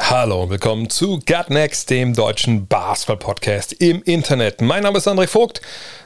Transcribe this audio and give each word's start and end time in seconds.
Hallo 0.00 0.44
und 0.44 0.50
willkommen 0.50 0.88
zu 0.88 1.18
Gut 1.18 1.50
Next, 1.50 1.90
dem 1.90 2.14
deutschen 2.14 2.66
Basketball-Podcast 2.66 3.74
im 3.74 4.02
Internet. 4.04 4.62
Mein 4.62 4.84
Name 4.84 4.98
ist 4.98 5.08
André 5.08 5.26
Vogt 5.26 5.60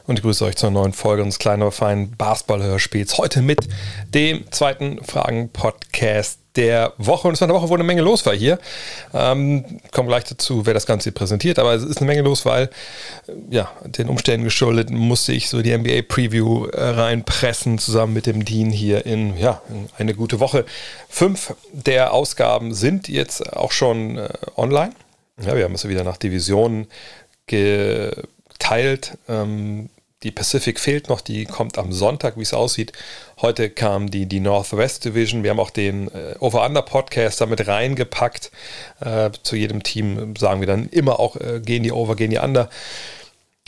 und 0.06 0.18
ich 0.18 0.22
grüße 0.22 0.44
euch 0.44 0.56
zur 0.56 0.70
neuen 0.70 0.92
Folge 0.92 1.22
unseres 1.22 1.38
kleinen, 1.38 1.62
aber 1.62 1.72
feinen 1.72 2.16
Basketball-Hörspiels. 2.16 3.18
Heute 3.18 3.42
mit 3.42 3.68
dem 4.14 4.50
zweiten 4.50 5.02
Fragen-Podcast 5.04 6.38
der 6.56 6.92
Woche. 6.98 7.28
Und 7.28 7.34
es 7.34 7.40
war 7.40 7.48
eine 7.48 7.56
Woche, 7.56 7.68
wo 7.68 7.74
eine 7.74 7.84
Menge 7.84 8.02
los 8.02 8.26
war 8.26 8.34
hier. 8.34 8.58
Ähm, 9.14 9.80
kommen 9.90 10.08
gleich 10.08 10.24
dazu, 10.24 10.66
wer 10.66 10.74
das 10.74 10.86
Ganze 10.86 11.04
hier 11.04 11.14
präsentiert. 11.14 11.58
Aber 11.58 11.74
es 11.74 11.82
ist 11.82 11.98
eine 11.98 12.06
Menge 12.06 12.22
los, 12.22 12.44
weil 12.44 12.64
äh, 13.26 13.32
ja, 13.50 13.70
den 13.84 14.08
Umständen 14.08 14.44
geschuldet 14.44 14.90
musste 14.90 15.32
ich 15.32 15.48
so 15.48 15.62
die 15.62 15.76
NBA-Preview 15.76 16.66
äh, 16.66 16.82
reinpressen, 16.82 17.78
zusammen 17.78 18.12
mit 18.12 18.26
dem 18.26 18.44
Dean 18.44 18.70
hier 18.70 19.06
in, 19.06 19.36
ja, 19.36 19.62
in 19.68 19.88
eine 19.98 20.14
gute 20.14 20.40
Woche. 20.40 20.64
Fünf 21.08 21.54
der 21.72 22.12
Ausgaben 22.12 22.74
sind 22.74 23.08
jetzt 23.08 23.52
auch 23.54 23.72
schon 23.72 24.18
äh, 24.18 24.28
online. 24.56 24.92
Ja, 25.40 25.56
wir 25.56 25.64
haben 25.64 25.74
es 25.74 25.88
wieder 25.88 26.04
nach 26.04 26.18
Divisionen 26.18 26.86
geteilt. 28.62 29.18
Ähm, 29.28 29.88
die 30.22 30.30
Pacific 30.30 30.78
fehlt 30.78 31.08
noch, 31.08 31.20
die 31.20 31.46
kommt 31.46 31.78
am 31.78 31.92
Sonntag, 31.92 32.36
wie 32.36 32.42
es 32.42 32.54
aussieht. 32.54 32.92
Heute 33.40 33.70
kam 33.70 34.08
die, 34.08 34.26
die 34.26 34.38
Northwest 34.38 35.04
Division. 35.04 35.42
Wir 35.42 35.50
haben 35.50 35.58
auch 35.58 35.70
den 35.70 36.06
äh, 36.08 36.36
Over-Under-Podcast 36.38 37.40
damit 37.40 37.66
reingepackt. 37.66 38.52
Äh, 39.00 39.30
zu 39.42 39.56
jedem 39.56 39.82
Team 39.82 40.36
sagen 40.36 40.60
wir 40.60 40.68
dann 40.68 40.88
immer 40.88 41.18
auch, 41.18 41.34
äh, 41.36 41.60
gehen 41.60 41.82
die 41.82 41.90
Over, 41.90 42.14
gehen 42.14 42.30
die 42.30 42.38
Under. 42.38 42.70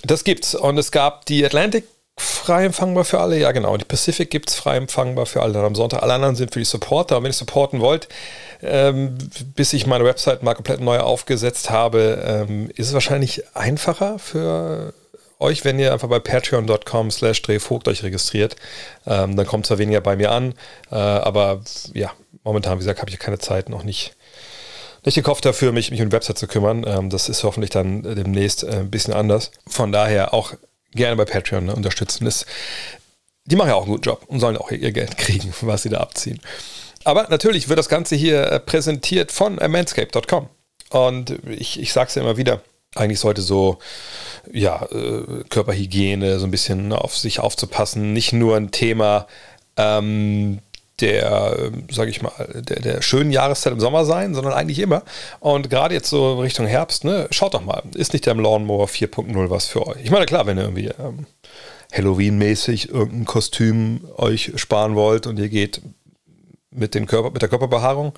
Das 0.04 0.22
gibt's. 0.22 0.54
Und 0.54 0.78
es 0.78 0.92
gab 0.92 1.26
die 1.26 1.44
Atlantic 1.44 1.86
frei 2.16 2.66
empfangbar 2.66 3.04
für 3.04 3.20
alle. 3.20 3.38
Ja, 3.38 3.52
genau. 3.52 3.76
Die 3.76 3.84
Pacific 3.84 4.30
gibt 4.30 4.50
es 4.50 4.54
frei 4.54 4.76
empfangbar 4.76 5.26
für 5.26 5.42
alle 5.42 5.54
dann 5.54 5.64
am 5.64 5.74
Sonntag. 5.74 6.02
Alle 6.02 6.14
anderen 6.14 6.36
sind 6.36 6.52
für 6.52 6.58
die 6.58 6.64
Supporter. 6.64 7.16
Und 7.16 7.24
wenn 7.24 7.30
ihr 7.30 7.34
supporten 7.34 7.80
wollt, 7.80 8.08
ähm, 8.62 9.16
bis 9.56 9.72
ich 9.72 9.86
meine 9.86 10.04
Website 10.04 10.42
mal 10.42 10.54
komplett 10.54 10.80
neu 10.80 10.98
aufgesetzt 11.00 11.70
habe, 11.70 12.22
ähm, 12.48 12.70
ist 12.74 12.88
es 12.88 12.94
wahrscheinlich 12.94 13.42
einfacher 13.54 14.18
für 14.18 14.94
euch, 15.38 15.64
wenn 15.64 15.78
ihr 15.78 15.92
einfach 15.92 16.08
bei 16.08 16.18
patreon.com 16.18 17.10
slash 17.10 17.42
drehvogt 17.42 17.88
euch 17.88 18.02
registriert. 18.02 18.56
Ähm, 19.06 19.36
dann 19.36 19.46
kommt 19.46 19.66
zwar 19.66 19.78
weniger 19.78 20.00
bei 20.00 20.16
mir 20.16 20.30
an, 20.30 20.54
äh, 20.90 20.94
aber 20.94 21.62
ja, 21.92 22.12
momentan, 22.44 22.74
wie 22.74 22.80
gesagt, 22.80 23.00
habe 23.00 23.10
ich 23.10 23.18
keine 23.18 23.38
Zeit, 23.38 23.68
noch 23.68 23.82
nicht, 23.82 24.14
nicht 25.04 25.22
Kopf 25.22 25.40
dafür, 25.40 25.72
mich, 25.72 25.90
mich 25.90 26.00
um 26.00 26.08
die 26.08 26.14
Website 26.14 26.38
zu 26.38 26.46
kümmern. 26.46 26.84
Ähm, 26.86 27.10
das 27.10 27.28
ist 27.28 27.44
hoffentlich 27.44 27.70
dann 27.70 28.02
demnächst 28.02 28.64
äh, 28.64 28.80
ein 28.80 28.90
bisschen 28.90 29.12
anders. 29.12 29.50
Von 29.66 29.92
daher 29.92 30.32
auch 30.32 30.54
gerne 30.94 31.16
bei 31.16 31.24
Patreon 31.24 31.66
ne, 31.66 31.74
unterstützen. 31.74 32.24
Das, 32.24 32.46
die 33.44 33.56
machen 33.56 33.68
ja 33.68 33.74
auch 33.74 33.82
einen 33.82 33.92
guten 33.92 34.04
Job 34.04 34.22
und 34.26 34.40
sollen 34.40 34.56
auch 34.56 34.70
ihr 34.70 34.92
Geld 34.92 35.16
kriegen, 35.18 35.52
was 35.60 35.82
sie 35.82 35.90
da 35.90 35.98
abziehen. 35.98 36.40
Aber 37.04 37.26
natürlich 37.28 37.68
wird 37.68 37.78
das 37.78 37.88
Ganze 37.88 38.16
hier 38.16 38.50
äh, 38.50 38.60
präsentiert 38.60 39.30
von 39.30 39.56
manscape.com. 39.56 40.48
Und 40.90 41.38
ich, 41.48 41.80
ich 41.80 41.92
sage 41.92 42.08
es 42.08 42.14
ja 42.14 42.22
immer 42.22 42.36
wieder, 42.36 42.62
eigentlich 42.94 43.20
sollte 43.20 43.42
so 43.42 43.78
ja, 44.50 44.84
äh, 44.90 45.44
Körperhygiene, 45.48 46.38
so 46.38 46.46
ein 46.46 46.50
bisschen 46.50 46.92
auf 46.92 47.16
sich 47.16 47.40
aufzupassen, 47.40 48.12
nicht 48.12 48.32
nur 48.32 48.56
ein 48.56 48.70
Thema 48.70 49.26
ähm, 49.76 50.60
der, 51.00 51.72
sage 51.90 52.10
ich 52.10 52.22
mal, 52.22 52.32
der, 52.54 52.80
der 52.80 53.02
schönen 53.02 53.32
Jahreszeit 53.32 53.72
im 53.72 53.80
Sommer 53.80 54.04
sein, 54.04 54.34
sondern 54.34 54.52
eigentlich 54.52 54.78
immer. 54.78 55.02
Und 55.40 55.68
gerade 55.70 55.94
jetzt 55.94 56.08
so 56.08 56.40
Richtung 56.40 56.66
Herbst, 56.66 57.04
ne, 57.04 57.26
schaut 57.30 57.54
doch 57.54 57.64
mal, 57.64 57.82
ist 57.94 58.12
nicht 58.12 58.26
der 58.26 58.34
Lawnmower 58.34 58.86
4.0 58.86 59.50
was 59.50 59.66
für 59.66 59.86
euch? 59.86 60.04
Ich 60.04 60.10
meine, 60.10 60.26
klar, 60.26 60.46
wenn 60.46 60.58
ihr 60.58 60.64
irgendwie 60.64 60.90
ähm, 60.98 61.26
Halloween-mäßig 61.92 62.90
irgendein 62.90 63.24
Kostüm 63.24 64.08
euch 64.16 64.52
sparen 64.56 64.94
wollt 64.94 65.26
und 65.26 65.38
ihr 65.38 65.48
geht 65.48 65.80
mit, 66.70 66.94
den 66.94 67.06
Körper, 67.06 67.30
mit 67.30 67.42
der 67.42 67.48
Körperbehaarung, 67.48 68.12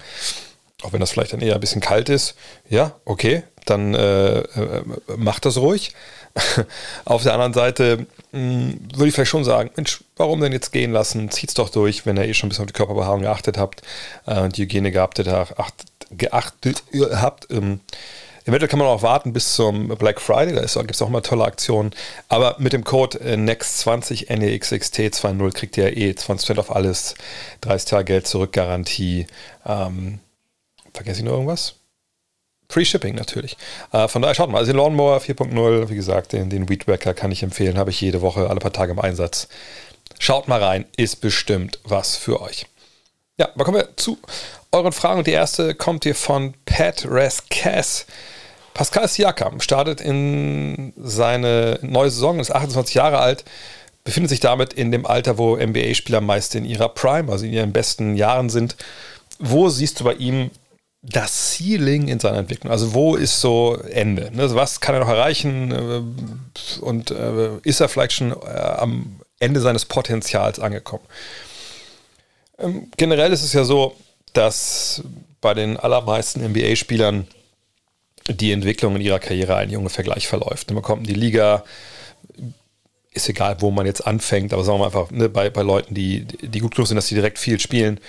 auch 0.83 0.93
wenn 0.93 1.01
das 1.01 1.13
vielleicht 1.13 1.33
dann 1.33 1.41
eher 1.41 1.55
ein 1.55 1.61
bisschen 1.61 1.81
kalt 1.81 2.09
ist, 2.09 2.35
ja, 2.69 2.93
okay, 3.05 3.43
dann 3.65 3.95
äh, 3.95 4.39
äh, 4.41 4.83
macht 5.17 5.45
das 5.45 5.57
ruhig. 5.57 5.93
Auf 7.05 7.23
der 7.23 7.33
anderen 7.33 7.55
Seite 7.55 8.07
mh, 8.33 8.39
hm, 8.39 8.81
würde 8.95 9.09
ich 9.09 9.15
vielleicht 9.15 9.31
schon 9.31 9.45
sagen, 9.45 9.71
Mensch, 9.77 10.05
warum 10.17 10.41
denn 10.41 10.53
jetzt 10.53 10.73
gehen 10.73 10.93
lassen? 10.93 11.31
Zieht's 11.31 11.55
doch 11.55 11.71
durch, 11.71 12.07
wenn 12.07 12.17
ihr 12.17 12.25
eh 12.25 12.35
schon 12.35 12.47
ein 12.47 12.51
bisschen 12.51 12.65
auf 12.65 12.69
die 12.69 12.75
Körperbehaarung 12.75 13.23
geachtet 13.23 13.59
habt 13.59 13.83
äh, 14.27 14.41
und 14.41 14.57
die 14.57 14.63
Hygiene 14.63 14.93
geachtet, 14.93 15.29
achtet, 15.29 15.89
geachtet 16.11 16.85
habt. 16.95 17.51
Ähm, 17.51 17.81
Eventuell 18.47 18.69
kann 18.69 18.79
man 18.79 18.87
auch 18.87 19.03
warten 19.03 19.33
bis 19.33 19.55
zum 19.55 19.89
Black 19.89 20.21
Friday, 20.21 20.55
da 20.55 20.61
gibt 20.83 20.95
es 20.95 21.03
auch 21.03 21.09
immer 21.09 21.21
tolle 21.21 21.45
Aktionen. 21.45 21.91
Aber 22.29 22.55
mit 22.59 22.73
dem 22.73 22.85
Code 22.85 23.19
äh, 23.19 23.35
NEXT20 23.35 24.29
NEXXT20 24.29 25.53
kriegt 25.53 25.77
ihr 25.77 25.97
eh 25.97 26.13
20% 26.13 26.57
auf 26.61 26.75
alles, 26.75 27.17
30 27.63 27.91
Tage 27.91 28.05
Geld 28.05 28.29
zurück 28.29 28.53
Garantie. 28.53 29.27
Ähm, 29.67 30.21
vergesse 30.97 31.21
ich 31.21 31.25
noch 31.25 31.33
irgendwas? 31.33 31.75
Free 32.69 32.85
Shipping 32.85 33.15
natürlich. 33.15 33.57
Äh, 33.93 34.09
von 34.09 34.23
daher 34.23 34.35
schaut 34.35 34.51
mal, 34.51 34.59
also 34.59 34.73
den 34.73 34.79
Lawnmower 34.79 35.19
4.0, 35.19 35.89
wie 35.89 35.95
gesagt, 35.95 36.33
den, 36.33 36.51
den 36.51 36.69
Weedwacker 36.69 37.15
kann 37.15 37.31
ich 37.31 37.43
empfehlen, 37.43 37.79
habe 37.79 37.91
ich 37.91 38.01
jede 38.01 38.23
Woche, 38.23 38.51
alle 38.51 38.59
paar 38.59 38.73
Tage 38.73 38.93
im 38.93 38.99
Einsatz. 38.99 39.49
Schaut 40.19 40.49
mal 40.49 40.63
rein, 40.63 40.87
ist 40.97 41.21
bestimmt 41.21 41.79
was 41.85 42.17
für 42.17 42.41
euch. 42.41 42.67
Ja, 43.39 43.51
aber 43.55 43.65
kommen 43.65 43.79
wir 43.79 43.97
zu 43.97 44.19
euren 44.73 44.93
Fragen. 44.93 45.23
Die 45.25 45.33
erste 45.33 45.75
kommt 45.75 46.05
hier 46.05 46.15
von 46.15 46.55
Pat 46.65 47.07
Rescass. 47.09 48.07
Pascal 48.73 49.09
Siakam 49.09 49.61
startet 49.61 50.01
in 50.01 50.93
seine 50.97 51.79
neue 51.83 52.11
Saison, 52.11 52.41
ist 52.41 52.55
28 52.55 52.95
Jahre 52.95 53.19
alt, 53.19 53.45
befindet 54.05 54.31
sich 54.31 54.41
damit 54.41 54.73
in 54.73 54.91
dem 54.91 55.07
Alter, 55.07 55.39
wo 55.39 55.57
NBA-Spieler 55.57 56.21
meist 56.21 56.55
in 56.55 56.65
ihrer 56.65 56.89
Prime, 56.89 57.31
also 57.31 57.45
in 57.45 57.53
ihren 57.53 57.73
besten 57.73 58.17
Jahren 58.17 58.51
sind. 58.51 58.77
Wo 59.39 59.69
siehst 59.69 60.01
du 60.01 60.05
bei 60.05 60.15
ihm 60.15 60.51
das 61.09 61.57
Ceiling 61.57 62.09
in 62.09 62.21
seiner 62.21 62.39
Entwicklung? 62.39 62.73
Also 62.73 62.95
wo 62.95 63.17
ist 63.17 63.41
so 63.41 63.77
Ende? 63.91 64.31
Ne? 64.35 64.53
Was 64.55 64.81
kann 64.81 64.95
er 64.95 65.01
noch 65.01 65.09
erreichen? 65.09 65.73
Äh, 65.73 66.81
und 66.81 67.11
äh, 67.11 67.59
ist 67.63 67.81
er 67.81 67.89
vielleicht 67.89 68.13
schon 68.13 68.33
äh, 68.33 68.35
am 68.35 69.21
Ende 69.39 69.61
seines 69.61 69.85
Potenzials 69.85 70.59
angekommen? 70.59 71.05
Ähm, 72.59 72.91
generell 72.97 73.33
ist 73.33 73.43
es 73.43 73.53
ja 73.53 73.65
so, 73.65 73.95
dass 74.33 75.03
bei 75.41 75.55
den 75.55 75.77
allermeisten 75.77 76.45
NBA-Spielern 76.45 77.27
die 78.29 78.53
Entwicklung 78.53 78.97
in 78.97 79.03
ihrer 79.03 79.21
Karriere 79.21 79.57
eigentlich 79.57 79.77
ungefähr 79.77 80.05
gleich 80.05 80.27
verläuft. 80.27 80.71
Man 80.73 80.83
kommt 80.83 81.07
in 81.07 81.15
die 81.15 81.21
Liga, 81.21 81.65
ist 83.13 83.29
egal, 83.29 83.57
wo 83.61 83.71
man 83.71 83.87
jetzt 83.87 84.07
anfängt, 84.07 84.53
aber 84.53 84.65
sagen 84.65 84.79
wir 84.79 84.81
mal 84.81 84.87
einfach, 84.87 85.11
ne, 85.11 85.29
bei, 85.29 85.51
bei 85.51 85.63
Leuten, 85.63 85.95
die, 85.95 86.25
die 86.25 86.59
gut 86.61 86.75
genug 86.75 86.89
sind, 86.89 86.97
dass 86.97 87.07
sie 87.07 87.15
direkt 87.15 87.39
viel 87.39 87.61
spielen, 87.61 88.01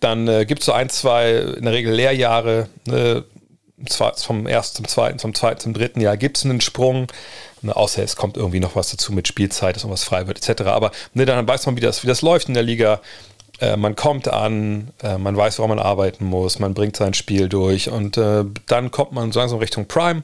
dann 0.00 0.28
äh, 0.28 0.44
gibt 0.44 0.60
es 0.60 0.66
so 0.66 0.72
ein, 0.72 0.88
zwei, 0.88 1.32
in 1.32 1.64
der 1.64 1.72
Regel 1.72 1.92
Lehrjahre, 1.94 2.68
ne, 2.86 3.24
vom 4.16 4.46
ersten 4.46 4.76
zum 4.76 4.88
zweiten, 4.88 5.18
vom 5.18 5.34
zweiten 5.34 5.60
zum 5.60 5.74
dritten 5.74 6.00
Jahr 6.00 6.16
gibt 6.16 6.38
es 6.38 6.44
einen 6.44 6.60
Sprung. 6.60 7.08
Ne, 7.62 7.74
außer 7.74 8.02
es 8.02 8.16
kommt 8.16 8.36
irgendwie 8.36 8.60
noch 8.60 8.76
was 8.76 8.90
dazu 8.90 9.12
mit 9.12 9.28
Spielzeit, 9.28 9.76
dass 9.76 9.82
irgendwas 9.82 10.04
frei 10.04 10.26
wird, 10.26 10.38
etc. 10.46 10.62
Aber 10.62 10.92
ne, 11.14 11.26
dann 11.26 11.46
weiß 11.46 11.66
man, 11.66 11.76
wie 11.76 11.80
das, 11.80 12.02
wie 12.02 12.06
das 12.06 12.22
läuft 12.22 12.48
in 12.48 12.54
der 12.54 12.62
Liga. 12.62 13.00
Äh, 13.60 13.76
man 13.76 13.96
kommt 13.96 14.28
an, 14.28 14.92
äh, 15.02 15.18
man 15.18 15.36
weiß, 15.36 15.58
woran 15.58 15.70
man 15.70 15.78
arbeiten 15.78 16.24
muss, 16.24 16.58
man 16.58 16.74
bringt 16.74 16.96
sein 16.96 17.14
Spiel 17.14 17.48
durch 17.48 17.90
und 17.90 18.16
äh, 18.18 18.44
dann 18.66 18.90
kommt 18.90 19.12
man 19.12 19.32
so 19.32 19.40
langsam 19.40 19.58
Richtung 19.58 19.86
Prime, 19.86 20.22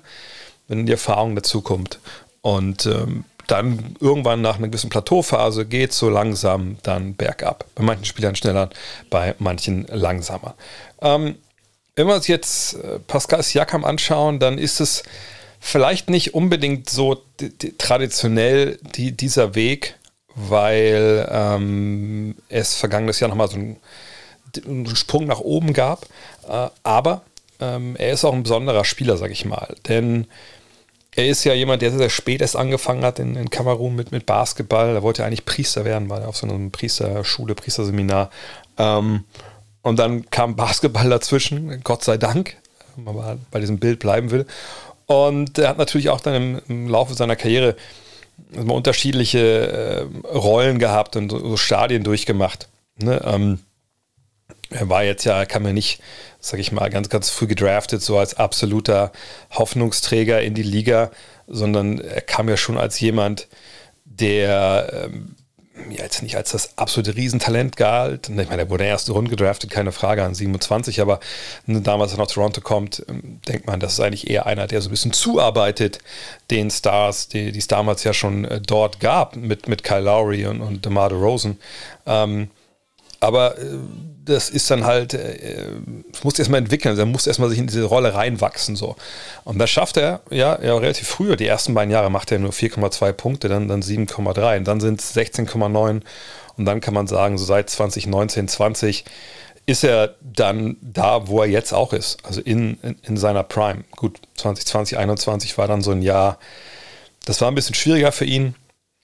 wenn 0.68 0.86
die 0.86 0.92
Erfahrung 0.92 1.34
dazu 1.34 1.62
kommt. 1.62 1.98
Und 2.42 2.86
ähm, 2.86 3.24
dann 3.46 3.96
irgendwann 4.00 4.40
nach 4.40 4.58
einer 4.58 4.68
gewissen 4.68 4.90
Plateauphase 4.90 5.66
geht 5.66 5.92
so 5.92 6.08
langsam 6.08 6.76
dann 6.82 7.14
bergab. 7.14 7.64
Bei 7.74 7.82
manchen 7.82 8.04
Spielern 8.04 8.36
schneller, 8.36 8.70
bei 9.10 9.34
manchen 9.38 9.86
langsamer. 9.88 10.54
Ähm, 11.00 11.36
wenn 11.94 12.06
wir 12.06 12.14
uns 12.14 12.28
jetzt 12.28 12.74
äh, 12.74 12.98
Pascal 13.06 13.42
Siakam 13.42 13.84
anschauen, 13.84 14.38
dann 14.38 14.58
ist 14.58 14.80
es 14.80 15.02
vielleicht 15.60 16.10
nicht 16.10 16.34
unbedingt 16.34 16.90
so 16.90 17.22
traditionell 17.78 18.78
die, 18.96 19.12
dieser 19.12 19.54
Weg, 19.54 19.96
weil 20.34 21.28
ähm, 21.30 22.36
es 22.48 22.74
vergangenes 22.74 23.20
Jahr 23.20 23.28
nochmal 23.28 23.48
so 23.48 23.56
einen, 23.56 23.76
einen, 24.66 24.96
Sprung 24.96 25.26
nach 25.26 25.40
oben 25.40 25.72
gab. 25.72 26.06
Äh, 26.48 26.68
aber 26.82 27.22
ähm, 27.60 27.96
er 27.96 28.12
ist 28.12 28.24
auch 28.24 28.32
ein 28.32 28.42
besonderer 28.42 28.84
Spieler, 28.84 29.16
sag 29.16 29.30
ich 29.30 29.44
mal. 29.44 29.74
Denn 29.88 30.26
er 31.14 31.26
ist 31.26 31.44
ja 31.44 31.52
jemand, 31.52 31.82
der 31.82 31.90
sehr, 31.90 31.98
sehr 31.98 32.10
spät 32.10 32.40
erst 32.40 32.56
angefangen 32.56 33.04
hat 33.04 33.18
in, 33.18 33.36
in 33.36 33.50
Kamerun 33.50 33.94
mit, 33.94 34.12
mit 34.12 34.24
Basketball. 34.24 34.94
Er 34.94 35.02
wollte 35.02 35.24
eigentlich 35.24 35.44
Priester 35.44 35.84
werden, 35.84 36.08
weil 36.08 36.22
er 36.22 36.28
auf 36.28 36.36
so 36.36 36.46
einer 36.46 36.70
Priesterschule, 36.70 37.54
Priesterseminar. 37.54 38.30
Ähm, 38.78 39.24
und 39.82 39.98
dann 39.98 40.30
kam 40.30 40.56
Basketball 40.56 41.10
dazwischen, 41.10 41.82
Gott 41.84 42.02
sei 42.02 42.16
Dank, 42.16 42.56
wenn 42.96 43.14
man 43.14 43.44
bei 43.50 43.60
diesem 43.60 43.78
Bild 43.78 43.98
bleiben 43.98 44.30
will. 44.30 44.46
Und 45.06 45.58
er 45.58 45.68
hat 45.68 45.78
natürlich 45.78 46.08
auch 46.08 46.20
dann 46.20 46.34
im, 46.34 46.62
im 46.68 46.88
Laufe 46.88 47.14
seiner 47.14 47.36
Karriere 47.36 47.76
immer 48.52 48.74
unterschiedliche 48.74 50.08
äh, 50.24 50.26
Rollen 50.28 50.78
gehabt 50.78 51.16
und 51.16 51.30
so 51.30 51.56
Stadien 51.58 52.04
durchgemacht. 52.04 52.68
Ne? 52.96 53.20
Ähm, 53.24 53.58
er 54.70 54.88
war 54.88 55.04
jetzt 55.04 55.24
ja, 55.24 55.38
er 55.38 55.46
kam 55.46 55.66
ja 55.66 55.72
nicht, 55.72 56.00
sag 56.42 56.58
ich 56.58 56.72
mal, 56.72 56.90
ganz, 56.90 57.08
ganz 57.08 57.30
früh 57.30 57.46
gedraftet, 57.46 58.02
so 58.02 58.18
als 58.18 58.34
absoluter 58.34 59.12
Hoffnungsträger 59.52 60.42
in 60.42 60.54
die 60.54 60.64
Liga, 60.64 61.12
sondern 61.46 62.00
er 62.00 62.20
kam 62.20 62.48
ja 62.48 62.56
schon 62.56 62.76
als 62.76 62.98
jemand, 62.98 63.46
der 64.04 65.06
ähm, 65.06 65.36
ja, 65.88 66.02
jetzt 66.02 66.22
nicht 66.22 66.36
als 66.36 66.50
das 66.50 66.76
absolute 66.76 67.16
Riesentalent 67.16 67.76
galt. 67.76 68.28
Ich 68.28 68.48
meine, 68.48 68.62
er 68.62 68.70
wurde 68.70 68.84
erste 68.84 69.12
Runde 69.12 69.30
gedraftet, 69.30 69.70
keine 69.70 69.92
Frage, 69.92 70.24
an 70.24 70.34
27, 70.34 71.00
aber 71.00 71.20
damals, 71.66 72.10
als 72.10 72.18
er 72.18 72.24
nach 72.24 72.30
Toronto 72.30 72.60
kommt, 72.60 73.04
ähm, 73.08 73.40
denkt 73.46 73.68
man, 73.68 73.78
das 73.78 73.94
ist 73.94 74.00
eigentlich 74.00 74.28
eher 74.28 74.46
einer, 74.46 74.66
der 74.66 74.82
so 74.82 74.88
ein 74.88 74.90
bisschen 74.90 75.12
zuarbeitet 75.12 76.00
den 76.50 76.70
Stars, 76.70 77.28
die, 77.28 77.56
es 77.56 77.68
damals 77.68 78.02
ja 78.02 78.12
schon 78.12 78.44
äh, 78.44 78.60
dort 78.60 78.98
gab, 78.98 79.36
mit, 79.36 79.68
mit 79.68 79.84
Kyle 79.84 80.00
Lowry 80.00 80.46
und, 80.46 80.60
und 80.60 80.84
DeMar 80.84 81.08
DeRozan. 81.08 81.56
Ähm, 82.04 82.50
aber 83.20 83.56
äh, 83.58 83.78
das 84.24 84.50
ist 84.50 84.70
dann 84.70 84.84
halt, 84.84 85.14
äh, 85.14 85.66
es 86.12 86.22
muss 86.24 86.38
erstmal 86.38 86.58
entwickeln, 86.58 86.98
er 86.98 87.06
muss 87.06 87.26
erstmal 87.26 87.48
sich 87.48 87.58
in 87.58 87.66
diese 87.66 87.84
Rolle 87.84 88.14
reinwachsen. 88.14 88.76
So. 88.76 88.96
Und 89.44 89.58
das 89.58 89.70
schafft 89.70 89.96
er 89.96 90.20
ja, 90.30 90.60
ja 90.62 90.76
relativ 90.76 91.08
früh. 91.08 91.36
Die 91.36 91.46
ersten 91.46 91.74
beiden 91.74 91.90
Jahre 91.90 92.10
macht 92.10 92.30
er 92.30 92.38
nur 92.38 92.52
4,2 92.52 93.12
Punkte, 93.12 93.48
dann, 93.48 93.68
dann 93.68 93.82
7,3 93.82 94.58
und 94.58 94.68
dann 94.68 94.80
sind 94.80 95.00
es 95.00 95.14
16,9 95.16 96.02
und 96.56 96.64
dann 96.64 96.80
kann 96.80 96.94
man 96.94 97.06
sagen, 97.06 97.38
so 97.38 97.44
seit 97.44 97.70
2019, 97.70 98.48
20 98.48 99.04
ist 99.64 99.84
er 99.84 100.16
dann 100.20 100.76
da, 100.80 101.28
wo 101.28 101.40
er 101.40 101.48
jetzt 101.48 101.72
auch 101.72 101.92
ist, 101.92 102.24
also 102.24 102.40
in, 102.40 102.78
in, 102.82 102.96
in 103.02 103.16
seiner 103.16 103.44
Prime. 103.44 103.84
Gut, 103.96 104.20
2020, 104.36 104.96
2021 104.96 105.58
war 105.58 105.68
dann 105.68 105.82
so 105.82 105.92
ein 105.92 106.02
Jahr, 106.02 106.38
das 107.24 107.40
war 107.40 107.48
ein 107.48 107.54
bisschen 107.54 107.74
schwieriger 107.74 108.12
für 108.12 108.24
ihn 108.24 108.54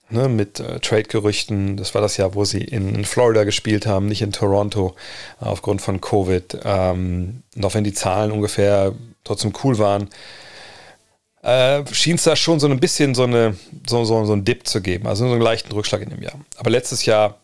ne, 0.09 0.29
mit 0.29 0.59
äh, 0.59 0.79
Trade-Gerüchten. 0.79 1.77
Das 1.77 1.93
war 1.93 2.01
das 2.01 2.17
Jahr, 2.17 2.35
wo 2.35 2.45
sie 2.45 2.63
in, 2.63 2.95
in, 2.95 3.05
Florida 3.05 3.43
gespielt 3.43 3.85
haben, 3.85 4.07
nicht 4.07 4.21
in 4.21 4.31
Toronto, 4.31 4.95
äh, 5.41 5.45
aufgrund 5.45 5.81
von 5.81 6.01
Covid. 6.01 6.59
Ähm, 6.63 7.43
auch 7.61 7.73
wenn 7.73 7.83
die 7.83 7.93
Zahlen 7.93 8.31
ungefähr 8.31 8.93
trotzdem 9.23 9.53
cool 9.63 9.77
waren, 9.77 10.09
äh, 11.41 11.83
schien 11.91 12.15
es 12.15 12.23
da 12.23 12.35
schon 12.35 12.59
so 12.59 12.67
ein 12.67 12.79
bisschen 12.79 13.15
so, 13.15 13.23
eine, 13.23 13.55
so, 13.87 14.03
so, 14.03 14.25
so 14.25 14.33
einen 14.33 14.45
Dip 14.45 14.67
zu 14.67 14.81
geben, 14.81 15.07
also 15.07 15.25
so 15.25 15.33
einen 15.33 15.41
leichten 15.41 15.71
Rückschlag 15.71 16.01
in 16.01 16.09
dem 16.09 16.21
Jahr. 16.21 16.39
Aber 16.57 16.69
letztes 16.69 17.05
Jahr 17.05 17.39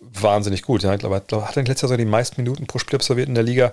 wahnsinnig 0.00 0.62
gut. 0.62 0.82
Ja. 0.82 0.94
Ich 0.94 1.00
glaube, 1.00 1.16
hat 1.16 1.56
er 1.56 1.62
letztes 1.62 1.82
Jahr 1.82 1.88
so 1.88 1.96
die 1.96 2.04
meisten 2.04 2.40
Minuten 2.40 2.66
pro 2.66 2.78
Spiel 2.78 2.96
absolviert 2.96 3.28
in 3.28 3.34
der 3.34 3.44
Liga. 3.44 3.72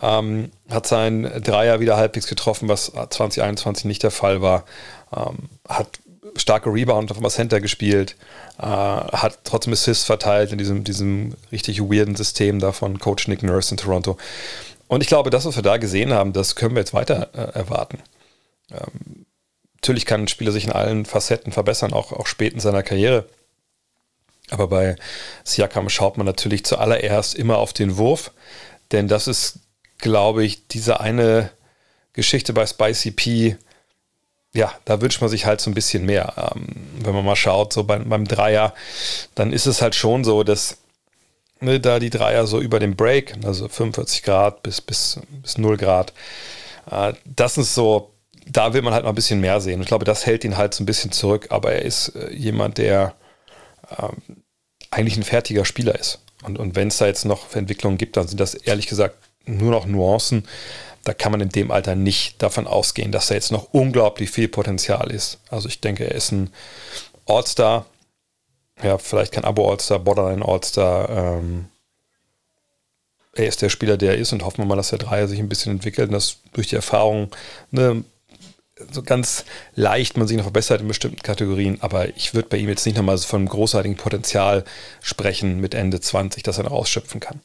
Ähm, 0.00 0.50
hat 0.70 0.86
seinen 0.86 1.42
Dreier 1.42 1.80
wieder 1.80 1.96
halbwegs 1.96 2.26
getroffen, 2.26 2.68
was 2.68 2.86
2021 2.86 3.84
nicht 3.84 4.02
der 4.02 4.10
Fall 4.10 4.40
war. 4.40 4.64
Ähm, 5.14 5.48
hat 5.68 6.00
starke 6.36 6.72
Rebound 6.72 7.10
auf 7.10 7.18
dem 7.18 7.28
Center 7.28 7.60
gespielt, 7.60 8.16
äh, 8.58 8.62
hat 8.62 9.38
trotzdem 9.44 9.72
Assists 9.72 10.04
verteilt 10.04 10.52
in 10.52 10.58
diesem, 10.58 10.84
diesem 10.84 11.34
richtig 11.52 11.80
weirden 11.80 12.16
System 12.16 12.58
da 12.58 12.72
von 12.72 12.98
Coach 12.98 13.28
Nick 13.28 13.42
Nurse 13.42 13.72
in 13.72 13.76
Toronto. 13.76 14.16
Und 14.88 15.00
ich 15.02 15.08
glaube, 15.08 15.30
das, 15.30 15.44
was 15.44 15.56
wir 15.56 15.62
da 15.62 15.76
gesehen 15.76 16.12
haben, 16.12 16.32
das 16.32 16.56
können 16.56 16.74
wir 16.74 16.80
jetzt 16.80 16.94
weiter 16.94 17.30
äh, 17.34 17.58
erwarten. 17.58 17.98
Ähm, 18.70 19.26
natürlich 19.76 20.06
kann 20.06 20.22
ein 20.22 20.28
Spieler 20.28 20.52
sich 20.52 20.64
in 20.64 20.72
allen 20.72 21.04
Facetten 21.04 21.52
verbessern, 21.52 21.92
auch, 21.92 22.12
auch 22.12 22.26
spät 22.26 22.52
in 22.52 22.60
seiner 22.60 22.82
Karriere. 22.82 23.26
Aber 24.50 24.68
bei 24.68 24.96
Siakam 25.42 25.88
schaut 25.88 26.16
man 26.16 26.26
natürlich 26.26 26.64
zuallererst 26.64 27.34
immer 27.34 27.58
auf 27.58 27.72
den 27.72 27.96
Wurf, 27.96 28.30
denn 28.92 29.08
das 29.08 29.26
ist, 29.26 29.60
glaube 29.98 30.44
ich, 30.44 30.68
diese 30.68 31.00
eine 31.00 31.50
Geschichte 32.12 32.52
bei 32.52 32.66
Spicy 32.66 33.10
P, 33.10 33.56
ja, 34.54 34.72
da 34.84 35.00
wünscht 35.00 35.20
man 35.20 35.28
sich 35.28 35.46
halt 35.46 35.60
so 35.60 35.70
ein 35.70 35.74
bisschen 35.74 36.06
mehr. 36.06 36.52
Ähm, 36.54 36.66
wenn 37.00 37.14
man 37.14 37.24
mal 37.24 37.36
schaut, 37.36 37.72
so 37.72 37.84
beim, 37.84 38.08
beim 38.08 38.24
Dreier, 38.24 38.72
dann 39.34 39.52
ist 39.52 39.66
es 39.66 39.82
halt 39.82 39.94
schon 39.94 40.22
so, 40.24 40.44
dass 40.44 40.78
ne, 41.60 41.80
da 41.80 41.98
die 41.98 42.10
Dreier 42.10 42.46
so 42.46 42.60
über 42.60 42.78
dem 42.78 42.94
Break, 42.94 43.34
also 43.44 43.68
45 43.68 44.22
Grad 44.22 44.62
bis, 44.62 44.80
bis, 44.80 45.20
bis 45.42 45.58
0 45.58 45.76
Grad, 45.76 46.12
äh, 46.90 47.14
das 47.24 47.58
ist 47.58 47.74
so, 47.74 48.12
da 48.46 48.72
will 48.74 48.82
man 48.82 48.94
halt 48.94 49.04
mal 49.04 49.10
ein 49.10 49.16
bisschen 49.16 49.40
mehr 49.40 49.60
sehen. 49.60 49.80
Ich 49.80 49.88
glaube, 49.88 50.04
das 50.04 50.24
hält 50.24 50.44
ihn 50.44 50.56
halt 50.56 50.72
so 50.72 50.84
ein 50.84 50.86
bisschen 50.86 51.10
zurück, 51.10 51.48
aber 51.50 51.72
er 51.72 51.82
ist 51.82 52.10
äh, 52.14 52.32
jemand, 52.32 52.78
der 52.78 53.14
ähm, 53.98 54.44
eigentlich 54.90 55.16
ein 55.16 55.24
fertiger 55.24 55.64
Spieler 55.64 55.98
ist. 55.98 56.20
Und, 56.44 56.58
und 56.58 56.76
wenn 56.76 56.88
es 56.88 56.98
da 56.98 57.06
jetzt 57.06 57.24
noch 57.24 57.52
Entwicklungen 57.54 57.98
gibt, 57.98 58.16
dann 58.16 58.28
sind 58.28 58.38
das 58.38 58.54
ehrlich 58.54 58.86
gesagt 58.86 59.16
nur 59.46 59.72
noch 59.72 59.86
Nuancen 59.86 60.46
da 61.04 61.14
kann 61.14 61.32
man 61.32 61.40
in 61.40 61.50
dem 61.50 61.70
Alter 61.70 61.94
nicht 61.94 62.42
davon 62.42 62.66
ausgehen, 62.66 63.12
dass 63.12 63.28
da 63.28 63.34
jetzt 63.34 63.52
noch 63.52 63.68
unglaublich 63.72 64.30
viel 64.30 64.48
Potenzial 64.48 65.10
ist. 65.10 65.38
Also 65.50 65.68
ich 65.68 65.80
denke, 65.80 66.04
er 66.04 66.14
ist 66.14 66.32
ein 66.32 66.50
All-Star, 67.26 67.86
ja, 68.82 68.98
vielleicht 68.98 69.32
kein 69.32 69.44
Abo-All-Star, 69.44 69.98
Borderline 69.98 70.44
All-Star. 70.44 71.08
Ähm, 71.10 71.66
er 73.34 73.46
ist 73.46 73.62
der 73.62 73.68
Spieler, 73.68 73.96
der 73.96 74.12
er 74.12 74.18
ist 74.18 74.32
und 74.32 74.44
hoffen 74.44 74.58
wir 74.58 74.66
mal, 74.66 74.76
dass 74.76 74.90
der 74.90 74.98
Dreier 74.98 75.28
sich 75.28 75.38
ein 75.38 75.48
bisschen 75.48 75.72
entwickelt 75.72 76.08
und 76.08 76.14
dass 76.14 76.38
durch 76.52 76.68
die 76.68 76.76
Erfahrung 76.76 77.30
ne, 77.70 78.04
so 78.90 79.02
ganz 79.02 79.44
leicht 79.74 80.16
man 80.16 80.26
sich 80.26 80.36
noch 80.36 80.44
verbessert 80.44 80.80
in 80.80 80.88
bestimmten 80.88 81.22
Kategorien. 81.22 81.78
Aber 81.80 82.08
ich 82.16 82.34
würde 82.34 82.48
bei 82.48 82.56
ihm 82.56 82.68
jetzt 82.68 82.86
nicht 82.86 82.96
nochmal 82.96 83.18
von 83.18 83.40
einem 83.40 83.48
großartigen 83.48 83.96
Potenzial 83.96 84.64
sprechen 85.02 85.60
mit 85.60 85.74
Ende 85.74 86.00
20, 86.00 86.42
dass 86.42 86.58
er 86.58 86.64
noch 86.64 86.72
ausschöpfen 86.72 87.20
kann. 87.20 87.40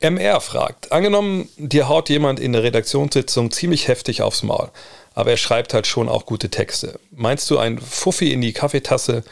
MR 0.00 0.40
fragt, 0.40 0.92
angenommen, 0.92 1.48
dir 1.56 1.88
haut 1.88 2.08
jemand 2.08 2.40
in 2.40 2.52
der 2.52 2.62
Redaktionssitzung 2.62 3.50
ziemlich 3.50 3.88
heftig 3.88 4.22
aufs 4.22 4.42
Maul, 4.42 4.70
aber 5.14 5.30
er 5.30 5.36
schreibt 5.36 5.72
halt 5.72 5.86
schon 5.86 6.08
auch 6.08 6.26
gute 6.26 6.50
Texte. 6.50 6.98
Meinst 7.10 7.48
du, 7.50 7.58
ein 7.58 7.78
Fuffi 7.78 8.32
in 8.32 8.40
die 8.40 8.52
Kaffeetasse, 8.52 9.24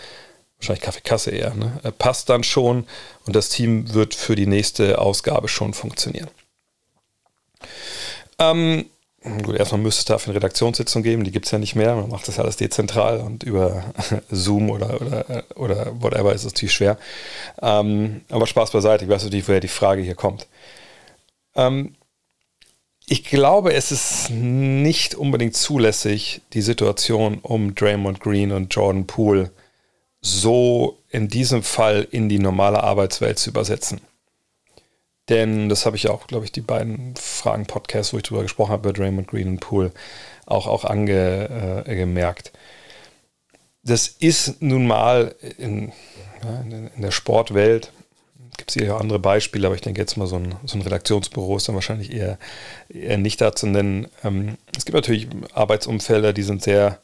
wahrscheinlich 0.58 0.82
Kaffeekasse 0.82 1.30
eher, 1.30 1.54
ne, 1.54 1.80
passt 1.98 2.28
dann 2.28 2.44
schon 2.44 2.86
und 3.26 3.36
das 3.36 3.48
Team 3.48 3.92
wird 3.92 4.14
für 4.14 4.36
die 4.36 4.46
nächste 4.46 4.98
Ausgabe 4.98 5.48
schon 5.48 5.74
funktionieren? 5.74 6.28
Ähm, 8.38 8.86
Gut, 9.42 9.56
erstmal 9.56 9.80
müsste 9.80 10.00
es 10.00 10.04
dafür 10.06 10.30
eine 10.30 10.36
Redaktionssitzung 10.36 11.04
geben, 11.04 11.22
die 11.22 11.30
gibt 11.30 11.46
es 11.46 11.52
ja 11.52 11.58
nicht 11.58 11.76
mehr. 11.76 11.94
Man 11.94 12.10
macht 12.10 12.26
das 12.26 12.38
ja 12.38 12.42
alles 12.42 12.56
dezentral 12.56 13.20
und 13.20 13.44
über 13.44 13.84
Zoom 14.30 14.70
oder, 14.70 15.00
oder, 15.00 15.44
oder 15.54 16.02
whatever 16.02 16.32
ist 16.32 16.44
es 16.44 16.52
natürlich 16.52 16.72
schwer. 16.72 16.98
Ähm, 17.60 18.22
aber 18.30 18.48
Spaß 18.48 18.72
beiseite, 18.72 19.04
ich 19.04 19.10
weiß 19.10 19.24
nicht, 19.30 19.46
woher 19.46 19.60
die 19.60 19.68
Frage 19.68 20.02
hier 20.02 20.16
kommt. 20.16 20.48
Ähm, 21.54 21.94
ich 23.06 23.24
glaube, 23.24 23.74
es 23.74 23.92
ist 23.92 24.30
nicht 24.30 25.14
unbedingt 25.14 25.56
zulässig, 25.56 26.40
die 26.52 26.62
Situation 26.62 27.38
um 27.42 27.74
Draymond 27.74 28.20
Green 28.20 28.50
und 28.52 28.74
Jordan 28.74 29.06
Poole 29.06 29.50
so 30.20 30.98
in 31.10 31.28
diesem 31.28 31.62
Fall 31.62 32.06
in 32.10 32.28
die 32.28 32.38
normale 32.38 32.82
Arbeitswelt 32.82 33.38
zu 33.38 33.50
übersetzen. 33.50 34.00
Denn 35.32 35.70
das 35.70 35.86
habe 35.86 35.96
ich 35.96 36.10
auch, 36.10 36.26
glaube 36.26 36.44
ich, 36.44 36.52
die 36.52 36.60
beiden 36.60 37.16
Fragen-Podcasts, 37.16 38.12
wo 38.12 38.18
ich 38.18 38.22
drüber 38.22 38.42
gesprochen 38.42 38.70
habe, 38.70 38.92
bei 38.92 38.92
Draymond 38.92 39.28
Green 39.28 39.48
und 39.48 39.60
Poole, 39.60 39.90
auch, 40.44 40.66
auch 40.66 40.84
angemerkt. 40.84 42.52
Ange, 42.52 42.54
äh, 42.54 42.58
das 43.82 44.08
ist 44.08 44.60
nun 44.60 44.86
mal 44.86 45.34
in, 45.56 45.90
in, 46.70 46.90
der 47.00 47.12
Sportwelt, 47.12 47.92
gibt 48.58 48.72
es 48.72 48.74
hier 48.74 48.94
auch 48.94 49.00
andere 49.00 49.20
Beispiele, 49.20 49.66
aber 49.66 49.74
ich 49.74 49.80
denke 49.80 50.02
jetzt 50.02 50.18
mal 50.18 50.26
so 50.26 50.36
ein, 50.36 50.54
so 50.66 50.76
ein 50.76 50.82
Redaktionsbüro 50.82 51.56
ist 51.56 51.66
dann 51.66 51.76
wahrscheinlich 51.76 52.12
eher, 52.12 52.38
eher 52.90 53.16
nicht 53.16 53.40
da 53.40 53.54
zu 53.54 53.66
nennen. 53.66 54.08
Ähm, 54.22 54.58
es 54.76 54.84
gibt 54.84 54.96
natürlich 54.96 55.28
Arbeitsumfelder, 55.54 56.34
die 56.34 56.42
sind 56.42 56.62
sehr, 56.62 56.98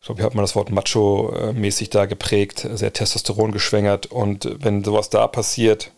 ich 0.00 0.06
glaube, 0.06 0.20
hier 0.20 0.26
hat 0.26 0.34
man 0.34 0.42
das 0.42 0.56
Wort 0.56 0.72
macho-mäßig 0.72 1.90
da 1.90 2.06
geprägt, 2.06 2.66
sehr 2.72 2.92
Testosteron 2.92 3.52
geschwängert 3.52 4.06
und 4.06 4.50
wenn 4.64 4.82
sowas 4.82 5.10
da 5.10 5.28
passiert, 5.28 5.92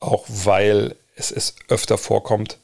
auch 0.00 0.24
weil 0.28 0.96
es, 1.16 1.30
es 1.30 1.54
öfter 1.68 1.98
vorkommt, 1.98 2.58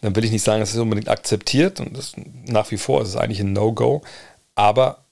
dann 0.00 0.16
will 0.16 0.24
ich 0.24 0.32
nicht 0.32 0.42
sagen, 0.42 0.62
es 0.62 0.74
ist 0.74 0.80
unbedingt 0.80 1.08
akzeptiert 1.08 1.80
und 1.80 1.96
das, 1.96 2.14
nach 2.16 2.70
wie 2.70 2.76
vor 2.76 3.02
ist 3.02 3.08
es 3.08 3.16
eigentlich 3.16 3.40
ein 3.40 3.52
No-Go, 3.52 4.02
aber 4.54 5.04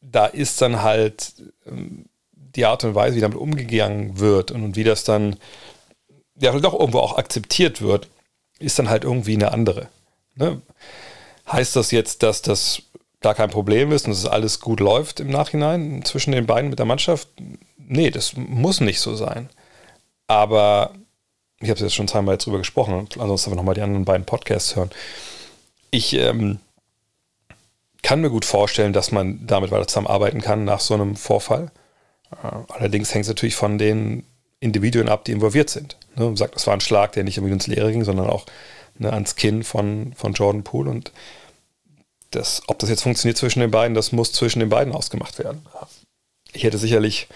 da 0.00 0.26
ist 0.26 0.60
dann 0.60 0.82
halt 0.82 1.34
ähm, 1.66 2.06
die 2.34 2.66
Art 2.66 2.84
und 2.84 2.94
Weise, 2.94 3.16
wie 3.16 3.20
damit 3.20 3.38
umgegangen 3.38 4.18
wird 4.18 4.50
und, 4.50 4.76
wie 4.76 4.84
das 4.84 5.04
dann 5.04 5.36
ja 6.38 6.52
doch 6.58 6.78
irgendwo 6.78 6.98
auch 6.98 7.16
akzeptiert 7.16 7.80
wird, 7.80 8.08
ist 8.58 8.78
dann 8.78 8.90
halt 8.90 9.04
irgendwie 9.04 9.34
eine 9.34 9.52
andere. 9.52 9.88
Ne? 10.34 10.60
Heißt 11.50 11.76
das 11.76 11.90
jetzt, 11.90 12.22
dass 12.22 12.42
das 12.42 12.82
gar 13.20 13.34
kein 13.34 13.50
Problem 13.50 13.92
ist 13.92 14.06
und 14.06 14.12
dass 14.12 14.26
alles 14.26 14.60
gut 14.60 14.80
läuft 14.80 15.20
im 15.20 15.30
Nachhinein 15.30 16.04
zwischen 16.04 16.32
den 16.32 16.46
beiden 16.46 16.70
mit 16.70 16.78
der 16.78 16.86
Mannschaft? 16.86 17.28
Nee, 17.78 18.10
das 18.10 18.36
muss 18.36 18.80
nicht 18.80 19.00
so 19.00 19.14
sein. 19.14 19.48
Aber 20.26 20.94
ich 21.60 21.68
habe 21.68 21.76
es 21.76 21.82
jetzt 21.82 21.94
schon 21.94 22.08
zweimal 22.08 22.38
drüber 22.38 22.58
gesprochen, 22.58 23.08
ansonsten 23.18 23.50
aber 23.50 23.56
nochmal 23.56 23.74
die 23.74 23.82
anderen 23.82 24.04
beiden 24.04 24.26
Podcasts 24.26 24.74
hören. 24.76 24.90
Ich 25.90 26.14
ähm, 26.14 26.58
kann 28.02 28.20
mir 28.20 28.30
gut 28.30 28.44
vorstellen, 28.44 28.92
dass 28.92 29.12
man 29.12 29.46
damit 29.46 29.70
weiter 29.70 29.86
zusammenarbeiten 29.86 30.40
kann 30.40 30.64
nach 30.64 30.80
so 30.80 30.94
einem 30.94 31.16
Vorfall. 31.16 31.70
Äh, 32.30 32.56
allerdings 32.68 33.14
hängt 33.14 33.24
es 33.24 33.28
natürlich 33.28 33.54
von 33.54 33.78
den 33.78 34.24
Individuen 34.60 35.08
ab, 35.08 35.24
die 35.24 35.32
involviert 35.32 35.70
sind. 35.70 35.96
Ne? 36.16 36.24
Man 36.24 36.36
sagt, 36.36 36.56
das 36.56 36.66
war 36.66 36.74
ein 36.74 36.80
Schlag, 36.80 37.12
der 37.12 37.24
nicht 37.24 37.36
irgendwie 37.36 37.54
ins 37.54 37.66
Leere 37.66 37.92
ging, 37.92 38.04
sondern 38.04 38.28
auch 38.28 38.46
ne, 38.98 39.12
ans 39.12 39.36
Kinn 39.36 39.62
von, 39.62 40.14
von 40.16 40.32
Jordan 40.32 40.64
Poole. 40.64 40.90
Und 40.90 41.12
das, 42.30 42.62
ob 42.66 42.78
das 42.78 42.90
jetzt 42.90 43.02
funktioniert 43.02 43.36
zwischen 43.36 43.60
den 43.60 43.70
beiden, 43.70 43.94
das 43.94 44.12
muss 44.12 44.32
zwischen 44.32 44.60
den 44.60 44.68
beiden 44.68 44.94
ausgemacht 44.94 45.38
werden. 45.38 45.66
Ich 46.52 46.64
hätte 46.64 46.78
sicherlich 46.78 47.28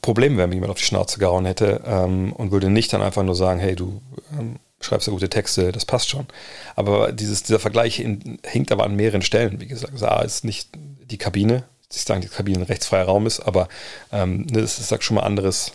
Probleme, 0.00 0.38
wenn 0.38 0.48
mir 0.48 0.56
jemand 0.56 0.70
auf 0.72 0.78
die 0.78 0.84
Schnauze 0.84 1.18
gehauen 1.18 1.44
hätte 1.44 1.82
ähm, 1.86 2.32
und 2.32 2.52
würde 2.52 2.70
nicht 2.70 2.92
dann 2.92 3.02
einfach 3.02 3.22
nur 3.22 3.34
sagen, 3.34 3.60
hey, 3.60 3.76
du 3.76 4.00
ähm, 4.38 4.56
schreibst 4.80 5.06
ja 5.06 5.12
gute 5.12 5.28
Texte, 5.28 5.72
das 5.72 5.84
passt 5.84 6.08
schon. 6.08 6.26
Aber 6.74 7.12
dieses, 7.12 7.42
dieser 7.42 7.60
Vergleich 7.60 8.00
in, 8.00 8.38
hinkt 8.44 8.72
aber 8.72 8.84
an 8.84 8.96
mehreren 8.96 9.22
Stellen. 9.22 9.60
Wie 9.60 9.66
gesagt, 9.66 9.92
also 9.92 10.06
A 10.06 10.22
ist 10.22 10.44
nicht 10.44 10.70
die 11.10 11.18
Kabine, 11.18 11.64
ich 11.92 12.02
sage, 12.02 12.20
die 12.20 12.28
Kabine 12.28 12.60
ein 12.60 12.64
rechtsfreier 12.64 13.04
Raum 13.04 13.26
ist, 13.26 13.40
aber 13.40 13.68
ähm, 14.12 14.46
ne, 14.50 14.62
das 14.62 14.78
ist 14.78 15.04
schon 15.04 15.16
mal 15.16 15.22
anderes 15.22 15.72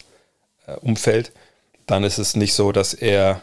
äh, 0.66 0.74
Umfeld. 0.78 1.32
Dann 1.86 2.04
ist 2.04 2.18
es 2.18 2.36
nicht 2.36 2.54
so, 2.54 2.72
dass 2.72 2.94
er 2.94 3.42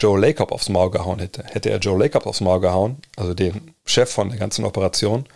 Joe 0.00 0.18
Lacob 0.18 0.52
aufs 0.52 0.68
Maul 0.68 0.90
gehauen 0.90 1.18
hätte. 1.18 1.44
Hätte 1.44 1.70
er 1.70 1.78
Joe 1.78 1.98
Lacob 1.98 2.26
aufs 2.26 2.40
Maul 2.40 2.60
gehauen, 2.60 2.96
also 3.16 3.34
den 3.34 3.74
Chef 3.84 4.10
von 4.10 4.30
der 4.30 4.38
ganzen 4.38 4.64
Operation 4.64 5.26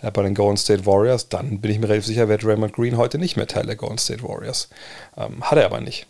bei 0.00 0.22
den 0.22 0.34
Golden 0.34 0.56
State 0.56 0.86
Warriors, 0.86 1.28
dann 1.28 1.60
bin 1.60 1.70
ich 1.70 1.78
mir 1.78 1.88
relativ 1.88 2.06
sicher, 2.06 2.28
wäre 2.28 2.38
Draymond 2.38 2.72
Green 2.72 2.96
heute 2.96 3.18
nicht 3.18 3.36
mehr 3.36 3.46
Teil 3.46 3.66
der 3.66 3.76
Golden 3.76 3.98
State 3.98 4.22
Warriors. 4.22 4.68
Ähm, 5.16 5.42
hat 5.42 5.58
er 5.58 5.66
aber 5.66 5.80
nicht. 5.80 6.06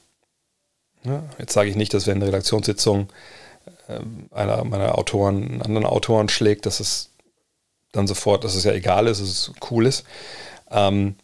Ja, 1.05 1.25
jetzt 1.39 1.53
sage 1.53 1.71
ich 1.71 1.77
nicht, 1.77 1.95
dass 1.95 2.07
wenn 2.07 2.17
eine 2.17 2.27
Redaktionssitzung 2.27 3.09
äh, 3.89 4.01
einer 4.31 4.65
meiner 4.65 4.99
Autoren 4.99 5.43
einen 5.45 5.63
anderen 5.63 5.87
Autoren 5.87 6.29
schlägt, 6.29 6.67
dass 6.67 6.81
es 6.81 7.11
dann 7.93 8.07
sofort, 8.07 8.45
dass 8.45 8.55
es 8.55 8.65
ja 8.65 8.73
egal 8.73 9.07
ist, 9.07 9.21
dass 9.21 9.29
es 9.29 9.53
cool 9.71 9.87
ist. 9.87 10.05
Ähm, 10.71 11.17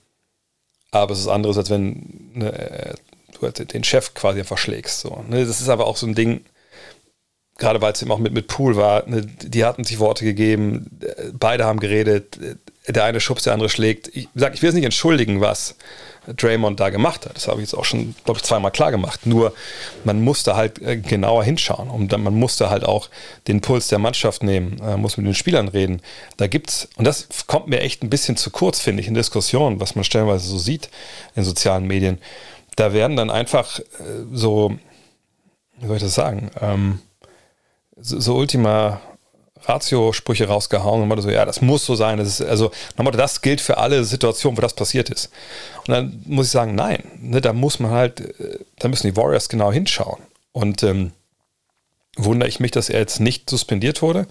aber 0.91 1.13
es 1.13 1.21
ist 1.21 1.29
anderes, 1.29 1.59
als 1.59 1.71
wenn 1.71 2.31
ne, 2.35 2.53
äh, 2.53 2.95
du 3.33 3.43
halt 3.43 3.75
den 3.75 3.85
Chef 3.85 4.15
quasi 4.15 4.39
einfach 4.39 4.59
schlägst. 4.59 5.01
So, 5.01 5.25
ne? 5.29 5.45
Das 5.45 5.61
ist 5.61 5.69
aber 5.69 5.87
auch 5.87 5.97
so 5.97 6.07
ein 6.07 6.15
Ding, 6.15 6.45
gerade 7.59 7.81
weil 7.81 7.93
es 7.93 8.03
eben 8.03 8.11
auch 8.11 8.19
mit, 8.19 8.33
mit 8.33 8.49
Pool 8.49 8.77
war, 8.77 9.09
ne? 9.09 9.23
die 9.23 9.65
hatten 9.65 9.85
sich 9.85 9.99
Worte 9.99 10.25
gegeben, 10.25 10.99
beide 11.33 11.65
haben 11.65 11.81
geredet, 11.81 12.39
der 12.89 13.05
eine 13.05 13.21
schubst, 13.21 13.47
der 13.47 13.53
andere 13.53 13.69
schlägt. 13.69 14.09
Ich 14.15 14.29
sag, 14.35 14.55
ich 14.55 14.63
will 14.63 14.69
es 14.69 14.75
nicht 14.75 14.85
entschuldigen, 14.85 15.41
was 15.41 15.77
Draymond 16.27 16.81
da 16.81 16.91
gemacht 16.91 17.27
hat. 17.27 17.37
Das 17.37 17.49
habe 17.49 17.61
ich 17.61 17.67
jetzt 17.69 17.75
auch 17.75 17.85
schon, 17.85 18.15
glaube 18.25 18.39
ich, 18.39 18.45
zweimal 18.45 18.71
klar 18.71 18.91
gemacht. 18.91 19.27
Nur 19.27 19.53
man 20.05 20.23
musste 20.23 20.57
halt 20.57 20.81
äh, 20.81 20.97
genauer 20.97 21.45
hinschauen 21.45 21.91
und 21.91 22.13
dann, 22.13 22.23
man 22.23 22.35
musste 22.35 22.71
halt 22.71 22.85
auch 22.85 23.09
den 23.47 23.61
Puls 23.61 23.89
der 23.89 23.99
Mannschaft 23.99 24.43
nehmen, 24.43 24.81
äh, 24.81 24.97
muss 24.97 25.17
mit 25.17 25.27
den 25.27 25.35
Spielern 25.35 25.69
reden. 25.69 26.01
Da 26.37 26.47
gibt's, 26.47 26.89
und 26.97 27.05
das 27.05 27.29
kommt 27.47 27.69
mir 27.69 27.81
echt 27.81 28.03
ein 28.03 28.11
bisschen 28.11 28.37
zu 28.37 28.51
kurz, 28.51 28.81
finde 28.81 29.03
ich, 29.03 29.09
in 29.09 29.15
Diskussionen, 29.15 29.81
was 29.81 29.95
man 29.95 30.05
stellenweise 30.05 30.47
so 30.47 30.59
sieht 30.59 30.89
in 31.35 31.45
sozialen 31.45 31.87
Medien. 31.87 32.19
Da 32.77 32.93
werden 32.93 33.17
dann 33.17 33.31
einfach 33.31 33.79
äh, 33.79 33.83
so, 34.33 34.77
wie 35.79 35.87
soll 35.87 35.97
ich 35.97 36.03
das 36.03 36.15
sagen, 36.15 36.51
ähm, 36.61 37.01
so, 37.97 38.35
Ultima 38.35 39.01
Ratio-Sprüche 39.67 40.47
rausgehauen 40.47 41.03
und 41.03 41.09
meinte 41.09 41.23
so, 41.23 41.31
ja, 41.31 41.45
das 41.45 41.63
muss 41.63 41.87
so 41.87 41.95
sein. 41.95 42.19
Das 42.19 42.29
ist, 42.29 42.43
also, 42.43 42.71
das 42.97 43.41
gilt 43.41 43.61
für 43.61 43.79
alle 43.79 44.05
Situationen, 44.05 44.57
wo 44.57 44.61
das 44.61 44.75
passiert 44.75 45.11
ist. 45.11 45.31
Und 45.87 45.91
dann 45.91 46.23
muss 46.27 46.47
ich 46.47 46.53
sagen, 46.53 46.75
nein, 46.75 47.03
ne, 47.19 47.41
da 47.41 47.53
muss 47.53 47.81
man 47.81 47.91
halt, 47.91 48.21
äh, 48.21 48.59
da 48.79 48.89
müssen 48.89 49.07
die 49.07 49.17
Warriors 49.17 49.49
genau 49.49 49.73
hinschauen. 49.73 50.21
Und 50.53 50.83
ähm, 50.83 51.13
wundere 52.17 52.49
ich 52.49 52.61
mich, 52.61 52.71
dass 52.71 52.91
er 52.91 53.01
jetzt 53.01 53.21
nicht 53.21 53.49
suspendiert 53.51 54.03
wurde. 54.03 54.27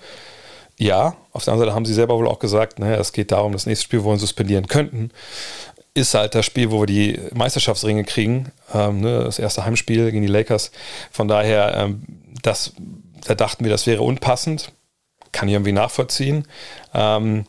Ja, 0.77 1.15
auf 1.31 1.43
der 1.43 1.53
anderen 1.53 1.69
Seite 1.69 1.75
haben 1.75 1.85
sie 1.85 1.93
selber 1.93 2.17
wohl 2.17 2.27
auch 2.27 2.39
gesagt, 2.39 2.79
ne, 2.79 2.95
es 2.95 3.11
geht 3.11 3.31
darum, 3.31 3.53
das 3.53 3.65
nächste 3.65 3.83
Spiel, 3.83 4.03
wo 4.03 4.11
wir 4.11 4.17
suspendieren 4.17 4.67
könnten, 4.67 5.11
ist 5.93 6.13
halt 6.13 6.33
das 6.33 6.45
Spiel, 6.45 6.71
wo 6.71 6.81
wir 6.81 6.87
die 6.87 7.19
Meisterschaftsringe 7.33 8.03
kriegen. 8.03 8.51
Ähm, 8.73 9.01
ne, 9.01 9.23
das 9.23 9.39
erste 9.39 9.65
Heimspiel 9.65 10.11
gegen 10.11 10.21
die 10.21 10.31
Lakers. 10.31 10.71
Von 11.11 11.27
daher, 11.27 11.75
ähm, 11.77 12.03
das, 12.41 12.73
da 13.25 13.35
dachten 13.35 13.63
wir, 13.63 13.71
das 13.71 13.87
wäre 13.87 14.01
unpassend 14.01 14.71
kann 15.33 15.49
ich 15.49 15.55
irgendwie 15.55 15.73
nachvollziehen. 15.73 16.47
Ähm, 16.93 17.45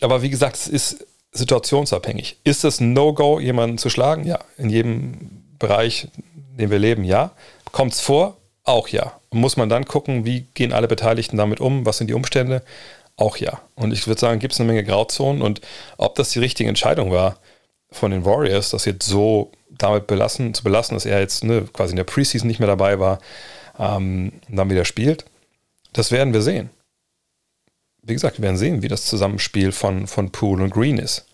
aber 0.00 0.22
wie 0.22 0.30
gesagt, 0.30 0.54
es 0.54 0.68
ist 0.68 1.06
situationsabhängig. 1.32 2.36
Ist 2.44 2.64
es 2.64 2.80
ein 2.80 2.92
No-Go, 2.92 3.40
jemanden 3.40 3.78
zu 3.78 3.90
schlagen? 3.90 4.24
Ja. 4.24 4.38
In 4.56 4.70
jedem 4.70 5.44
Bereich, 5.58 6.08
in 6.52 6.56
dem 6.58 6.70
wir 6.70 6.78
leben, 6.78 7.02
ja. 7.02 7.32
Kommt 7.72 7.94
es 7.94 8.00
vor? 8.00 8.36
Auch 8.64 8.88
ja. 8.88 9.18
Muss 9.30 9.56
man 9.56 9.68
dann 9.68 9.84
gucken, 9.84 10.24
wie 10.24 10.46
gehen 10.54 10.72
alle 10.72 10.88
Beteiligten 10.88 11.36
damit 11.36 11.60
um? 11.60 11.84
Was 11.84 11.98
sind 11.98 12.06
die 12.08 12.14
Umstände? 12.14 12.62
Auch 13.16 13.36
ja. 13.36 13.60
Und 13.74 13.92
ich 13.92 14.06
würde 14.06 14.20
sagen, 14.20 14.38
gibt 14.38 14.54
es 14.54 14.60
eine 14.60 14.68
Menge 14.68 14.84
Grauzonen 14.84 15.42
und 15.42 15.60
ob 15.96 16.14
das 16.14 16.30
die 16.30 16.38
richtige 16.38 16.68
Entscheidung 16.68 17.10
war 17.10 17.38
von 17.90 18.10
den 18.10 18.24
Warriors, 18.24 18.70
das 18.70 18.84
jetzt 18.84 19.06
so 19.06 19.50
damit 19.70 20.06
belassen, 20.06 20.54
zu 20.54 20.62
belassen, 20.62 20.94
dass 20.94 21.06
er 21.06 21.20
jetzt 21.20 21.44
ne, 21.44 21.66
quasi 21.72 21.92
in 21.92 21.96
der 21.96 22.04
Preseason 22.04 22.46
nicht 22.46 22.60
mehr 22.60 22.68
dabei 22.68 22.98
war 22.98 23.18
ähm, 23.78 24.32
dann 24.48 24.70
wieder 24.70 24.84
spielt, 24.84 25.24
das 25.92 26.10
werden 26.10 26.32
wir 26.32 26.42
sehen. 26.42 26.70
Wie 28.02 28.14
gesagt, 28.14 28.38
wir 28.38 28.42
werden 28.42 28.56
sehen, 28.56 28.82
wie 28.82 28.88
das 28.88 29.04
Zusammenspiel 29.04 29.72
von, 29.72 30.06
von 30.06 30.30
Poole 30.30 30.64
und 30.64 30.70
Green 30.70 30.98
ist. 30.98 31.26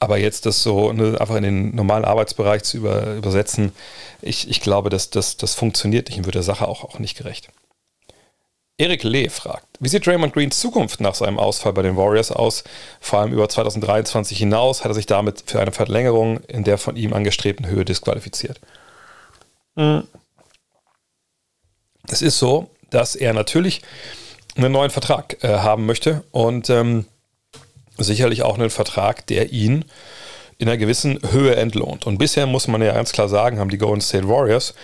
Aber 0.00 0.16
jetzt 0.16 0.46
das 0.46 0.62
so 0.62 0.92
ne, 0.92 1.20
einfach 1.20 1.34
in 1.34 1.42
den 1.42 1.74
normalen 1.74 2.04
Arbeitsbereich 2.04 2.62
zu 2.62 2.76
über, 2.76 3.14
übersetzen, 3.14 3.72
ich, 4.22 4.48
ich 4.48 4.60
glaube, 4.60 4.90
dass 4.90 5.10
das, 5.10 5.36
das 5.36 5.54
funktioniert 5.54 6.08
nicht 6.08 6.18
und 6.18 6.24
wird 6.26 6.36
der 6.36 6.42
Sache 6.42 6.68
auch, 6.68 6.84
auch 6.84 6.98
nicht 7.00 7.16
gerecht. 7.16 7.48
Erik 8.80 9.02
Lee 9.02 9.28
fragt, 9.28 9.66
wie 9.80 9.88
sieht 9.88 10.06
Draymond 10.06 10.32
Greens 10.32 10.60
Zukunft 10.60 11.00
nach 11.00 11.16
seinem 11.16 11.40
Ausfall 11.40 11.72
bei 11.72 11.82
den 11.82 11.96
Warriors 11.96 12.30
aus? 12.30 12.62
Vor 13.00 13.18
allem 13.18 13.32
über 13.32 13.48
2023 13.48 14.38
hinaus 14.38 14.84
hat 14.84 14.92
er 14.92 14.94
sich 14.94 15.06
damit 15.06 15.42
für 15.46 15.60
eine 15.60 15.72
Verlängerung 15.72 16.38
in 16.44 16.62
der 16.62 16.78
von 16.78 16.94
ihm 16.94 17.12
angestrebten 17.12 17.66
Höhe 17.66 17.84
disqualifiziert. 17.84 18.60
Hm. 19.76 20.06
Es 22.10 22.22
ist 22.22 22.38
so, 22.38 22.70
dass 22.90 23.14
er 23.14 23.34
natürlich 23.34 23.82
einen 24.56 24.72
neuen 24.72 24.90
Vertrag 24.90 25.42
äh, 25.42 25.48
haben 25.48 25.86
möchte 25.86 26.24
und 26.30 26.70
ähm, 26.70 27.06
sicherlich 27.98 28.42
auch 28.42 28.58
einen 28.58 28.70
Vertrag, 28.70 29.26
der 29.26 29.52
ihn 29.52 29.84
in 30.58 30.68
einer 30.68 30.78
gewissen 30.78 31.20
Höhe 31.30 31.54
entlohnt. 31.56 32.06
Und 32.06 32.18
bisher 32.18 32.46
muss 32.46 32.66
man 32.66 32.82
ja 32.82 32.92
ganz 32.92 33.12
klar 33.12 33.28
sagen, 33.28 33.58
haben 33.58 33.70
die 33.70 33.78
Golden 33.78 34.00
State 34.00 34.28
Warriors 34.28 34.74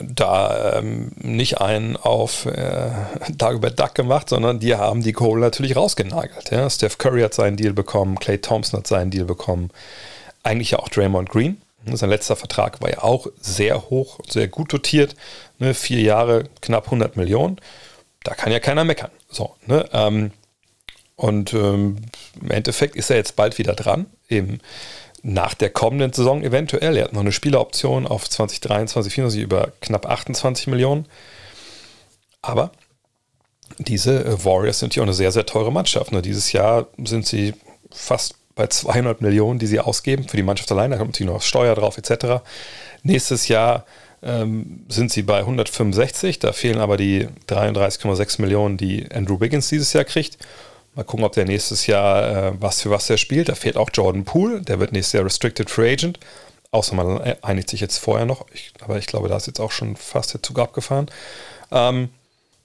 da 0.00 0.78
ähm, 0.78 1.12
nicht 1.16 1.60
einen 1.60 1.96
auf 1.96 2.46
äh, 2.46 2.90
Dagobert 3.30 3.78
Duck 3.78 3.94
gemacht, 3.94 4.28
sondern 4.28 4.60
die 4.60 4.74
haben 4.74 5.02
die 5.02 5.12
Kohle 5.12 5.40
natürlich 5.40 5.76
rausgenagelt. 5.76 6.50
Ja? 6.50 6.68
Steph 6.68 6.98
Curry 6.98 7.22
hat 7.22 7.34
seinen 7.34 7.56
Deal 7.56 7.72
bekommen, 7.72 8.18
Clay 8.18 8.38
Thompson 8.38 8.78
hat 8.78 8.86
seinen 8.86 9.10
Deal 9.10 9.24
bekommen, 9.24 9.70
eigentlich 10.42 10.72
ja 10.72 10.78
auch 10.78 10.88
Draymond 10.88 11.30
Green. 11.30 11.60
Sein 11.94 12.10
letzter 12.10 12.36
Vertrag 12.36 12.80
war 12.80 12.90
ja 12.90 13.02
auch 13.02 13.28
sehr 13.40 13.90
hoch, 13.90 14.18
sehr 14.28 14.48
gut 14.48 14.72
dotiert. 14.72 15.14
Ne? 15.58 15.74
Vier 15.74 16.00
Jahre, 16.00 16.44
knapp 16.60 16.86
100 16.86 17.16
Millionen. 17.16 17.60
Da 18.24 18.34
kann 18.34 18.50
ja 18.50 18.58
keiner 18.58 18.84
meckern. 18.84 19.10
So, 19.28 19.54
ne? 19.66 19.88
Ähm, 19.92 20.32
und 21.14 21.54
ähm, 21.54 21.96
im 22.40 22.50
Endeffekt 22.50 22.96
ist 22.96 23.10
er 23.10 23.16
jetzt 23.16 23.36
bald 23.36 23.56
wieder 23.58 23.74
dran, 23.74 24.06
eben 24.28 24.60
nach 25.22 25.54
der 25.54 25.70
kommenden 25.70 26.12
Saison 26.12 26.42
eventuell. 26.42 26.96
Er 26.96 27.04
hat 27.04 27.12
noch 27.12 27.20
eine 27.20 27.32
Spieleroption 27.32 28.06
auf 28.06 28.28
2023, 28.28 28.92
2024 28.92 29.42
über 29.42 29.72
knapp 29.80 30.06
28 30.06 30.66
Millionen. 30.66 31.06
Aber 32.42 32.70
diese 33.78 34.24
äh, 34.24 34.44
Warriors 34.44 34.78
sind 34.78 34.94
ja 34.94 35.02
auch 35.02 35.06
eine 35.06 35.14
sehr, 35.14 35.32
sehr 35.32 35.46
teure 35.46 35.72
Mannschaft. 35.72 36.12
Ne? 36.12 36.22
Dieses 36.22 36.52
Jahr 36.52 36.86
sind 37.02 37.26
sie 37.26 37.54
fast 37.90 38.34
bei 38.56 38.66
200 38.66 39.20
Millionen, 39.20 39.60
die 39.60 39.66
sie 39.66 39.78
ausgeben 39.78 40.26
für 40.26 40.36
die 40.36 40.42
Mannschaft 40.42 40.72
allein. 40.72 40.90
Da 40.90 40.96
kommt 40.96 41.10
natürlich 41.12 41.32
noch 41.32 41.42
Steuer 41.42 41.76
drauf 41.76 41.98
etc. 41.98 42.42
Nächstes 43.04 43.46
Jahr 43.46 43.84
ähm, 44.22 44.84
sind 44.88 45.12
sie 45.12 45.22
bei 45.22 45.38
165. 45.38 46.40
Da 46.40 46.52
fehlen 46.52 46.78
aber 46.78 46.96
die 46.96 47.28
33,6 47.48 48.40
Millionen, 48.40 48.78
die 48.78 49.06
Andrew 49.14 49.38
Wiggins 49.38 49.68
dieses 49.68 49.92
Jahr 49.92 50.04
kriegt. 50.04 50.38
Mal 50.94 51.04
gucken, 51.04 51.26
ob 51.26 51.32
der 51.32 51.44
nächstes 51.44 51.86
Jahr 51.86 52.48
äh, 52.48 52.52
was 52.58 52.80
für 52.80 52.90
was 52.90 53.08
er 53.10 53.18
spielt. 53.18 53.50
Da 53.50 53.54
fehlt 53.54 53.76
auch 53.76 53.90
Jordan 53.92 54.24
Poole. 54.24 54.62
Der 54.62 54.80
wird 54.80 54.92
nächstes 54.92 55.12
Jahr 55.12 55.24
Restricted 55.26 55.68
Free 55.68 55.92
Agent. 55.92 56.18
Außer 56.70 56.94
man 56.94 57.20
einigt 57.42 57.68
sich 57.68 57.80
jetzt 57.80 57.98
vorher 57.98 58.24
noch. 58.24 58.46
Ich, 58.52 58.72
aber 58.80 58.96
ich 58.96 59.06
glaube, 59.06 59.28
da 59.28 59.36
ist 59.36 59.46
jetzt 59.46 59.60
auch 59.60 59.70
schon 59.70 59.96
fast 59.96 60.32
der 60.32 60.42
Zug 60.42 60.58
abgefahren. 60.58 61.10
Ähm, 61.70 62.08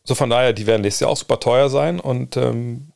so 0.06 0.16
von 0.16 0.30
daher, 0.30 0.54
die 0.54 0.68
werden 0.68 0.82
nächstes 0.82 1.02
Jahr 1.02 1.12
auch 1.12 1.18
super 1.18 1.40
teuer 1.40 1.70
sein 1.70 2.00
und 2.00 2.38
ähm, 2.38 2.91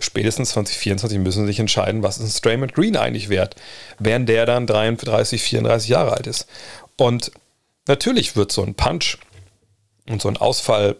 spätestens 0.00 0.50
2024 0.50 1.18
müssen 1.18 1.42
sie 1.42 1.48
sich 1.48 1.60
entscheiden, 1.60 2.02
was 2.02 2.18
ist 2.18 2.24
ein 2.24 2.30
Straymond 2.30 2.74
Green 2.74 2.96
eigentlich 2.96 3.28
wert, 3.28 3.56
während 3.98 4.28
der 4.28 4.46
dann 4.46 4.66
33, 4.66 5.40
34 5.42 5.88
Jahre 5.88 6.12
alt 6.12 6.26
ist. 6.26 6.46
Und 6.96 7.32
natürlich 7.86 8.36
wird 8.36 8.52
so 8.52 8.62
ein 8.62 8.74
Punch 8.74 9.18
und 10.08 10.20
so 10.20 10.28
ein 10.28 10.36
Ausfall, 10.36 10.96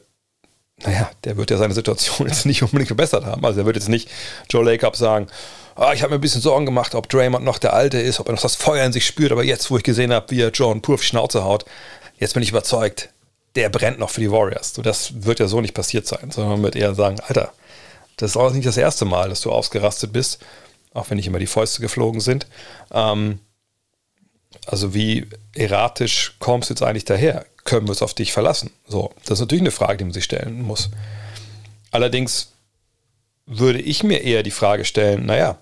naja, 0.84 1.10
der 1.24 1.36
wird 1.36 1.50
ja 1.50 1.58
seine 1.58 1.74
Situation 1.74 2.28
jetzt 2.28 2.46
nicht 2.46 2.62
unbedingt 2.62 2.88
verbessert 2.88 3.24
haben. 3.24 3.44
Also 3.44 3.60
er 3.60 3.66
wird 3.66 3.76
jetzt 3.76 3.88
nicht 3.88 4.08
Joe 4.48 4.64
Lacob 4.64 4.96
sagen, 4.96 5.26
ah, 5.76 5.92
ich 5.92 6.02
habe 6.02 6.10
mir 6.10 6.18
ein 6.18 6.20
bisschen 6.20 6.42
Sorgen 6.42 6.66
gemacht, 6.66 6.94
ob 6.94 7.08
Draymond 7.08 7.44
noch 7.44 7.58
der 7.58 7.74
Alte 7.74 7.98
ist, 7.98 8.20
ob 8.20 8.28
er 8.28 8.32
noch 8.34 8.42
das 8.42 8.56
Feuer 8.56 8.84
in 8.84 8.92
sich 8.92 9.06
spürt, 9.06 9.32
aber 9.32 9.44
jetzt, 9.44 9.70
wo 9.70 9.76
ich 9.76 9.82
gesehen 9.82 10.12
habe, 10.12 10.30
wie 10.30 10.40
er 10.40 10.50
John 10.50 10.82
pur 10.82 10.94
auf 10.94 11.00
die 11.00 11.06
Schnauze 11.06 11.44
haut, 11.44 11.64
jetzt 12.18 12.34
bin 12.34 12.42
ich 12.42 12.50
überzeugt, 12.50 13.10
der 13.56 13.68
brennt 13.68 13.98
noch 13.98 14.10
für 14.10 14.20
die 14.20 14.30
Warriors. 14.30 14.74
So, 14.74 14.82
das 14.82 15.24
wird 15.24 15.40
ja 15.40 15.48
so 15.48 15.60
nicht 15.60 15.74
passiert 15.74 16.06
sein, 16.06 16.30
sondern 16.30 16.52
man 16.52 16.62
wird 16.62 16.76
eher 16.76 16.94
sagen, 16.94 17.18
Alter, 17.20 17.52
das 18.20 18.32
ist 18.32 18.36
auch 18.36 18.52
nicht 18.52 18.66
das 18.66 18.76
erste 18.76 19.04
Mal, 19.04 19.30
dass 19.30 19.40
du 19.40 19.50
ausgerastet 19.50 20.12
bist, 20.12 20.44
auch 20.92 21.08
wenn 21.08 21.16
nicht 21.16 21.26
immer 21.26 21.38
die 21.38 21.46
Fäuste 21.46 21.80
geflogen 21.80 22.20
sind. 22.20 22.46
Ähm, 22.92 23.40
also 24.66 24.94
wie 24.94 25.26
erratisch 25.54 26.36
kommst 26.38 26.68
du 26.68 26.74
jetzt 26.74 26.82
eigentlich 26.82 27.04
daher? 27.04 27.46
Können 27.64 27.86
wir 27.86 27.92
es 27.92 28.02
auf 28.02 28.14
dich 28.14 28.32
verlassen? 28.32 28.70
So, 28.86 29.12
das 29.24 29.38
ist 29.38 29.40
natürlich 29.40 29.62
eine 29.62 29.70
Frage, 29.70 29.98
die 29.98 30.04
man 30.04 30.12
sich 30.12 30.24
stellen 30.24 30.62
muss. 30.62 30.90
Allerdings 31.90 32.52
würde 33.46 33.80
ich 33.80 34.02
mir 34.02 34.22
eher 34.22 34.42
die 34.42 34.50
Frage 34.50 34.84
stellen, 34.84 35.26
naja, 35.26 35.58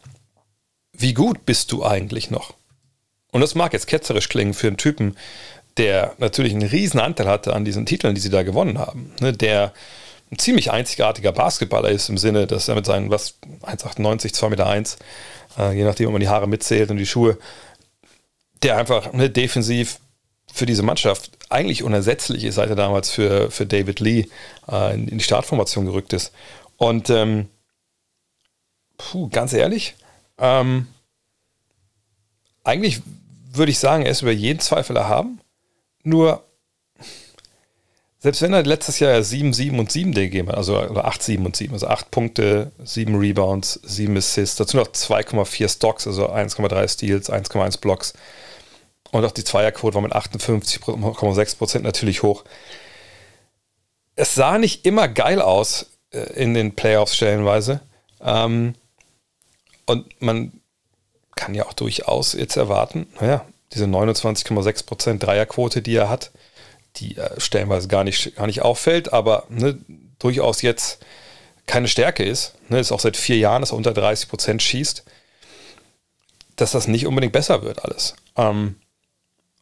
wie 0.93 1.15
gut 1.15 1.47
bist 1.47 1.71
du 1.73 1.85
eigentlich 1.85 2.31
noch? 2.31 2.55
Und 3.31 3.41
das 3.41 3.55
mag 3.55 3.73
jetzt 3.73 3.87
ketzerisch 3.87 4.29
klingen 4.29 4.55
für 4.55 4.67
einen 4.67 4.79
Typen, 4.79 5.17
der 5.77 6.15
natürlich 6.19 6.53
einen 6.53 6.69
riesen 6.69 6.99
Anteil 6.99 7.29
hatte 7.29 7.55
an 7.55 7.65
diesen 7.65 7.87
Titeln, 7.87 8.15
die 8.15 8.21
sie 8.21 8.31
da 8.31 8.43
gewonnen 8.43 8.79
haben. 8.79 9.13
Ne, 9.21 9.33
der 9.33 9.73
ein 10.31 10.39
ziemlich 10.39 10.71
einzigartiger 10.71 11.33
Basketballer 11.33 11.89
ist 11.89 12.09
im 12.09 12.19
Sinne, 12.19 12.47
dass 12.47 12.69
er 12.69 12.75
mit 12.75 12.87
seinen, 12.87 13.11
was, 13.11 13.35
1,98, 13.63 14.35
2,1 14.35 14.49
Meter, 14.51 14.67
1, 14.67 14.99
äh, 15.59 15.73
je 15.73 15.85
nachdem, 15.85 16.09
ob 16.09 16.13
man 16.13 16.21
die 16.21 16.29
Haare 16.29 16.47
mitzählt 16.47 16.91
und 16.91 16.99
die 16.99 17.07
Schuhe, 17.07 17.39
der 18.63 18.77
einfach 18.77 19.13
ne, 19.13 19.31
defensiv 19.31 20.01
für 20.53 20.67
diese 20.67 20.83
Mannschaft 20.83 21.31
eigentlich 21.49 21.83
unersetzlich 21.83 22.45
ist, 22.45 22.57
seit 22.57 22.69
er 22.69 22.77
damals 22.77 23.11
für, 23.11 23.51
für 23.51 23.67
David 23.67 24.01
Lee 24.01 24.27
äh, 24.71 24.95
in, 24.95 25.09
in, 25.09 25.19
die 25.19 25.25
Startformation 25.25 25.87
gerückt 25.87 26.13
ist. 26.13 26.33
Und 26.77 27.11
ähm, 27.11 27.49
puh, 28.99 29.29
ganz 29.29 29.53
ehrlich, 29.53 29.95
ähm, 30.39 30.89
eigentlich 32.65 33.01
würde 33.53 33.71
ich 33.71 33.79
sagen, 33.79 34.05
er 34.05 34.11
ist 34.11 34.23
über 34.23 34.33
jeden 34.33 34.61
Zweifel 34.61 34.97
erhaben. 34.97 35.41
Nur, 36.03 36.45
selbst 38.21 38.43
wenn 38.43 38.53
er 38.53 38.65
letztes 38.65 38.99
Jahr 38.99 39.23
7, 39.23 39.53
7 39.53 39.79
und 39.79 39.93
7 39.93 40.13
gegeben 40.13 40.49
hat, 40.49 40.57
also 40.57 40.81
oder 40.81 41.05
8, 41.05 41.23
7 41.23 41.47
und 41.47 41.57
7, 41.57 41.73
also 41.73 41.87
8 41.87 42.11
Punkte, 42.11 42.73
7 42.83 43.15
Rebounds, 43.15 43.81
7 43.85 44.17
Assists, 44.17 44.57
dazu 44.57 44.77
noch 44.77 44.89
2,4 44.89 45.69
Stocks, 45.69 46.07
also 46.07 46.29
1,3 46.29 46.89
Steals, 46.89 47.31
1,1 47.31 47.81
Blocks. 47.81 48.15
Und 49.13 49.25
auch 49.25 49.31
die 49.31 49.45
Zweierquote 49.45 49.95
war 49.95 50.03
mit 50.03 50.15
58,6 50.15 51.59
Prozent 51.59 51.85
natürlich 51.85 52.23
hoch. 52.23 52.45
Es 54.17 54.35
sah 54.35 54.59
nicht 54.59 54.85
immer 54.85 55.07
geil 55.07 55.41
aus 55.41 55.87
äh, 56.11 56.19
in 56.35 56.55
den 56.55 56.75
Playoffs 56.75 57.15
stellenweise. 57.15 57.81
Ähm, 58.21 58.75
und 59.87 60.21
man 60.21 60.53
kann 61.37 61.55
ja 61.55 61.67
auch 61.67 61.73
durchaus 61.73 62.33
jetzt 62.33 62.57
erwarten, 62.57 63.07
naja, 63.21 63.47
diese 63.73 63.85
29,6% 63.85 65.19
Dreierquote, 65.19 65.83
die 65.83 65.95
er 65.95 66.09
hat, 66.09 66.33
die 67.01 67.17
äh, 67.17 67.41
stellenweise 67.41 67.89
gar 67.89 68.05
nicht, 68.05 68.37
gar 68.37 68.47
nicht 68.47 68.63
auffällt, 68.63 69.13
aber 69.13 69.45
ne, 69.49 69.79
durchaus 70.19 70.63
jetzt 70.63 70.99
keine 71.67 71.89
Stärke 71.89 72.25
ist, 72.25 72.55
ne, 72.69 72.81
ist 72.81 72.93
auch 72.93 73.01
seit 73.01 73.17
vier 73.17 73.37
Jahren, 73.37 73.63
dass 73.63 73.73
er 73.73 73.77
unter 73.77 73.93
30% 73.93 74.61
schießt, 74.61 75.05
dass 76.57 76.73
das 76.73 76.89
nicht 76.89 77.07
unbedingt 77.07 77.33
besser 77.33 77.63
wird 77.63 77.85
alles. 77.85 78.15
Ähm, 78.37 78.77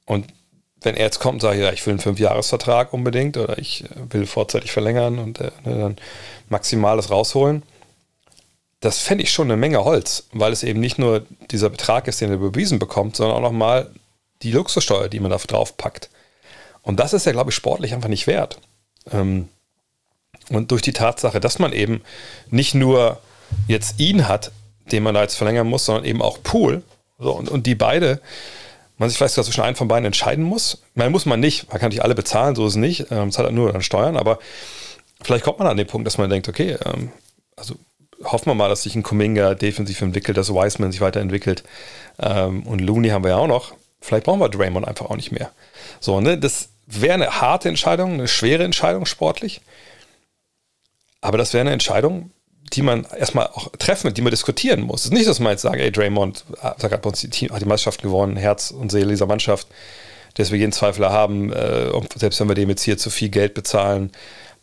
und 0.06 0.26
wenn 0.80 0.96
er 0.96 1.04
jetzt 1.04 1.18
kommt 1.18 1.34
und 1.34 1.40
sagt, 1.40 1.58
ja, 1.58 1.72
ich 1.72 1.84
will 1.84 1.92
einen 1.92 2.00
Fünfjahresvertrag 2.00 2.92
unbedingt 2.92 3.36
oder 3.36 3.58
ich 3.58 3.84
will 4.10 4.26
vorzeitig 4.26 4.72
verlängern 4.72 5.18
und 5.18 5.40
äh, 5.40 5.50
ne, 5.64 5.78
dann 5.78 5.96
Maximales 6.48 7.10
rausholen, 7.10 7.62
das 8.80 8.98
fände 9.00 9.24
ich 9.24 9.32
schon 9.32 9.48
eine 9.48 9.56
Menge 9.56 9.84
Holz, 9.84 10.28
weil 10.32 10.52
es 10.52 10.62
eben 10.62 10.80
nicht 10.80 10.98
nur 10.98 11.26
dieser 11.50 11.70
Betrag 11.70 12.08
ist, 12.08 12.20
den 12.20 12.30
er 12.30 12.36
bewiesen 12.36 12.78
bekommt, 12.78 13.16
sondern 13.16 13.36
auch 13.36 13.42
nochmal 13.42 13.90
die 14.42 14.52
Luxussteuer, 14.52 15.08
die 15.08 15.18
man 15.18 15.30
da 15.30 15.38
drauf 15.38 15.76
packt. 15.76 16.10
Und 16.86 17.00
das 17.00 17.12
ist 17.12 17.26
ja, 17.26 17.32
glaube 17.32 17.50
ich, 17.50 17.56
sportlich 17.56 17.92
einfach 17.94 18.08
nicht 18.08 18.28
wert. 18.28 18.58
Ähm, 19.12 19.48
und 20.50 20.70
durch 20.70 20.82
die 20.82 20.92
Tatsache, 20.92 21.40
dass 21.40 21.58
man 21.58 21.72
eben 21.72 22.00
nicht 22.48 22.74
nur 22.74 23.18
jetzt 23.66 23.98
ihn 23.98 24.28
hat, 24.28 24.52
den 24.92 25.02
man 25.02 25.12
da 25.12 25.22
jetzt 25.22 25.34
verlängern 25.34 25.66
muss, 25.66 25.84
sondern 25.84 26.04
eben 26.04 26.22
auch 26.22 26.40
Pool. 26.44 26.84
So, 27.18 27.32
und, 27.32 27.48
und 27.48 27.66
die 27.66 27.74
beide, 27.74 28.20
man 28.98 29.08
sich 29.08 29.18
vielleicht 29.18 29.34
sogar 29.34 29.46
zwischen 29.46 29.62
einen 29.62 29.74
von 29.74 29.88
beiden 29.88 30.06
entscheiden 30.06 30.44
muss. 30.44 30.80
Man 30.94 31.10
muss 31.10 31.26
man 31.26 31.40
nicht, 31.40 31.68
man 31.70 31.80
kann 31.80 31.88
nicht 31.88 32.04
alle 32.04 32.14
bezahlen, 32.14 32.54
so 32.54 32.64
ist 32.64 32.74
es 32.74 32.76
nicht. 32.76 33.10
Ähm, 33.10 33.32
zahlt 33.32 33.52
nur 33.52 33.72
dann 33.72 33.82
Steuern, 33.82 34.16
aber 34.16 34.38
vielleicht 35.22 35.44
kommt 35.44 35.58
man 35.58 35.66
an 35.66 35.76
den 35.76 35.88
Punkt, 35.88 36.06
dass 36.06 36.18
man 36.18 36.30
denkt, 36.30 36.48
okay, 36.48 36.78
ähm, 36.84 37.10
also 37.56 37.74
hoffen 38.22 38.46
wir 38.46 38.54
mal, 38.54 38.68
dass 38.68 38.84
sich 38.84 38.94
ein 38.94 39.02
Kuminga 39.02 39.54
defensiv 39.54 40.00
entwickelt, 40.02 40.36
dass 40.36 40.54
Wiseman 40.54 40.92
sich 40.92 41.00
weiterentwickelt. 41.00 41.64
Und 42.16 42.80
Looney 42.80 43.10
haben 43.10 43.25
wir 43.25 43.32
ja 43.32 43.36
auch 43.36 43.46
noch. 43.46 43.75
Vielleicht 44.00 44.25
brauchen 44.25 44.40
wir 44.40 44.49
Draymond 44.49 44.88
einfach 44.88 45.04
auch 45.10 45.16
nicht 45.16 45.32
mehr. 45.32 45.50
So, 46.00 46.22
ne, 46.22 46.38
das 46.38 46.70
wäre 46.86 47.14
eine 47.14 47.40
harte 47.40 47.68
Entscheidung, 47.68 48.14
eine 48.14 48.28
schwere 48.28 48.64
Entscheidung 48.64 49.06
sportlich. 49.06 49.60
Aber 51.20 51.38
das 51.38 51.52
wäre 51.52 51.62
eine 51.62 51.72
Entscheidung, 51.72 52.30
die 52.72 52.82
man 52.82 53.04
erstmal 53.04 53.49
auch 53.49 53.70
treffen, 53.78 54.12
die 54.14 54.22
man 54.22 54.30
diskutieren 54.30 54.80
muss. 54.80 55.00
Es 55.00 55.06
ist 55.06 55.12
nicht, 55.12 55.28
dass 55.28 55.40
man 55.40 55.52
jetzt 55.52 55.62
sagt, 55.62 55.76
ey, 55.76 55.90
Draymond 55.90 56.44
hat 56.60 57.02
bei 57.02 57.08
uns 57.08 57.20
die, 57.20 57.30
Team, 57.30 57.52
hat 57.52 57.62
die 57.62 57.66
Meisterschaft 57.66 58.02
gewonnen, 58.02 58.36
Herz 58.36 58.70
und 58.70 58.90
Seele 58.90 59.10
dieser 59.10 59.26
Mannschaft, 59.26 59.68
dass 60.34 60.50
wir 60.50 60.58
jeden 60.58 60.72
Zweifler 60.72 61.10
haben, 61.10 61.52
äh, 61.52 61.90
selbst 62.16 62.40
wenn 62.40 62.49
wir 62.49 62.54
dem 62.54 62.68
jetzt 62.68 62.82
hier 62.82 62.99
zu 62.99 63.10
viel 63.10 63.28
Geld 63.28 63.54
bezahlen, 63.54 64.12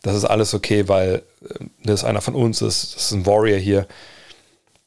das 0.02 0.14
ist 0.14 0.24
alles 0.24 0.54
okay, 0.54 0.88
weil 0.88 1.22
äh, 1.42 1.64
das 1.82 2.00
ist 2.00 2.04
einer 2.04 2.20
von 2.20 2.34
uns, 2.34 2.60
das, 2.60 2.92
das 2.92 3.06
ist 3.06 3.12
ein 3.12 3.26
Warrior 3.26 3.58
hier, 3.58 3.86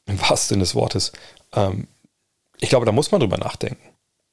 im 0.06 0.20
wahrsten 0.20 0.54
Sinne 0.54 0.62
des 0.62 0.74
Wortes. 0.74 1.12
Ähm, 1.54 1.88
ich 2.60 2.70
glaube, 2.70 2.86
da 2.86 2.92
muss 2.92 3.12
man 3.12 3.20
drüber 3.20 3.36
nachdenken. 3.36 3.87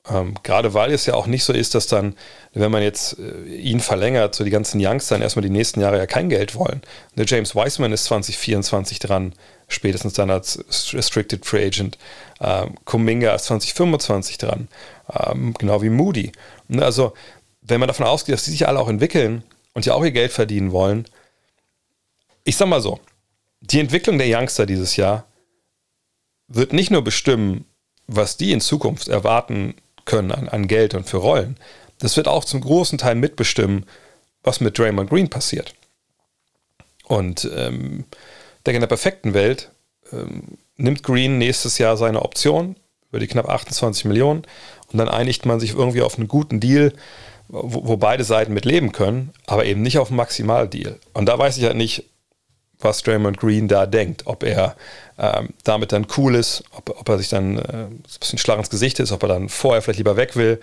Ähm, 0.08 0.36
gerade 0.44 0.74
weil 0.74 0.92
es 0.94 1.06
ja 1.06 1.16
auch 1.16 1.26
nicht 1.26 1.44
so 1.44 1.52
ist, 1.52 1.74
dass 1.74 1.88
dann, 1.88 2.16
wenn 2.54 2.72
man 2.72 2.84
jetzt 2.84 3.18
äh, 3.18 3.46
ihn 3.46 3.80
verlängert, 3.80 4.36
so 4.36 4.44
die 4.44 4.52
ganzen 4.52 4.80
Youngs 4.80 5.08
dann 5.08 5.22
erstmal 5.22 5.44
die 5.44 5.50
nächsten 5.50 5.82
Jahre 5.82 5.98
ja 5.98 6.06
kein 6.06 6.30
Geld 6.30 6.56
wollen. 6.56 6.82
Der 7.16 7.26
James 7.26 7.56
Wiseman 7.56 7.92
ist 7.92 8.06
2024 8.06 9.00
dran, 9.00 9.34
spätestens 9.68 10.14
dann 10.14 10.30
als 10.30 10.64
Restricted 10.94 11.46
Free 11.46 11.66
Agent. 11.66 11.98
Ähm, 12.40 12.76
Kuminga 12.86 13.34
ist 13.34 13.46
2025 13.46 14.38
dran, 14.38 14.68
ähm, 15.12 15.54
genau 15.58 15.82
wie 15.82 15.90
Moody. 15.90 16.32
Ne, 16.68 16.84
also, 16.84 17.14
wenn 17.62 17.80
man 17.80 17.88
davon 17.88 18.06
ausgeht, 18.06 18.34
dass 18.34 18.44
die 18.44 18.52
sich 18.52 18.68
alle 18.68 18.80
auch 18.80 18.90
entwickeln, 18.90 19.44
und 19.76 19.86
ja 19.86 19.94
auch 19.94 20.04
ihr 20.04 20.12
Geld 20.12 20.32
verdienen 20.32 20.72
wollen. 20.72 21.06
Ich 22.44 22.58
sag 22.58 22.68
mal 22.68 22.82
so, 22.82 23.00
die 23.62 23.80
Entwicklung 23.80 24.18
der 24.18 24.28
Youngster 24.28 24.66
dieses 24.66 24.96
Jahr 24.96 25.28
wird 26.48 26.74
nicht 26.74 26.90
nur 26.90 27.04
bestimmen, 27.04 27.66
was 28.08 28.38
die 28.38 28.52
in 28.52 28.62
Zukunft 28.62 29.08
erwarten 29.08 29.76
können 30.06 30.32
an, 30.32 30.50
an 30.50 30.68
Geld 30.68 30.94
und 30.94 31.08
für 31.08 31.18
Rollen. 31.18 31.58
Das 32.00 32.18
wird 32.18 32.28
auch 32.28 32.46
zum 32.46 32.62
großen 32.62 32.98
Teil 32.98 33.16
mitbestimmen, 33.16 33.86
was 34.44 34.60
mit 34.60 34.78
Draymond 34.78 35.10
Green 35.10 35.30
passiert. 35.30 35.74
Und 37.06 37.50
ähm, 37.56 38.06
denke, 38.66 38.78
in 38.78 38.82
der 38.82 38.88
perfekten 38.88 39.34
Welt 39.34 39.72
ähm, 40.12 40.58
nimmt 40.78 41.04
Green 41.04 41.38
nächstes 41.38 41.78
Jahr 41.78 41.98
seine 41.98 42.22
Option 42.22 42.76
über 43.10 43.20
die 43.20 43.28
knapp 43.28 43.48
28 43.48 44.06
Millionen 44.06 44.44
und 44.92 44.98
dann 44.98 45.10
einigt 45.10 45.46
man 45.46 45.60
sich 45.60 45.74
irgendwie 45.74 46.02
auf 46.02 46.18
einen 46.18 46.28
guten 46.28 46.60
Deal, 46.60 46.94
wo, 47.48 47.88
wo 47.88 47.98
beide 47.98 48.24
Seiten 48.24 48.54
mit 48.54 48.66
leben 48.66 48.92
können, 48.92 49.32
aber 49.46 49.66
eben 49.66 49.82
nicht 49.82 50.00
auf 50.00 50.10
einen 50.10 50.18
Maximaldeal. 50.18 51.00
Und 51.14 51.28
da 51.28 51.38
weiß 51.38 51.58
ich 51.58 51.64
halt 51.64 51.78
nicht, 51.78 52.06
was 52.80 53.02
Draymond 53.04 53.38
Green 53.38 53.68
da 53.68 53.86
denkt, 53.86 54.24
ob 54.26 54.44
er 54.44 54.76
ähm, 55.18 55.50
damit 55.64 55.92
dann 55.92 56.08
cool 56.18 56.36
ist, 56.36 56.64
ob, 56.72 56.90
ob 56.90 57.08
er 57.08 57.18
sich 57.18 57.30
dann 57.30 57.58
äh, 57.58 57.86
ein 57.86 58.04
bisschen 58.20 58.38
schlag 58.38 58.58
ins 58.58 58.70
Gesicht 58.70 59.00
ist, 59.00 59.12
ob 59.12 59.24
er 59.24 59.30
dann 59.30 59.50
vorher 59.50 59.82
vielleicht 59.82 60.00
lieber 60.00 60.18
weg 60.18 60.36
will. 60.36 60.60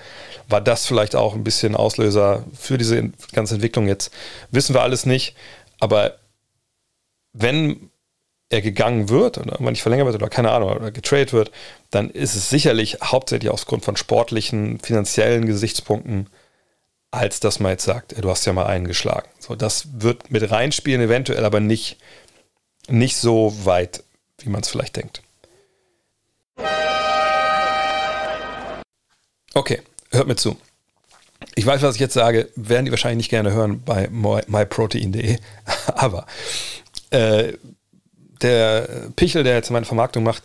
War 0.48 0.60
das 0.60 0.86
vielleicht 0.86 1.16
auch 1.16 1.34
ein 1.34 1.44
bisschen 1.44 1.74
Auslöser 1.74 2.44
für 2.58 2.76
diese 2.78 3.10
ganze 3.32 3.54
Entwicklung 3.54 3.88
jetzt? 3.88 4.12
Wissen 4.50 4.74
wir 4.74 4.82
alles 4.82 5.06
nicht. 5.06 5.34
Aber 5.80 6.16
wenn 7.32 7.90
er 8.50 8.60
gegangen 8.60 9.08
wird 9.08 9.38
oder 9.38 9.56
wenn 9.58 9.72
nicht 9.72 9.82
verlängert 9.82 10.06
wird 10.06 10.16
oder 10.16 10.28
keine 10.28 10.50
Ahnung, 10.50 10.70
oder 10.70 10.90
getradet 10.90 11.32
wird, 11.32 11.50
dann 11.90 12.10
ist 12.10 12.34
es 12.34 12.50
sicherlich 12.50 12.98
hauptsächlich 13.02 13.50
aus 13.50 13.64
Grund 13.64 13.84
von 13.84 13.96
sportlichen, 13.96 14.78
finanziellen 14.80 15.46
Gesichtspunkten 15.46 16.28
als 17.12 17.40
dass 17.40 17.60
man 17.60 17.72
jetzt 17.72 17.84
sagt, 17.84 18.14
du 18.18 18.28
hast 18.28 18.44
ja 18.46 18.52
mal 18.52 18.66
einen 18.66 18.86
geschlagen. 18.88 19.28
So, 19.38 19.54
das 19.54 20.00
wird 20.00 20.30
mit 20.30 20.50
reinspielen, 20.50 21.02
eventuell 21.02 21.44
aber 21.44 21.60
nicht, 21.60 21.98
nicht 22.88 23.16
so 23.16 23.54
weit, 23.64 24.02
wie 24.38 24.48
man 24.48 24.62
es 24.62 24.68
vielleicht 24.68 24.96
denkt. 24.96 25.22
Okay, 29.54 29.82
hört 30.10 30.26
mir 30.26 30.36
zu. 30.36 30.56
Ich 31.54 31.66
weiß, 31.66 31.82
was 31.82 31.96
ich 31.96 32.00
jetzt 32.00 32.14
sage, 32.14 32.48
werden 32.56 32.86
die 32.86 32.90
wahrscheinlich 32.90 33.18
nicht 33.24 33.30
gerne 33.30 33.52
hören 33.52 33.82
bei 33.82 34.08
myprotein.de, 34.08 35.38
aber 35.86 36.26
äh, 37.10 37.52
der 38.42 38.88
Pichel, 39.16 39.44
der 39.44 39.54
jetzt 39.54 39.70
meine 39.70 39.86
Vermarktung 39.86 40.22
macht, 40.22 40.42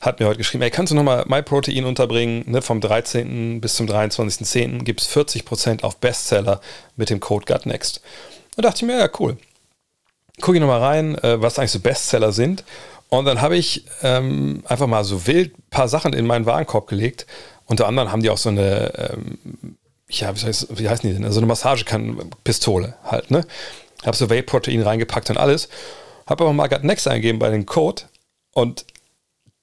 hat 0.00 0.20
mir 0.20 0.26
heute 0.26 0.38
geschrieben, 0.38 0.62
ey, 0.62 0.70
kannst 0.70 0.92
du 0.92 0.96
nochmal 0.96 1.24
MyProtein 1.26 1.84
unterbringen? 1.84 2.44
Ne, 2.46 2.62
vom 2.62 2.80
13. 2.80 3.60
bis 3.60 3.74
zum 3.74 3.86
23.10. 3.86 4.84
gibt 4.84 5.00
es 5.00 5.08
40% 5.08 5.82
auf 5.82 5.96
Bestseller 5.96 6.60
mit 6.96 7.10
dem 7.10 7.20
Code 7.20 7.46
GutNext. 7.46 8.00
Da 8.56 8.62
dachte 8.62 8.78
ich 8.78 8.82
mir, 8.82 8.98
ja, 8.98 9.08
cool. 9.18 9.36
Gucke 10.40 10.56
ich 10.56 10.60
nochmal 10.60 10.80
rein, 10.80 11.16
äh, 11.18 11.40
was 11.40 11.58
eigentlich 11.58 11.72
so 11.72 11.80
Bestseller 11.80 12.32
sind. 12.32 12.64
Und 13.08 13.24
dann 13.24 13.40
habe 13.40 13.56
ich 13.56 13.84
ähm, 14.02 14.62
einfach 14.66 14.86
mal 14.86 15.02
so 15.02 15.26
wild 15.26 15.58
ein 15.58 15.62
paar 15.70 15.88
Sachen 15.88 16.12
in 16.12 16.26
meinen 16.26 16.46
Warenkorb 16.46 16.86
gelegt. 16.88 17.26
Unter 17.66 17.86
anderem 17.86 18.12
haben 18.12 18.22
die 18.22 18.30
auch 18.30 18.38
so 18.38 18.50
eine, 18.50 18.92
ähm, 18.96 19.76
ja, 20.08 20.34
wie, 20.34 20.46
heißt, 20.46 20.78
wie 20.78 20.88
heißen 20.88 21.08
die 21.08 21.14
denn? 21.14 21.22
So 21.22 21.28
also 21.28 21.40
eine 21.40 21.46
Massagekan-Pistole 21.46 22.94
halt, 23.04 23.30
ne? 23.30 23.46
Habe 24.04 24.16
so 24.16 24.30
Whey-Protein 24.30 24.82
reingepackt 24.82 25.30
und 25.30 25.38
alles. 25.38 25.68
Habe 26.28 26.44
aber 26.44 26.52
mal 26.52 26.68
Next 26.82 27.08
eingegeben 27.08 27.38
bei 27.38 27.50
den 27.50 27.66
Code 27.66 28.02
und 28.52 28.84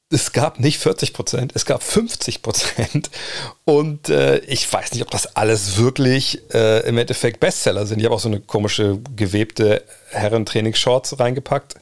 es 0.10 0.32
gab 0.32 0.60
nicht 0.60 0.80
40 0.80 1.14
Prozent, 1.14 1.52
es 1.56 1.66
gab 1.66 1.82
50 1.82 2.42
Prozent. 2.42 3.10
Und 3.66 4.10
äh, 4.10 4.38
ich 4.40 4.72
weiß 4.72 4.94
nicht, 4.94 5.02
ob 5.02 5.10
das 5.10 5.36
alles 5.36 5.78
wirklich 5.78 6.42
äh, 6.54 6.88
im 6.88 6.98
Endeffekt 6.98 7.40
Bestseller 7.40 7.86
sind. 7.86 8.00
Ich 8.00 8.06
habe 8.06 8.14
auch 8.14 8.20
so 8.20 8.30
eine 8.30 8.40
komische 8.40 9.00
gewebte 9.16 9.84
Herrentrainingsshorts 10.12 11.20
reingepackt. 11.20 11.76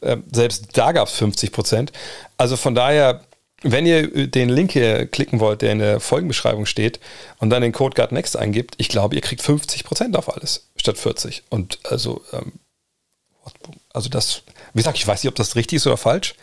Äh, 0.00 0.16
selbst 0.32 0.68
da 0.72 0.92
gab 0.92 1.08
es 1.08 1.14
50 1.14 1.52
Prozent. 1.52 1.92
Also 2.38 2.56
von 2.56 2.74
daher, 2.74 3.20
wenn 3.62 3.84
ihr 3.84 4.26
den 4.26 4.48
Link 4.48 4.72
hier 4.72 5.06
klicken 5.06 5.38
wollt, 5.38 5.60
der 5.60 5.72
in 5.72 5.80
der 5.80 6.00
Folgenbeschreibung 6.00 6.64
steht 6.64 6.98
und 7.38 7.50
dann 7.50 7.60
den 7.60 7.72
Code 7.72 7.94
GutNext 7.94 8.38
eingibt, 8.38 8.74
ich 8.78 8.88
glaube, 8.88 9.14
ihr 9.14 9.20
kriegt 9.20 9.42
50 9.42 9.84
Prozent 9.84 10.16
auf 10.16 10.32
alles 10.34 10.70
statt 10.76 10.96
40. 10.96 11.42
Und 11.50 11.78
also, 11.84 12.22
ähm, 12.32 12.52
also 13.92 14.08
das, 14.08 14.42
wie 14.72 14.78
gesagt, 14.78 14.98
ich 14.98 15.06
weiß 15.06 15.22
nicht, 15.22 15.28
ob 15.28 15.34
das 15.34 15.56
richtig 15.56 15.76
ist 15.76 15.86
oder 15.86 15.96
falsch. 15.96 16.34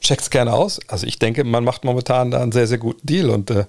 Checkt 0.00 0.22
es 0.22 0.30
gerne 0.30 0.52
aus. 0.52 0.80
Also 0.88 1.06
ich 1.06 1.18
denke, 1.18 1.44
man 1.44 1.64
macht 1.64 1.84
momentan 1.84 2.30
da 2.30 2.40
einen 2.42 2.52
sehr, 2.52 2.66
sehr 2.66 2.78
guten 2.78 3.06
Deal 3.06 3.30
und 3.30 3.50
äh, 3.50 3.64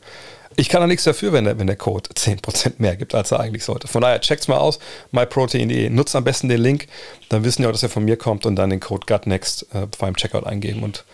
ich 0.56 0.68
kann 0.68 0.82
da 0.82 0.88
nichts 0.88 1.06
dafür, 1.06 1.32
wenn 1.32 1.46
der, 1.46 1.58
wenn 1.58 1.68
der 1.68 1.78
Code 1.78 2.10
10% 2.14 2.74
mehr 2.78 2.96
gibt, 2.96 3.16
als 3.16 3.32
er 3.32 3.40
eigentlich 3.40 3.64
sollte. 3.64 3.88
Von 3.88 4.02
daher 4.02 4.20
checkt's 4.20 4.48
mal 4.48 4.58
aus, 4.58 4.80
myprotein.de. 5.12 5.90
Nutzt 5.90 6.16
am 6.16 6.24
besten 6.24 6.50
den 6.50 6.62
Link, 6.62 6.88
dann 7.30 7.44
wissen 7.44 7.64
ja 7.64 7.70
auch, 7.70 7.74
dass 7.74 7.84
er 7.84 7.90
von 7.90 8.04
mir 8.04 8.18
kommt 8.18 8.46
und 8.46 8.56
dann 8.56 8.70
den 8.70 8.80
Code 8.80 9.06
GutNext 9.08 9.68
äh, 9.74 9.88
beim 9.98 10.16
Checkout 10.16 10.46
eingeben 10.46 10.84
und 10.84 11.06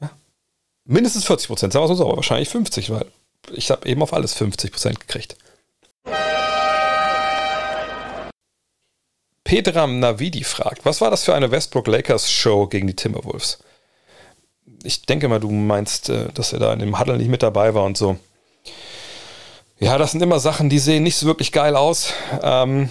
ja, 0.00 0.10
mindestens 0.84 1.26
40%, 1.26 1.72
sagen 1.72 1.88
wir 1.88 1.94
so, 1.94 2.06
aber 2.06 2.16
wahrscheinlich 2.16 2.48
50, 2.48 2.90
weil 2.90 3.06
ich 3.52 3.70
habe 3.70 3.86
eben 3.88 4.02
auf 4.02 4.12
alles 4.12 4.36
50% 4.36 4.98
gekriegt. 5.00 5.36
Pedram 9.52 9.98
Navidi 9.98 10.44
fragt, 10.44 10.86
was 10.86 11.02
war 11.02 11.10
das 11.10 11.24
für 11.24 11.34
eine 11.34 11.50
Westbrook 11.50 11.86
Lakers 11.86 12.32
Show 12.32 12.68
gegen 12.68 12.86
die 12.86 12.96
Timberwolves? 12.96 13.58
Ich 14.82 15.02
denke 15.04 15.28
mal, 15.28 15.40
du 15.40 15.50
meinst, 15.50 16.08
äh, 16.08 16.28
dass 16.32 16.54
er 16.54 16.58
da 16.58 16.72
in 16.72 16.78
dem 16.78 16.98
Huddle 16.98 17.18
nicht 17.18 17.28
mit 17.28 17.42
dabei 17.42 17.74
war 17.74 17.84
und 17.84 17.98
so. 17.98 18.16
Ja, 19.78 19.98
das 19.98 20.12
sind 20.12 20.22
immer 20.22 20.40
Sachen, 20.40 20.70
die 20.70 20.78
sehen 20.78 21.02
nicht 21.02 21.16
so 21.16 21.26
wirklich 21.26 21.52
geil 21.52 21.76
aus. 21.76 22.14
Ähm, 22.42 22.88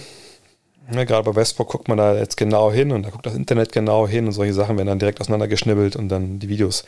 ja, 0.92 1.02
gerade 1.02 1.28
bei 1.28 1.34
Westbrook 1.34 1.68
guckt 1.68 1.88
man 1.88 1.98
da 1.98 2.14
jetzt 2.14 2.36
genau 2.36 2.70
hin 2.70 2.92
und 2.92 3.02
da 3.02 3.10
guckt 3.10 3.26
das 3.26 3.34
Internet 3.34 3.72
genau 3.72 4.06
hin 4.06 4.26
und 4.26 4.32
solche 4.32 4.54
Sachen 4.54 4.76
werden 4.76 4.86
dann 4.86 5.00
direkt 5.00 5.20
auseinandergeschnibbelt 5.20 5.96
und 5.96 6.10
dann 6.10 6.38
die 6.38 6.48
Videos 6.48 6.84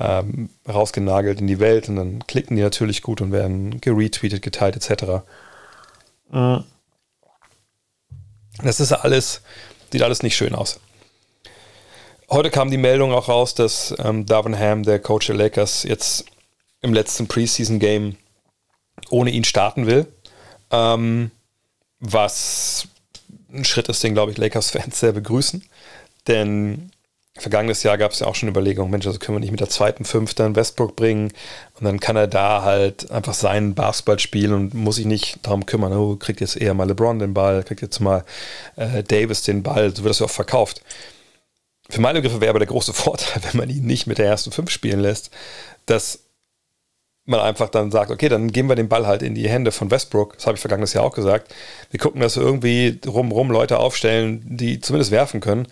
ähm, 0.00 0.48
rausgenagelt 0.66 1.38
in 1.42 1.46
die 1.46 1.60
Welt 1.60 1.90
und 1.90 1.96
dann 1.96 2.26
klicken 2.26 2.56
die 2.56 2.62
natürlich 2.62 3.02
gut 3.02 3.20
und 3.20 3.30
werden 3.30 3.78
geretweetet, 3.82 4.40
geteilt 4.40 4.74
etc. 4.76 5.22
Mhm. 6.30 6.64
Das 8.62 8.80
ist 8.80 8.92
alles, 8.92 9.42
sieht 9.92 10.02
alles 10.02 10.22
nicht 10.22 10.36
schön 10.36 10.54
aus. 10.54 10.80
Heute 12.30 12.50
kam 12.50 12.70
die 12.70 12.76
Meldung 12.76 13.12
auch 13.12 13.28
raus, 13.28 13.54
dass 13.54 13.94
ähm, 13.98 14.26
Darvin 14.26 14.58
Ham, 14.58 14.82
der 14.82 14.98
Coach 14.98 15.28
der 15.28 15.36
Lakers, 15.36 15.84
jetzt 15.84 16.26
im 16.82 16.92
letzten 16.92 17.26
Preseason-Game 17.26 18.16
ohne 19.10 19.30
ihn 19.30 19.44
starten 19.44 19.86
will. 19.86 20.06
Ähm, 20.70 21.30
was 22.00 22.88
ein 23.50 23.64
Schritt 23.64 23.88
ist, 23.88 24.02
den, 24.02 24.14
glaube 24.14 24.32
ich, 24.32 24.38
Lakers-Fans 24.38 25.00
sehr 25.00 25.12
begrüßen. 25.12 25.64
Denn 26.26 26.90
vergangenes 27.38 27.82
Jahr 27.82 27.98
gab 27.98 28.12
es 28.12 28.20
ja 28.20 28.26
auch 28.26 28.34
schon 28.34 28.48
Überlegungen, 28.48 28.90
Mensch, 28.90 29.06
also 29.06 29.18
können 29.18 29.36
wir 29.36 29.40
nicht 29.40 29.50
mit 29.50 29.60
der 29.60 29.68
zweiten 29.68 30.04
Fünfte 30.04 30.42
in 30.42 30.56
Westbrook 30.56 30.96
bringen 30.96 31.32
und 31.78 31.84
dann 31.84 32.00
kann 32.00 32.16
er 32.16 32.26
da 32.26 32.62
halt 32.62 33.10
einfach 33.10 33.34
seinen 33.34 33.74
Basketball 33.74 34.18
spielen 34.18 34.52
und 34.52 34.74
muss 34.74 34.96
sich 34.96 35.06
nicht 35.06 35.38
darum 35.42 35.66
kümmern, 35.66 35.92
oh, 35.92 36.16
kriegt 36.16 36.40
jetzt 36.40 36.56
eher 36.56 36.74
mal 36.74 36.88
LeBron 36.88 37.18
den 37.18 37.34
Ball, 37.34 37.62
kriegt 37.62 37.82
jetzt 37.82 38.00
mal 38.00 38.24
äh, 38.76 39.02
Davis 39.02 39.42
den 39.42 39.62
Ball, 39.62 39.94
so 39.94 40.04
wird 40.04 40.10
das 40.10 40.18
ja 40.18 40.26
auch 40.26 40.30
verkauft. 40.30 40.82
Für 41.90 42.00
meine 42.00 42.20
Begriffe 42.20 42.40
wäre 42.40 42.50
aber 42.50 42.58
der 42.58 42.68
große 42.68 42.92
Vorteil, 42.94 43.42
wenn 43.44 43.58
man 43.58 43.70
ihn 43.70 43.86
nicht 43.86 44.06
mit 44.06 44.18
der 44.18 44.26
ersten 44.26 44.52
Fünf 44.52 44.70
spielen 44.70 45.00
lässt, 45.00 45.30
dass 45.86 46.24
man 47.28 47.40
einfach 47.40 47.68
dann 47.68 47.90
sagt, 47.90 48.10
okay, 48.10 48.30
dann 48.30 48.50
geben 48.52 48.70
wir 48.70 48.74
den 48.74 48.88
Ball 48.88 49.06
halt 49.06 49.22
in 49.22 49.34
die 49.34 49.48
Hände 49.48 49.70
von 49.70 49.90
Westbrook. 49.90 50.36
Das 50.36 50.46
habe 50.46 50.56
ich 50.56 50.60
vergangenes 50.62 50.94
Jahr 50.94 51.04
auch 51.04 51.14
gesagt. 51.14 51.54
Wir 51.90 52.00
gucken, 52.00 52.22
dass 52.22 52.36
wir 52.36 52.42
irgendwie 52.42 52.98
rumrum 53.06 53.50
Leute 53.50 53.78
aufstellen, 53.78 54.42
die 54.44 54.80
zumindest 54.80 55.10
werfen 55.10 55.40
können. 55.40 55.68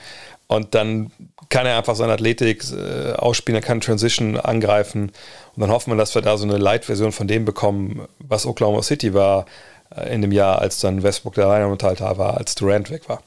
Und 0.48 0.74
dann 0.74 1.10
kann 1.48 1.66
er 1.66 1.76
einfach 1.76 1.96
seine 1.96 2.12
Athletik 2.12 2.64
äh, 2.72 3.12
ausspielen, 3.12 3.60
er 3.60 3.66
kann 3.66 3.80
Transition 3.80 4.36
angreifen. 4.38 5.12
Und 5.54 5.60
dann 5.60 5.70
hoffen 5.70 5.92
wir, 5.92 5.96
dass 5.96 6.14
wir 6.14 6.22
da 6.22 6.36
so 6.36 6.44
eine 6.44 6.58
Light-Version 6.58 7.12
von 7.12 7.26
dem 7.26 7.44
bekommen, 7.44 8.06
was 8.18 8.46
Oklahoma 8.46 8.82
City 8.82 9.14
war 9.14 9.46
äh, 9.94 10.14
in 10.14 10.22
dem 10.22 10.32
Jahr, 10.32 10.60
als 10.60 10.80
dann 10.80 11.02
Westbrook 11.02 11.34
der 11.34 11.46
Alleinunterhalt 11.46 12.00
da 12.00 12.18
war, 12.18 12.36
als 12.36 12.54
Durant 12.54 12.90
weg 12.90 13.08
war. 13.08 13.22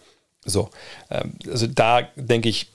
So, 0.46 0.70
ähm, 1.10 1.34
also 1.50 1.68
da 1.68 2.04
denke 2.16 2.50
ich, 2.50 2.72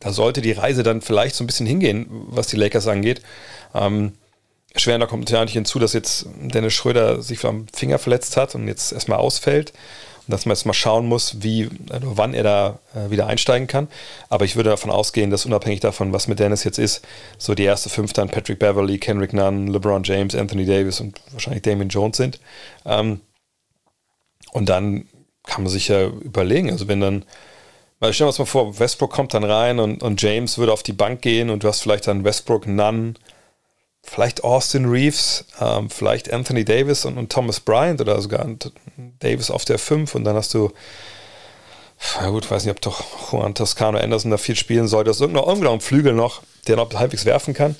da 0.00 0.12
sollte 0.12 0.42
die 0.42 0.52
Reise 0.52 0.82
dann 0.82 1.00
vielleicht 1.00 1.34
so 1.34 1.44
ein 1.44 1.46
bisschen 1.46 1.66
hingehen, 1.66 2.06
was 2.10 2.48
die 2.48 2.56
Lakers 2.56 2.88
angeht. 2.88 3.22
Ähm, 3.74 4.12
Schwerender 4.76 5.06
kommt 5.06 5.30
nicht 5.30 5.52
hinzu, 5.52 5.78
dass 5.78 5.92
jetzt 5.92 6.26
Dennis 6.40 6.74
Schröder 6.74 7.22
sich 7.22 7.44
am 7.44 7.66
Finger 7.72 7.98
verletzt 7.98 8.36
hat 8.36 8.54
und 8.54 8.66
jetzt 8.66 8.92
erstmal 8.92 9.18
ausfällt. 9.18 9.72
Dass 10.26 10.46
man 10.46 10.54
jetzt 10.54 10.64
mal 10.64 10.72
schauen 10.72 11.06
muss, 11.06 11.42
wie, 11.42 11.68
also 11.90 12.16
wann 12.16 12.32
er 12.32 12.42
da 12.42 12.78
äh, 12.94 13.10
wieder 13.10 13.26
einsteigen 13.26 13.66
kann. 13.66 13.88
Aber 14.30 14.44
ich 14.44 14.56
würde 14.56 14.70
davon 14.70 14.90
ausgehen, 14.90 15.30
dass 15.30 15.44
unabhängig 15.44 15.80
davon, 15.80 16.12
was 16.12 16.28
mit 16.28 16.38
Dennis 16.38 16.64
jetzt 16.64 16.78
ist, 16.78 17.04
so 17.36 17.54
die 17.54 17.64
erste 17.64 17.90
fünf 17.90 18.14
dann 18.14 18.30
Patrick 18.30 18.58
Beverly, 18.58 18.98
Kendrick 18.98 19.34
Nunn, 19.34 19.66
LeBron 19.66 20.02
James, 20.02 20.34
Anthony 20.34 20.64
Davis 20.64 21.00
und 21.00 21.20
wahrscheinlich 21.32 21.62
Damien 21.62 21.90
Jones 21.90 22.16
sind. 22.16 22.40
Ähm, 22.86 23.20
und 24.52 24.68
dann 24.68 25.06
kann 25.46 25.62
man 25.62 25.70
sich 25.70 25.88
ja 25.88 26.06
überlegen, 26.06 26.70
also 26.70 26.88
wenn 26.88 27.00
dann, 27.00 27.24
weil 28.00 28.12
stellen 28.12 28.26
wir 28.26 28.30
uns 28.30 28.38
mal 28.38 28.46
vor, 28.46 28.78
Westbrook 28.78 29.12
kommt 29.12 29.34
dann 29.34 29.44
rein 29.44 29.78
und, 29.78 30.02
und 30.02 30.20
James 30.22 30.58
würde 30.58 30.72
auf 30.72 30.82
die 30.82 30.92
Bank 30.92 31.20
gehen 31.22 31.50
und 31.50 31.64
du 31.64 31.68
hast 31.68 31.80
vielleicht 31.80 32.06
dann 32.06 32.24
Westbrook, 32.24 32.66
Nunn, 32.66 33.16
vielleicht 34.04 34.44
Austin 34.44 34.86
Reeves, 34.86 35.44
ähm, 35.60 35.90
vielleicht 35.90 36.32
Anthony 36.32 36.64
Davis 36.64 37.04
und, 37.04 37.18
und, 37.18 37.32
Thomas 37.32 37.60
Bryant 37.60 38.00
oder 38.00 38.20
sogar 38.20 38.46
Davis 39.18 39.50
auf 39.50 39.64
der 39.64 39.78
5 39.78 40.14
und 40.14 40.24
dann 40.24 40.36
hast 40.36 40.54
du, 40.54 40.72
ja 42.20 42.28
gut, 42.28 42.50
weiß 42.50 42.64
nicht, 42.64 42.70
ob 42.72 42.80
doch 42.80 43.32
Juan 43.32 43.54
Toscano 43.54 43.98
Anderson 43.98 44.30
da 44.30 44.36
viel 44.36 44.56
spielen 44.56 44.86
soll, 44.86 45.04
das 45.04 45.16
ist 45.16 45.20
irgendein, 45.22 45.44
irgendein 45.44 45.80
Flügel 45.80 46.12
noch, 46.12 46.42
der 46.66 46.76
noch 46.76 46.92
halbwegs 46.94 47.24
werfen 47.24 47.54
kann. 47.54 47.76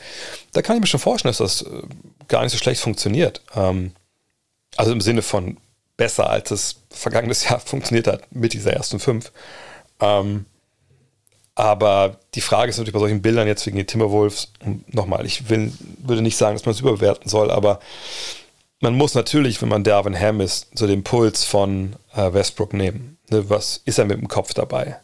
Da 0.52 0.62
kann 0.62 0.76
ich 0.76 0.80
mir 0.80 0.86
schon 0.86 1.00
vorstellen, 1.00 1.34
dass 1.36 1.38
das 1.38 1.62
äh, 1.62 1.82
gar 2.28 2.42
nicht 2.42 2.52
so 2.52 2.58
schlecht 2.58 2.80
funktioniert. 2.80 3.42
Ähm, 3.54 3.92
also 4.76 4.92
im 4.92 5.00
Sinne 5.00 5.22
von 5.22 5.58
besser, 5.96 6.30
als 6.30 6.50
es 6.50 6.76
vergangenes 6.90 7.44
Jahr 7.48 7.60
funktioniert 7.64 8.06
hat 8.06 8.34
mit 8.34 8.54
dieser 8.54 8.72
ersten 8.72 8.98
5. 8.98 9.30
Ähm, 10.00 10.46
aber 11.54 12.18
die 12.34 12.40
Frage 12.40 12.70
ist 12.70 12.78
natürlich 12.78 12.94
bei 12.94 13.00
solchen 13.00 13.22
Bildern 13.22 13.46
jetzt 13.46 13.66
wegen 13.66 13.76
den 13.76 13.86
Timberwolves, 13.86 14.52
nochmal, 14.88 15.24
ich 15.24 15.48
will, 15.48 15.72
würde 15.98 16.22
nicht 16.22 16.36
sagen, 16.36 16.56
dass 16.56 16.66
man 16.66 16.74
es 16.74 16.80
überbewerten 16.80 17.28
soll, 17.28 17.50
aber 17.50 17.80
man 18.80 18.94
muss 18.94 19.14
natürlich, 19.14 19.62
wenn 19.62 19.68
man 19.68 19.84
Darvin 19.84 20.18
Ham 20.18 20.40
ist, 20.40 20.76
so 20.76 20.86
den 20.86 21.04
Puls 21.04 21.44
von 21.44 21.96
äh, 22.14 22.32
Westbrook 22.32 22.74
nehmen. 22.74 23.18
Ne, 23.30 23.48
was 23.48 23.80
ist 23.84 23.98
er 23.98 24.04
mit 24.04 24.20
dem 24.20 24.28
Kopf 24.28 24.52
dabei? 24.52 24.98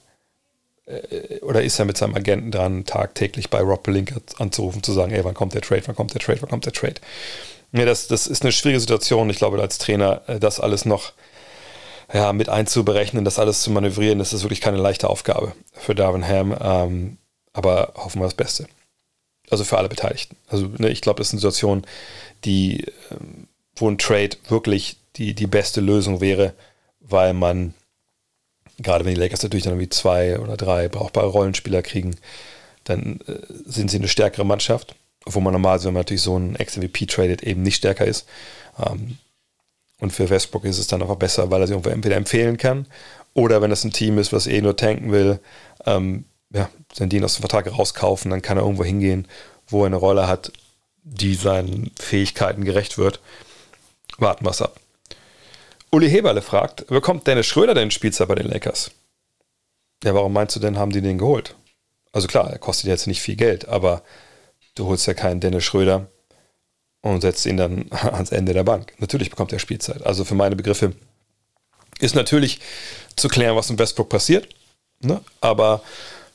Äh, 0.87 1.39
oder 1.41 1.63
ist 1.63 1.79
er 1.79 1.85
mit 1.85 1.97
seinem 1.97 2.15
Agenten 2.15 2.51
dran, 2.51 2.85
tagtäglich 2.85 3.49
bei 3.49 3.61
Rob 3.61 3.85
Pelinka 3.85 4.17
anzurufen, 4.39 4.83
zu 4.83 4.93
sagen, 4.93 5.13
ey, 5.13 5.25
wann 5.25 5.35
kommt 5.35 5.55
der 5.55 5.63
Trade, 5.63 5.83
wann 5.87 5.97
kommt 5.97 6.13
der 6.13 6.21
Trade, 6.21 6.43
wann 6.43 6.51
kommt 6.51 6.67
der 6.67 6.73
Trade? 6.73 6.97
Ja, 7.73 7.85
das, 7.85 8.09
das 8.09 8.27
ist 8.27 8.43
eine 8.43 8.53
schwierige 8.53 8.81
Situation. 8.81 9.31
Ich 9.31 9.39
glaube, 9.39 9.61
als 9.61 9.79
Trainer 9.79 10.23
äh, 10.27 10.41
das 10.41 10.61
alles 10.61 10.85
noch 10.85 11.13
ja, 12.13 12.33
mit 12.33 12.49
einzuberechnen, 12.49 13.25
das 13.25 13.39
alles 13.39 13.63
zu 13.63 13.71
manövrieren, 13.71 14.19
das 14.19 14.33
ist 14.33 14.43
wirklich 14.43 14.61
keine 14.61 14.79
leichte 14.79 15.09
Aufgabe 15.09 15.53
für 15.73 15.95
Darwin 15.95 16.27
Ham. 16.27 16.57
Ähm, 16.61 17.19
aber 17.53 17.93
hoffen 17.97 18.21
wir 18.21 18.25
das 18.25 18.35
Beste. 18.35 18.67
Also 19.51 19.65
für 19.65 19.79
alle 19.79 19.89
Beteiligten. 19.89 20.37
Also 20.49 20.71
ne, 20.79 20.91
ich 20.91 21.01
glaube, 21.01 21.19
das 21.19 21.29
ist 21.29 21.35
eine 21.35 21.41
Situation, 21.41 21.85
die, 22.45 22.85
ähm, 23.11 23.49
wo 23.77 23.89
ein 23.89 23.99
Trade 23.99 24.37
wirklich 24.49 24.97
die, 25.17 25.35
die 25.35 25.47
beste 25.47 25.81
Lösung 25.81 26.21
wäre, 26.21 26.55
weil 27.01 27.35
man, 27.35 27.75
gerade 28.79 29.05
wenn 29.05 29.15
die 29.15 29.21
Lakers 29.21 29.43
natürlich 29.43 29.65
dann 29.65 29.75
irgendwie 29.75 29.89
zwei 29.89 30.39
oder 30.39 30.57
drei 30.57 30.89
brauchbare 30.89 31.27
Rollenspieler 31.27 31.83
kriegen, 31.83 32.17
dann 32.85 33.21
äh, 33.27 33.39
sind 33.67 33.91
sie 33.91 33.99
eine 33.99 34.09
stärkere 34.09 34.45
Mannschaft, 34.45 34.95
obwohl 35.25 35.43
man 35.43 35.53
normalerweise, 35.53 35.87
wenn 35.87 35.95
man 35.95 36.01
natürlich 36.03 36.23
so 36.23 36.37
einen 36.37 36.57
Ex-MVP 36.57 37.07
tradet, 37.07 37.43
eben 37.43 37.63
nicht 37.63 37.77
stärker 37.77 38.07
ist. 38.07 38.27
Ähm, 38.79 39.19
und 40.01 40.13
für 40.13 40.29
Westbrook 40.31 40.65
ist 40.65 40.79
es 40.79 40.87
dann 40.87 41.03
einfach 41.03 41.17
besser, 41.17 41.51
weil 41.51 41.61
er 41.61 41.67
sich 41.67 41.77
entweder 41.77 42.17
empfehlen 42.17 42.57
kann 42.57 42.87
oder 43.35 43.63
wenn 43.63 43.71
es 43.71 43.85
ein 43.85 43.93
Team 43.93 44.19
ist, 44.19 44.33
was 44.33 44.47
eh 44.47 44.61
nur 44.61 44.77
tanken 44.77 45.13
will, 45.13 45.41
ähm, 45.87 46.25
ja, 46.53 46.69
wenn 46.97 47.09
die 47.09 47.19
ihn 47.19 47.25
aus 47.25 47.37
dem 47.37 47.43
Vertrag 47.43 47.71
rauskaufen, 47.71 48.31
dann 48.31 48.43
kann 48.43 48.59
er 48.59 48.65
irgendwo 48.65 48.85
hingehen, 48.85 49.29
wo 49.69 49.83
er 49.83 49.87
eine 49.87 49.97
Rolle 49.97 50.27
hat, 50.27 50.53
die 51.05 51.35
seinen 51.35 51.93
Fähigkeiten 51.99 52.65
gerecht 52.65 52.99
wird. 52.99 53.21
Warten 54.19 54.45
wir 54.45 54.51
es 54.51 54.63
ab. 54.63 54.81
Uli 55.93 56.11
Heberle 56.11 56.43
fragt, 56.43 56.87
bekommt 56.89 57.27
Dennis 57.27 57.47
Schröder 57.47 57.75
denn 57.75 57.91
Spielzeit 57.91 58.29
bei 58.29 58.35
den 58.35 58.49
Lakers? 58.49 58.91
Ja, 60.05 60.15
warum 60.15 60.33
meinst 60.33 60.57
du 60.57 60.61
denn, 60.61 60.79
haben 60.79 60.93
die 60.93 61.01
den 61.01 61.19
geholt? 61.19 61.55
Also 62.13 62.27
klar, 62.27 62.51
er 62.51 62.59
kostet 62.59 62.87
jetzt 62.87 63.07
nicht 63.07 63.21
viel 63.21 63.37
Geld, 63.37 63.69
aber 63.69 64.03
du 64.75 64.87
holst 64.87 65.07
ja 65.07 65.15
keinen 65.15 65.41
Dennis 65.41 65.65
Schröder, 65.65 66.09
und 67.03 67.21
setzt 67.21 67.47
ihn 67.47 67.57
dann 67.57 67.87
ans 67.91 68.33
Ende 68.33 68.53
der 68.53 68.65
Bank. 68.65 68.93
Natürlich 68.99 69.31
bekommt 69.31 69.53
er 69.53 69.59
Spielzeit. 69.59 70.05
Also 70.05 70.25
für 70.25 70.35
meine 70.35 70.57
Begriffe 70.57 70.93
ist 71.99 72.15
natürlich 72.15 72.61
zu 73.17 73.29
klären, 73.29 73.57
was 73.57 73.71
im 73.71 73.79
Westbrook 73.79 74.09
passiert. 74.09 74.49
Ne? 75.01 75.21
Aber 75.41 75.83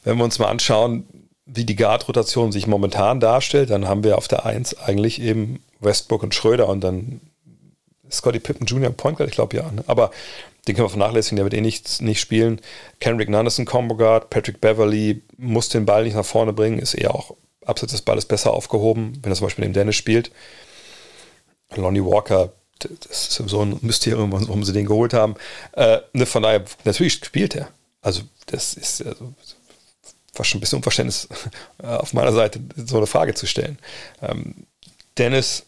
wenn 0.04 0.18
wir 0.18 0.24
uns 0.24 0.40
mal 0.40 0.50
anschauen, 0.50 1.08
wie 1.46 1.66
die 1.66 1.76
Guard-Rotation 1.76 2.52
sich 2.52 2.68
momentan 2.68 3.20
darstellt, 3.20 3.70
dann 3.70 3.88
haben 3.88 4.04
wir 4.04 4.18
auf 4.18 4.28
der 4.28 4.46
1 4.46 4.80
eigentlich 4.80 5.22
eben 5.22 5.64
Westbrook 5.80 6.24
und 6.24 6.34
Schröder 6.34 6.68
und 6.68 6.82
dann 6.82 7.22
Scotty 8.10 8.40
Pippen 8.40 8.66
Jr. 8.66 8.92
Point 8.92 9.18
Guard, 9.18 9.30
ich 9.30 9.36
glaube 9.36 9.58
ja. 9.58 9.72
Ne? 9.72 9.84
Aber 9.88 10.12
den 10.68 10.76
können 10.76 10.86
wir 10.86 10.90
vernachlässigen, 10.90 11.36
der 11.36 11.46
wird 11.46 11.54
eh 11.54 11.62
nicht, 11.62 12.02
nicht 12.02 12.20
spielen. 12.20 12.60
Kendrick 13.00 13.30
Nunn 13.30 13.46
ist 13.46 13.60
ein 13.60 13.66
Combo 13.66 13.96
Guard, 13.96 14.32
Patrick 14.32 14.62
Beverly 14.62 15.22
muss 15.38 15.70
den 15.70 15.86
Ball 15.86 16.04
nicht 16.04 16.16
nach 16.16 16.26
vorne 16.26 16.54
bringen, 16.54 16.80
ist 16.80 16.96
eher 16.96 17.14
auch 17.14 17.36
abseits 17.66 17.92
des 17.92 18.02
Balles 18.02 18.26
besser 18.26 18.54
aufgehoben, 18.54 19.20
wenn 19.22 19.32
er 19.32 19.36
zum 19.36 19.48
Beispiel 19.48 19.64
neben 19.64 19.74
Dennis 19.74 19.96
spielt. 19.96 20.32
Lonnie 21.76 22.04
Walker, 22.04 22.54
das 22.80 23.28
ist 23.28 23.50
so 23.50 23.62
ein 23.62 23.80
Mysterium, 23.82 24.32
warum 24.32 24.64
sie 24.64 24.74
den 24.74 24.86
geholt 24.86 25.14
haben. 25.14 25.36
Äh, 25.74 26.00
ne, 26.14 26.26
von 26.26 26.44
daher, 26.44 26.64
natürlich 26.84 27.14
spielt 27.14 27.56
er. 27.56 27.70
Also, 28.02 28.22
das 28.48 28.76
ist 28.76 29.04
also, 29.06 29.34
fast 30.34 30.50
schon 30.50 30.60
ein 30.60 30.62
bisschen 30.62 30.78
Unverständnis 30.78 31.28
auf 31.80 32.14
meiner 32.14 32.34
Seite, 32.34 32.60
so 32.76 32.98
eine 32.98 33.08
Frage 33.08 33.34
zu 33.34 33.48
stellen. 33.48 33.80
Ähm, 34.22 34.68
Dennis 35.18 35.66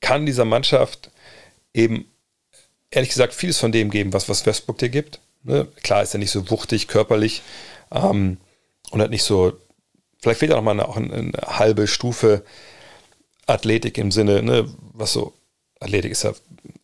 kann 0.00 0.26
dieser 0.26 0.44
Mannschaft 0.44 1.10
eben 1.74 2.06
ehrlich 2.90 3.10
gesagt 3.10 3.34
vieles 3.34 3.58
von 3.58 3.72
dem 3.72 3.90
geben, 3.90 4.12
was, 4.12 4.28
was 4.28 4.46
Westbrook 4.46 4.78
dir 4.78 4.88
gibt. 4.88 5.20
Ne? 5.42 5.66
Klar 5.82 6.02
ist 6.02 6.14
er 6.14 6.18
nicht 6.18 6.30
so 6.30 6.50
wuchtig, 6.50 6.88
körperlich 6.88 7.42
ähm, 7.90 8.38
und 8.90 9.02
hat 9.02 9.10
nicht 9.10 9.24
so, 9.24 9.52
vielleicht 10.22 10.40
fehlt 10.40 10.52
auch 10.52 10.56
noch 10.56 10.62
mal 10.62 10.70
eine, 10.70 10.88
auch 10.88 10.96
eine, 10.96 11.12
eine 11.12 11.32
halbe 11.58 11.86
Stufe 11.86 12.42
Athletik 13.46 13.98
im 13.98 14.10
Sinne, 14.12 14.42
ne, 14.42 14.72
was 14.94 15.12
so, 15.12 15.34
Athletik 15.80 16.12
ist 16.12 16.22
ja, 16.22 16.32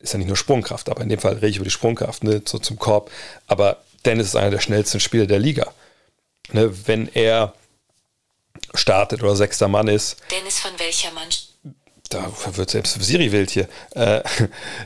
ist 0.01 0.13
ja 0.13 0.19
nicht 0.19 0.27
nur 0.29 0.37
Sprungkraft, 0.37 0.89
aber 0.89 1.03
in 1.03 1.09
dem 1.09 1.21
Fall 1.21 1.35
rede 1.35 1.49
ich 1.49 1.57
über 1.57 1.65
die 1.65 1.71
Sprungkraft, 1.71 2.25
ne, 2.25 2.43
so 2.45 2.59
zum 2.59 2.79
Korb. 2.79 3.11
Aber 3.47 3.79
Dennis 4.05 4.29
ist 4.29 4.37
einer 4.37 4.51
der 4.51 4.61
schnellsten 4.61 5.01
Spieler 5.01 5.27
der 5.27 5.39
Liga. 5.39 5.73
Ne, 6.53 6.87
wenn 6.87 7.09
er 7.15 7.55
startet 8.75 9.23
oder 9.23 9.37
sechster 9.37 9.69
Mann 9.69 9.89
ist. 9.89 10.17
Dennis 10.31 10.59
von 10.59 10.73
welcher 10.79 11.13
Mannschaft? 11.13 11.49
Da 12.11 12.33
wird 12.57 12.71
selbst 12.71 13.01
Siri 13.03 13.33
wild 13.33 13.51
hier. 13.51 13.69
Äh, 13.95 14.23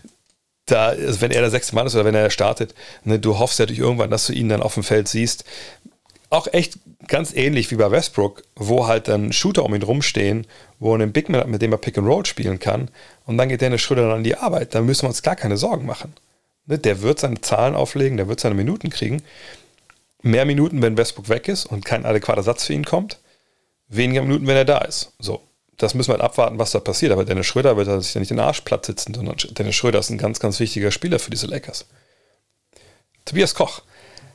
da, 0.67 0.89
also 0.89 1.21
wenn 1.21 1.31
er 1.31 1.41
der 1.41 1.51
sechste 1.51 1.75
Mann 1.75 1.87
ist 1.87 1.95
oder 1.95 2.05
wenn 2.05 2.15
er 2.15 2.31
startet, 2.31 2.75
ne, 3.05 3.19
du 3.19 3.39
hoffst 3.39 3.59
ja 3.59 3.67
durch 3.67 3.79
irgendwann, 3.79 4.11
dass 4.11 4.27
du 4.27 4.33
ihn 4.33 4.49
dann 4.49 4.63
auf 4.63 4.75
dem 4.75 4.83
Feld 4.83 5.09
siehst. 5.09 5.45
Auch 6.33 6.47
echt 6.53 6.79
ganz 7.09 7.35
ähnlich 7.35 7.71
wie 7.71 7.77
bei 7.77 7.91
Westbrook, 7.91 8.43
wo 8.57 8.87
halt 8.87 9.09
dann 9.09 9.33
Shooter 9.33 9.65
um 9.65 9.75
ihn 9.75 9.83
rumstehen, 9.83 10.47
wo 10.79 10.93
er 10.93 10.95
einen 10.95 11.13
Big 11.13 11.29
Man 11.29 11.41
hat, 11.41 11.49
mit 11.49 11.61
dem 11.61 11.73
er 11.73 11.79
Pick 11.79 11.99
and 11.99 12.07
Roll 12.07 12.25
spielen 12.25 12.59
kann. 12.59 12.91
Und 13.27 13.37
dann 13.39 13.49
geht 13.49 13.61
Dennis 13.61 13.83
Schröder 13.83 14.03
dann 14.03 14.19
an 14.19 14.25
die 14.25 14.37
Arbeit. 14.37 14.75
Da 14.75 14.81
müssen 14.81 15.03
wir 15.03 15.09
uns 15.09 15.23
gar 15.23 15.37
keine 15.37 15.57
Sorgen 15.57 15.87
machen. 15.87 16.15
Ne, 16.67 16.79
der 16.79 17.03
wird 17.03 17.19
seine 17.19 17.41
Zahlen 17.41 17.75
auflegen, 17.75 18.17
der 18.17 18.29
wird 18.29 18.41
seine 18.41 18.55
Minuten 18.55 18.91
kriegen. 18.91 19.23
Mehr 20.23 20.45
Minuten, 20.45 20.81
wenn 20.81 20.97
Westbrook 20.97 21.29
weg 21.29 21.49
ist 21.49 21.67
und 21.67 21.85
kein 21.85 22.07
adäquater 22.07 22.43
Satz 22.43 22.65
für 22.65 22.73
ihn 22.73 22.85
kommt. 22.85 23.19
Weniger 23.89 24.23
Minuten, 24.23 24.47
wenn 24.47 24.57
er 24.57 24.65
da 24.65 24.79
ist. 24.79 25.13
So 25.19 25.43
das 25.83 25.95
müssen 25.95 26.11
wir 26.11 26.15
halt 26.15 26.23
abwarten, 26.23 26.59
was 26.59 26.71
da 26.71 26.81
passiert. 26.81 27.13
Aber 27.13 27.25
Dennis 27.25 27.47
Schröder 27.47 27.77
wird 27.77 28.03
sich 28.03 28.15
ja 28.15 28.21
nicht 28.21 28.31
den 28.31 28.39
Arsch 28.39 28.61
platt 28.61 28.87
sitzen, 28.87 29.15
sondern 29.15 29.37
Dennis 29.51 29.75
Schröder 29.75 29.99
ist 29.99 30.11
ein 30.11 30.19
ganz, 30.19 30.39
ganz 30.39 30.61
wichtiger 30.61 30.93
Spieler 30.93 31.19
für 31.19 31.31
diese 31.31 31.47
Lakers. 31.47 31.87
Tobias 33.25 33.55
Koch, 33.55 33.83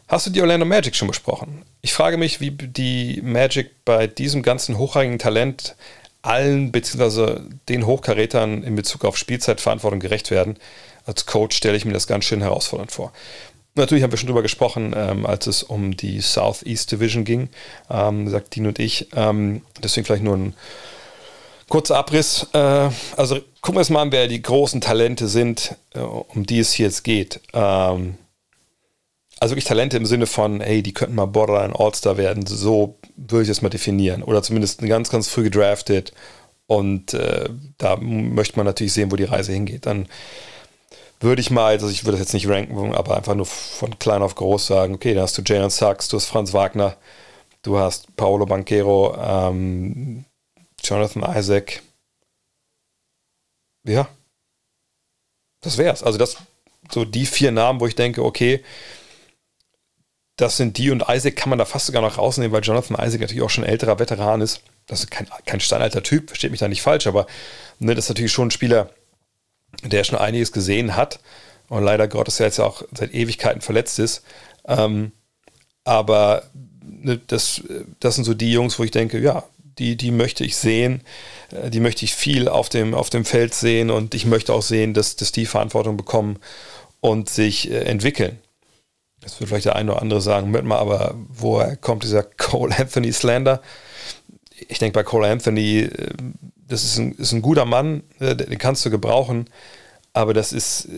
hast 0.08 0.26
du 0.26 0.30
die 0.30 0.41
Orlando 0.41 0.65
Magic 0.65 0.96
schon 0.96 1.08
besprochen? 1.08 1.63
Ich 1.82 1.93
frage 1.93 2.17
mich, 2.17 2.39
wie 2.39 2.52
die 2.52 3.22
Magic 3.24 3.86
bei 3.86 4.08
diesem 4.08 4.43
ganzen 4.43 4.78
hochrangigen 4.78 5.20
Talent 5.20 5.76
allen 6.22 6.72
bzw. 6.72 7.41
den 7.70 7.86
Hochkarätern 7.86 8.63
in 8.63 8.76
Bezug 8.76 9.06
auf 9.06 9.17
Spielzeitverantwortung 9.17 10.00
gerecht 10.00 10.32
werden. 10.32 10.58
Als 11.06 11.26
Coach 11.26 11.56
stelle 11.56 11.78
ich 11.78 11.86
mir 11.86 11.93
das 11.93 12.08
ganz 12.08 12.26
schön 12.26 12.41
herausfordernd 12.41 12.91
vor. 12.91 13.13
Natürlich 13.76 14.04
haben 14.04 14.12
wir 14.12 14.17
schon 14.17 14.28
drüber 14.28 14.41
gesprochen, 14.41 14.93
ähm, 14.98 15.26
als 15.26 15.46
es 15.48 15.63
um 15.63 15.96
die 15.96 16.20
Southeast 16.20 16.91
Division 16.91 17.24
ging, 17.24 17.50
ähm, 17.89 18.28
sagt 18.28 18.56
Dean 18.56 18.65
und 18.65 18.80
ich. 18.80 19.08
Ähm, 19.15 19.62
deswegen 19.82 20.06
vielleicht 20.06 20.24
nur 20.24 20.36
ein 20.36 20.54
Kurzer 21.70 21.98
Abriss. 21.98 22.48
Äh, 22.54 22.89
also 23.15 23.36
gucken 23.62 23.76
wir 23.76 23.80
uns 23.80 23.89
mal 23.89 24.02
an, 24.02 24.12
wer 24.12 24.28
die 24.28 24.41
großen 24.41 24.82
Talente 24.82 25.28
sind, 25.28 25.76
äh, 25.93 26.00
um 26.00 26.46
die 26.46 26.60
es 26.60 26.74
hier 26.74 26.88
jetzt 26.88 27.04
geht. 27.04 27.39
Ähm, 27.54 28.15
also 29.39 29.54
wirklich 29.54 29.65
Talente 29.65 29.97
im 29.97 30.06
Sinne 30.06 30.26
von, 30.26 30.62
hey, 30.62 30.82
die 30.82 30.93
könnten 30.93 31.15
mal 31.15 31.26
Borderline 31.26 31.78
All-Star 31.78 32.17
werden. 32.17 32.45
So 32.45 32.97
würde 33.15 33.43
ich 33.43 33.50
es 33.50 33.62
mal 33.62 33.69
definieren. 33.69 34.23
Oder 34.23 34.43
zumindest 34.43 34.82
ganz, 34.82 35.10
ganz 35.10 35.28
früh 35.28 35.43
gedraftet. 35.43 36.13
Und 36.65 37.13
äh, 37.13 37.50
da 37.78 37.95
möchte 37.97 38.58
man 38.58 38.65
natürlich 38.65 38.93
sehen, 38.93 39.12
wo 39.12 39.15
die 39.15 39.23
Reise 39.23 39.54
hingeht. 39.54 39.86
Dann 39.86 40.08
würde 41.19 41.41
ich 41.41 41.50
mal, 41.50 41.73
also 41.73 41.89
ich 41.89 42.04
würde 42.04 42.17
das 42.17 42.28
jetzt 42.28 42.34
nicht 42.34 42.47
ranken, 42.47 42.93
aber 42.93 43.17
einfach 43.17 43.36
nur 43.36 43.45
von 43.45 43.97
klein 44.00 44.21
auf 44.21 44.36
groß 44.36 44.67
sagen, 44.67 44.95
okay, 44.95 45.13
da 45.13 45.21
hast 45.21 45.38
du 45.38 45.41
Jalen 45.43 45.69
Sachs, 45.69 46.10
du 46.10 46.17
hast 46.17 46.26
Franz 46.26 46.54
Wagner, 46.54 46.95
du 47.63 47.78
hast 47.78 48.15
Paolo 48.15 48.45
Banquero, 48.45 49.15
ähm, 49.19 50.26
Jonathan 50.84 51.23
Isaac. 51.36 51.82
Ja. 53.86 54.08
Das 55.62 55.78
wär's. 55.78 56.04
Also 56.04 56.17
das, 56.17 56.38
so 56.91 57.06
die 57.06 57.26
vier 57.26 57.52
Namen, 57.52 57.80
wo 57.80 57.88
ich 57.88 57.95
denke, 57.95 58.23
okay, 58.23 58.63
das 60.38 60.56
sind 60.56 60.78
die 60.78 60.91
und 60.91 61.04
Isaac 61.10 61.36
kann 61.36 61.50
man 61.50 61.60
da 61.60 61.65
fast 61.65 61.88
sogar 61.88 62.02
noch 62.02 62.19
rausnehmen, 62.19 62.52
weil 62.52 62.63
Jonathan 62.63 62.95
Isaac 63.04 63.21
natürlich 63.21 63.43
auch 63.43 63.50
schon 63.50 63.63
älterer 63.63 64.00
Veteran 64.00 64.41
ist. 64.41 64.62
Das 64.86 65.02
ist 65.02 65.12
kein, 65.12 65.28
kein 65.45 65.60
steinalter 65.60 66.04
Typ, 66.04 66.30
versteht 66.30 66.52
mich 66.52 66.60
da 66.60 66.67
nicht 66.67 66.84
falsch, 66.84 67.08
aber 67.08 67.26
ne, 67.80 67.95
das 67.95 68.06
ist 68.06 68.10
natürlich 68.10 68.32
schon 68.32 68.47
ein 68.47 68.52
Spieler, 68.52 68.91
der 69.84 70.04
schon 70.04 70.17
einiges 70.17 70.52
gesehen 70.52 70.95
hat 70.95 71.19
und 71.69 71.84
leider 71.84 72.08
Gottes 72.08 72.38
ja 72.38 72.45
jetzt 72.45 72.60
auch 72.60 72.84
seit 72.93 73.13
Ewigkeiten 73.13 73.62
verletzt 73.62 73.97
ist. 73.97 74.23
Ähm, 74.67 75.12
aber 75.84 76.43
ne, 76.84 77.19
das, 77.28 77.63
das 78.00 78.15
sind 78.15 78.23
so 78.23 78.36
die 78.36 78.52
Jungs, 78.52 78.78
wo 78.78 78.84
ich 78.84 78.91
denke, 78.91 79.19
ja, 79.19 79.43
die, 79.80 79.95
die 79.95 80.12
möchte 80.12 80.43
ich 80.43 80.56
sehen, 80.56 81.02
äh, 81.52 81.71
die 81.71 81.80
möchte 81.80 82.06
ich 82.06 82.13
viel 82.13 82.47
auf 82.47 82.69
dem, 82.69 82.93
auf 82.93 83.10
dem 83.10 83.26
Feld 83.26 83.56
sehen 83.56 83.89
und 83.89 84.13
ich 84.13 84.26
möchte 84.26 84.54
auch 84.54 84.62
sehen, 84.62 84.93
dass, 84.93 85.15
dass 85.15 85.32
die 85.32 85.47
Verantwortung 85.47 85.97
bekommen 85.97 86.38
und 87.02 87.28
sich 87.28 87.71
äh, 87.71 87.80
entwickeln. 87.86 88.39
Jetzt 89.28 89.42
wird 89.42 89.50
vielleicht 89.50 89.66
der 89.66 89.76
eine 89.76 89.92
oder 89.92 90.02
andere 90.02 90.22
sagen, 90.22 90.48
Moment 90.48 90.68
mal, 90.68 90.78
aber 90.78 91.16
woher 91.28 91.76
kommt 91.76 92.04
dieser 92.04 92.24
Cole 92.38 92.74
Anthony 92.78 93.12
Slander? 93.12 93.62
Ich 94.70 94.80
denke 94.80 94.94
bei 94.94 95.04
Cole 95.04 95.28
Anthony, 95.28 95.82
äh, 95.82 96.13
das 96.68 96.86
ist 96.86 96.98
ein, 96.98 97.12
ist 97.16 97.34
ein 97.34 97.42
guter 97.42 97.66
Mann, 97.66 98.04
den 98.20 98.58
kannst 98.58 98.86
du 98.86 98.90
gebrauchen, 98.90 99.50
aber 100.13 100.34
das 100.34 100.52
ist 100.52 100.90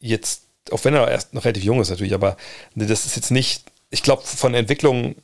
jetzt, 0.00 0.42
auch 0.72 0.84
wenn 0.84 0.94
er 0.94 1.08
erst 1.08 1.32
noch 1.32 1.44
relativ 1.44 1.62
jung 1.62 1.80
ist 1.80 1.90
natürlich, 1.90 2.14
aber 2.14 2.36
das 2.74 3.06
ist 3.06 3.14
jetzt 3.14 3.30
nicht, 3.30 3.64
ich 3.90 4.02
glaube, 4.02 4.22
von 4.22 4.54
Entwicklung 4.54 5.14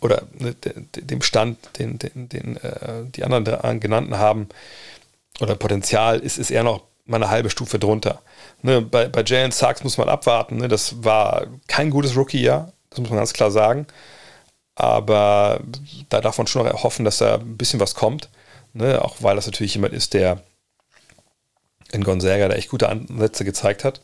oder 0.00 0.22
ne, 0.38 0.54
dem 0.96 1.20
Stand, 1.20 1.58
den, 1.78 1.98
den, 1.98 2.28
den 2.30 2.56
äh, 2.56 3.04
die 3.14 3.24
anderen 3.24 3.80
genannten 3.80 4.16
haben, 4.16 4.48
oder 5.40 5.56
Potenzial, 5.56 6.20
ist, 6.20 6.38
ist 6.38 6.50
eher 6.50 6.62
noch 6.62 6.82
mal 7.06 7.16
eine 7.16 7.30
halbe 7.30 7.50
Stufe 7.50 7.78
drunter. 7.78 8.22
Ne, 8.64 8.80
bei, 8.80 9.08
bei 9.08 9.22
Jalen 9.22 9.52
Sachs 9.52 9.84
muss 9.84 9.98
man 9.98 10.08
abwarten. 10.08 10.56
Ne, 10.56 10.68
das 10.68 11.04
war 11.04 11.48
kein 11.68 11.90
gutes 11.90 12.16
Rookie-Jahr, 12.16 12.72
das 12.88 12.98
muss 12.98 13.10
man 13.10 13.18
ganz 13.18 13.34
klar 13.34 13.50
sagen. 13.50 13.86
Aber 14.74 15.60
da 16.08 16.22
darf 16.22 16.38
man 16.38 16.46
schon 16.46 16.66
noch 16.66 16.82
hoffen, 16.82 17.04
dass 17.04 17.18
da 17.18 17.34
ein 17.34 17.58
bisschen 17.58 17.78
was 17.78 17.94
kommt. 17.94 18.30
Ne, 18.72 19.04
auch 19.04 19.16
weil 19.20 19.36
das 19.36 19.44
natürlich 19.44 19.74
jemand 19.74 19.92
ist, 19.92 20.14
der 20.14 20.42
in 21.92 22.04
Gonzaga 22.04 22.48
da 22.48 22.54
echt 22.54 22.70
gute 22.70 22.88
Ansätze 22.88 23.44
gezeigt 23.44 23.84
hat. 23.84 24.00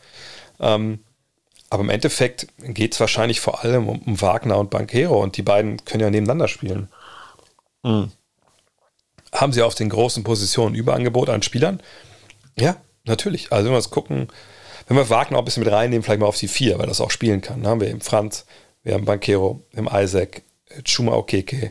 Ähm, 0.61 0.99
aber 1.71 1.83
im 1.83 1.89
Endeffekt 1.89 2.49
geht 2.59 2.93
es 2.93 3.01
wahrscheinlich 3.01 3.41
vor 3.41 3.65
allem 3.65 3.89
um, 3.89 4.01
um, 4.01 4.21
Wagner 4.21 4.59
und 4.59 4.69
Banquero 4.69 5.23
und 5.23 5.39
die 5.39 5.43
beiden 5.43 5.83
können 5.87 6.03
ja 6.03 6.11
nebeneinander 6.11 6.49
spielen. 6.49 6.91
Mhm. 7.83 8.13
Haben 9.33 9.55
sie 9.55 9.63
auf 9.63 9.75
den 9.75 9.89
großen 9.89 10.23
Positionen 10.23 10.75
Überangebot 10.75 11.31
an 11.31 11.41
Spielern? 11.43 11.83
Ja, 12.59 12.77
natürlich. 13.05 13.53
Also 13.53 13.65
wenn 13.65 13.73
wir 13.73 13.79
uns 13.79 13.89
gucken, 13.89 14.29
wenn 14.91 14.97
wir 14.97 15.09
Wagner 15.09 15.37
auch 15.39 15.43
ein 15.43 15.45
bisschen 15.45 15.63
mit 15.63 15.73
reinnehmen, 15.73 16.03
vielleicht 16.03 16.19
mal 16.19 16.27
auf 16.27 16.37
die 16.37 16.49
vier, 16.49 16.81
weil 16.81 16.89
das 16.89 17.01
auch 17.01 17.13
spielen 17.13 17.41
kann. 17.41 17.63
Dann 17.63 17.71
haben 17.71 17.81
wir 17.81 17.89
eben 17.89 18.01
Franz, 18.01 18.45
wir 18.83 18.95
haben 18.95 19.05
Banquero, 19.05 19.63
haben 19.77 19.89
Isaac, 19.93 20.43
Chuma 20.83 21.13
Okeke, 21.13 21.71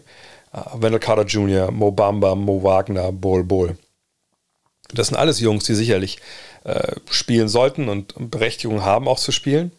uh, 0.53 0.81
Wendell 0.81 1.01
Carter 1.01 1.25
Jr., 1.25 1.69
Mo 1.69 1.91
Bamba, 1.91 2.33
Mo 2.35 2.63
Wagner, 2.63 3.11
Bol 3.11 3.43
Bol. 3.43 3.77
Das 4.93 5.07
sind 5.07 5.17
alles 5.17 5.41
Jungs, 5.41 5.65
die 5.65 5.75
sicherlich 5.75 6.19
äh, 6.63 6.95
spielen 7.09 7.49
sollten 7.49 7.89
und 7.89 8.13
Berechtigung 8.31 8.85
haben, 8.85 9.09
auch 9.09 9.19
zu 9.19 9.33
spielen. 9.33 9.73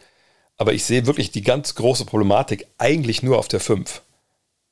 Aber 0.59 0.75
ich 0.75 0.85
sehe 0.85 1.07
wirklich 1.07 1.31
die 1.31 1.43
ganz 1.43 1.75
große 1.75 2.05
Problematik 2.05 2.67
eigentlich 2.77 3.23
nur 3.23 3.39
auf 3.39 3.49
der 3.49 3.61
5. 3.61 4.03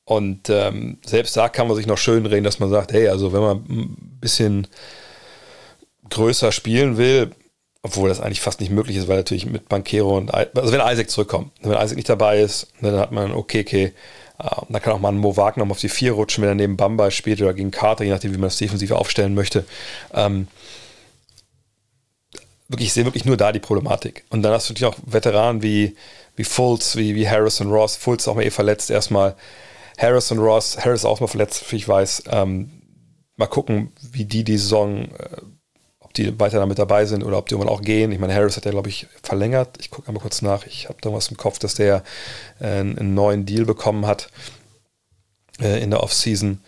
Und 0.05 0.47
ähm, 0.51 0.99
selbst 1.03 1.35
da 1.35 1.49
kann 1.49 1.67
man 1.67 1.75
sich 1.75 1.87
noch 1.87 1.97
schön 1.97 2.27
reden, 2.27 2.43
dass 2.43 2.59
man 2.59 2.69
sagt, 2.69 2.93
hey, 2.93 3.07
also 3.07 3.33
wenn 3.33 3.41
man 3.41 3.57
ein 3.67 4.17
bisschen 4.21 4.67
größer 6.11 6.51
spielen 6.51 6.97
will, 6.97 7.31
obwohl 7.81 8.09
das 8.09 8.19
eigentlich 8.19 8.41
fast 8.41 8.59
nicht 8.59 8.71
möglich 8.71 8.97
ist, 8.97 9.07
weil 9.07 9.17
natürlich 9.17 9.45
mit 9.45 9.69
Banquero 9.69 10.17
und 10.17 10.33
also 10.33 10.71
wenn 10.71 10.81
Isaac 10.81 11.09
zurückkommt, 11.09 11.51
wenn 11.61 11.71
Isaac 11.71 11.95
nicht 11.95 12.09
dabei 12.09 12.39
ist, 12.41 12.67
dann 12.81 12.99
hat 12.99 13.11
man 13.11 13.31
okay, 13.31 13.61
okay, 13.61 13.93
uh, 14.43 14.65
dann 14.67 14.81
kann 14.81 14.93
auch 14.93 14.99
mal 14.99 15.09
ein 15.09 15.17
Mo 15.17 15.37
Wagner 15.37 15.69
auf 15.69 15.79
die 15.79 15.89
4 15.89 16.11
rutschen, 16.13 16.41
wenn 16.41 16.49
er 16.49 16.55
neben 16.55 16.77
Bamba 16.77 17.09
spielt 17.11 17.41
oder 17.41 17.53
gegen 17.53 17.71
Carter, 17.71 18.03
je 18.03 18.11
nachdem, 18.11 18.33
wie 18.33 18.37
man 18.37 18.49
das 18.49 18.57
defensiv 18.57 18.91
aufstellen 18.91 19.33
möchte. 19.33 19.65
Ähm, 20.13 20.47
wirklich, 22.67 22.87
ich 22.87 22.93
sehe 22.93 23.05
wirklich 23.05 23.25
nur 23.25 23.37
da 23.37 23.51
die 23.51 23.59
Problematik. 23.59 24.25
Und 24.29 24.43
dann 24.43 24.53
hast 24.53 24.69
du 24.69 24.73
natürlich 24.73 24.93
auch 24.93 24.99
Veteranen 25.05 25.61
wie, 25.61 25.95
wie 26.35 26.43
Fultz, 26.43 26.95
wie, 26.95 27.15
wie 27.15 27.29
Harrison 27.29 27.71
Ross. 27.71 27.95
Fultz 27.95 28.27
auch 28.27 28.35
mal 28.35 28.43
eh 28.43 28.51
verletzt 28.51 28.89
erstmal. 28.91 29.35
Harrison 29.97 30.39
Ross, 30.39 30.77
Harris 30.77 31.03
auch 31.03 31.19
mal 31.19 31.27
verletzt, 31.27 31.69
wie 31.71 31.75
ich 31.75 31.87
weiß. 31.87 32.23
Ähm, 32.29 32.71
mal 33.35 33.47
gucken, 33.47 33.91
wie 34.11 34.25
die 34.25 34.43
die 34.43 34.57
Saison, 34.57 35.05
äh, 35.05 35.41
ob 36.09 36.13
die 36.15 36.39
weiter 36.39 36.59
damit 36.59 36.79
dabei 36.79 37.05
sind 37.05 37.23
oder 37.23 37.37
ob 37.37 37.47
die 37.47 37.53
irgendwann 37.53 37.73
auch 37.73 37.81
gehen. 37.81 38.11
Ich 38.11 38.19
meine, 38.19 38.33
Harris 38.33 38.57
hat 38.57 38.65
ja, 38.65 38.71
glaube 38.71 38.89
ich, 38.89 39.07
verlängert. 39.21 39.77
Ich 39.79 39.91
gucke 39.91 40.07
einmal 40.07 40.21
kurz 40.21 40.41
nach. 40.41 40.65
Ich 40.65 40.89
habe 40.89 40.97
da 41.01 41.13
was 41.13 41.29
im 41.29 41.37
Kopf, 41.37 41.59
dass 41.59 41.75
der 41.75 42.03
äh, 42.59 42.79
einen 42.79 43.13
neuen 43.13 43.45
Deal 43.45 43.65
bekommen 43.65 44.07
hat 44.07 44.29
äh, 45.61 45.81
in 45.81 45.91
der 45.91 46.01
Offseason 46.01 46.59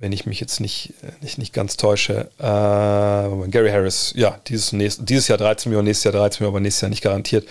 wenn 0.00 0.12
ich 0.12 0.24
mich 0.24 0.40
jetzt 0.40 0.60
nicht, 0.60 0.94
äh, 1.02 1.12
nicht, 1.20 1.36
nicht 1.36 1.52
ganz 1.52 1.76
täusche. 1.76 2.30
Äh, 2.38 3.48
Gary 3.48 3.70
Harris, 3.70 4.14
ja, 4.16 4.40
dieses, 4.48 4.72
nächst, 4.72 5.06
dieses 5.06 5.28
Jahr 5.28 5.36
13 5.36 5.68
Millionen, 5.68 5.88
nächstes 5.88 6.04
Jahr 6.04 6.14
13 6.14 6.40
Millionen, 6.40 6.54
aber 6.54 6.60
nächstes 6.60 6.80
Jahr 6.80 6.88
nicht 6.88 7.02
garantiert. 7.02 7.46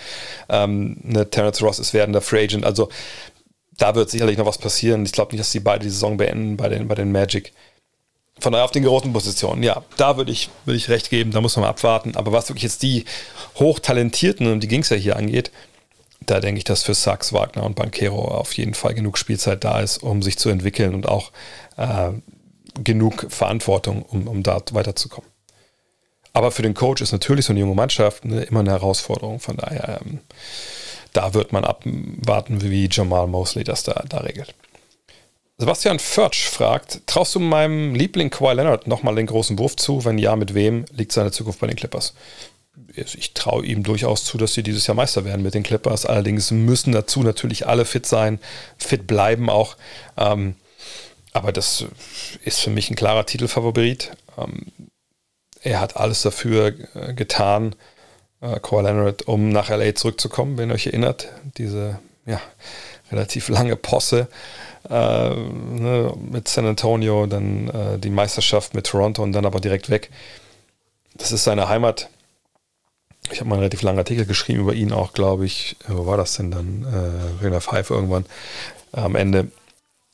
Ähm, 0.48 0.96
ne, 1.04 1.30
Terrence 1.30 1.62
Ross 1.62 1.78
ist 1.78 1.94
werdender 1.94 2.20
Free 2.20 2.42
Agent. 2.42 2.64
Also 2.64 2.88
da 3.78 3.94
wird 3.94 4.10
sicherlich 4.10 4.36
noch 4.36 4.46
was 4.46 4.58
passieren. 4.58 5.04
Ich 5.04 5.12
glaube 5.12 5.30
nicht, 5.30 5.40
dass 5.40 5.52
die 5.52 5.60
beide 5.60 5.84
die 5.84 5.90
Saison 5.90 6.16
beenden 6.16 6.56
bei 6.56 6.68
den, 6.68 6.88
bei 6.88 6.96
den 6.96 7.12
Magic. 7.12 7.52
Von 8.40 8.52
daher 8.52 8.64
auf 8.64 8.70
den 8.70 8.84
großen 8.84 9.12
Positionen, 9.12 9.62
ja, 9.62 9.82
da 9.96 10.16
würde 10.16 10.32
ich, 10.32 10.50
würd 10.64 10.76
ich 10.76 10.88
recht 10.88 11.10
geben, 11.10 11.30
da 11.30 11.40
muss 11.40 11.56
man 11.56 11.64
mal 11.64 11.70
abwarten. 11.70 12.16
Aber 12.16 12.32
was 12.32 12.48
wirklich 12.48 12.64
jetzt 12.64 12.82
die 12.82 13.04
hochtalentierten, 13.56 14.50
und 14.50 14.60
die 14.60 14.68
ging 14.68 14.80
es 14.80 14.88
ja 14.88 14.96
hier 14.96 15.16
angeht, 15.16 15.50
da 16.20 16.40
denke 16.40 16.58
ich, 16.58 16.64
dass 16.64 16.82
für 16.82 16.94
Sachs, 16.94 17.32
Wagner 17.32 17.64
und 17.64 17.76
Banquero 17.76 18.22
auf 18.22 18.52
jeden 18.54 18.74
Fall 18.74 18.94
genug 18.94 19.18
Spielzeit 19.18 19.64
da 19.64 19.80
ist, 19.80 19.98
um 19.98 20.22
sich 20.22 20.38
zu 20.38 20.48
entwickeln 20.48 20.94
und 20.94 21.08
auch 21.08 21.32
äh, 21.76 22.10
genug 22.82 23.26
Verantwortung, 23.30 24.02
um, 24.02 24.28
um 24.28 24.42
da 24.42 24.60
weiterzukommen. 24.72 25.28
Aber 26.32 26.50
für 26.50 26.62
den 26.62 26.74
Coach 26.74 27.02
ist 27.02 27.12
natürlich 27.12 27.46
so 27.46 27.52
eine 27.52 27.60
junge 27.60 27.74
Mannschaft 27.74 28.24
ne, 28.24 28.42
immer 28.42 28.60
eine 28.60 28.70
Herausforderung. 28.70 29.40
Von 29.40 29.56
daher, 29.56 30.00
ähm, 30.02 30.20
da 31.12 31.34
wird 31.34 31.52
man 31.52 31.64
abwarten, 31.64 32.62
wie 32.62 32.88
Jamal 32.90 33.26
Mosley 33.26 33.64
das 33.64 33.82
da, 33.82 34.04
da 34.08 34.18
regelt. 34.18 34.54
Sebastian 35.60 35.98
Förtsch 35.98 36.48
fragt: 36.48 37.06
Traust 37.06 37.34
du 37.34 37.38
meinem 37.38 37.94
Liebling 37.94 38.30
Kawhi 38.30 38.54
Leonard 38.54 38.86
nochmal 38.86 39.14
den 39.14 39.26
großen 39.26 39.58
Wurf 39.58 39.76
zu? 39.76 40.06
Wenn 40.06 40.16
ja, 40.16 40.34
mit 40.34 40.54
wem 40.54 40.86
liegt 40.90 41.12
seine 41.12 41.32
Zukunft 41.32 41.60
bei 41.60 41.66
den 41.66 41.76
Clippers? 41.76 42.14
Ich 42.94 43.34
traue 43.34 43.66
ihm 43.66 43.82
durchaus 43.82 44.24
zu, 44.24 44.38
dass 44.38 44.54
sie 44.54 44.62
dieses 44.62 44.86
Jahr 44.86 44.94
Meister 44.94 45.26
werden 45.26 45.42
mit 45.42 45.52
den 45.52 45.62
Clippers. 45.62 46.06
Allerdings 46.06 46.50
müssen 46.50 46.92
dazu 46.92 47.22
natürlich 47.22 47.66
alle 47.66 47.84
fit 47.84 48.06
sein, 48.06 48.40
fit 48.78 49.06
bleiben 49.06 49.50
auch. 49.50 49.76
Ähm, 50.16 50.54
aber 51.34 51.52
das 51.52 51.84
ist 52.42 52.60
für 52.60 52.70
mich 52.70 52.88
ein 52.88 52.96
klarer 52.96 53.26
Titelfavorit. 53.26 54.12
Ähm, 54.38 54.72
er 55.60 55.80
hat 55.80 55.98
alles 55.98 56.22
dafür 56.22 56.74
äh, 56.94 57.12
getan, 57.12 57.76
äh, 58.40 58.58
Kawhi 58.60 58.82
Leonard, 58.82 59.28
um 59.28 59.50
nach 59.50 59.68
LA 59.68 59.94
zurückzukommen, 59.94 60.56
wenn 60.56 60.70
ihr 60.70 60.74
euch 60.74 60.86
erinnert. 60.86 61.28
Diese 61.58 61.98
ja, 62.24 62.40
relativ 63.12 63.50
lange 63.50 63.76
Posse 63.76 64.28
äh, 64.88 65.30
ne, 65.30 66.14
mit 66.30 66.48
San 66.48 66.66
Antonio, 66.66 67.26
dann 67.26 67.68
äh, 67.68 67.98
die 67.98 68.10
Meisterschaft 68.10 68.74
mit 68.74 68.86
Toronto 68.86 69.22
und 69.22 69.32
dann 69.32 69.46
aber 69.46 69.60
direkt 69.60 69.90
weg. 69.90 70.10
Das 71.14 71.32
ist 71.32 71.44
seine 71.44 71.68
Heimat. 71.68 72.08
Ich 73.30 73.40
habe 73.40 73.48
mal 73.48 73.56
einen 73.56 73.62
relativ 73.62 73.82
langen 73.82 73.98
Artikel 73.98 74.24
geschrieben 74.26 74.60
über 74.60 74.74
ihn 74.74 74.92
auch, 74.92 75.12
glaube 75.12 75.44
ich. 75.44 75.76
Wo 75.86 76.06
war 76.06 76.16
das 76.16 76.34
denn 76.34 76.50
dann? 76.50 77.40
Äh, 77.42 77.50
der 77.50 77.60
Five 77.60 77.90
irgendwann 77.90 78.26
am 78.92 79.14
Ende. 79.14 79.50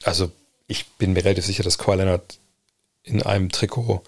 Also 0.04 0.30
ich 0.66 0.86
bin 0.98 1.12
mir 1.12 1.24
relativ 1.24 1.46
sicher, 1.46 1.62
dass 1.62 1.78
Kawhi 1.78 1.96
Leonard 1.96 2.38
in 3.04 3.22
einem 3.22 3.50
Trikot 3.50 4.02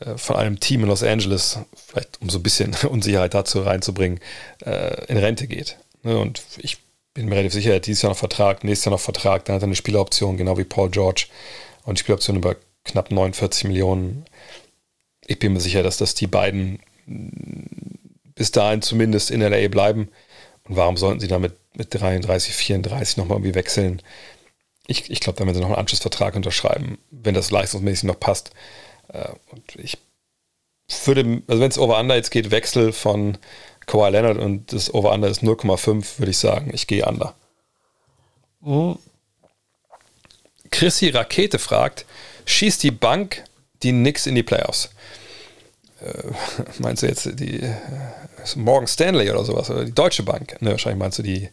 äh, 0.00 0.16
von 0.16 0.36
einem 0.36 0.60
Team 0.60 0.82
in 0.82 0.88
Los 0.88 1.02
Angeles, 1.02 1.58
vielleicht 1.74 2.20
um 2.20 2.30
so 2.30 2.38
ein 2.38 2.42
bisschen 2.42 2.74
Unsicherheit 2.88 3.34
dazu 3.34 3.62
reinzubringen, 3.62 4.20
äh, 4.64 5.06
in 5.06 5.16
Rente 5.16 5.46
geht. 5.46 5.78
Ne? 6.02 6.18
Und 6.18 6.42
ich 6.58 6.78
bin 7.20 7.28
mir 7.28 7.36
relativ 7.36 7.52
sicher, 7.52 7.70
er 7.70 7.76
hat 7.76 7.86
dieses 7.86 8.02
Jahr 8.02 8.10
noch 8.10 8.18
Vertrag, 8.18 8.64
nächstes 8.64 8.86
Jahr 8.86 8.92
noch 8.92 9.00
Vertrag, 9.00 9.44
dann 9.44 9.56
hat 9.56 9.62
er 9.62 9.66
eine 9.66 9.76
Spieleroption, 9.76 10.36
genau 10.36 10.58
wie 10.58 10.64
Paul 10.64 10.90
George. 10.90 11.26
Und 11.84 11.98
die 11.98 12.00
Spieleroption 12.00 12.36
über 12.36 12.56
knapp 12.84 13.10
49 13.10 13.64
Millionen. 13.64 14.24
Ich 15.26 15.38
bin 15.38 15.52
mir 15.52 15.60
sicher, 15.60 15.82
dass 15.82 15.96
das 15.96 16.14
die 16.14 16.26
beiden 16.26 16.80
bis 17.06 18.50
dahin 18.52 18.82
zumindest 18.82 19.30
in 19.30 19.40
LA 19.40 19.68
bleiben. 19.68 20.08
Und 20.64 20.76
warum 20.76 20.96
sollten 20.96 21.20
sie 21.20 21.28
damit 21.28 21.54
mit 21.74 21.94
33, 21.94 22.54
34 22.54 23.16
nochmal 23.16 23.38
irgendwie 23.38 23.54
wechseln? 23.54 24.02
ich, 24.88 25.10
ich 25.10 25.20
glaube, 25.20 25.46
wenn 25.46 25.54
sie 25.54 25.60
noch 25.60 25.68
einen 25.68 25.76
Anschlussvertrag 25.76 26.34
unterschreiben, 26.34 26.98
wenn 27.10 27.34
das 27.34 27.50
leistungsmäßig 27.50 28.04
noch 28.04 28.18
passt. 28.18 28.50
Äh, 29.08 29.28
und 29.50 29.76
ich 29.76 29.98
würde, 31.04 31.42
also 31.46 31.60
wenn 31.60 31.70
es 31.70 31.78
Over-Under 31.78 32.16
jetzt 32.16 32.30
geht, 32.30 32.50
Wechsel 32.50 32.92
von 32.92 33.36
Kawhi 33.88 34.10
Leonard 34.10 34.38
und 34.38 34.72
das 34.72 34.92
Over-Under 34.92 35.28
ist 35.28 35.42
0,5, 35.42 36.18
würde 36.18 36.30
ich 36.30 36.38
sagen, 36.38 36.70
ich 36.72 36.86
gehe 36.86 37.04
under. 37.04 37.34
Mhm. 38.60 38.98
Chrissy 40.70 41.08
Rakete 41.08 41.58
fragt, 41.58 42.04
schießt 42.44 42.82
die 42.82 42.90
Bank 42.90 43.44
die 43.82 43.90
Knicks 43.90 44.26
in 44.26 44.34
die 44.34 44.42
Playoffs? 44.42 44.90
Äh, 46.00 46.12
meinst 46.78 47.02
du 47.02 47.06
jetzt 47.06 47.40
die 47.40 47.60
äh, 47.60 47.74
Morgan 48.56 48.86
Stanley 48.86 49.30
oder 49.30 49.44
sowas, 49.44 49.70
oder 49.70 49.84
die 49.84 49.94
Deutsche 49.94 50.22
Bank? 50.22 50.60
Ne, 50.60 50.72
wahrscheinlich 50.72 50.98
meinst 50.98 51.18
du 51.18 51.22
die, 51.22 51.48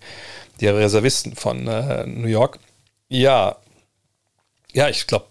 die 0.60 0.68
Reservisten 0.68 1.36
von 1.36 1.68
äh, 1.68 2.06
New 2.06 2.28
York. 2.28 2.60
Ja, 3.08 3.56
ja, 4.74 4.90
ich 4.90 5.08
glaube, 5.08 5.28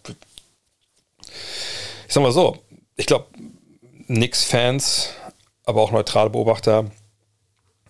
ich 1.20 2.14
sag 2.14 2.22
mal 2.22 2.32
so, 2.32 2.56
ich 2.96 3.04
glaube, 3.04 3.26
Knicks-Fans, 4.06 5.10
aber 5.64 5.82
auch 5.82 5.92
neutrale 5.92 6.30
Beobachter 6.30 6.90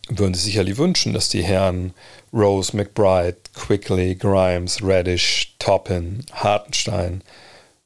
würden 0.08 0.34
sich 0.34 0.44
sicherlich 0.44 0.76
wünschen, 0.76 1.12
dass 1.12 1.28
die 1.28 1.42
Herren 1.42 1.94
Rose, 2.32 2.76
McBride, 2.76 3.38
Quickly, 3.54 4.14
Grimes, 4.16 4.78
Radish, 4.82 5.54
Toppin, 5.58 6.24
Hartenstein, 6.32 7.22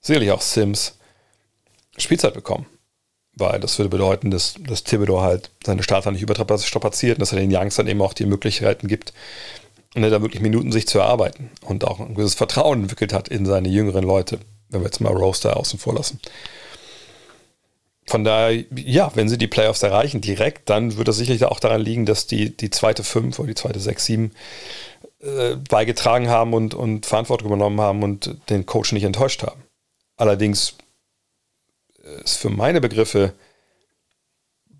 sicherlich 0.01 0.33
auch 0.33 0.41
Sims 0.41 0.99
Spielzeit 1.97 2.35
bekommen. 2.35 2.67
Weil 3.35 3.61
das 3.61 3.79
würde 3.79 3.89
bedeuten, 3.89 4.33
dass, 4.33 4.55
dass 4.59 4.83
Thibodeau 4.83 5.21
halt 5.21 5.51
seine 5.65 5.85
Starter 5.85 6.11
nicht 6.11 6.23
überstrapaziert 6.23 7.19
und 7.19 7.21
dass 7.21 7.33
er 7.33 7.39
den 7.39 7.55
Youngs 7.55 7.77
dann 7.77 7.87
eben 7.87 8.03
auch 8.03 8.13
die 8.13 8.27
Möglichkeiten 8.27 8.89
gibt, 8.89 9.13
ne, 9.95 10.11
da 10.11 10.21
wirklich 10.21 10.43
Minuten 10.43 10.73
sich 10.73 10.89
zu 10.89 10.99
erarbeiten 10.99 11.51
und 11.65 11.85
auch 11.85 12.01
ein 12.01 12.15
gewisses 12.15 12.35
Vertrauen 12.35 12.83
entwickelt 12.83 13.13
hat 13.13 13.29
in 13.29 13.47
seine 13.47 13.69
jüngeren 13.69 14.03
Leute, 14.03 14.41
wenn 14.71 14.81
wir 14.81 14.87
jetzt 14.87 15.01
mal 15.01 15.13
Roaster 15.13 15.57
außen 15.57 15.79
vor 15.79 15.95
lassen. 15.95 16.19
Von 18.09 18.25
daher, 18.25 18.65
ja, 18.75 19.11
wenn 19.15 19.29
sie 19.29 19.39
die 19.39 19.47
Playoffs 19.47 19.83
erreichen 19.83 20.21
direkt, 20.21 20.71
dann 20.71 20.97
wird 20.97 21.09
das 21.09 21.19
sicherlich 21.19 21.45
auch 21.45 21.61
daran 21.61 21.83
liegen, 21.83 22.07
dass 22.07 22.27
die, 22.27 22.57
die 22.57 22.71
zweite 22.71 23.05
5 23.05 23.39
oder 23.39 23.49
die 23.49 23.55
zweite 23.55 23.81
6, 23.81 24.05
7 24.05 24.33
äh, 25.21 25.57
beigetragen 25.69 26.29
haben 26.29 26.55
und, 26.55 26.75
und 26.75 27.05
Verantwortung 27.07 27.49
übernommen 27.49 27.81
haben 27.81 28.03
und 28.03 28.37
den 28.49 28.65
Coach 28.67 28.93
nicht 28.93 29.05
enttäuscht 29.05 29.43
haben. 29.43 29.63
Allerdings 30.17 30.75
ist 32.25 32.39
für 32.39 32.51
meine 32.51 32.81
Begriffe 32.81 33.35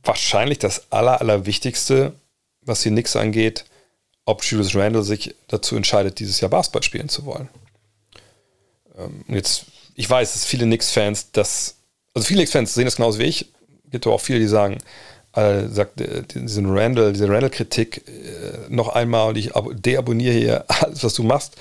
wahrscheinlich 0.03 0.59
das 0.59 0.91
Aller, 0.91 1.21
Allerwichtigste, 1.21 2.15
was 2.63 2.83
die 2.83 2.91
Knicks 2.91 3.17
angeht, 3.17 3.65
ob 4.25 4.45
Julius 4.45 4.75
Randle 4.75 5.03
sich 5.03 5.35
dazu 5.49 5.77
entscheidet, 5.77 6.19
dieses 6.19 6.41
Jahr 6.41 6.51
Basketball 6.51 6.83
spielen 6.83 7.09
zu 7.09 7.25
wollen. 7.25 7.49
Ähm, 8.97 9.25
jetzt, 9.29 9.67
ich 9.95 10.09
weiß, 10.09 10.33
dass 10.33 10.45
viele 10.45 10.65
Knicks-Fans 10.67 11.33
das, 11.33 11.77
also 12.15 12.27
viele 12.27 12.39
Knicks-Fans 12.39 12.75
sehen 12.75 12.85
das 12.85 12.97
genauso 12.97 13.19
wie 13.19 13.25
ich. 13.25 13.53
Es 13.87 13.93
gibt 13.93 14.07
auch 14.07 14.21
viele, 14.21 14.41
die 14.41 14.49
sagen, 14.49 14.79
äh, 15.35 15.69
sagt 15.69 16.01
äh, 16.01 16.23
diesen 16.23 16.67
Randall, 16.67 17.13
diese 17.13 17.29
Randall-Kritik 17.29 18.05
äh, 18.09 18.69
noch 18.69 18.89
einmal 18.89 19.29
und 19.29 19.37
ich 19.37 19.53
deabonniere 19.55 20.35
hier 20.35 20.65
alles, 20.69 21.05
was 21.05 21.15
du 21.15 21.23
machst. 21.23 21.57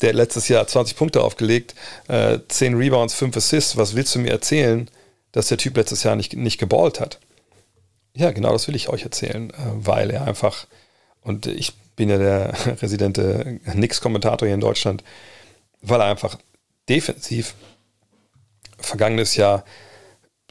Der 0.00 0.10
hat 0.10 0.16
letztes 0.16 0.48
Jahr 0.48 0.66
20 0.66 0.96
Punkte 0.96 1.22
aufgelegt, 1.22 1.74
äh, 2.06 2.38
10 2.46 2.74
Rebounds, 2.74 3.14
5 3.14 3.36
Assists. 3.36 3.76
Was 3.76 3.94
willst 3.96 4.14
du 4.14 4.20
mir 4.20 4.30
erzählen, 4.30 4.88
dass 5.32 5.48
der 5.48 5.58
Typ 5.58 5.76
letztes 5.76 6.04
Jahr 6.04 6.16
nicht, 6.16 6.34
nicht 6.34 6.58
geballt 6.58 7.00
hat? 7.00 7.18
Ja, 8.14 8.30
genau 8.30 8.52
das 8.52 8.66
will 8.68 8.76
ich 8.76 8.88
euch 8.88 9.02
erzählen, 9.02 9.50
äh, 9.50 9.54
weil 9.74 10.10
er 10.10 10.24
einfach, 10.26 10.66
und 11.22 11.46
ich 11.46 11.74
bin 11.96 12.08
ja 12.08 12.18
der 12.18 12.54
residente 12.82 13.60
Nix-Kommentator 13.74 14.46
hier 14.46 14.54
in 14.54 14.60
Deutschland, 14.60 15.02
weil 15.82 16.00
er 16.00 16.06
einfach 16.06 16.38
defensiv 16.88 17.54
vergangenes 18.78 19.36
Jahr, 19.36 19.64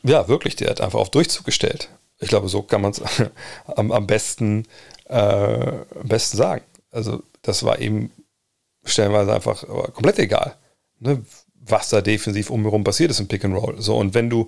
ja, 0.03 0.27
wirklich, 0.27 0.55
der 0.55 0.69
hat 0.69 0.81
einfach 0.81 0.99
auf 0.99 1.11
Durchzug 1.11 1.45
gestellt. 1.45 1.89
Ich 2.19 2.29
glaube, 2.29 2.49
so 2.49 2.61
kann 2.61 2.81
man 2.81 2.91
es 2.91 3.01
am, 3.65 3.91
am, 3.91 4.07
besten, 4.07 4.65
äh, 5.05 5.13
am 5.15 6.07
besten 6.07 6.37
sagen. 6.37 6.63
Also, 6.91 7.21
das 7.41 7.63
war 7.63 7.79
eben 7.79 8.11
stellenweise 8.83 9.33
einfach 9.33 9.65
komplett 9.93 10.19
egal, 10.19 10.55
ne, 10.99 11.23
was 11.69 11.89
da 11.89 12.01
defensiv 12.01 12.49
umherum 12.49 12.83
passiert 12.83 13.11
ist 13.11 13.19
im 13.19 13.27
Pick 13.27 13.43
and 13.43 13.55
Roll. 13.55 13.81
So, 13.81 13.97
und 13.97 14.13
wenn 14.13 14.29
du 14.29 14.47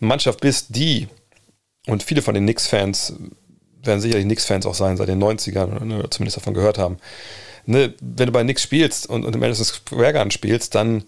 eine 0.00 0.08
Mannschaft 0.08 0.40
bist, 0.40 0.66
die, 0.70 1.08
und 1.86 2.02
viele 2.02 2.22
von 2.22 2.34
den 2.34 2.44
Knicks-Fans 2.44 3.14
werden 3.82 4.00
sicherlich 4.00 4.24
Knicks-Fans 4.24 4.66
auch 4.66 4.74
sein 4.74 4.96
seit 4.96 5.08
den 5.08 5.22
90ern 5.22 5.76
oder 5.76 5.84
ne, 5.84 6.10
zumindest 6.10 6.36
davon 6.36 6.54
gehört 6.54 6.78
haben. 6.78 6.98
Ne, 7.66 7.94
wenn 8.00 8.26
du 8.26 8.32
bei 8.32 8.42
Knicks 8.42 8.62
spielst 8.62 9.08
und, 9.08 9.24
und 9.24 9.34
im 9.34 9.40
Madison 9.40 9.64
Square 9.64 10.12
Garden 10.12 10.30
spielst, 10.30 10.74
dann 10.74 11.04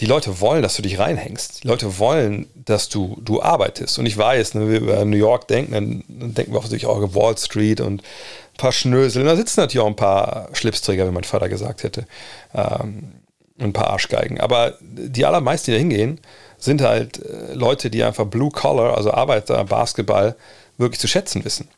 die 0.00 0.06
Leute 0.06 0.40
wollen, 0.40 0.62
dass 0.62 0.76
du 0.76 0.82
dich 0.82 0.98
reinhängst. 0.98 1.64
Die 1.64 1.68
Leute 1.68 1.98
wollen, 1.98 2.48
dass 2.54 2.88
du, 2.88 3.18
du 3.22 3.40
arbeitest. 3.40 3.98
Und 3.98 4.06
ich 4.06 4.16
weiß, 4.16 4.54
ne, 4.54 4.60
wenn 4.62 4.70
wir 4.70 4.80
über 4.80 5.04
New 5.04 5.16
York 5.16 5.48
denken, 5.48 5.72
dann, 5.72 6.04
dann 6.08 6.34
denken 6.34 6.52
wir 6.52 6.58
offensichtlich 6.58 6.90
auch 6.90 7.00
Wall 7.14 7.36
Street 7.38 7.80
und 7.80 8.02
ein 8.02 8.56
paar 8.58 8.72
Schnösel. 8.72 9.22
Und 9.22 9.28
da 9.28 9.36
sitzen 9.36 9.60
natürlich 9.60 9.82
auch 9.82 9.88
ein 9.88 9.96
paar 9.96 10.50
Schlipsträger, 10.52 11.06
wie 11.06 11.12
mein 11.12 11.24
Vater 11.24 11.48
gesagt 11.48 11.82
hätte. 11.82 12.06
Ähm, 12.54 13.12
ein 13.58 13.72
paar 13.72 13.88
Arschgeigen. 13.88 14.38
Aber 14.38 14.74
die 14.80 15.24
allermeisten, 15.24 15.70
die 15.70 15.76
da 15.76 15.78
hingehen, 15.78 16.20
sind 16.58 16.82
halt 16.82 17.24
äh, 17.24 17.54
Leute, 17.54 17.88
die 17.88 18.04
einfach 18.04 18.26
Blue 18.26 18.50
Collar, 18.50 18.96
also 18.96 19.12
Arbeiter-Basketball, 19.12 20.36
wirklich 20.76 21.00
zu 21.00 21.08
schätzen 21.08 21.42
wissen. 21.44 21.68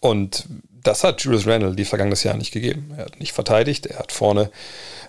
Und 0.00 0.46
das 0.82 1.04
hat 1.04 1.22
Julius 1.22 1.46
Randle 1.46 1.74
die 1.74 1.86
vergangenes 1.86 2.22
Jahr 2.22 2.36
nicht 2.36 2.52
gegeben. 2.52 2.92
Er 2.96 3.06
hat 3.06 3.18
nicht 3.18 3.32
verteidigt, 3.32 3.86
er 3.86 3.98
hat 3.98 4.12
vorne 4.12 4.50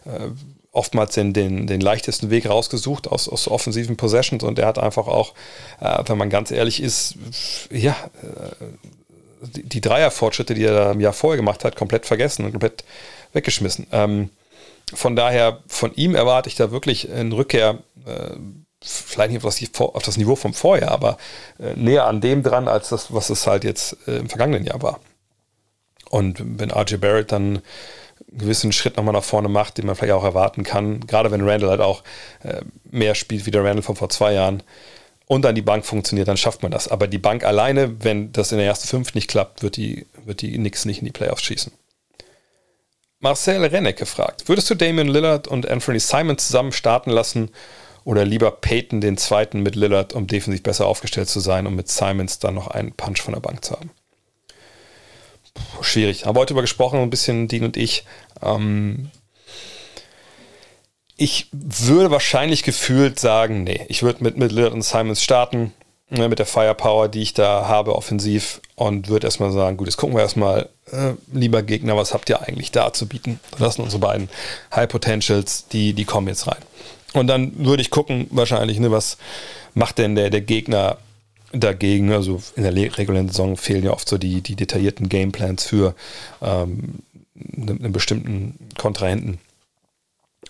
äh, 0.05 0.29
oftmals 0.71 1.15
den, 1.15 1.33
den, 1.33 1.67
den 1.67 1.81
leichtesten 1.81 2.29
Weg 2.29 2.47
rausgesucht 2.47 3.07
aus, 3.07 3.27
aus 3.27 3.47
offensiven 3.47 3.97
Possessions 3.97 4.43
und 4.43 4.59
er 4.59 4.67
hat 4.67 4.77
einfach 4.77 5.07
auch, 5.07 5.33
äh, 5.79 6.03
wenn 6.05 6.17
man 6.17 6.29
ganz 6.29 6.51
ehrlich 6.51 6.81
ist, 6.81 7.15
ja, 7.71 7.95
äh, 8.21 8.65
die, 9.41 9.63
die 9.63 9.81
Dreierfortschritte, 9.81 10.53
die 10.53 10.63
er 10.63 10.73
da 10.73 10.91
im 10.91 10.99
Jahr 10.99 11.13
vorher 11.13 11.37
gemacht 11.37 11.63
hat, 11.63 11.75
komplett 11.75 12.05
vergessen 12.05 12.45
und 12.45 12.51
komplett 12.51 12.83
weggeschmissen. 13.33 13.87
Ähm, 13.91 14.29
von 14.93 15.15
daher, 15.15 15.59
von 15.67 15.93
ihm 15.95 16.15
erwarte 16.15 16.49
ich 16.49 16.55
da 16.55 16.71
wirklich 16.71 17.11
eine 17.11 17.35
Rückkehr, 17.35 17.79
äh, 18.05 18.35
vielleicht 18.81 19.31
nicht 19.31 19.43
auf 19.43 19.55
das, 19.55 19.79
auf 19.79 20.03
das, 20.03 20.17
Niveau 20.17 20.35
vom 20.35 20.53
Vorjahr, 20.53 20.91
aber 20.91 21.17
äh, 21.59 21.73
näher 21.75 22.05
an 22.05 22.21
dem 22.21 22.43
dran, 22.43 22.67
als 22.67 22.89
das, 22.89 23.13
was 23.13 23.29
es 23.29 23.47
halt 23.47 23.63
jetzt 23.63 23.97
äh, 24.07 24.17
im 24.17 24.29
vergangenen 24.29 24.65
Jahr 24.65 24.81
war. 24.81 24.99
Und 26.09 26.41
wenn 26.59 26.71
RJ 26.71 26.97
Barrett 26.97 27.31
dann 27.31 27.61
einen 28.29 28.39
gewissen 28.39 28.71
Schritt 28.71 28.97
nochmal 28.97 29.13
nach 29.13 29.23
vorne 29.23 29.49
macht, 29.49 29.77
den 29.77 29.85
man 29.85 29.95
vielleicht 29.95 30.13
auch 30.13 30.23
erwarten 30.23 30.63
kann, 30.63 31.01
gerade 31.01 31.31
wenn 31.31 31.47
Randall 31.47 31.69
halt 31.69 31.81
auch 31.81 32.03
äh, 32.43 32.61
mehr 32.89 33.15
spielt 33.15 33.45
wie 33.45 33.51
der 33.51 33.63
Randall 33.63 33.83
von 33.83 33.95
vor 33.95 34.09
zwei 34.09 34.33
Jahren 34.33 34.63
und 35.27 35.43
dann 35.43 35.55
die 35.55 35.61
Bank 35.61 35.85
funktioniert, 35.85 36.27
dann 36.27 36.37
schafft 36.37 36.63
man 36.63 36.71
das. 36.71 36.87
Aber 36.87 37.07
die 37.07 37.17
Bank 37.17 37.43
alleine, 37.43 38.03
wenn 38.03 38.31
das 38.31 38.51
in 38.51 38.57
der 38.57 38.67
ersten 38.67 38.87
fünf 38.87 39.13
nicht 39.13 39.27
klappt, 39.27 39.61
wird 39.61 39.75
die, 39.75 40.05
wird 40.25 40.41
die 40.41 40.53
Knicks 40.53 40.85
nicht 40.85 40.99
in 40.99 41.05
die 41.05 41.11
Playoffs 41.11 41.43
schießen. 41.43 41.71
Marcel 43.19 43.65
Renneck 43.65 43.97
gefragt, 43.97 44.47
würdest 44.47 44.69
du 44.69 44.75
Damian 44.75 45.07
Lillard 45.07 45.47
und 45.47 45.67
Anthony 45.67 45.99
Simon 45.99 46.37
zusammen 46.37 46.71
starten 46.71 47.09
lassen 47.09 47.49
oder 48.03 48.23
lieber 48.23 48.51
Peyton 48.51 49.01
den 49.01 49.17
zweiten 49.17 49.61
mit 49.61 49.75
Lillard, 49.75 50.13
um 50.13 50.27
defensiv 50.27 50.63
besser 50.63 50.85
aufgestellt 50.85 51.27
zu 51.27 51.39
sein 51.39 51.67
und 51.67 51.75
mit 51.75 51.89
Simons 51.89 52.39
dann 52.39 52.53
noch 52.53 52.67
einen 52.67 52.93
Punch 52.93 53.21
von 53.21 53.33
der 53.33 53.41
Bank 53.41 53.65
zu 53.65 53.75
haben? 53.75 53.89
Schwierig. 55.81 56.25
Haben 56.25 56.35
wir 56.35 56.41
heute 56.41 56.53
darüber 56.53 56.61
gesprochen, 56.61 56.99
ein 56.99 57.09
bisschen 57.09 57.47
Dean 57.47 57.63
und 57.63 57.77
ich. 57.77 58.03
Ähm, 58.41 59.11
ich 61.17 61.47
würde 61.51 62.11
wahrscheinlich 62.11 62.63
gefühlt 62.63 63.19
sagen, 63.19 63.63
nee, 63.63 63.85
ich 63.89 64.03
würde 64.03 64.23
mit, 64.23 64.37
mit 64.37 64.51
Lillard 64.51 64.73
und 64.73 64.83
Simons 64.83 65.23
starten, 65.23 65.73
ne, 66.09 66.29
mit 66.29 66.39
der 66.39 66.45
Firepower, 66.45 67.07
die 67.07 67.23
ich 67.23 67.33
da 67.33 67.67
habe, 67.67 67.95
offensiv, 67.95 68.61
und 68.75 69.07
würde 69.07 69.25
erstmal 69.25 69.51
sagen, 69.51 69.77
gut, 69.77 69.87
jetzt 69.87 69.97
gucken 69.97 70.15
wir 70.15 70.21
erstmal, 70.21 70.69
äh, 70.91 71.13
lieber 71.33 71.63
Gegner, 71.63 71.97
was 71.97 72.13
habt 72.13 72.29
ihr 72.29 72.41
eigentlich 72.41 72.71
da 72.71 72.93
zu 72.93 73.07
bieten? 73.07 73.39
Das 73.57 73.75
sind 73.75 73.83
unsere 73.83 73.99
beiden 73.99 74.29
High 74.73 74.87
Potentials, 74.87 75.67
die, 75.67 75.93
die 75.93 76.05
kommen 76.05 76.27
jetzt 76.27 76.47
rein. 76.47 76.61
Und 77.13 77.27
dann 77.27 77.65
würde 77.65 77.81
ich 77.81 77.89
gucken, 77.89 78.27
wahrscheinlich, 78.29 78.79
ne, 78.79 78.91
was 78.91 79.17
macht 79.73 79.97
denn 79.97 80.15
der, 80.15 80.29
der 80.29 80.41
Gegner 80.41 80.97
dagegen? 81.59 82.11
Also 82.11 82.41
in 82.55 82.63
der 82.63 82.73
regulären 82.75 83.27
Saison 83.27 83.57
fehlen 83.57 83.83
ja 83.83 83.91
oft 83.91 84.07
so 84.07 84.17
die, 84.17 84.41
die 84.41 84.55
detaillierten 84.55 85.09
Gameplans 85.09 85.63
für 85.63 85.95
ähm, 86.41 86.99
einen, 87.55 87.83
einen 87.83 87.93
bestimmten 87.93 88.57
Kontrahenten. 88.77 89.39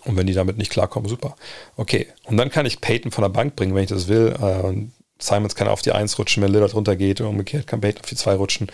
Und 0.04 0.16
wenn 0.16 0.26
die 0.26 0.34
damit 0.34 0.58
nicht 0.58 0.70
klarkommen, 0.70 1.08
super. 1.08 1.36
Okay. 1.76 2.06
Und 2.24 2.36
dann 2.36 2.50
kann 2.50 2.66
ich 2.66 2.80
Peyton 2.80 3.10
von 3.10 3.22
der 3.22 3.28
Bank 3.30 3.56
bringen, 3.56 3.74
wenn 3.74 3.82
ich 3.82 3.90
das 3.90 4.08
will. 4.08 4.34
Äh, 4.40 4.86
Simons 5.18 5.54
kann 5.54 5.68
auf 5.68 5.82
die 5.82 5.92
1 5.92 6.18
rutschen, 6.18 6.42
wenn 6.42 6.52
Lillard 6.52 6.74
runtergeht. 6.74 7.20
Und 7.20 7.26
umgekehrt 7.26 7.66
kann 7.66 7.80
Peyton 7.80 8.00
auf 8.00 8.08
die 8.08 8.16
2 8.16 8.34
rutschen, 8.34 8.68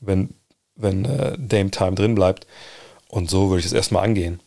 wenn, 0.00 0.30
wenn 0.74 1.04
äh, 1.04 1.36
Dame 1.38 1.70
Time 1.70 1.94
drin 1.94 2.14
bleibt. 2.14 2.46
Und 3.08 3.30
so 3.30 3.50
würde 3.50 3.60
ich 3.60 3.66
das 3.66 3.74
erstmal 3.74 4.04
angehen. 4.04 4.40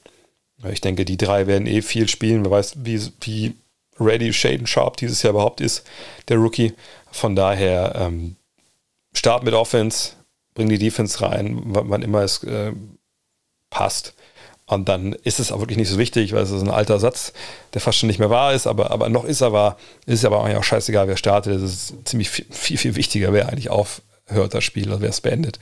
Ich 0.72 0.82
denke, 0.82 1.06
die 1.06 1.18
drei 1.18 1.48
werden 1.48 1.68
eh 1.68 1.82
viel 1.82 2.10
spielen. 2.10 2.44
Wer 2.44 2.52
weiß, 2.52 2.78
wie, 2.84 3.00
wie 3.22 3.54
ready 4.00 4.34
Shaden 4.34 4.68
Sharp 4.68 4.98
dieses 4.98 5.22
Jahr 5.22 5.32
überhaupt 5.32 5.62
ist, 5.62 5.86
der 6.28 6.38
Rookie. 6.38 6.74
Von 7.16 7.34
daher 7.34 7.96
ähm, 7.96 8.36
Start 9.14 9.44
mit 9.44 9.54
Offense, 9.54 10.12
bring 10.54 10.68
die 10.68 10.78
Defense 10.78 11.22
rein, 11.22 11.62
wann 11.64 12.02
immer 12.02 12.24
es 12.24 12.44
äh, 12.44 12.74
passt. 13.70 14.14
Und 14.66 14.90
dann 14.90 15.14
ist 15.14 15.40
es 15.40 15.54
auch 15.54 15.60
wirklich 15.60 15.78
nicht 15.78 15.88
so 15.88 15.98
wichtig, 15.98 16.34
weil 16.34 16.44
es 16.44 16.52
ist 16.52 16.62
ein 16.62 16.70
alter 16.70 17.00
Satz, 17.00 17.32
der 17.74 17.80
fast 17.80 18.00
schon 18.00 18.08
nicht 18.08 18.20
mehr 18.20 18.30
wahr 18.30 18.54
ist, 18.54 18.68
aber, 18.68 18.92
aber 18.92 19.08
noch 19.08 19.24
ist 19.24 19.40
er 19.40 19.54
wahr. 19.54 19.78
Ist 20.06 20.26
aber 20.26 20.40
auch 20.40 20.64
scheißegal, 20.64 21.08
wer 21.08 21.16
startet. 21.16 21.62
Es 21.62 21.64
ist 21.64 21.94
ziemlich 22.04 22.30
viel, 22.30 22.48
viel, 22.50 22.78
viel 22.78 22.96
wichtiger, 22.96 23.32
wer 23.32 23.48
eigentlich 23.48 23.70
aufhört 23.70 24.54
das 24.54 24.66
Spiel 24.66 24.90
oder 24.90 25.00
wer 25.00 25.10
es 25.10 25.22
beendet. 25.22 25.58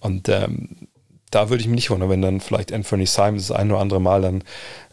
Und 0.00 0.28
ähm, 0.28 0.88
da 1.30 1.50
würde 1.50 1.60
ich 1.60 1.68
mich 1.68 1.76
nicht 1.76 1.90
wundern, 1.90 2.10
wenn 2.10 2.22
dann 2.22 2.40
vielleicht 2.40 2.72
Anthony 2.72 3.06
Simons 3.06 3.46
das 3.46 3.56
ein 3.56 3.70
oder 3.70 3.80
andere 3.80 4.00
Mal 4.00 4.22
dann 4.22 4.42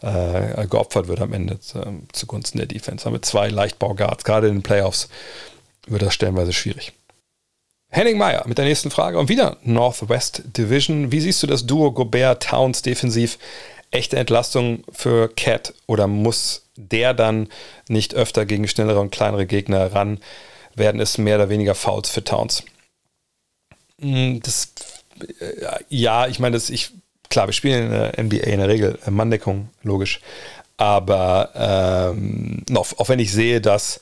äh, 0.01 0.67
geopfert 0.67 1.07
wird 1.07 1.21
am 1.21 1.33
Ende 1.33 1.55
äh, 1.55 1.85
zugunsten 2.11 2.59
der 2.59 2.67
Defense. 2.67 3.05
Aber 3.05 3.13
mit 3.13 3.25
zwei 3.25 3.49
Leichtbauguards, 3.49 4.23
gerade 4.23 4.47
in 4.47 4.57
den 4.57 4.63
Playoffs, 4.63 5.09
wird 5.87 6.01
das 6.01 6.13
stellenweise 6.13 6.53
schwierig. 6.53 6.93
Henning 7.89 8.17
Meyer 8.17 8.43
mit 8.47 8.57
der 8.57 8.65
nächsten 8.65 8.89
Frage 8.89 9.19
und 9.19 9.29
wieder 9.29 9.57
Northwest 9.61 10.41
Division. 10.57 11.11
Wie 11.11 11.19
siehst 11.19 11.43
du 11.43 11.47
das 11.47 11.67
Duo 11.67 11.91
Gobert-Towns 11.91 12.81
defensiv? 12.81 13.37
Echte 13.91 14.17
Entlastung 14.17 14.83
für 14.91 15.29
Cat 15.29 15.75
oder 15.85 16.07
muss 16.07 16.63
der 16.75 17.13
dann 17.13 17.49
nicht 17.87 18.15
öfter 18.15 18.47
gegen 18.47 18.67
schnellere 18.67 18.99
und 18.99 19.11
kleinere 19.11 19.45
Gegner 19.45 19.93
ran? 19.93 20.19
Werden 20.73 20.99
es 20.99 21.19
mehr 21.19 21.35
oder 21.35 21.49
weniger 21.49 21.75
Fouls 21.75 22.09
für 22.09 22.23
Towns? 22.23 22.63
Hm, 24.01 24.41
das, 24.41 24.73
äh, 25.39 25.83
ja, 25.89 26.27
ich 26.27 26.39
meine, 26.39 26.55
das, 26.55 26.71
ich, 26.71 26.91
klar, 27.29 27.47
wir 27.47 27.53
spielen 27.53 27.85
in 27.85 27.91
der 27.91 28.23
NBA 28.23 28.37
in 28.37 28.59
der 28.59 28.69
Regel 28.69 28.97
Manndeckung, 29.07 29.69
logisch. 29.83 30.19
Aber 30.77 31.51
ähm, 32.15 32.63
auch 32.73 33.07
wenn 33.07 33.19
ich 33.19 33.31
sehe, 33.31 33.61
dass 33.61 34.01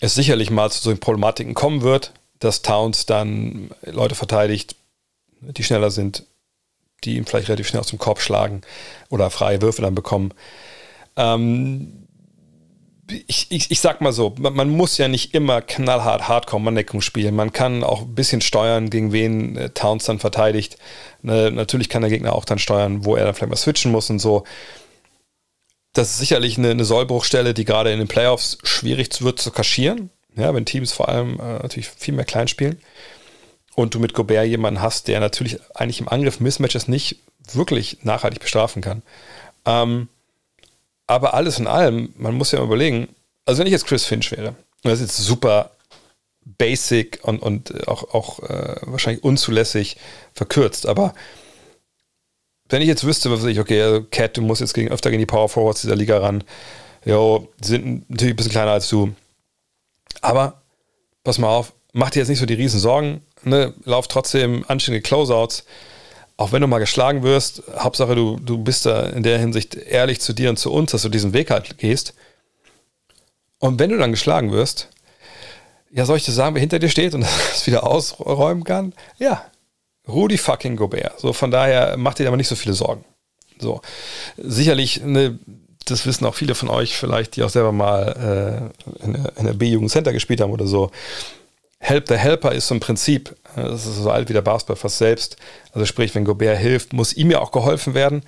es 0.00 0.14
sicherlich 0.14 0.50
mal 0.50 0.70
zu 0.70 0.82
solchen 0.82 1.00
Problematiken 1.00 1.54
kommen 1.54 1.82
wird, 1.82 2.12
dass 2.38 2.62
Towns 2.62 3.06
dann 3.06 3.70
Leute 3.82 4.14
verteidigt, 4.14 4.76
die 5.40 5.64
schneller 5.64 5.90
sind, 5.90 6.24
die 7.04 7.16
ihn 7.16 7.24
vielleicht 7.24 7.48
relativ 7.48 7.68
schnell 7.68 7.80
aus 7.80 7.88
dem 7.88 7.98
Korb 7.98 8.20
schlagen 8.20 8.62
oder 9.10 9.30
freie 9.30 9.62
Würfe 9.62 9.82
dann 9.82 9.94
bekommen. 9.94 10.32
Ähm, 11.16 12.06
ich, 13.26 13.46
ich, 13.50 13.70
ich 13.70 13.80
sag 13.80 14.00
mal 14.00 14.12
so, 14.12 14.34
man, 14.38 14.54
man, 14.54 14.68
muss 14.68 14.98
ja 14.98 15.08
nicht 15.08 15.34
immer 15.34 15.62
knallhart 15.62 16.28
Hardcore-Manndeckung 16.28 17.00
spielen. 17.00 17.36
Man 17.36 17.52
kann 17.52 17.84
auch 17.84 18.02
ein 18.02 18.14
bisschen 18.14 18.40
steuern, 18.40 18.90
gegen 18.90 19.12
wen 19.12 19.56
äh, 19.56 19.70
Towns 19.70 20.04
dann 20.04 20.18
verteidigt. 20.18 20.76
Ne, 21.22 21.50
natürlich 21.50 21.88
kann 21.88 22.02
der 22.02 22.10
Gegner 22.10 22.34
auch 22.34 22.44
dann 22.44 22.58
steuern, 22.58 23.04
wo 23.04 23.14
er 23.16 23.24
dann 23.24 23.34
vielleicht 23.34 23.50
mal 23.50 23.56
switchen 23.56 23.92
muss 23.92 24.10
und 24.10 24.18
so. 24.18 24.44
Das 25.96 26.10
ist 26.10 26.18
sicherlich 26.18 26.58
eine, 26.58 26.70
eine 26.70 26.84
Sollbruchstelle, 26.84 27.54
die 27.54 27.64
gerade 27.64 27.90
in 27.90 27.98
den 27.98 28.06
Playoffs 28.06 28.58
schwierig 28.62 29.22
wird 29.22 29.40
zu 29.40 29.50
kaschieren. 29.50 30.10
Ja, 30.36 30.52
wenn 30.54 30.66
Teams 30.66 30.92
vor 30.92 31.08
allem 31.08 31.40
äh, 31.40 31.54
natürlich 31.62 31.88
viel 31.88 32.12
mehr 32.12 32.26
klein 32.26 32.48
spielen 32.48 32.78
und 33.74 33.94
du 33.94 33.98
mit 33.98 34.12
Gobert 34.12 34.46
jemanden 34.46 34.82
hast, 34.82 35.08
der 35.08 35.20
natürlich 35.20 35.58
eigentlich 35.74 36.00
im 36.00 36.08
Angriff 36.08 36.38
Mismatches 36.38 36.86
nicht 36.86 37.20
wirklich 37.50 37.98
nachhaltig 38.02 38.40
bestrafen 38.40 38.82
kann. 38.82 39.02
Ähm, 39.64 40.08
aber 41.06 41.32
alles 41.32 41.58
in 41.58 41.66
allem, 41.66 42.12
man 42.18 42.34
muss 42.34 42.52
ja 42.52 42.62
überlegen, 42.62 43.08
also 43.46 43.60
wenn 43.60 43.66
ich 43.66 43.72
jetzt 43.72 43.86
Chris 43.86 44.04
Finch 44.04 44.30
wäre, 44.32 44.54
das 44.82 45.00
ist 45.00 45.16
jetzt 45.16 45.16
super 45.16 45.70
basic 46.44 47.20
und, 47.22 47.40
und 47.40 47.88
auch, 47.88 48.12
auch 48.12 48.40
äh, 48.40 48.76
wahrscheinlich 48.82 49.24
unzulässig 49.24 49.96
verkürzt, 50.34 50.86
aber 50.86 51.14
wenn 52.68 52.82
ich 52.82 52.88
jetzt 52.88 53.04
wüsste, 53.04 53.30
was 53.30 53.44
ich, 53.44 53.60
okay, 53.60 53.80
also 53.82 54.02
Cat, 54.10 54.36
du 54.36 54.42
musst 54.42 54.60
jetzt 54.60 54.74
gegen, 54.74 54.90
öfter 54.90 55.10
gegen 55.10 55.20
die 55.20 55.26
Power 55.26 55.48
Forwards 55.48 55.82
dieser 55.82 55.96
Liga 55.96 56.18
ran, 56.18 56.44
jo, 57.04 57.48
die 57.60 57.68
sind 57.68 58.10
natürlich 58.10 58.34
ein 58.34 58.36
bisschen 58.36 58.52
kleiner 58.52 58.72
als 58.72 58.88
du, 58.88 59.12
aber 60.20 60.60
pass 61.22 61.38
mal 61.38 61.48
auf, 61.48 61.72
mach 61.92 62.10
dir 62.10 62.20
jetzt 62.20 62.28
nicht 62.28 62.38
so 62.38 62.46
die 62.46 62.54
riesen 62.54 62.80
Sorgen. 62.80 63.22
Ne? 63.42 63.74
Lauf 63.84 64.08
trotzdem 64.08 64.64
anständige 64.68 65.02
Closeouts. 65.02 65.64
Auch 66.36 66.52
wenn 66.52 66.60
du 66.60 66.66
mal 66.66 66.78
geschlagen 66.78 67.22
wirst, 67.22 67.62
Hauptsache 67.78 68.14
du, 68.14 68.36
du 68.36 68.58
bist 68.58 68.84
da 68.84 69.04
in 69.04 69.22
der 69.22 69.38
Hinsicht 69.38 69.74
ehrlich 69.74 70.20
zu 70.20 70.34
dir 70.34 70.50
und 70.50 70.58
zu 70.58 70.70
uns, 70.70 70.90
dass 70.90 71.02
du 71.02 71.08
diesen 71.08 71.32
Weg 71.32 71.50
halt 71.50 71.78
gehst. 71.78 72.12
Und 73.58 73.78
wenn 73.78 73.88
du 73.88 73.96
dann 73.96 74.10
geschlagen 74.10 74.52
wirst, 74.52 74.90
ja, 75.90 76.04
soll 76.04 76.18
ich 76.18 76.26
dir 76.26 76.32
sagen, 76.32 76.54
wer 76.54 76.60
hinter 76.60 76.78
dir 76.78 76.90
steht 76.90 77.14
und 77.14 77.22
das 77.50 77.66
wieder 77.66 77.84
ausräumen 77.84 78.64
kann? 78.64 78.92
Ja, 79.18 79.46
Rudi 80.08 80.38
fucking 80.38 80.76
Gobert. 80.76 81.18
So, 81.20 81.32
von 81.32 81.50
daher 81.50 81.96
macht 81.96 82.18
dir 82.18 82.28
aber 82.28 82.36
nicht 82.36 82.48
so 82.48 82.56
viele 82.56 82.74
Sorgen. 82.74 83.04
So, 83.58 83.80
sicherlich 84.36 85.02
eine 85.02 85.38
das 85.86 86.04
wissen 86.04 86.26
auch 86.26 86.34
viele 86.34 86.54
von 86.54 86.68
euch 86.68 86.96
vielleicht, 86.96 87.36
die 87.36 87.42
auch 87.42 87.48
selber 87.48 87.72
mal 87.72 88.72
äh, 89.00 89.04
in 89.04 89.12
der, 89.12 89.32
der 89.44 89.52
B-Jugend 89.52 89.90
Center 89.90 90.12
gespielt 90.12 90.40
haben 90.40 90.50
oder 90.52 90.66
so. 90.66 90.90
Help 91.78 92.08
the 92.08 92.16
Helper 92.16 92.52
ist 92.52 92.68
so 92.68 92.74
ein 92.74 92.80
Prinzip, 92.80 93.36
das 93.54 93.86
ist 93.86 93.96
so 93.96 94.10
alt 94.10 94.28
wie 94.28 94.32
der 94.32 94.42
Basketball 94.42 94.76
fast 94.76 94.98
selbst. 94.98 95.36
Also 95.72 95.86
sprich, 95.86 96.14
wenn 96.14 96.24
Gobert 96.24 96.58
hilft, 96.58 96.92
muss 96.92 97.12
ihm 97.12 97.30
ja 97.30 97.38
auch 97.38 97.52
geholfen 97.52 97.94
werden. 97.94 98.22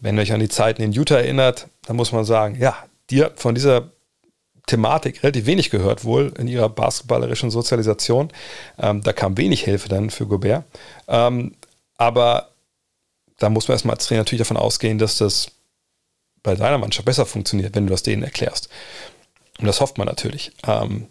Wenn 0.00 0.16
ihr 0.16 0.22
euch 0.22 0.32
an 0.32 0.40
die 0.40 0.48
Zeiten 0.48 0.82
in 0.82 0.92
Utah 0.92 1.16
erinnert, 1.16 1.66
dann 1.86 1.96
muss 1.96 2.12
man 2.12 2.24
sagen, 2.24 2.56
ja, 2.60 2.76
dir 3.10 3.32
von 3.36 3.54
dieser 3.54 3.90
Thematik 4.66 5.22
relativ 5.22 5.46
wenig 5.46 5.70
gehört 5.70 6.04
wohl 6.04 6.32
in 6.38 6.48
ihrer 6.48 6.68
basketballerischen 6.68 7.50
Sozialisation. 7.50 8.30
Ähm, 8.78 9.02
da 9.02 9.12
kam 9.12 9.36
wenig 9.36 9.62
Hilfe 9.62 9.88
dann 9.88 10.10
für 10.10 10.26
Gobert. 10.26 10.64
Ähm, 11.08 11.54
aber 11.96 12.50
da 13.38 13.50
muss 13.50 13.68
man 13.68 13.74
erstmal 13.74 13.96
als 13.96 14.06
Trainer 14.06 14.20
natürlich 14.20 14.40
davon 14.40 14.56
ausgehen, 14.56 14.98
dass 14.98 15.18
das 15.18 15.48
bei 16.42 16.54
deiner 16.54 16.78
Mannschaft 16.78 17.04
besser 17.04 17.26
funktioniert, 17.26 17.74
wenn 17.74 17.86
du 17.86 17.90
das 17.90 18.02
denen 18.02 18.22
erklärst. 18.22 18.68
Und 19.58 19.66
das 19.66 19.80
hofft 19.80 19.98
man 19.98 20.06
natürlich. 20.06 20.52
Ähm, 20.66 21.08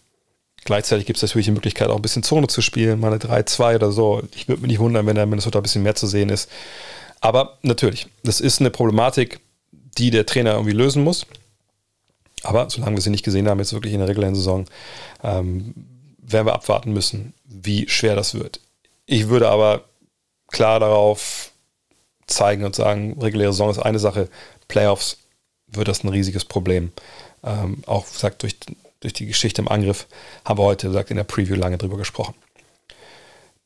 gleichzeitig 0.65 1.05
gibt 1.05 1.17
es 1.17 1.23
natürlich 1.23 1.45
die 1.45 1.51
Möglichkeit, 1.51 1.89
auch 1.89 1.95
ein 1.95 2.01
bisschen 2.01 2.23
Zone 2.23 2.47
zu 2.47 2.61
spielen, 2.61 2.99
mal 2.99 3.07
eine 3.13 3.17
3-2 3.17 3.75
oder 3.75 3.91
so. 3.91 4.23
Ich 4.33 4.47
würde 4.47 4.61
mich 4.61 4.69
nicht 4.69 4.79
wundern, 4.79 5.05
wenn 5.05 5.15
da 5.15 5.25
Minnesota 5.25 5.59
ein 5.59 5.63
bisschen 5.63 5.83
mehr 5.83 5.95
zu 5.95 6.07
sehen 6.07 6.29
ist. 6.29 6.49
Aber 7.21 7.57
natürlich, 7.61 8.07
das 8.23 8.39
ist 8.39 8.59
eine 8.59 8.69
Problematik, 8.69 9.39
die 9.71 10.11
der 10.11 10.25
Trainer 10.25 10.53
irgendwie 10.53 10.71
lösen 10.71 11.03
muss. 11.03 11.25
Aber 12.43 12.69
solange 12.69 12.97
wir 12.97 13.01
sie 13.01 13.09
nicht 13.09 13.25
gesehen 13.25 13.47
haben, 13.47 13.59
jetzt 13.59 13.73
wirklich 13.73 13.93
in 13.93 13.99
der 13.99 14.07
regulären 14.07 14.35
Saison, 14.35 14.65
ähm, 15.23 15.73
werden 16.17 16.47
wir 16.47 16.53
abwarten 16.53 16.93
müssen, 16.93 17.33
wie 17.43 17.87
schwer 17.89 18.15
das 18.15 18.33
wird. 18.33 18.59
Ich 19.05 19.29
würde 19.29 19.49
aber 19.49 19.83
klar 20.47 20.79
darauf 20.79 21.51
zeigen 22.27 22.63
und 22.63 22.75
sagen, 22.75 23.17
reguläre 23.19 23.51
Saison 23.51 23.71
ist 23.71 23.79
eine 23.79 23.99
Sache, 23.99 24.29
Playoffs 24.67 25.17
wird 25.67 25.87
das 25.87 26.03
ein 26.03 26.09
riesiges 26.09 26.45
Problem. 26.45 26.91
Ähm, 27.43 27.83
auch 27.85 28.05
gesagt, 28.05 28.43
durch, 28.43 28.55
durch 28.99 29.13
die 29.13 29.25
Geschichte 29.25 29.61
im 29.61 29.67
Angriff 29.67 30.07
haben 30.45 30.59
wir 30.59 30.63
heute 30.63 30.87
gesagt, 30.87 31.09
in 31.11 31.17
der 31.17 31.23
Preview 31.23 31.55
lange 31.55 31.77
drüber 31.77 31.97
gesprochen. 31.97 32.35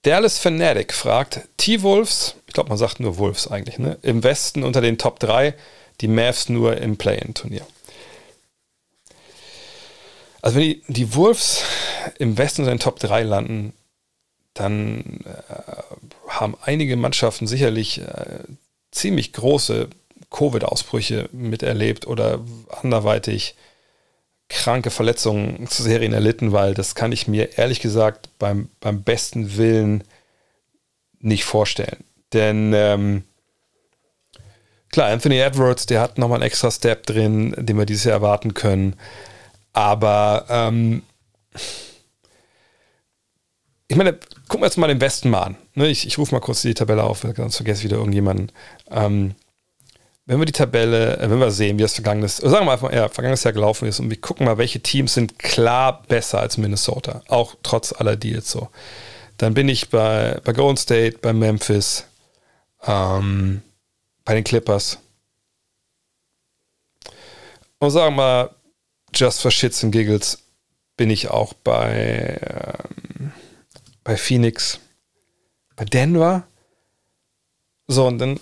Dallas 0.04 0.38
Fanatic 0.38 0.94
fragt, 0.94 1.42
T-Wolves, 1.58 2.36
ich 2.48 2.54
glaube, 2.54 2.70
man 2.70 2.78
sagt 2.78 3.00
nur 3.00 3.18
Wolves 3.18 3.48
eigentlich, 3.48 3.80
ne? 3.80 3.98
im 4.02 4.24
Westen 4.24 4.64
unter 4.64 4.82
den 4.82 4.98
Top 4.98 5.20
3, 5.20 5.54
die 6.02 6.10
Mavs 6.10 6.50
nur 6.50 6.78
im 6.78 6.98
Play-In-Turnier. 6.98 7.66
Also 10.44 10.58
wenn 10.58 10.64
die, 10.64 10.84
die 10.90 11.16
Wolves 11.16 11.64
im 12.20 12.38
Westen 12.38 12.62
unter 12.62 12.76
den 12.76 12.80
Top 12.80 13.00
3 13.00 13.24
landen, 13.24 13.74
dann 14.54 15.22
äh, 15.26 15.54
haben 16.28 16.58
einige 16.62 16.98
Mannschaften 16.98 17.48
sicherlich 17.48 18.02
äh, 18.02 18.40
ziemlich 18.92 19.32
große 19.32 19.88
Covid-Ausbrüche 20.30 21.30
miterlebt 21.32 22.08
oder 22.08 22.42
anderweitig 22.82 23.56
kranke 24.50 24.92
Verletzungen 24.92 25.66
zu 25.70 25.82
Serien 25.82 26.12
erlitten, 26.12 26.52
weil 26.52 26.74
das 26.74 26.94
kann 26.94 27.14
ich 27.14 27.30
mir 27.30 27.58
ehrlich 27.58 27.80
gesagt 27.80 28.28
beim, 28.38 28.70
beim 28.82 29.02
besten 29.02 29.56
Willen 29.56 30.04
nicht 31.20 31.46
vorstellen. 31.46 32.04
Denn 32.34 32.74
ähm, 32.76 33.24
klar, 34.92 35.10
Anthony 35.10 35.38
Edwards, 35.38 35.86
der 35.86 36.02
hat 36.02 36.18
nochmal 36.18 36.40
einen 36.40 36.48
extra 36.48 36.70
Step 36.70 37.06
drin, 37.06 37.56
den 37.58 37.78
wir 37.78 37.86
dieses 37.86 38.04
Jahr 38.04 38.16
erwarten 38.16 38.54
können. 38.54 38.98
Aber 39.74 40.46
ähm, 40.50 41.04
ich 43.88 43.98
meine, 43.98 44.14
gucken 44.48 44.62
wir 44.62 44.68
jetzt 44.68 44.78
mal 44.78 44.88
den 44.88 45.02
Westen 45.02 45.30
mal 45.30 45.42
an. 45.42 45.58
Ne, 45.74 45.88
ich, 45.88 46.08
ich 46.08 46.18
rufe 46.18 46.34
mal 46.34 46.42
kurz 46.42 46.62
die 46.62 46.74
Tabelle 46.74 47.04
auf, 47.04 47.22
sonst 47.36 47.56
vergesse 47.56 47.80
ich 47.80 47.86
wieder 47.86 47.98
irgendjemanden. 47.98 48.52
Ähm, 48.90 49.36
wenn 50.26 50.40
wir 50.40 50.46
die 50.46 50.54
Tabelle, 50.54 51.18
äh, 51.18 51.30
wenn 51.30 51.40
wir 51.40 51.52
sehen, 51.52 51.78
wie 51.78 51.82
das 51.82 51.96
vergangenes, 51.96 52.38
sagen 52.38 52.66
wir 52.66 52.72
einfach, 52.72 52.94
ja, 52.94 53.10
vergangenes 53.10 53.44
Jahr 53.44 53.54
gelaufen 53.54 53.88
ist 53.88 54.00
und 54.00 54.10
wir 54.10 54.22
gucken 54.22 54.46
mal, 54.46 54.58
welche 54.58 54.80
Teams 54.80 55.14
sind 55.14 55.38
klar 55.38 56.04
besser 56.08 56.40
als 56.40 56.58
Minnesota, 56.58 57.22
auch 57.28 57.56
trotz 57.64 57.94
aller 57.94 58.16
Deals 58.16 58.50
so. 58.50 58.70
Dann 59.38 59.54
bin 59.54 59.68
ich 59.68 59.90
bei, 59.90 60.40
bei 60.44 60.54
Golden 60.54 60.78
State, 60.78 61.18
bei 61.22 61.34
Memphis, 61.34 62.06
ähm, 62.86 63.62
bei 64.24 64.36
den 64.36 64.44
Clippers. 64.44 65.00
Und 67.80 67.92
sagen 67.92 68.16
wir 68.16 68.22
mal, 68.22 68.50
just 69.14 69.42
for 69.42 69.52
shits 69.52 69.84
and 69.84 69.94
giggles 69.94 70.40
bin 70.98 71.10
ich 71.10 71.30
auch 71.30 71.54
bei, 71.54 72.40
ähm, 72.42 73.32
bei 74.04 74.18
Phoenix, 74.18 74.80
bei 75.76 75.86
Denver. 75.86 76.44
So, 77.88 78.08
und 78.08 78.20
dann 78.20 78.40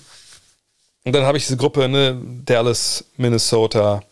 und 1.04 1.14
dann 1.14 1.24
habe 1.24 1.38
ich 1.38 1.46
diese 1.46 1.58
Gruppe, 1.58 1.88
ne, 1.90 2.22
Dallas, 2.46 3.06
Minnesota. 3.18 4.04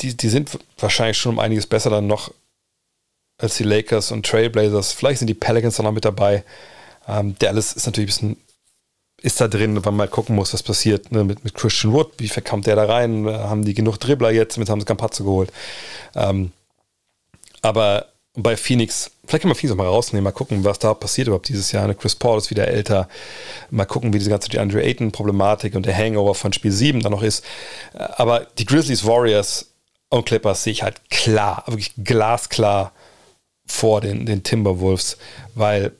Die, 0.00 0.14
die 0.16 0.28
sind 0.28 0.58
wahrscheinlich 0.78 1.16
schon 1.16 1.32
um 1.32 1.38
einiges 1.38 1.66
besser 1.66 1.90
dann 1.90 2.06
noch 2.06 2.32
als 3.38 3.56
die 3.56 3.64
Lakers 3.64 4.12
und 4.12 4.26
Trailblazers. 4.26 4.92
Vielleicht 4.92 5.20
sind 5.20 5.28
die 5.28 5.34
Pelicans 5.34 5.76
dann 5.76 5.84
noch 5.84 5.92
mit 5.92 6.04
dabei. 6.04 6.44
Ähm, 7.08 7.36
Dallas 7.38 7.72
ist 7.72 7.86
natürlich 7.86 8.20
ein 8.20 8.34
bisschen, 8.34 8.44
ist 9.24 9.40
da 9.40 9.48
drin, 9.48 9.74
weil 9.76 9.82
man 9.92 9.96
mal 9.96 10.08
gucken 10.08 10.36
muss, 10.36 10.52
was 10.52 10.62
passiert 10.62 11.10
ne, 11.10 11.24
mit, 11.24 11.44
mit 11.44 11.54
Christian 11.54 11.94
Wood. 11.94 12.12
Wie 12.18 12.28
verkommt 12.28 12.66
der 12.66 12.76
da 12.76 12.84
rein? 12.84 13.26
Haben 13.26 13.64
die 13.64 13.72
genug 13.72 13.98
Dribbler 13.98 14.30
jetzt? 14.30 14.58
Mit 14.58 14.68
haben 14.68 14.80
sie 14.80 14.86
Campazzo 14.86 15.24
geholt. 15.24 15.50
Ähm, 16.14 16.52
aber 17.62 18.08
bei 18.34 18.54
Phoenix, 18.58 19.10
vielleicht 19.24 19.42
kann 19.42 19.48
man 19.48 19.56
Phoenix 19.56 19.72
auch 19.72 19.82
mal 19.82 19.86
rausnehmen, 19.86 20.24
mal 20.24 20.32
gucken, 20.32 20.62
was 20.64 20.78
da 20.78 20.92
passiert 20.92 21.28
überhaupt 21.28 21.48
dieses 21.48 21.72
Jahr. 21.72 21.86
Ne? 21.86 21.94
Chris 21.94 22.14
Paul 22.14 22.36
ist 22.36 22.50
wieder 22.50 22.68
älter. 22.68 23.08
Mal 23.70 23.86
gucken, 23.86 24.12
wie 24.12 24.18
diese 24.18 24.28
ganze 24.28 24.50
DeAndre 24.50 24.82
Ayton-Problematik 24.82 25.74
und 25.74 25.86
der 25.86 25.96
Hangover 25.96 26.34
von 26.34 26.52
Spiel 26.52 26.72
7 26.72 27.00
da 27.00 27.08
noch 27.08 27.22
ist. 27.22 27.42
Aber 27.94 28.46
die 28.58 28.66
Grizzlies, 28.66 29.06
Warriors 29.06 29.70
und 30.10 30.26
Clippers 30.26 30.64
sehe 30.64 30.72
ich 30.74 30.82
halt 30.82 31.00
klar, 31.08 31.64
wirklich 31.66 31.94
glasklar 31.96 32.92
vor 33.64 34.02
den, 34.02 34.26
den 34.26 34.42
Timberwolves, 34.42 35.16
weil 35.54 35.92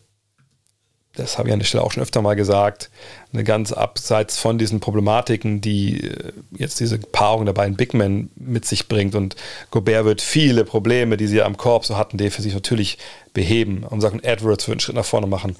das 1.16 1.38
habe 1.38 1.48
ich 1.48 1.52
an 1.52 1.60
der 1.60 1.66
Stelle 1.66 1.84
auch 1.84 1.92
schon 1.92 2.02
öfter 2.02 2.22
mal 2.22 2.34
gesagt, 2.34 2.90
eine 3.32 3.44
ganz 3.44 3.72
abseits 3.72 4.38
von 4.38 4.58
diesen 4.58 4.80
Problematiken, 4.80 5.60
die 5.60 6.08
äh, 6.08 6.32
jetzt 6.56 6.80
diese 6.80 6.98
Paarung 6.98 7.46
der 7.46 7.52
beiden 7.52 7.76
Big 7.76 7.94
Men 7.94 8.30
mit 8.36 8.64
sich 8.64 8.88
bringt. 8.88 9.14
Und 9.14 9.36
Gobert 9.70 10.04
wird 10.04 10.22
viele 10.22 10.64
Probleme, 10.64 11.16
die 11.16 11.26
sie 11.26 11.42
am 11.42 11.56
Korb 11.56 11.84
so 11.84 11.96
hatten, 11.96 12.18
defensiv 12.18 12.54
natürlich 12.54 12.98
beheben. 13.32 13.84
Und 13.84 14.00
sagen, 14.00 14.20
Edwards 14.22 14.66
wird 14.66 14.74
einen 14.74 14.80
Schritt 14.80 14.96
nach 14.96 15.04
vorne 15.04 15.26
machen. 15.26 15.56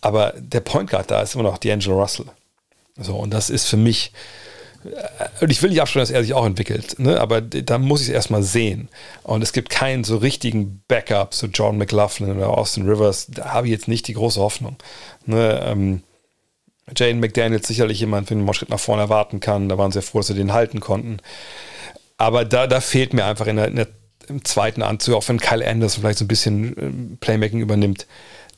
Aber 0.00 0.34
der 0.36 0.60
Point 0.60 0.90
Guard 0.90 1.10
da 1.10 1.22
ist 1.22 1.34
immer 1.34 1.44
noch 1.44 1.58
D'Angelo 1.58 2.00
Russell. 2.00 2.26
So, 2.96 3.16
und 3.16 3.32
das 3.32 3.50
ist 3.50 3.66
für 3.66 3.76
mich 3.76 4.12
und 5.40 5.50
ich 5.50 5.62
will 5.62 5.70
nicht 5.70 5.80
abstellen, 5.80 6.02
dass 6.02 6.10
er 6.10 6.22
sich 6.22 6.34
auch 6.34 6.44
entwickelt, 6.44 6.98
ne? 6.98 7.20
aber 7.20 7.40
da 7.40 7.78
muss 7.78 8.02
ich 8.02 8.08
es 8.08 8.14
erstmal 8.14 8.42
sehen. 8.42 8.88
Und 9.22 9.42
es 9.42 9.52
gibt 9.52 9.70
keinen 9.70 10.04
so 10.04 10.18
richtigen 10.18 10.82
Backup, 10.88 11.34
so 11.34 11.46
John 11.46 11.78
McLaughlin 11.78 12.36
oder 12.36 12.48
Austin 12.48 12.88
Rivers. 12.88 13.26
Da 13.28 13.52
habe 13.52 13.66
ich 13.66 13.72
jetzt 13.72 13.88
nicht 13.88 14.06
die 14.08 14.14
große 14.14 14.40
Hoffnung. 14.40 14.76
Ne? 15.26 15.60
Ähm, 15.64 16.02
Jane 16.94 17.18
McDaniel 17.18 17.60
ist 17.60 17.66
sicherlich 17.66 18.00
jemand, 18.00 18.28
den 18.28 18.38
man 18.38 18.48
einen 18.48 18.54
Schritt 18.54 18.68
nach 18.68 18.80
vorne 18.80 19.02
erwarten 19.02 19.40
kann. 19.40 19.68
Da 19.68 19.78
waren 19.78 19.92
sie 19.92 20.02
froh, 20.02 20.18
dass 20.18 20.26
sie 20.26 20.34
den 20.34 20.52
halten 20.52 20.80
konnten. 20.80 21.18
Aber 22.18 22.44
da, 22.44 22.66
da 22.66 22.80
fehlt 22.80 23.14
mir 23.14 23.24
einfach 23.24 23.46
in 23.46 23.56
der, 23.56 23.68
in 23.68 23.76
der, 23.76 23.88
im 24.28 24.44
zweiten 24.44 24.82
Anzug, 24.82 25.14
auch 25.14 25.28
wenn 25.28 25.40
Kyle 25.40 25.66
Anderson 25.66 26.02
vielleicht 26.02 26.18
so 26.18 26.24
ein 26.24 26.28
bisschen 26.28 26.76
ähm, 26.78 27.18
Playmaking 27.20 27.60
übernimmt, 27.60 28.06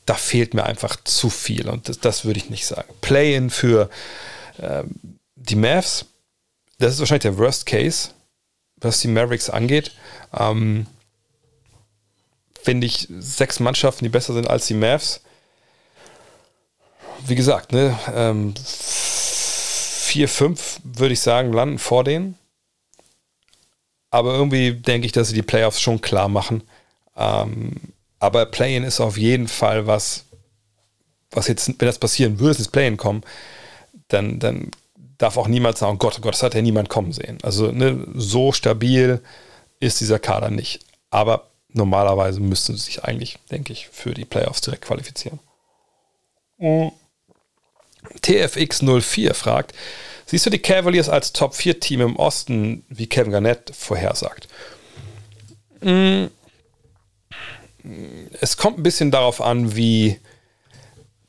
da 0.05 0.13
fehlt 0.13 0.53
mir 0.53 0.65
einfach 0.65 0.97
zu 1.03 1.29
viel. 1.29 1.69
Und 1.69 1.87
das, 1.89 1.99
das 1.99 2.25
würde 2.25 2.39
ich 2.39 2.49
nicht 2.49 2.65
sagen. 2.65 2.93
Play-in 3.01 3.49
für 3.49 3.89
ähm, 4.61 5.17
die 5.35 5.55
Mavs 5.55 6.05
das 6.77 6.93
ist 6.93 6.99
wahrscheinlich 6.99 7.23
der 7.23 7.37
Worst 7.37 7.65
Case, 7.65 8.09
was 8.77 8.99
die 8.99 9.07
Mavericks 9.07 9.49
angeht. 9.49 9.91
Ähm, 10.33 10.85
Finde 12.61 12.87
ich 12.87 13.07
sechs 13.19 13.59
Mannschaften, 13.59 14.03
die 14.03 14.09
besser 14.09 14.33
sind 14.33 14.49
als 14.49 14.67
die 14.67 14.73
Mavs. 14.73 15.21
Wie 17.25 17.35
gesagt, 17.35 17.71
ne, 17.71 17.97
ähm, 18.13 18.53
vier, 18.57 20.27
fünf 20.27 20.79
würde 20.83 21.13
ich 21.13 21.21
sagen, 21.21 21.53
landen 21.53 21.79
vor 21.79 22.03
denen. 22.03 22.37
Aber 24.09 24.33
irgendwie 24.33 24.73
denke 24.73 25.05
ich, 25.05 25.11
dass 25.11 25.29
sie 25.29 25.33
die 25.33 25.41
Playoffs 25.41 25.81
schon 25.81 26.01
klar 26.01 26.29
machen. 26.29 26.63
Ähm, 27.15 27.73
aber 28.19 28.45
Play-In 28.45 28.83
ist 28.83 28.99
auf 28.99 29.17
jeden 29.17 29.47
Fall 29.47 29.87
was, 29.87 30.25
was 31.31 31.47
jetzt, 31.47 31.67
wenn 31.67 31.87
das 31.87 31.99
passieren 31.99 32.39
würde, 32.39 32.59
ins 32.59 32.69
Play-In 32.69 32.97
kommen, 32.97 33.23
dann, 34.07 34.39
dann 34.39 34.71
darf 35.17 35.37
auch 35.37 35.47
niemand 35.47 35.77
sagen, 35.77 35.95
oh 35.95 35.97
Gott, 35.97 36.15
oh 36.17 36.21
Gott, 36.21 36.33
das 36.33 36.43
hat 36.43 36.53
ja 36.53 36.61
niemand 36.61 36.89
kommen 36.89 37.11
sehen. 37.11 37.39
Also 37.43 37.71
ne, 37.71 38.05
so 38.13 38.51
stabil 38.51 39.21
ist 39.79 39.99
dieser 39.99 40.19
Kader 40.19 40.49
nicht. 40.49 40.79
Aber 41.09 41.49
normalerweise 41.69 42.39
müssten 42.39 42.75
sie 42.75 42.83
sich 42.83 43.03
eigentlich, 43.03 43.39
denke 43.51 43.73
ich, 43.73 43.89
für 43.89 44.13
die 44.13 44.25
Playoffs 44.25 44.61
direkt 44.61 44.85
qualifizieren. 44.85 45.39
Mhm. 46.57 46.91
TFX04 48.21 49.33
fragt, 49.33 49.73
siehst 50.25 50.45
du 50.45 50.49
die 50.49 50.59
Cavaliers 50.59 51.09
als 51.09 51.33
Top-4-Team 51.33 52.01
im 52.01 52.15
Osten, 52.15 52.85
wie 52.89 53.07
Kevin 53.07 53.31
Garnett 53.31 53.71
vorhersagt? 53.75 54.47
Mhm. 55.81 56.29
Es 58.41 58.57
kommt 58.57 58.79
ein 58.79 58.83
bisschen 58.83 59.11
darauf 59.11 59.41
an, 59.41 59.75
wie 59.75 60.19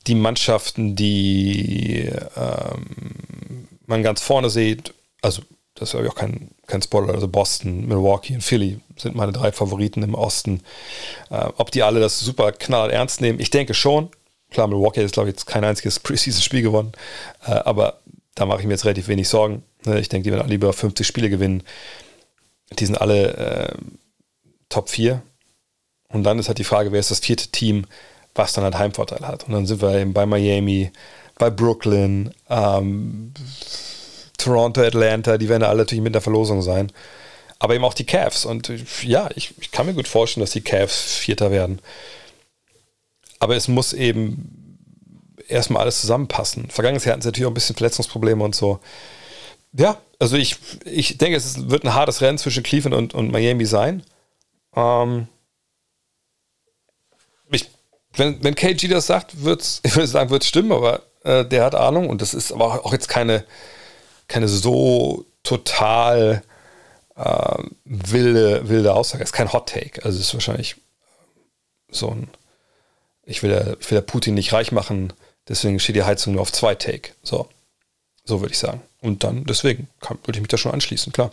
die 0.07 0.15
Mannschaften, 0.15 0.95
die 0.95 2.09
ähm, 2.35 3.67
man 3.89 4.03
ganz 4.03 4.21
vorne 4.21 4.49
sieht, 4.49 4.93
also 5.21 5.41
das 5.75 5.93
ist 5.93 5.99
ja 5.99 6.09
auch 6.09 6.15
kein, 6.15 6.51
kein 6.67 6.81
Spoiler, 6.81 7.13
also 7.13 7.27
Boston, 7.27 7.87
Milwaukee 7.87 8.35
und 8.35 8.41
Philly 8.41 8.79
sind 8.97 9.15
meine 9.15 9.31
drei 9.31 9.51
Favoriten 9.51 10.03
im 10.03 10.13
Osten. 10.13 10.61
Äh, 11.29 11.47
ob 11.57 11.71
die 11.71 11.83
alle 11.83 11.99
das 11.99 12.19
super 12.19 12.51
knall 12.51 12.91
ernst 12.91 13.21
nehmen, 13.21 13.39
ich 13.39 13.49
denke 13.49 13.73
schon. 13.73 14.09
Klar, 14.51 14.67
Milwaukee 14.67 15.03
ist, 15.03 15.13
glaube 15.13 15.29
ich, 15.29 15.33
jetzt 15.33 15.45
kein 15.45 15.63
einziges 15.63 15.99
Preseason-Spiel 16.01 16.61
gewonnen, 16.61 16.91
äh, 17.45 17.51
aber 17.51 17.99
da 18.35 18.45
mache 18.45 18.59
ich 18.59 18.65
mir 18.65 18.73
jetzt 18.73 18.85
relativ 18.85 19.07
wenig 19.07 19.27
Sorgen. 19.29 19.63
Ne? 19.85 19.99
Ich 19.99 20.09
denke, 20.09 20.29
die 20.29 20.35
werden 20.35 20.49
lieber 20.49 20.71
50 20.73 21.05
Spiele 21.05 21.29
gewinnen. 21.29 21.63
Die 22.77 22.85
sind 22.85 22.99
alle 22.99 23.35
äh, 23.35 23.75
Top 24.69 24.89
4. 24.89 25.21
Und 26.09 26.23
dann 26.23 26.39
ist 26.39 26.47
halt 26.47 26.57
die 26.57 26.63
Frage, 26.63 26.91
wer 26.91 26.99
ist 26.99 27.11
das 27.11 27.19
vierte 27.19 27.49
Team, 27.49 27.85
was 28.35 28.53
dann 28.53 28.63
halt 28.63 28.77
Heimvorteil 28.77 29.27
hat. 29.27 29.45
Und 29.45 29.53
dann 29.53 29.65
sind 29.65 29.81
wir 29.81 29.95
eben 29.95 30.13
bei 30.13 30.25
Miami, 30.25 30.91
bei 31.39 31.49
Brooklyn, 31.49 32.31
ähm, 32.49 33.33
Toronto, 34.37 34.81
Atlanta, 34.81 35.39
die 35.39 35.49
werden 35.49 35.63
alle 35.63 35.79
natürlich 35.79 36.03
mit 36.03 36.13
der 36.13 36.21
Verlosung 36.21 36.61
sein. 36.61 36.91
aber 37.57 37.75
eben 37.75 37.83
auch 37.83 37.93
die 37.93 38.05
Cavs. 38.05 38.45
Und 38.45 38.71
ja, 39.03 39.29
ich, 39.35 39.53
ich 39.59 39.71
kann 39.71 39.85
mir 39.85 39.93
gut 39.93 40.07
vorstellen, 40.07 40.43
dass 40.43 40.51
die 40.51 40.61
Cavs 40.61 41.17
Vierter 41.17 41.51
werden. 41.51 41.81
Aber 43.39 43.55
es 43.55 43.67
muss 43.67 43.91
eben 43.93 44.77
erstmal 45.49 45.81
alles 45.83 45.99
zusammenpassen. 46.01 46.69
Vergangenes 46.69 47.03
Jahr 47.03 47.13
hatten 47.13 47.21
sie 47.21 47.27
natürlich 47.27 47.47
auch 47.47 47.51
ein 47.51 47.55
bisschen 47.55 47.75
Verletzungsprobleme 47.75 48.43
und 48.43 48.55
so. 48.55 48.79
Ja, 49.73 49.97
also 50.19 50.37
ich, 50.37 50.57
ich 50.85 51.17
denke, 51.17 51.37
es 51.37 51.69
wird 51.69 51.83
ein 51.83 51.93
hartes 51.93 52.21
Rennen 52.21 52.37
zwischen 52.37 52.63
Cleveland 52.63 52.95
und, 52.95 53.13
und 53.13 53.31
Miami 53.31 53.65
sein. 53.65 54.03
Ähm, 54.75 55.27
ich, 57.51 57.69
wenn, 58.13 58.41
wenn 58.43 58.55
KG 58.55 58.87
das 58.87 59.07
sagt, 59.07 59.43
wird's, 59.43 59.81
ich 59.83 59.95
würde 59.95 60.07
sagen, 60.07 60.29
wird 60.29 60.43
es 60.43 60.49
stimmen, 60.49 60.71
aber 60.71 61.03
äh, 61.23 61.45
der 61.45 61.63
hat 61.65 61.75
Ahnung 61.75 62.09
und 62.09 62.21
das 62.21 62.33
ist 62.33 62.51
aber 62.51 62.85
auch 62.85 62.93
jetzt 62.93 63.09
keine, 63.09 63.43
keine 64.27 64.47
so 64.47 65.25
total 65.43 66.43
äh, 67.15 67.63
wilde, 67.85 68.69
wilde 68.69 68.93
Aussage. 68.93 69.23
Es 69.23 69.29
ist 69.29 69.35
kein 69.35 69.53
Hot 69.53 69.69
Take. 69.69 70.03
Also 70.03 70.19
es 70.19 70.27
ist 70.27 70.33
wahrscheinlich 70.33 70.75
so 71.89 72.09
ein, 72.09 72.29
ich 73.25 73.43
will, 73.43 73.51
ja, 73.51 73.73
ich 73.79 73.89
will 73.91 73.97
ja 73.97 74.01
Putin 74.01 74.33
nicht 74.33 74.53
reich 74.53 74.71
machen, 74.71 75.13
deswegen 75.47 75.79
steht 75.79 75.95
die 75.95 76.03
Heizung 76.03 76.33
nur 76.33 76.41
auf 76.41 76.51
zwei 76.51 76.75
Take. 76.75 77.11
So, 77.23 77.47
so 78.23 78.41
würde 78.41 78.53
ich 78.53 78.59
sagen. 78.59 78.81
Und 79.01 79.23
dann, 79.23 79.45
deswegen 79.45 79.87
würde 80.01 80.37
ich 80.37 80.41
mich 80.41 80.49
da 80.49 80.57
schon 80.57 80.71
anschließen, 80.71 81.13
klar. 81.13 81.31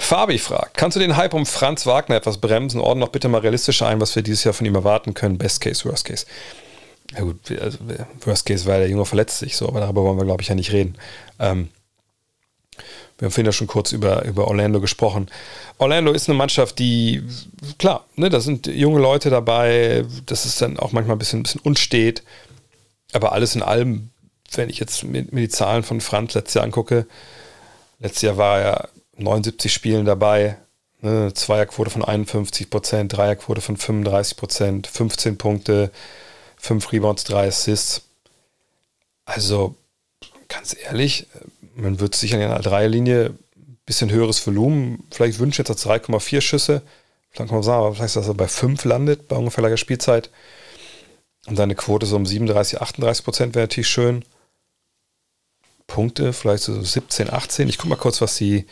Fabi 0.00 0.38
fragt, 0.38 0.78
kannst 0.78 0.96
du 0.96 1.00
den 1.00 1.16
Hype 1.16 1.34
um 1.34 1.44
Franz 1.44 1.84
Wagner 1.84 2.16
etwas 2.16 2.38
bremsen? 2.38 2.80
Ordne 2.80 3.04
doch 3.04 3.12
bitte 3.12 3.28
mal 3.28 3.42
realistisch 3.42 3.82
ein, 3.82 4.00
was 4.00 4.16
wir 4.16 4.22
dieses 4.22 4.44
Jahr 4.44 4.54
von 4.54 4.66
ihm 4.66 4.74
erwarten 4.74 5.12
können. 5.12 5.36
Best 5.36 5.60
Case, 5.60 5.84
Worst 5.84 6.06
Case. 6.06 6.24
Ja 7.14 7.22
gut, 7.22 7.50
also 7.60 7.78
Worst 8.24 8.46
Case 8.46 8.66
war 8.66 8.78
der 8.78 8.88
Junge 8.88 9.04
verletzt 9.04 9.38
sich 9.38 9.56
so, 9.56 9.68
aber 9.68 9.80
darüber 9.80 10.04
wollen 10.04 10.18
wir, 10.18 10.24
glaube 10.24 10.42
ich, 10.42 10.48
ja 10.48 10.54
nicht 10.54 10.72
reden. 10.72 10.96
Ähm, 11.38 11.70
wir 13.18 13.26
haben 13.26 13.32
vorhin 13.32 13.46
ja 13.46 13.52
schon 13.52 13.66
kurz 13.66 13.92
über, 13.92 14.24
über 14.24 14.48
Orlando 14.48 14.80
gesprochen. 14.80 15.30
Orlando 15.76 16.12
ist 16.12 16.28
eine 16.28 16.38
Mannschaft, 16.38 16.78
die, 16.78 17.22
klar, 17.78 18.06
ne, 18.16 18.30
da 18.30 18.40
sind 18.40 18.66
junge 18.66 19.00
Leute 19.00 19.28
dabei, 19.28 20.06
das 20.24 20.46
ist 20.46 20.62
dann 20.62 20.78
auch 20.78 20.92
manchmal 20.92 21.16
ein 21.16 21.18
bisschen, 21.18 21.40
ein 21.40 21.42
bisschen 21.42 21.60
unstet, 21.60 22.22
aber 23.12 23.32
alles 23.32 23.54
in 23.54 23.62
allem, 23.62 24.08
wenn 24.54 24.70
ich 24.70 24.78
jetzt 24.78 25.04
mir, 25.04 25.24
die 25.24 25.48
Zahlen 25.48 25.82
von 25.82 26.00
Franz 26.00 26.34
letztes 26.34 26.54
Jahr 26.54 26.64
angucke, 26.64 27.06
letztes 27.98 28.22
Jahr 28.22 28.36
war 28.38 28.60
er 28.60 28.88
79 29.16 29.70
Spielen 29.70 30.06
dabei, 30.06 30.56
ne, 31.02 31.32
Zweierquote 31.34 31.90
von 31.90 32.04
51 32.04 32.70
Prozent, 32.70 33.14
Dreierquote 33.14 33.60
von 33.60 33.76
35 33.76 34.38
Prozent, 34.38 34.86
15 34.86 35.36
Punkte, 35.36 35.90
5 36.60 36.92
Rebounds, 36.92 37.24
3 37.24 37.48
Assists. 37.48 38.02
Also, 39.24 39.74
ganz 40.48 40.76
ehrlich, 40.84 41.26
man 41.74 42.00
wird 42.00 42.14
sich 42.14 42.34
an 42.34 42.40
der 42.40 42.58
Dreierlinie 42.60 43.34
ein 43.56 43.78
bisschen 43.86 44.10
höheres 44.10 44.46
Volumen 44.46 45.04
vielleicht 45.10 45.38
wünschen, 45.38 45.62
jetzt 45.62 45.70
als 45.70 45.86
3,4 45.86 46.40
Schüsse. 46.40 46.82
Vielleicht 47.30 47.48
kann 47.48 47.58
man 47.58 47.62
sagen, 47.62 47.84
aber 47.84 47.94
vielleicht, 47.94 48.16
dass 48.16 48.28
er 48.28 48.34
bei 48.34 48.48
5 48.48 48.84
landet, 48.84 49.28
bei 49.28 49.36
ungefähr 49.36 49.62
gleicher 49.62 49.76
Spielzeit. 49.76 50.30
Und 51.46 51.56
seine 51.56 51.74
Quote 51.74 52.06
so 52.06 52.16
um 52.16 52.26
37, 52.26 52.80
38 52.80 53.24
Prozent 53.24 53.54
wäre 53.54 53.64
natürlich 53.64 53.88
schön. 53.88 54.24
Punkte, 55.86 56.32
vielleicht 56.32 56.64
so 56.64 56.80
17, 56.80 57.32
18. 57.32 57.68
Ich 57.68 57.78
gucke 57.78 57.88
mal 57.88 57.96
kurz, 57.96 58.20
was 58.20 58.36
die, 58.36 58.66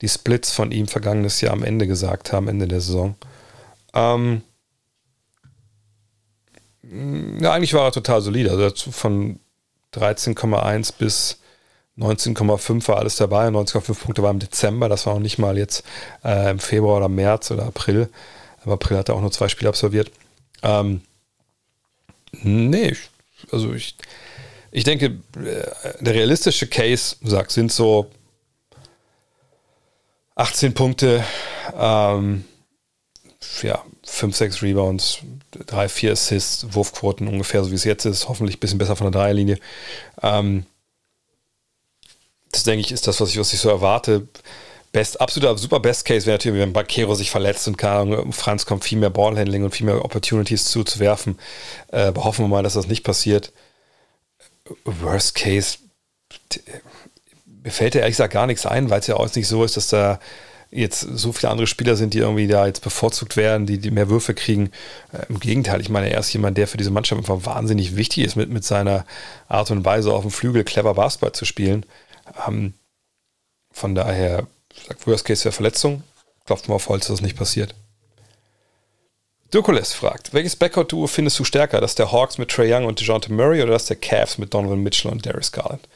die 0.00 0.08
Splits 0.08 0.52
von 0.52 0.72
ihm 0.72 0.88
vergangenes 0.88 1.40
Jahr 1.40 1.52
am 1.52 1.62
Ende 1.62 1.86
gesagt 1.86 2.32
haben, 2.32 2.48
Ende 2.48 2.66
der 2.66 2.80
Saison. 2.80 3.14
Ähm, 3.92 4.42
ja, 7.40 7.52
eigentlich 7.52 7.74
war 7.74 7.86
er 7.86 7.92
total 7.92 8.20
solide. 8.20 8.50
Also 8.50 8.90
von 8.90 9.40
13,1 9.94 10.94
bis 10.98 11.38
19,5 11.98 12.88
war 12.88 12.98
alles 12.98 13.16
dabei. 13.16 13.48
19,5 13.48 13.94
Punkte 14.00 14.22
war 14.22 14.30
im 14.30 14.38
Dezember. 14.38 14.88
Das 14.88 15.06
war 15.06 15.14
auch 15.14 15.20
nicht 15.20 15.38
mal 15.38 15.56
jetzt 15.58 15.84
äh, 16.24 16.50
im 16.50 16.58
Februar 16.58 16.98
oder 16.98 17.08
März 17.08 17.50
oder 17.50 17.66
April. 17.66 18.08
Im 18.64 18.72
April 18.72 18.98
hat 18.98 19.08
er 19.08 19.14
auch 19.14 19.20
nur 19.20 19.32
zwei 19.32 19.48
Spiele 19.48 19.68
absolviert. 19.68 20.10
Ähm, 20.62 21.02
nee, 22.42 22.96
also 23.52 23.72
ich, 23.74 23.96
ich 24.70 24.84
denke, 24.84 25.06
äh, 25.36 26.02
der 26.04 26.14
realistische 26.14 26.66
Case, 26.66 27.16
sagt, 27.22 27.52
sind 27.52 27.70
so 27.70 28.10
18 30.36 30.74
Punkte, 30.74 31.24
ähm, 31.76 32.44
ja, 33.62 33.84
5, 34.06 34.36
6 34.36 34.62
Rebounds, 34.62 35.18
3, 35.66 35.88
4 35.88 36.12
Assists, 36.12 36.66
Wurfquoten 36.74 37.28
ungefähr 37.28 37.64
so 37.64 37.70
wie 37.70 37.76
es 37.76 37.84
jetzt 37.84 38.04
ist, 38.04 38.28
hoffentlich 38.28 38.56
ein 38.56 38.60
bisschen 38.60 38.78
besser 38.78 38.96
von 38.96 39.10
der 39.10 39.20
Dreierlinie. 39.20 39.58
Ähm, 40.22 40.66
das 42.52 42.62
denke 42.62 42.80
ich, 42.80 42.92
ist 42.92 43.06
das, 43.06 43.20
was 43.20 43.30
ich, 43.30 43.38
was 43.38 43.52
ich 43.52 43.60
so 43.60 43.68
erwarte. 43.68 44.28
Best, 44.92 45.20
absoluter 45.20 45.58
super 45.58 45.80
Best 45.80 46.04
Case 46.04 46.24
wäre 46.24 46.36
natürlich, 46.36 46.60
wenn 46.60 46.72
Bakero 46.72 47.16
sich 47.16 47.30
verletzt 47.30 47.66
und 47.66 47.76
kann, 47.76 48.32
Franz 48.32 48.64
kommt 48.64 48.84
viel 48.84 48.98
mehr 48.98 49.10
Ballhandling 49.10 49.64
und 49.64 49.74
viel 49.74 49.86
mehr 49.86 50.04
Opportunities 50.04 50.66
zuzuwerfen. 50.66 51.38
Äh, 51.88 52.12
hoffen 52.14 52.44
wir 52.44 52.48
mal, 52.48 52.62
dass 52.62 52.74
das 52.74 52.86
nicht 52.86 53.02
passiert. 53.02 53.52
Worst 54.84 55.34
Case, 55.34 55.78
mir 57.46 57.72
fällt 57.72 57.96
ja 57.96 58.02
ehrlich 58.02 58.12
gesagt 58.12 58.34
gar 58.34 58.46
nichts 58.46 58.66
ein, 58.66 58.88
weil 58.88 59.00
es 59.00 59.08
ja 59.08 59.16
auch 59.16 59.34
nicht 59.34 59.48
so 59.48 59.64
ist, 59.64 59.76
dass 59.76 59.88
da 59.88 60.20
jetzt 60.74 61.00
so 61.00 61.32
viele 61.32 61.50
andere 61.50 61.66
Spieler 61.66 61.94
sind, 61.94 62.14
die 62.14 62.18
irgendwie 62.18 62.48
da 62.48 62.66
jetzt 62.66 62.82
bevorzugt 62.82 63.36
werden, 63.36 63.64
die, 63.64 63.78
die 63.78 63.92
mehr 63.92 64.08
Würfe 64.08 64.34
kriegen. 64.34 64.70
Äh, 65.12 65.26
Im 65.28 65.38
Gegenteil, 65.38 65.80
ich 65.80 65.88
meine, 65.88 66.10
er 66.10 66.20
ist 66.20 66.32
jemand, 66.32 66.58
der 66.58 66.66
für 66.66 66.76
diese 66.76 66.90
Mannschaft 66.90 67.20
einfach 67.20 67.46
wahnsinnig 67.46 67.96
wichtig 67.96 68.24
ist, 68.24 68.36
mit, 68.36 68.50
mit 68.50 68.64
seiner 68.64 69.06
Art 69.48 69.70
und 69.70 69.84
Weise 69.84 70.12
auf 70.12 70.22
dem 70.22 70.30
Flügel 70.30 70.64
clever 70.64 70.94
Basketball 70.94 71.32
zu 71.32 71.44
spielen. 71.44 71.86
Ähm, 72.46 72.74
von 73.70 73.94
daher, 73.94 74.46
sagt 74.86 75.06
Worst 75.06 75.24
Case 75.24 75.44
wäre 75.44 75.52
Verletzung. 75.52 76.02
Klopft 76.44 76.68
mal 76.68 76.74
auf 76.74 76.88
Holz, 76.88 77.06
dass 77.06 77.16
das 77.16 77.22
nicht 77.22 77.36
passiert. 77.36 77.74
Dirkules 79.52 79.92
fragt, 79.92 80.34
welches 80.34 80.56
Backcourt-Duo 80.56 81.06
findest 81.06 81.38
du 81.38 81.44
stärker? 81.44 81.80
Das 81.80 81.94
der 81.94 82.10
Hawks 82.10 82.38
mit 82.38 82.50
Trey 82.50 82.74
Young 82.74 82.86
und 82.86 83.00
DeJounte 83.00 83.32
Murray 83.32 83.62
oder 83.62 83.72
das 83.72 83.86
der 83.86 83.96
Cavs 83.96 84.36
mit 84.36 84.52
Donovan 84.52 84.82
Mitchell 84.82 85.12
und 85.12 85.24
Darius 85.24 85.52
Garland? 85.52 85.86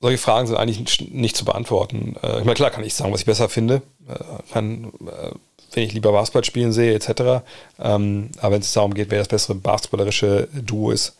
Solche 0.00 0.18
Fragen 0.18 0.46
sind 0.46 0.56
eigentlich 0.56 1.10
nicht 1.12 1.36
zu 1.36 1.44
beantworten. 1.44 2.16
Äh, 2.22 2.38
ich 2.38 2.44
meine, 2.44 2.54
klar 2.54 2.70
kann 2.70 2.84
ich 2.84 2.94
sagen, 2.94 3.12
was 3.12 3.20
ich 3.20 3.26
besser 3.26 3.48
finde. 3.48 3.82
Äh, 4.08 4.52
kann, 4.52 4.92
äh, 5.06 5.30
wenn 5.72 5.84
ich 5.84 5.92
lieber 5.92 6.12
Basketball 6.12 6.44
spielen 6.44 6.72
sehe, 6.72 6.94
etc. 6.94 7.44
Ähm, 7.78 8.30
aber 8.38 8.54
wenn 8.54 8.62
es 8.62 8.72
darum 8.72 8.94
geht, 8.94 9.10
wer 9.10 9.18
das 9.18 9.28
bessere 9.28 9.54
basketballerische 9.54 10.48
Duo 10.52 10.90
ist, 10.90 11.16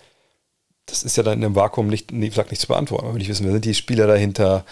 das 0.86 1.04
ist 1.04 1.16
ja 1.16 1.22
dann 1.22 1.38
in 1.38 1.44
einem 1.44 1.54
Vakuum 1.54 1.88
nicht, 1.88 2.12
wie 2.12 2.28
gesagt, 2.28 2.50
nicht 2.50 2.60
zu 2.60 2.68
beantworten. 2.68 3.04
Man 3.04 3.14
will 3.14 3.20
nicht 3.20 3.28
wissen, 3.28 3.44
wer 3.44 3.52
sind 3.52 3.64
die 3.64 3.74
Spieler 3.74 4.06
dahinter. 4.06 4.64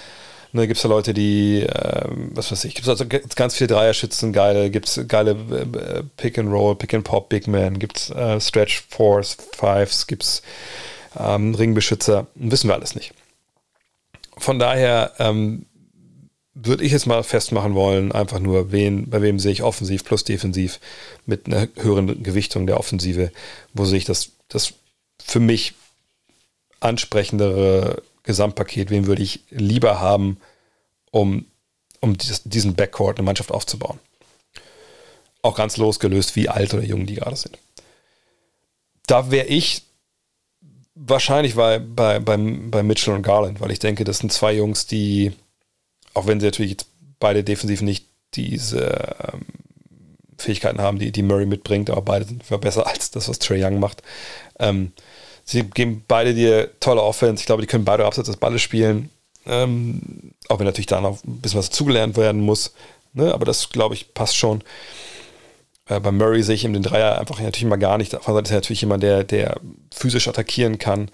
Ne, 0.53 0.67
gibt 0.67 0.79
es 0.79 0.83
da 0.83 0.89
Leute, 0.89 1.13
die, 1.13 1.61
äh, 1.61 2.09
was 2.33 2.51
weiß 2.51 2.65
ich, 2.65 2.75
gibt 2.75 2.87
es 2.87 2.89
also 2.89 3.05
ganz 3.37 3.55
viele 3.55 3.69
Dreierschützen, 3.69 4.33
geile, 4.33 4.71
gibt 4.71 4.89
es 4.89 5.07
geile 5.07 5.33
äh, 5.33 6.03
Pick 6.17 6.39
and 6.39 6.51
Roll, 6.51 6.75
Pick 6.75 6.95
and 6.95 7.05
Pop, 7.05 7.29
Big 7.29 7.47
Man, 7.47 7.79
gibt 7.79 7.99
es 7.99 8.11
äh, 8.11 8.41
Stretch 8.41 8.83
Fours, 8.89 9.37
Fives, 9.53 10.07
gibt 10.07 10.23
es 10.23 10.43
ähm, 11.21 11.55
Ringbeschützer, 11.55 12.29
wissen 12.35 12.69
wir 12.69 12.75
alles 12.75 12.95
nicht. 12.95 13.13
Von 14.39 14.59
daher 14.59 15.13
ähm, 15.19 15.67
würde 16.55 16.85
ich 16.85 16.93
jetzt 16.93 17.07
mal 17.07 17.23
festmachen 17.23 17.75
wollen, 17.75 18.13
einfach 18.13 18.41
nur, 18.41 18.73
wen, 18.73 19.09
bei 19.09 19.23
wem 19.23 19.39
sehe 19.39 19.53
ich 19.53 19.63
offensiv 19.63 20.05
plus 20.05 20.25
defensiv 20.25 20.81
mit 21.25 21.47
einer 21.47 21.69
höheren 21.77 22.23
Gewichtung 22.23 22.67
der 22.67 22.79
Offensive, 22.79 23.31
wo 23.75 23.85
sehe 23.85 23.99
ich 23.99 24.05
das, 24.05 24.31
das 24.49 24.75
für 25.23 25.41
mich 25.41 25.75
ansprechendere 26.81 28.03
Gesamtpaket, 28.25 28.91
wen 28.91 29.07
würde 29.07 29.23
ich 29.23 29.41
lieber 29.51 30.01
haben, 30.01 30.39
um, 31.11 31.47
um 32.01 32.17
diesen 32.45 32.75
Backcourt 32.75 33.19
eine 33.19 33.25
Mannschaft 33.25 33.53
aufzubauen. 33.53 33.99
Auch 35.43 35.57
ganz 35.57 35.77
losgelöst, 35.77 36.37
wie 36.37 36.49
alt 36.49 36.75
oder 36.75 36.85
jung 36.85 37.07
die 37.07 37.15
gerade 37.15 37.37
sind. 37.37 37.59
Da 39.07 39.31
wäre 39.31 39.47
ich 39.47 39.88
wahrscheinlich 41.07 41.55
bei, 41.55 41.79
bei, 41.79 42.19
bei, 42.19 42.37
bei 42.37 42.83
Mitchell 42.83 43.15
und 43.15 43.23
Garland, 43.23 43.61
weil 43.61 43.71
ich 43.71 43.79
denke, 43.79 44.05
das 44.05 44.19
sind 44.19 44.33
zwei 44.33 44.55
Jungs, 44.55 44.87
die, 44.87 45.33
auch 46.15 46.27
wenn 46.27 46.41
sie 46.41 46.47
natürlich 46.47 46.77
beide 47.21 47.45
defensiv 47.45 47.83
nicht 47.83 48.07
diese 48.35 49.17
ähm, 49.33 49.43
Fähigkeiten 50.37 50.81
haben, 50.81 50.99
die, 50.99 51.13
die 51.13 51.23
Murray 51.23 51.47
mitbringt, 51.47 51.91
aber 51.91 52.03
beide 52.03 52.25
sind 52.25 52.43
besser 52.61 52.87
als 52.93 53.11
das, 53.11 53.29
was 53.29 53.39
Trey 53.39 53.65
Young 53.65 53.79
macht. 53.81 54.03
Ähm, 54.59 54.93
Sie 55.49 55.63
geben 55.63 56.05
beide 56.07 56.35
dir 56.35 56.79
tolle 56.79 57.03
Offense. 57.03 57.41
Ich 57.41 57.47
glaube, 57.47 57.63
die 57.63 57.67
können 57.67 57.87
beide 57.87 58.05
abseits 58.05 58.27
des 58.27 58.37
Balles 58.37 58.61
spielen. 58.61 59.09
Ähm, 59.47 60.35
auch 60.51 60.59
wenn 60.59 60.67
natürlich 60.67 60.89
da 60.89 61.01
noch 61.01 61.25
ein 61.25 61.41
bisschen 61.41 61.59
was 61.59 61.71
zugelernt 61.71 62.19
werden 62.19 62.43
muss. 62.43 62.75
Ne? 63.15 63.33
Aber 63.33 63.47
das, 63.47 63.71
glaube 63.71 63.95
ich, 63.95 64.13
passt 64.13 64.37
schon. 64.37 64.63
Äh, 65.89 66.01
bei 66.01 66.13
Murray 66.13 66.43
sehe 66.43 66.55
ich 66.55 66.65
ihm 66.65 66.73
den 66.73 66.83
Dreier 66.83 67.19
einfach 67.19 67.41
natürlich 67.41 67.65
mal 67.65 67.77
gar 67.77 67.99
nicht. 67.99 68.15
Auf 68.15 68.27
der 68.27 68.43
ist 68.43 68.51
er 68.51 68.57
natürlich 68.57 68.83
jemand, 68.83 69.03
der, 69.03 69.25
der 69.25 69.61
physisch 69.93 70.29
attackieren 70.29 70.79
kann. 70.79 71.11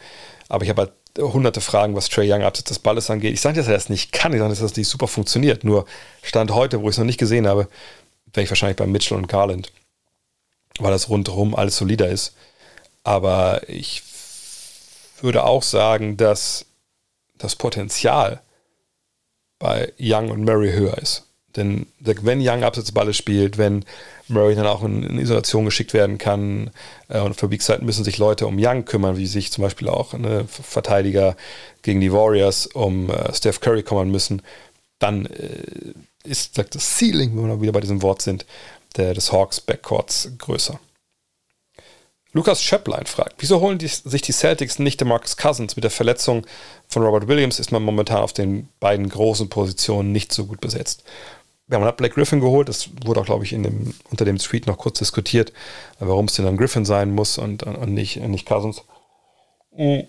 Aber 0.49 0.65
ich 0.65 0.71
habe 0.71 0.83
halt 0.83 0.93
hunderte 1.19 1.61
Fragen, 1.61 1.95
was 1.95 2.09
Trey 2.09 2.31
Young 2.31 2.43
abseits 2.43 2.69
des 2.69 2.79
Balles 2.81 3.09
angeht. 3.09 3.33
Ich 3.33 3.41
sage 3.41 3.57
nicht, 3.57 3.67
dass 3.67 3.73
er 3.73 3.77
das 3.77 3.89
nicht 3.89 4.13
kann. 4.13 4.33
Ich 4.33 4.39
sage, 4.39 4.51
dass 4.51 4.61
das 4.61 4.77
nicht 4.77 4.89
super 4.89 5.09
funktioniert. 5.09 5.65
Nur 5.65 5.87
Stand 6.23 6.51
heute, 6.51 6.81
wo 6.83 6.89
ich 6.89 6.95
es 6.95 6.99
noch 6.99 7.05
nicht 7.05 7.19
gesehen 7.19 7.47
habe, 7.47 7.69
wäre 8.33 8.45
ich 8.45 8.51
wahrscheinlich 8.51 8.77
bei 8.77 8.87
Mitchell 8.87 9.17
und 9.17 9.29
Garland. 9.29 9.73
Weil 10.79 10.91
das 10.91 11.09
rundherum 11.09 11.55
alles 11.55 11.77
solider 11.77 12.09
ist. 12.09 12.35
Aber 13.05 13.69
ich 13.69 14.03
würde 15.21 15.45
auch 15.45 15.63
sagen, 15.63 16.17
dass 16.17 16.67
das 17.39 17.55
Potenzial 17.55 18.41
bei 19.59 19.93
Young 20.01 20.31
und 20.31 20.45
Murray 20.45 20.73
höher 20.73 20.99
ist. 20.99 21.25
Denn 21.57 21.87
wenn 22.01 22.41
Young 22.41 22.65
Absetzballe 22.65 23.15
spielt, 23.15 23.59
wenn 23.59 23.85
Murray 24.29 24.55
dann 24.55 24.67
auch 24.67 24.83
in, 24.83 25.19
Isolation 25.19 25.65
geschickt 25.65 25.95
werden 25.95 26.19
kann 26.19 26.71
äh, 27.09 27.21
und 27.21 27.35
für 27.35 27.49
Big 27.49 27.63
Side 27.63 27.85
müssen 27.85 28.05
sich 28.05 28.19
Leute 28.19 28.47
um 28.47 28.57
Young 28.59 28.85
kümmern, 28.85 29.17
wie 29.17 29.27
sich 29.27 29.53
zum 29.53 29.63
Beispiel 29.63 29.89
auch 29.89 30.15
eine 30.15 30.47
Verteidiger 30.47 31.37
gegen 31.83 32.01
die 32.01 32.13
Warriors 32.13 32.67
um 32.67 33.11
äh, 33.11 33.33
Steph 33.33 33.61
Curry 33.61 33.83
kümmern 33.83 34.11
müssen, 34.11 34.43
dann 34.99 35.27
äh, 35.27 35.95
ist 36.25 36.59
das 36.59 36.99
Ceiling, 36.99 37.37
wenn 37.37 37.49
wir 37.49 37.61
wieder 37.61 37.73
bei 37.73 37.81
diesem 37.81 38.03
Wort 38.03 38.23
sind, 38.23 38.47
der, 38.97 39.15
des 39.15 39.31
Hawks 39.33 39.61
Backcourts 39.61 40.31
größer. 40.39 40.81
Lukas 42.35 42.65
Schöpplein 42.65 43.07
fragt, 43.07 43.37
wieso 43.39 43.61
holen 43.61 43.79
die, 43.79 43.87
sich 43.87 44.23
die 44.23 44.33
Celtics 44.33 44.81
nicht 44.81 45.01
den 45.01 45.07
Marcus 45.07 45.37
Cousins? 45.37 45.77
Mit 45.77 45.85
der 45.85 45.93
Verletzung 45.93 46.45
von 46.89 47.05
Robert 47.05 47.29
Williams 47.29 47.61
ist 47.61 47.71
man 47.71 47.85
momentan 47.85 48.23
auf 48.23 48.33
den 48.33 48.69
beiden 48.81 49.09
großen 49.09 49.49
Positionen 49.49 50.11
nicht 50.11 50.33
so 50.33 50.47
gut 50.47 50.61
besetzt. 50.61 51.05
Ja, 51.71 51.79
man 51.79 51.89
hat 51.89 51.97
Black 51.97 52.15
Griffin 52.15 52.41
geholt, 52.41 52.69
das 52.69 52.91
wurde 53.05 53.21
auch, 53.21 53.25
glaube 53.25 53.45
ich, 53.45 53.55
in 53.55 53.63
dem, 53.63 53.95
unter 54.11 54.27
dem 54.27 54.37
Tweet 54.37 54.67
noch 54.67 54.77
kurz 54.77 54.99
diskutiert, 54.99 55.53
warum 55.99 56.27
es 56.27 56.35
denn 56.35 56.45
dann 56.45 56.59
Griffin 56.59 56.85
sein 56.85 57.11
muss 57.11 57.39
und, 57.39 57.63
und, 57.63 57.95
nicht, 57.95 58.17
nicht 58.17 58.47
Cousins. 58.47 58.83
Im 59.73 60.07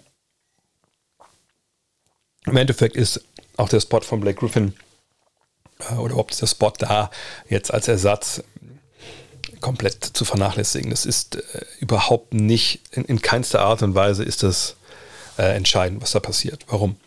Endeffekt 2.46 2.98
ist 2.98 3.24
auch 3.56 3.70
der 3.70 3.80
Spot 3.80 4.02
von 4.02 4.20
Blake 4.20 4.40
Griffin 4.40 4.74
äh, 5.80 5.96
oder 5.96 6.12
überhaupt 6.12 6.34
dieser 6.34 6.48
Spot 6.48 6.74
da 6.78 7.10
jetzt 7.48 7.74
als 7.74 7.88
Ersatz 7.88 8.44
komplett 9.62 10.04
zu 10.04 10.26
vernachlässigen. 10.26 10.92
Das 10.92 11.06
ist 11.06 11.38
äh, 11.38 11.66
überhaupt 11.80 12.34
nicht, 12.34 12.82
in, 12.92 13.06
in, 13.06 13.22
keinster 13.22 13.62
Art 13.62 13.82
und 13.82 13.96
Weise 13.96 14.24
ist 14.24 14.44
das 14.44 14.76
äh, 15.38 15.56
entscheidend, 15.56 16.02
was 16.02 16.12
da 16.12 16.20
passiert. 16.20 16.66
Warum? 16.68 16.98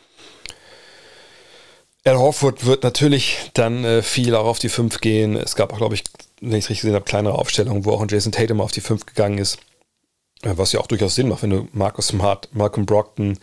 Al 2.08 2.18
Horford 2.18 2.64
wird 2.64 2.84
natürlich 2.84 3.36
dann 3.52 3.84
äh, 3.84 4.02
viel 4.02 4.34
auch 4.34 4.46
auf 4.46 4.58
die 4.58 4.70
5 4.70 5.00
gehen. 5.00 5.36
Es 5.36 5.56
gab 5.56 5.72
auch, 5.72 5.76
glaube 5.76 5.94
ich, 5.94 6.04
wenn 6.40 6.52
ich 6.52 6.64
es 6.64 6.70
richtig 6.70 6.82
gesehen 6.82 6.94
habe, 6.94 7.04
kleinere 7.04 7.34
Aufstellungen, 7.34 7.84
wo 7.84 7.92
auch 7.92 8.00
ein 8.00 8.08
Jason 8.08 8.32
Tatum 8.32 8.62
auf 8.62 8.72
die 8.72 8.80
5 8.80 9.04
gegangen 9.04 9.36
ist. 9.36 9.58
Was 10.42 10.72
ja 10.72 10.80
auch 10.80 10.86
durchaus 10.86 11.16
Sinn 11.16 11.28
macht, 11.28 11.42
wenn 11.42 11.50
du 11.50 11.68
Marcus 11.72 12.08
Smart, 12.08 12.48
Malcolm 12.52 12.86
Brockton, 12.86 13.38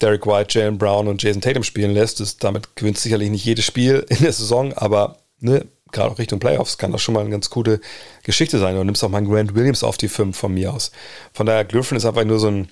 Derek 0.00 0.26
White, 0.26 0.58
Jalen 0.58 0.78
Brown 0.78 1.08
und 1.08 1.22
Jason 1.22 1.42
Tatum 1.42 1.62
spielen 1.62 1.90
lässt. 1.90 2.20
Das, 2.20 2.38
damit 2.38 2.74
gewinnt 2.74 2.96
sicherlich 2.96 3.28
nicht 3.28 3.44
jedes 3.44 3.66
Spiel 3.66 4.06
in 4.08 4.22
der 4.22 4.32
Saison, 4.32 4.72
aber 4.72 5.18
ne, 5.40 5.66
gerade 5.92 6.10
auch 6.10 6.18
Richtung 6.18 6.38
Playoffs 6.38 6.78
kann 6.78 6.92
das 6.92 7.02
schon 7.02 7.12
mal 7.12 7.20
eine 7.20 7.30
ganz 7.30 7.50
gute 7.50 7.80
Geschichte 8.22 8.58
sein. 8.58 8.76
Du 8.76 8.82
nimmst 8.84 9.04
auch 9.04 9.10
mal 9.10 9.18
einen 9.18 9.30
Grant 9.30 9.54
Williams 9.54 9.84
auf 9.84 9.98
die 9.98 10.08
5 10.08 10.34
von 10.34 10.54
mir 10.54 10.72
aus. 10.72 10.90
Von 11.34 11.44
daher, 11.44 11.66
Griffin 11.66 11.98
ist 11.98 12.06
einfach 12.06 12.24
nur 12.24 12.38
so 12.38 12.48
ein 12.48 12.68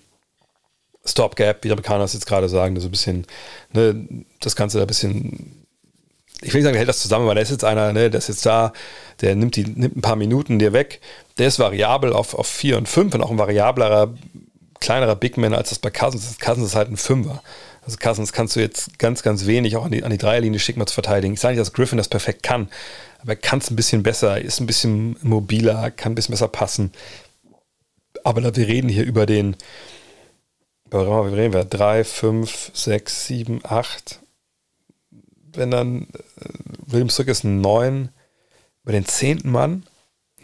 Stopgap, 1.09 1.63
wie 1.63 1.69
die 1.69 1.73
Amerikaner 1.73 2.05
es 2.05 2.13
jetzt 2.13 2.27
gerade 2.27 2.49
sagen, 2.49 2.79
so 2.81 2.89
ein 2.89 2.91
bisschen, 2.91 3.27
ne, 3.73 4.25
das 4.41 4.57
Ganze 4.57 4.79
da 4.79 4.85
ein 4.85 4.89
bisschen, 4.89 5.65
ich 6.41 6.53
will 6.53 6.61
nicht 6.61 6.65
sagen, 6.65 6.75
der 6.75 6.79
hält 6.79 6.89
das 6.89 7.01
zusammen, 7.01 7.27
weil 7.27 7.35
der 7.35 7.43
ist 7.43 7.51
jetzt 7.51 7.65
einer, 7.65 7.93
ne, 7.93 8.11
der 8.11 8.19
ist 8.19 8.29
jetzt 8.29 8.47
da, 8.47 8.73
der 9.21 9.35
nimmt, 9.35 9.57
die, 9.57 9.65
nimmt 9.65 9.97
ein 9.97 10.03
paar 10.03 10.17
Minuten 10.17 10.59
dir 10.59 10.73
weg, 10.73 11.01
der 11.39 11.49
ist 11.49 11.59
variabel 11.59 12.13
auf, 12.13 12.35
auf 12.35 12.47
4 12.47 12.79
und 12.79 12.89
5 12.89 13.15
und 13.15 13.23
auch 13.23 13.31
ein 13.31 13.39
variablerer, 13.39 14.15
kleinerer 14.81 15.17
Big 15.17 15.37
Man 15.37 15.55
als 15.55 15.71
das 15.71 15.79
bei 15.79 15.91
Cousins. 15.91 16.39
Cousins 16.39 16.69
ist 16.69 16.75
halt 16.77 16.91
ein 16.91 16.97
Fünfer. 16.97 17.43
Also 17.85 17.97
Cousins 17.97 18.33
kannst 18.33 18.55
du 18.55 18.61
jetzt 18.61 18.99
ganz, 18.99 19.23
ganz 19.23 19.47
wenig 19.47 19.77
auch 19.77 19.85
an 19.85 19.91
die, 19.91 20.05
an 20.05 20.11
die 20.11 20.19
Dreierlinie 20.19 20.61
schicken, 20.61 20.79
mal 20.79 20.87
zu 20.87 20.95
verteidigen. 20.95 21.35
Ich 21.35 21.41
sage 21.41 21.55
nicht, 21.55 21.61
dass 21.61 21.73
Griffin 21.73 21.99
das 21.99 22.09
perfekt 22.09 22.43
kann, 22.43 22.69
aber 23.21 23.33
er 23.33 23.37
kann 23.37 23.61
es 23.61 23.71
ein 23.71 23.77
bisschen 23.77 24.03
besser, 24.03 24.41
ist 24.41 24.61
ein 24.61 24.67
bisschen 24.67 25.17
mobiler, 25.23 25.91
kann 25.91 26.13
ein 26.13 26.15
bisschen 26.15 26.33
besser 26.33 26.49
passen. 26.49 26.93
Aber 28.25 28.43
wir 28.43 28.69
reden 28.69 28.89
hier 28.89 29.05
über 29.05 29.27
den, 29.27 29.57
über, 30.91 31.31
wie 31.31 31.35
reden 31.35 31.55
wir? 31.55 31.65
3, 31.65 32.05
5, 32.05 32.71
6, 32.75 33.27
7, 33.27 33.61
8. 33.65 34.21
Wenn 35.53 35.71
dann 35.71 36.03
äh, 36.03 36.49
Williams 36.87 37.15
zurück 37.15 37.29
ist 37.29 37.45
ein 37.45 37.61
9, 37.61 38.09
über 38.83 38.93
den 38.93 39.07
zehnten 39.07 39.51
Mann. 39.51 39.85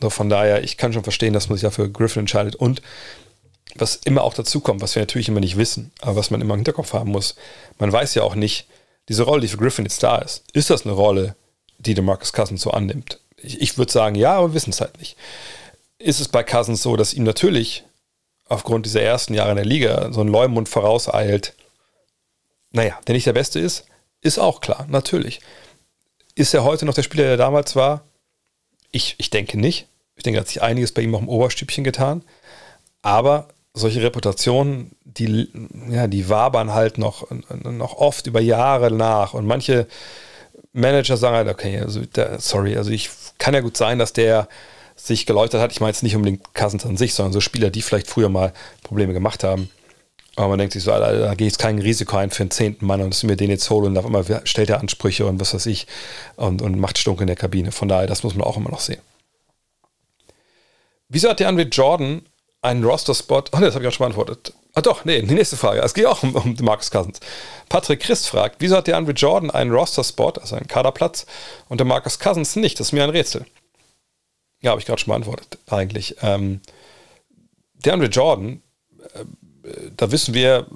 So 0.00 0.10
von 0.10 0.28
daher, 0.28 0.62
ich 0.62 0.76
kann 0.76 0.92
schon 0.92 1.02
verstehen, 1.02 1.32
dass 1.32 1.48
man 1.48 1.56
sich 1.56 1.62
dafür 1.62 1.88
Griffin 1.88 2.20
entscheidet. 2.20 2.56
Und 2.56 2.82
was 3.74 3.96
immer 3.96 4.22
auch 4.22 4.34
dazu 4.34 4.60
kommt, 4.60 4.82
was 4.82 4.94
wir 4.94 5.02
natürlich 5.02 5.28
immer 5.28 5.40
nicht 5.40 5.56
wissen, 5.56 5.92
aber 6.00 6.16
was 6.16 6.30
man 6.30 6.40
immer 6.40 6.54
im 6.54 6.60
Hinterkopf 6.60 6.92
haben 6.92 7.10
muss, 7.10 7.34
man 7.78 7.92
weiß 7.92 8.14
ja 8.14 8.22
auch 8.22 8.34
nicht, 8.34 8.66
diese 9.08 9.24
Rolle, 9.24 9.42
die 9.42 9.48
für 9.48 9.56
Griffin 9.56 9.84
jetzt 9.84 10.02
da 10.02 10.18
ist, 10.18 10.44
ist 10.52 10.70
das 10.70 10.84
eine 10.84 10.94
Rolle, 10.94 11.36
die 11.78 11.94
der 11.94 12.04
Marcus 12.04 12.32
Cousins 12.32 12.62
so 12.62 12.70
annimmt? 12.70 13.18
Ich, 13.36 13.60
ich 13.60 13.78
würde 13.78 13.92
sagen, 13.92 14.14
ja, 14.14 14.36
aber 14.36 14.48
wir 14.48 14.54
wissen 14.54 14.70
es 14.70 14.80
halt 14.80 14.98
nicht. 14.98 15.16
Ist 15.98 16.20
es 16.20 16.28
bei 16.28 16.42
Cousins 16.42 16.82
so, 16.82 16.96
dass 16.96 17.14
ihm 17.14 17.24
natürlich 17.24 17.84
aufgrund 18.48 18.86
dieser 18.86 19.02
ersten 19.02 19.34
Jahre 19.34 19.50
in 19.50 19.56
der 19.56 19.64
Liga 19.64 20.12
so 20.12 20.20
ein 20.20 20.28
Leumund 20.28 20.68
vorauseilt? 20.68 21.54
Naja, 22.70 22.98
der 23.06 23.14
nicht 23.14 23.26
der 23.26 23.32
Beste 23.32 23.60
ist, 23.60 23.86
ist 24.20 24.38
auch 24.38 24.60
klar, 24.60 24.86
natürlich. 24.88 25.40
Ist 26.34 26.54
er 26.54 26.64
heute 26.64 26.86
noch 26.86 26.94
der 26.94 27.02
Spieler, 27.02 27.24
der 27.24 27.36
damals 27.36 27.76
war? 27.76 28.02
Ich, 28.90 29.14
ich 29.18 29.30
denke 29.30 29.58
nicht. 29.58 29.86
Ich 30.16 30.22
denke, 30.22 30.40
hat 30.40 30.48
sich 30.48 30.62
einiges 30.62 30.92
bei 30.92 31.02
ihm 31.02 31.14
auch 31.14 31.20
im 31.20 31.28
Oberstübchen 31.28 31.84
getan. 31.84 32.22
Aber 33.02 33.48
solche 33.74 34.02
Reputationen, 34.02 34.92
die, 35.04 35.48
ja, 35.88 36.06
die 36.06 36.28
wabern 36.28 36.72
halt 36.72 36.98
noch, 36.98 37.28
noch 37.64 37.96
oft 37.96 38.26
über 38.26 38.40
Jahre 38.40 38.90
nach. 38.90 39.34
Und 39.34 39.46
manche 39.46 39.86
Manager 40.72 41.16
sagen 41.16 41.36
halt, 41.36 41.48
okay, 41.48 41.80
also 41.80 42.00
der, 42.00 42.40
sorry, 42.40 42.76
also 42.76 42.90
ich 42.90 43.10
kann 43.38 43.54
ja 43.54 43.60
gut 43.60 43.76
sein, 43.76 43.98
dass 43.98 44.12
der 44.12 44.48
sich 44.96 45.26
geläutert 45.26 45.60
hat. 45.60 45.72
Ich 45.72 45.80
meine 45.80 45.90
jetzt 45.90 46.02
nicht 46.02 46.16
unbedingt 46.16 46.54
Cousins 46.54 46.86
an 46.86 46.96
sich, 46.96 47.14
sondern 47.14 47.32
so 47.32 47.40
Spieler, 47.40 47.70
die 47.70 47.82
vielleicht 47.82 48.08
früher 48.08 48.28
mal 48.28 48.52
Probleme 48.82 49.12
gemacht 49.12 49.44
haben. 49.44 49.70
Aber 50.36 50.48
man 50.48 50.58
denkt 50.58 50.72
sich 50.72 50.82
so, 50.82 50.92
Alter, 50.92 51.18
da 51.18 51.34
gehe 51.34 51.46
ich 51.46 51.52
jetzt 51.52 51.60
kein 51.60 51.78
Risiko 51.78 52.16
ein 52.16 52.30
für 52.30 52.42
einen 52.42 52.50
zehnten 52.50 52.86
Mann 52.86 53.00
und 53.00 53.10
dass 53.10 53.22
mir 53.22 53.36
den 53.36 53.50
jetzt 53.50 53.70
hole 53.70 53.86
und 53.86 53.96
auf 53.96 54.04
einmal 54.04 54.24
stellt 54.44 54.70
er 54.70 54.80
Ansprüche 54.80 55.26
und 55.26 55.40
was 55.40 55.54
weiß 55.54 55.66
ich 55.66 55.86
und, 56.36 56.60
und 56.60 56.78
macht 56.78 56.98
Stunk 56.98 57.20
in 57.20 57.28
der 57.28 57.36
Kabine. 57.36 57.70
Von 57.70 57.88
daher, 57.88 58.06
das 58.06 58.24
muss 58.24 58.34
man 58.34 58.44
auch 58.44 58.56
immer 58.56 58.70
noch 58.70 58.80
sehen. 58.80 59.00
Wieso 61.08 61.28
hat 61.28 61.38
der 61.38 61.48
Andre 61.48 61.62
Jordan 61.62 62.22
einen 62.64 62.82
Roster-Spot. 62.82 63.44
Ach 63.52 63.60
ne, 63.60 63.66
das 63.66 63.74
habe 63.74 63.84
ich 63.84 63.88
auch 63.88 63.92
schon 63.92 64.04
beantwortet. 64.04 64.54
Ah 64.72 64.80
doch, 64.80 65.04
nee, 65.04 65.20
die 65.22 65.34
nächste 65.34 65.56
Frage. 65.56 65.80
Es 65.82 65.94
geht 65.94 66.06
auch 66.06 66.22
um, 66.22 66.34
um 66.34 66.56
Marcus 66.62 66.90
Cousins. 66.90 67.20
Patrick 67.68 68.00
Christ 68.00 68.28
fragt, 68.28 68.56
wieso 68.58 68.76
hat 68.76 68.86
der 68.86 68.96
Andre 68.96 69.12
Jordan 69.12 69.50
einen 69.50 69.70
Roster-Spot, 69.70 70.32
also 70.40 70.56
einen 70.56 70.66
Kaderplatz, 70.66 71.26
und 71.68 71.78
der 71.78 71.86
Marcus 71.86 72.18
Cousins 72.18 72.56
nicht? 72.56 72.80
Das 72.80 72.88
ist 72.88 72.92
mir 72.92 73.04
ein 73.04 73.10
Rätsel. 73.10 73.44
Ja, 74.64 74.70
habe 74.70 74.80
ich 74.80 74.86
gerade 74.86 74.98
schon 74.98 75.10
beantwortet, 75.10 75.58
eigentlich. 75.68 76.16
Ähm, 76.22 76.62
der 77.74 77.92
Andre 77.92 78.08
Jordan, 78.08 78.62
äh, 79.12 79.24
da 79.94 80.10
wissen 80.10 80.32
wir 80.32 80.66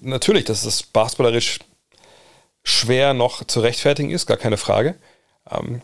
natürlich, 0.00 0.46
dass 0.46 0.64
es 0.64 0.82
basketballerisch 0.82 1.58
schwer 2.64 3.12
noch 3.12 3.44
zu 3.44 3.60
rechtfertigen 3.60 4.08
ist, 4.08 4.24
gar 4.24 4.38
keine 4.38 4.56
Frage. 4.56 4.94
Ähm, 5.50 5.82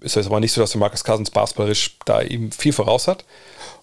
ist 0.00 0.16
jetzt 0.16 0.26
aber 0.26 0.40
nicht 0.40 0.50
so, 0.50 0.60
dass 0.60 0.72
der 0.72 0.80
Marcus 0.80 1.04
Cousins 1.04 1.30
basketballerisch 1.30 1.96
da 2.06 2.22
eben 2.22 2.50
viel 2.50 2.72
voraus 2.72 3.06
hat. 3.06 3.24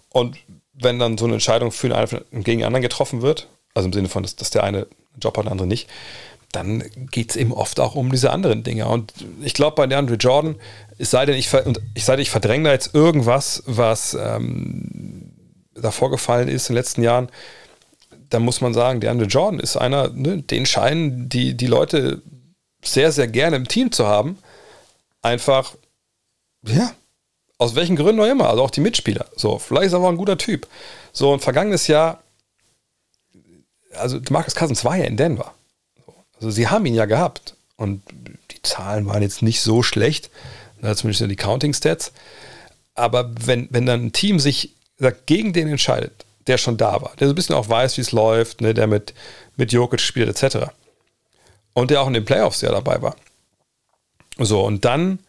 Und 0.10 0.36
wenn 0.74 0.99
dann 0.99 1.18
so 1.18 1.24
eine 1.24 1.36
Entscheidung 1.36 1.72
für 1.72 1.95
einen 1.95 2.43
gegen 2.43 2.60
den 2.60 2.66
anderen 2.66 2.82
getroffen 2.82 3.22
wird, 3.22 3.47
also 3.74 3.88
im 3.88 3.93
Sinne 3.93 4.10
von, 4.10 4.24
dass, 4.24 4.36
dass 4.36 4.49
der 4.49 4.66
eine 4.66 4.80
einen 4.80 5.22
Job 5.22 5.38
hat, 5.38 5.45
der 5.45 5.53
andere 5.53 5.68
nicht, 5.68 5.89
dann 6.52 6.84
geht 7.12 7.32
es 7.32 7.36
eben 7.36 7.54
oft 7.54 7.80
auch 7.80 7.95
um 7.95 8.12
diese 8.12 8.32
anderen 8.32 8.64
Dinge. 8.64 8.88
Und 8.88 9.14
ich 9.41 9.54
glaube, 9.54 9.76
bei 9.76 9.88
DeAndre 9.88 10.16
Jordan, 10.16 10.56
es 10.97 11.12
sei 11.12 11.26
denn, 11.26 11.36
ich, 11.36 11.54
und 11.54 11.80
ich 11.93 12.08
ich 12.08 12.30
verdränge 12.30 12.66
da 12.66 12.72
jetzt 12.72 12.95
irgendwas, 12.95 13.64
was 13.66 14.16
ähm, 14.16 15.32
da 15.76 15.91
vorgefallen 15.91 16.47
ist 16.47 16.70
in 16.70 16.74
den 16.74 16.80
letzten 16.80 17.04
Jahren, 17.04 17.30
dann 18.30 18.43
muss 18.43 18.62
man 18.62 18.74
sagen, 18.74 19.00
DeAndre 19.00 19.28
Jordan 19.28 19.60
ist 19.60 19.78
einer, 19.78 20.10
ne, 20.10 20.41
den 20.41 20.66
scheinen 20.66 21.30
die, 21.30 21.56
die 21.56 21.68
Leute 21.68 22.22
sehr, 22.84 23.12
sehr 23.12 23.28
gerne 23.28 23.56
im 23.56 23.68
Team 23.68 23.91
zu 23.91 24.08
haben. 24.08 24.38
Einfach, 25.22 25.76
ja, 26.66 26.91
aus 27.58 27.76
welchen 27.76 27.95
Gründen 27.95 28.22
auch 28.22 28.28
immer, 28.28 28.50
also 28.50 28.64
auch 28.64 28.72
die 28.72 28.82
Mitspieler. 28.82 29.26
So, 29.36 29.60
vielleicht 29.60 29.88
ist 29.88 29.93
er 29.93 30.00
aber 30.00 30.10
ein 30.10 30.18
guter 30.18 30.38
Typ. 30.38 30.68
So, 31.12 31.34
ein 31.34 31.39
vergangenes 31.39 31.88
Jahr, 31.88 32.24
also 33.95 34.20
Marcus 34.30 34.56
Cousins 34.56 34.86
war 34.86 34.95
ja 34.95 35.06
in 35.06 35.18
Denver. 35.18 35.54
Also 36.40 36.52
sie 36.52 36.68
haben 36.68 36.86
ihn 36.86 36.96
ja 36.96 37.06
gehabt. 37.06 37.56
Und 37.78 38.02
die 38.52 38.62
Zahlen 38.62 39.06
waren 39.06 39.22
jetzt 39.22 39.42
nicht 39.42 39.62
so 39.62 39.84
schlecht, 39.84 40.30
ne, 40.82 40.96
zumindest 40.96 41.30
die 41.30 41.36
Counting-Stats. 41.36 42.12
Aber 42.94 43.32
wenn, 43.46 43.70
wenn 43.72 43.86
dann 43.86 44.08
ein 44.08 44.12
Team 44.12 44.40
sich 44.40 44.74
sagt, 44.98 45.28
gegen 45.28 45.54
den 45.54 45.70
entscheidet, 45.70 46.26
der 46.48 46.58
schon 46.58 46.78
da 46.78 47.02
war, 47.02 47.14
der 47.20 47.28
so 47.28 47.34
ein 47.34 47.36
bisschen 47.36 47.56
auch 47.56 47.70
weiß, 47.70 47.96
wie 47.96 48.02
es 48.02 48.12
läuft, 48.12 48.60
ne, 48.60 48.74
der 48.74 48.88
mit, 48.88 49.14
mit 49.56 49.72
Jokic 49.72 50.02
spielt, 50.02 50.28
etc. 50.28 50.72
Und 51.74 51.92
der 51.92 52.02
auch 52.02 52.08
in 52.08 52.14
den 52.14 52.26
Playoffs 52.26 52.60
ja 52.62 52.72
dabei 52.72 53.02
war. 53.02 53.16
So, 54.38 54.62
und 54.62 54.84
dann 54.84 55.20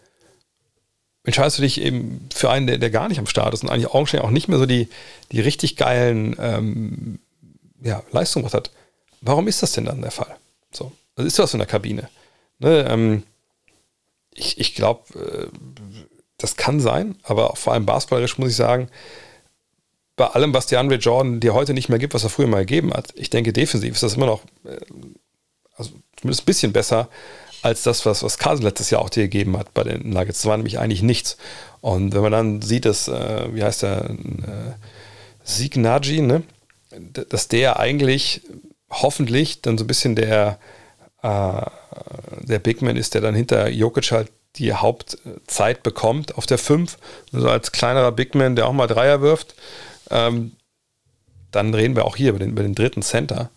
entscheidest 1.24 1.58
du 1.58 1.62
dich 1.62 1.80
eben 1.80 2.28
für 2.34 2.50
einen, 2.50 2.66
der, 2.66 2.78
der 2.78 2.90
gar 2.90 3.08
nicht 3.08 3.18
am 3.18 3.26
Start 3.26 3.54
ist 3.54 3.62
und 3.62 3.70
eigentlich 3.70 3.92
augenscheinlich 3.92 4.26
auch 4.26 4.32
nicht 4.32 4.48
mehr 4.48 4.58
so 4.58 4.66
die, 4.66 4.88
die 5.30 5.40
richtig 5.40 5.76
geilen 5.76 6.34
ähm, 6.40 7.20
ja, 7.80 8.02
Leistungen 8.10 8.50
hat. 8.50 8.70
Warum 9.20 9.46
ist 9.46 9.62
das 9.62 9.72
denn 9.72 9.84
dann 9.84 10.02
der 10.02 10.10
Fall? 10.10 10.36
So, 10.72 10.92
was 11.16 11.26
ist 11.26 11.38
das 11.38 11.52
in 11.54 11.58
der 11.58 11.66
Kabine? 11.66 12.08
Ne, 12.58 12.86
ähm, 12.88 13.22
ich 14.34 14.58
ich 14.58 14.74
glaube, 14.74 15.02
äh, 15.18 15.46
das 16.38 16.56
kann 16.56 16.80
sein, 16.80 17.16
aber 17.22 17.56
vor 17.56 17.72
allem 17.72 17.86
basketballerisch 17.86 18.38
muss 18.38 18.50
ich 18.50 18.56
sagen, 18.56 18.88
bei 20.16 20.26
allem, 20.26 20.52
was 20.52 20.66
die 20.66 20.76
Andre 20.76 20.96
Jordan 20.96 21.40
dir 21.40 21.54
heute 21.54 21.72
nicht 21.72 21.88
mehr 21.88 21.98
gibt, 21.98 22.12
was 22.12 22.24
er 22.24 22.30
früher 22.30 22.46
mal 22.46 22.66
gegeben 22.66 22.92
hat, 22.92 23.12
ich 23.16 23.30
denke, 23.30 23.52
defensiv 23.52 23.94
ist 23.94 24.02
das 24.02 24.14
immer 24.14 24.26
noch, 24.26 24.42
äh, 24.64 24.78
also 25.76 25.92
zumindest 26.16 26.42
ein 26.42 26.46
bisschen 26.46 26.72
besser 26.72 27.08
als 27.62 27.82
das, 27.82 28.04
was, 28.06 28.22
was 28.22 28.38
Carson 28.38 28.64
letztes 28.64 28.90
Jahr 28.90 29.02
auch 29.02 29.10
dir 29.10 29.24
gegeben 29.24 29.56
hat 29.56 29.74
bei 29.74 29.84
den 29.84 30.10
Nuggets. 30.10 30.40
Das 30.40 30.46
war 30.46 30.56
nämlich 30.56 30.78
eigentlich 30.78 31.02
nichts. 31.02 31.36
Und 31.80 32.14
wenn 32.14 32.22
man 32.22 32.32
dann 32.32 32.62
sieht, 32.62 32.84
dass, 32.84 33.08
äh, 33.08 33.54
wie 33.54 33.62
heißt 33.62 33.82
der, 33.82 34.10
äh, 34.10 34.74
Sieg 35.42 35.76
Nagy, 35.76 36.20
ne? 36.20 36.42
dass 37.28 37.48
der 37.48 37.78
eigentlich 37.78 38.42
hoffentlich 38.90 39.62
dann 39.62 39.78
so 39.78 39.84
ein 39.84 39.86
bisschen 39.86 40.16
der, 40.16 40.58
der 41.22 42.58
Big 42.58 42.82
Man 42.82 42.96
ist, 42.96 43.14
der 43.14 43.20
dann 43.20 43.34
hinter 43.34 43.68
Jokic 43.68 44.10
halt 44.12 44.30
die 44.56 44.72
Hauptzeit 44.72 45.82
bekommt 45.82 46.36
auf 46.36 46.46
der 46.46 46.58
5, 46.58 46.98
also 47.32 47.48
als 47.48 47.72
kleinerer 47.72 48.12
Big 48.12 48.34
Man, 48.34 48.56
der 48.56 48.66
auch 48.66 48.72
mal 48.72 48.86
Dreier 48.86 49.20
wirft, 49.20 49.54
ähm, 50.10 50.52
dann 51.50 51.74
reden 51.74 51.96
wir 51.96 52.04
auch 52.04 52.16
hier 52.16 52.30
über 52.30 52.38
den, 52.38 52.50
über 52.50 52.62
den 52.62 52.74
dritten 52.74 53.02
Center 53.02 53.50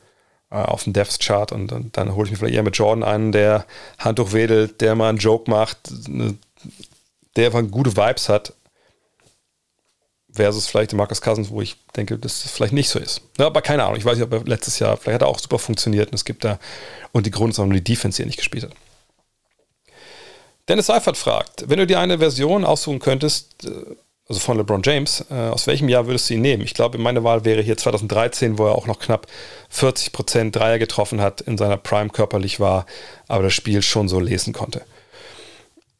äh, 0.49 0.55
auf 0.55 0.83
dem 0.83 0.93
Depth 0.93 1.19
Chart. 1.19 1.51
Und, 1.51 1.71
und 1.71 1.97
dann 1.97 2.15
hole 2.15 2.25
ich 2.25 2.31
mir 2.31 2.37
vielleicht 2.37 2.55
eher 2.55 2.63
mit 2.63 2.77
Jordan 2.77 3.03
einen, 3.03 3.31
der 3.31 3.65
Handtuch 3.97 4.33
wedelt, 4.33 4.81
der 4.81 4.95
mal 4.95 5.09
einen 5.09 5.17
Joke 5.17 5.49
macht, 5.49 5.91
ne, 6.07 6.35
der 7.35 7.47
einfach 7.47 7.63
gute 7.69 7.95
Vibes 7.97 8.29
hat, 8.29 8.53
versus 10.33 10.67
vielleicht 10.67 10.93
Marcus 10.93 11.21
Cousins, 11.21 11.49
wo 11.49 11.61
ich 11.61 11.77
denke, 11.95 12.17
dass 12.17 12.43
das 12.43 12.51
vielleicht 12.51 12.73
nicht 12.73 12.89
so 12.89 12.99
ist. 12.99 13.21
Ja, 13.37 13.45
aber 13.45 13.61
keine 13.61 13.83
Ahnung, 13.83 13.97
ich 13.97 14.05
weiß 14.05 14.17
nicht, 14.17 14.25
ob 14.25 14.33
er 14.33 14.43
letztes 14.43 14.79
Jahr, 14.79 14.97
vielleicht 14.97 15.15
hat 15.15 15.21
er 15.21 15.27
auch 15.27 15.39
super 15.39 15.59
funktioniert 15.59 16.09
und 16.09 16.15
es 16.15 16.25
gibt 16.25 16.43
da, 16.43 16.59
und 17.11 17.25
die 17.25 17.31
Grund 17.31 17.53
ist 17.53 17.59
auch 17.59 17.65
nur 17.65 17.75
die 17.75 17.83
Defense, 17.83 18.17
die 18.17 18.23
er 18.23 18.27
nicht 18.27 18.37
gespielt 18.37 18.63
hat. 18.63 18.71
Dennis 20.67 20.87
Seifert 20.87 21.17
fragt, 21.17 21.69
wenn 21.69 21.77
du 21.77 21.85
dir 21.85 21.99
eine 21.99 22.19
Version 22.19 22.63
aussuchen 22.63 22.99
könntest, 22.99 23.65
äh, 23.65 23.95
also 24.27 24.39
von 24.39 24.57
LeBron 24.57 24.81
James, 24.83 25.25
äh, 25.29 25.33
aus 25.33 25.67
welchem 25.67 25.89
Jahr 25.89 26.07
würdest 26.07 26.29
du 26.29 26.35
ihn 26.35 26.41
nehmen? 26.41 26.63
Ich 26.63 26.73
glaube, 26.73 26.97
meine 26.97 27.23
Wahl 27.23 27.43
wäre 27.43 27.61
hier 27.61 27.75
2013, 27.75 28.57
wo 28.57 28.67
er 28.67 28.75
auch 28.75 28.87
noch 28.87 28.99
knapp 28.99 29.27
40% 29.71 30.51
Dreier 30.51 30.79
getroffen 30.79 31.19
hat, 31.19 31.41
in 31.41 31.57
seiner 31.57 31.77
Prime 31.77 32.09
körperlich 32.09 32.59
war, 32.59 32.85
aber 33.27 33.43
das 33.43 33.53
Spiel 33.53 33.81
schon 33.81 34.07
so 34.07 34.19
lesen 34.21 34.53
konnte. 34.53 34.83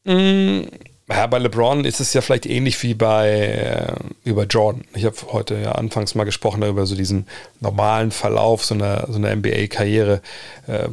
Mm, 0.05 0.63
ja, 1.09 1.27
bei 1.27 1.37
LeBron 1.37 1.83
ist 1.85 1.99
es 1.99 2.13
ja 2.13 2.21
vielleicht 2.21 2.45
ähnlich 2.45 2.81
wie 2.81 2.93
bei, 2.93 3.95
äh, 4.25 4.31
bei 4.31 4.43
Jordan. 4.43 4.85
Ich 4.95 5.03
habe 5.05 5.15
heute 5.31 5.55
ja 5.55 5.73
anfangs 5.73 6.15
mal 6.15 6.23
gesprochen 6.23 6.61
darüber, 6.61 6.85
so 6.85 6.95
diesen 6.95 7.27
normalen 7.59 8.11
Verlauf 8.11 8.63
so 8.63 8.73
einer, 8.73 9.07
so 9.09 9.15
einer 9.15 9.35
NBA-Karriere, 9.35 10.21
äh, 10.67 10.87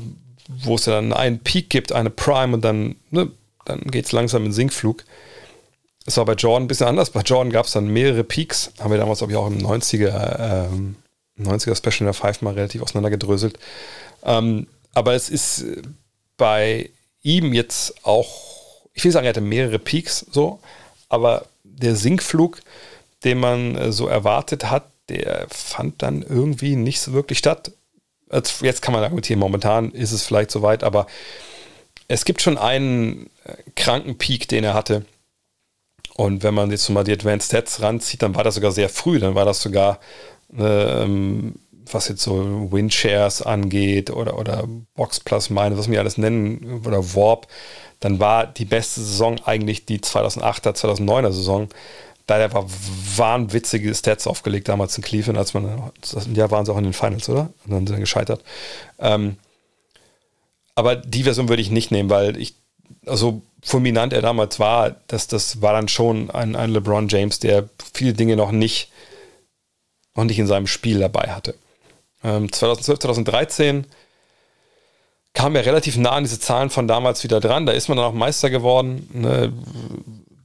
wo 0.48 0.74
es 0.74 0.86
ja 0.86 0.94
dann 0.94 1.12
einen 1.12 1.38
Peak 1.38 1.70
gibt, 1.70 1.92
eine 1.92 2.10
Prime 2.10 2.54
und 2.54 2.64
dann, 2.64 2.96
ne, 3.10 3.30
dann 3.64 3.80
geht 3.82 4.06
es 4.06 4.12
langsam 4.12 4.44
in 4.46 4.52
Sinkflug. 4.52 5.04
Das 6.04 6.16
war 6.16 6.24
bei 6.24 6.32
Jordan 6.34 6.64
ein 6.64 6.68
bisschen 6.68 6.88
anders. 6.88 7.10
Bei 7.10 7.20
Jordan 7.20 7.52
gab 7.52 7.66
es 7.66 7.72
dann 7.72 7.86
mehrere 7.86 8.24
Peaks. 8.24 8.72
Haben 8.80 8.90
wir 8.90 8.98
damals, 8.98 9.18
glaube 9.18 9.32
ich, 9.32 9.38
auch 9.38 9.46
im 9.46 9.58
90er, 9.58 10.66
ähm, 10.72 10.96
90er 11.38 11.76
Special 11.76 12.00
in 12.00 12.06
der 12.06 12.14
Five 12.14 12.42
mal 12.42 12.54
relativ 12.54 12.82
auseinandergedröselt. 12.82 13.58
Ähm, 14.24 14.66
aber 14.92 15.14
es 15.14 15.28
ist 15.28 15.64
bei 16.36 16.90
ihm 17.22 17.52
jetzt 17.52 18.04
auch 18.04 18.49
ich 18.92 19.04
will 19.04 19.12
sagen, 19.12 19.26
er 19.26 19.30
hatte 19.30 19.40
mehrere 19.40 19.78
Peaks 19.78 20.26
so, 20.30 20.60
aber 21.08 21.46
der 21.64 21.96
Sinkflug, 21.96 22.60
den 23.24 23.38
man 23.38 23.76
äh, 23.76 23.92
so 23.92 24.06
erwartet 24.06 24.70
hat, 24.70 24.84
der 25.08 25.46
fand 25.50 26.02
dann 26.02 26.22
irgendwie 26.22 26.76
nicht 26.76 27.00
so 27.00 27.12
wirklich 27.12 27.38
statt. 27.38 27.72
Jetzt 28.60 28.82
kann 28.82 28.94
man 28.94 29.02
argumentieren, 29.02 29.40
momentan 29.40 29.90
ist 29.90 30.12
es 30.12 30.22
vielleicht 30.22 30.52
soweit, 30.52 30.84
aber 30.84 31.06
es 32.06 32.24
gibt 32.24 32.42
schon 32.42 32.58
einen 32.58 33.30
äh, 33.44 33.54
kranken 33.76 34.18
Peak, 34.18 34.48
den 34.48 34.64
er 34.64 34.74
hatte. 34.74 35.04
Und 36.14 36.42
wenn 36.42 36.54
man 36.54 36.70
jetzt 36.70 36.88
mal 36.90 37.04
die 37.04 37.12
Advanced 37.12 37.46
Stats 37.48 37.82
ranzieht, 37.82 38.22
dann 38.22 38.34
war 38.34 38.44
das 38.44 38.56
sogar 38.56 38.72
sehr 38.72 38.88
früh. 38.88 39.18
Dann 39.18 39.34
war 39.34 39.44
das 39.44 39.62
sogar, 39.62 40.00
ähm, 40.56 41.54
was 41.90 42.08
jetzt 42.08 42.22
so 42.22 42.70
Windshares 42.70 43.42
angeht 43.42 44.10
oder, 44.10 44.38
oder 44.38 44.64
Box 44.94 45.20
Plus 45.20 45.50
Minus, 45.50 45.78
was 45.78 45.90
wir 45.90 46.00
alles 46.00 46.18
nennen, 46.18 46.82
oder 46.86 47.14
Warp, 47.14 47.46
dann 48.00 48.18
war 48.18 48.46
die 48.46 48.64
beste 48.64 49.00
Saison 49.00 49.38
eigentlich 49.44 49.84
die 49.86 49.98
2008er, 49.98 50.74
2009er 50.74 51.32
Saison. 51.32 51.68
Da 52.26 52.34
hat 52.34 52.40
er 52.40 52.44
einfach 52.46 52.66
wahnwitzige 53.16 53.94
Stats 53.94 54.26
aufgelegt 54.26 54.68
damals 54.68 54.96
in 54.96 55.04
Cleveland, 55.04 55.38
als 55.38 55.54
man, 55.54 55.90
das 56.00 56.26
Jahr 56.32 56.50
waren 56.50 56.64
sie 56.64 56.72
auch 56.72 56.78
in 56.78 56.84
den 56.84 56.92
Finals, 56.92 57.28
oder? 57.28 57.50
Und 57.64 57.72
dann 57.72 57.86
sind 57.86 57.96
sie 57.96 58.00
gescheitert. 58.00 58.42
Ähm, 58.98 59.36
aber 60.74 60.96
die 60.96 61.24
Version 61.24 61.48
würde 61.48 61.62
ich 61.62 61.70
nicht 61.70 61.90
nehmen, 61.90 62.08
weil 62.08 62.36
ich, 62.36 62.54
also 63.04 63.42
fulminant 63.62 64.12
er 64.12 64.22
damals 64.22 64.58
war, 64.58 64.96
dass 65.08 65.26
das 65.26 65.60
war 65.60 65.72
dann 65.72 65.88
schon 65.88 66.30
ein, 66.30 66.56
ein 66.56 66.70
LeBron 66.70 67.08
James, 67.08 67.38
der 67.38 67.68
viele 67.92 68.14
Dinge 68.14 68.36
noch 68.36 68.52
nicht, 68.52 68.90
noch 70.14 70.24
nicht 70.24 70.38
in 70.38 70.46
seinem 70.46 70.66
Spiel 70.66 71.00
dabei 71.00 71.32
hatte. 71.32 71.54
Ähm, 72.22 72.52
2012, 72.52 72.98
2013 73.00 73.86
kam 75.32 75.54
er 75.54 75.64
relativ 75.64 75.96
nah 75.96 76.10
an 76.12 76.24
diese 76.24 76.40
Zahlen 76.40 76.70
von 76.70 76.88
damals 76.88 77.22
wieder 77.24 77.40
dran. 77.40 77.66
Da 77.66 77.72
ist 77.72 77.88
man 77.88 77.96
dann 77.96 78.06
auch 78.06 78.12
Meister 78.12 78.50
geworden. 78.50 79.08
Ne? 79.12 79.52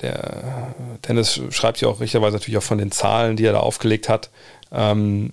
Der 0.02 0.76
Dennis 1.08 1.42
schreibt 1.50 1.82
ja 1.82 1.88
auch 1.88 2.00
richtigerweise 2.00 2.38
natürlich 2.38 2.58
auch 2.58 2.64
von 2.64 2.78
den 2.78 2.92
Zahlen, 2.92 3.36
die 3.36 3.46
er 3.46 3.54
da 3.54 3.60
aufgelegt 3.60 4.10
hat. 4.10 4.30
Ähm, 4.72 5.32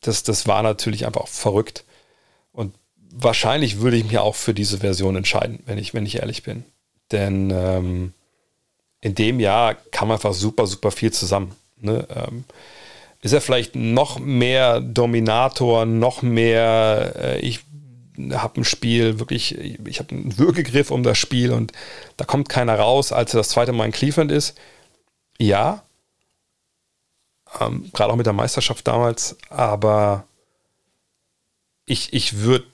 das, 0.00 0.22
das 0.22 0.46
war 0.46 0.62
natürlich 0.62 1.06
einfach 1.06 1.28
verrückt. 1.28 1.84
Und 2.52 2.74
wahrscheinlich 3.10 3.80
würde 3.80 3.96
ich 3.96 4.04
mich 4.04 4.18
auch 4.18 4.34
für 4.34 4.54
diese 4.54 4.78
Version 4.78 5.16
entscheiden, 5.16 5.60
wenn 5.66 5.78
ich, 5.78 5.94
wenn 5.94 6.06
ich 6.06 6.16
ehrlich 6.16 6.42
bin. 6.42 6.64
Denn 7.12 7.50
ähm, 7.50 8.12
in 9.00 9.14
dem 9.14 9.40
Jahr 9.40 9.74
kam 9.74 10.10
einfach 10.10 10.32
super, 10.32 10.66
super 10.66 10.90
viel 10.90 11.12
zusammen. 11.12 11.54
Ne? 11.78 12.06
Ähm, 12.10 12.44
ist 13.26 13.32
er 13.32 13.40
vielleicht 13.40 13.74
noch 13.74 14.18
mehr 14.18 14.80
Dominator, 14.80 15.84
noch 15.84 16.22
mehr, 16.22 17.12
äh, 17.16 17.40
ich 17.40 17.60
habe 18.32 18.60
ein 18.60 18.64
Spiel 18.64 19.18
wirklich, 19.18 19.58
ich 19.58 19.98
habe 19.98 20.14
einen 20.14 20.38
Würgegriff 20.38 20.90
um 20.90 21.02
das 21.02 21.18
Spiel 21.18 21.52
und 21.52 21.72
da 22.16 22.24
kommt 22.24 22.48
keiner 22.48 22.78
raus, 22.78 23.12
als 23.12 23.34
er 23.34 23.38
das 23.38 23.48
zweite 23.48 23.72
Mal 23.72 23.86
in 23.86 23.92
Cleveland 23.92 24.32
ist. 24.32 24.56
Ja, 25.38 25.82
ähm, 27.60 27.90
gerade 27.92 28.12
auch 28.12 28.16
mit 28.16 28.26
der 28.26 28.32
Meisterschaft 28.32 28.86
damals, 28.86 29.36
aber 29.50 30.24
ich, 31.84 32.12
ich 32.12 32.38
würde 32.38 32.66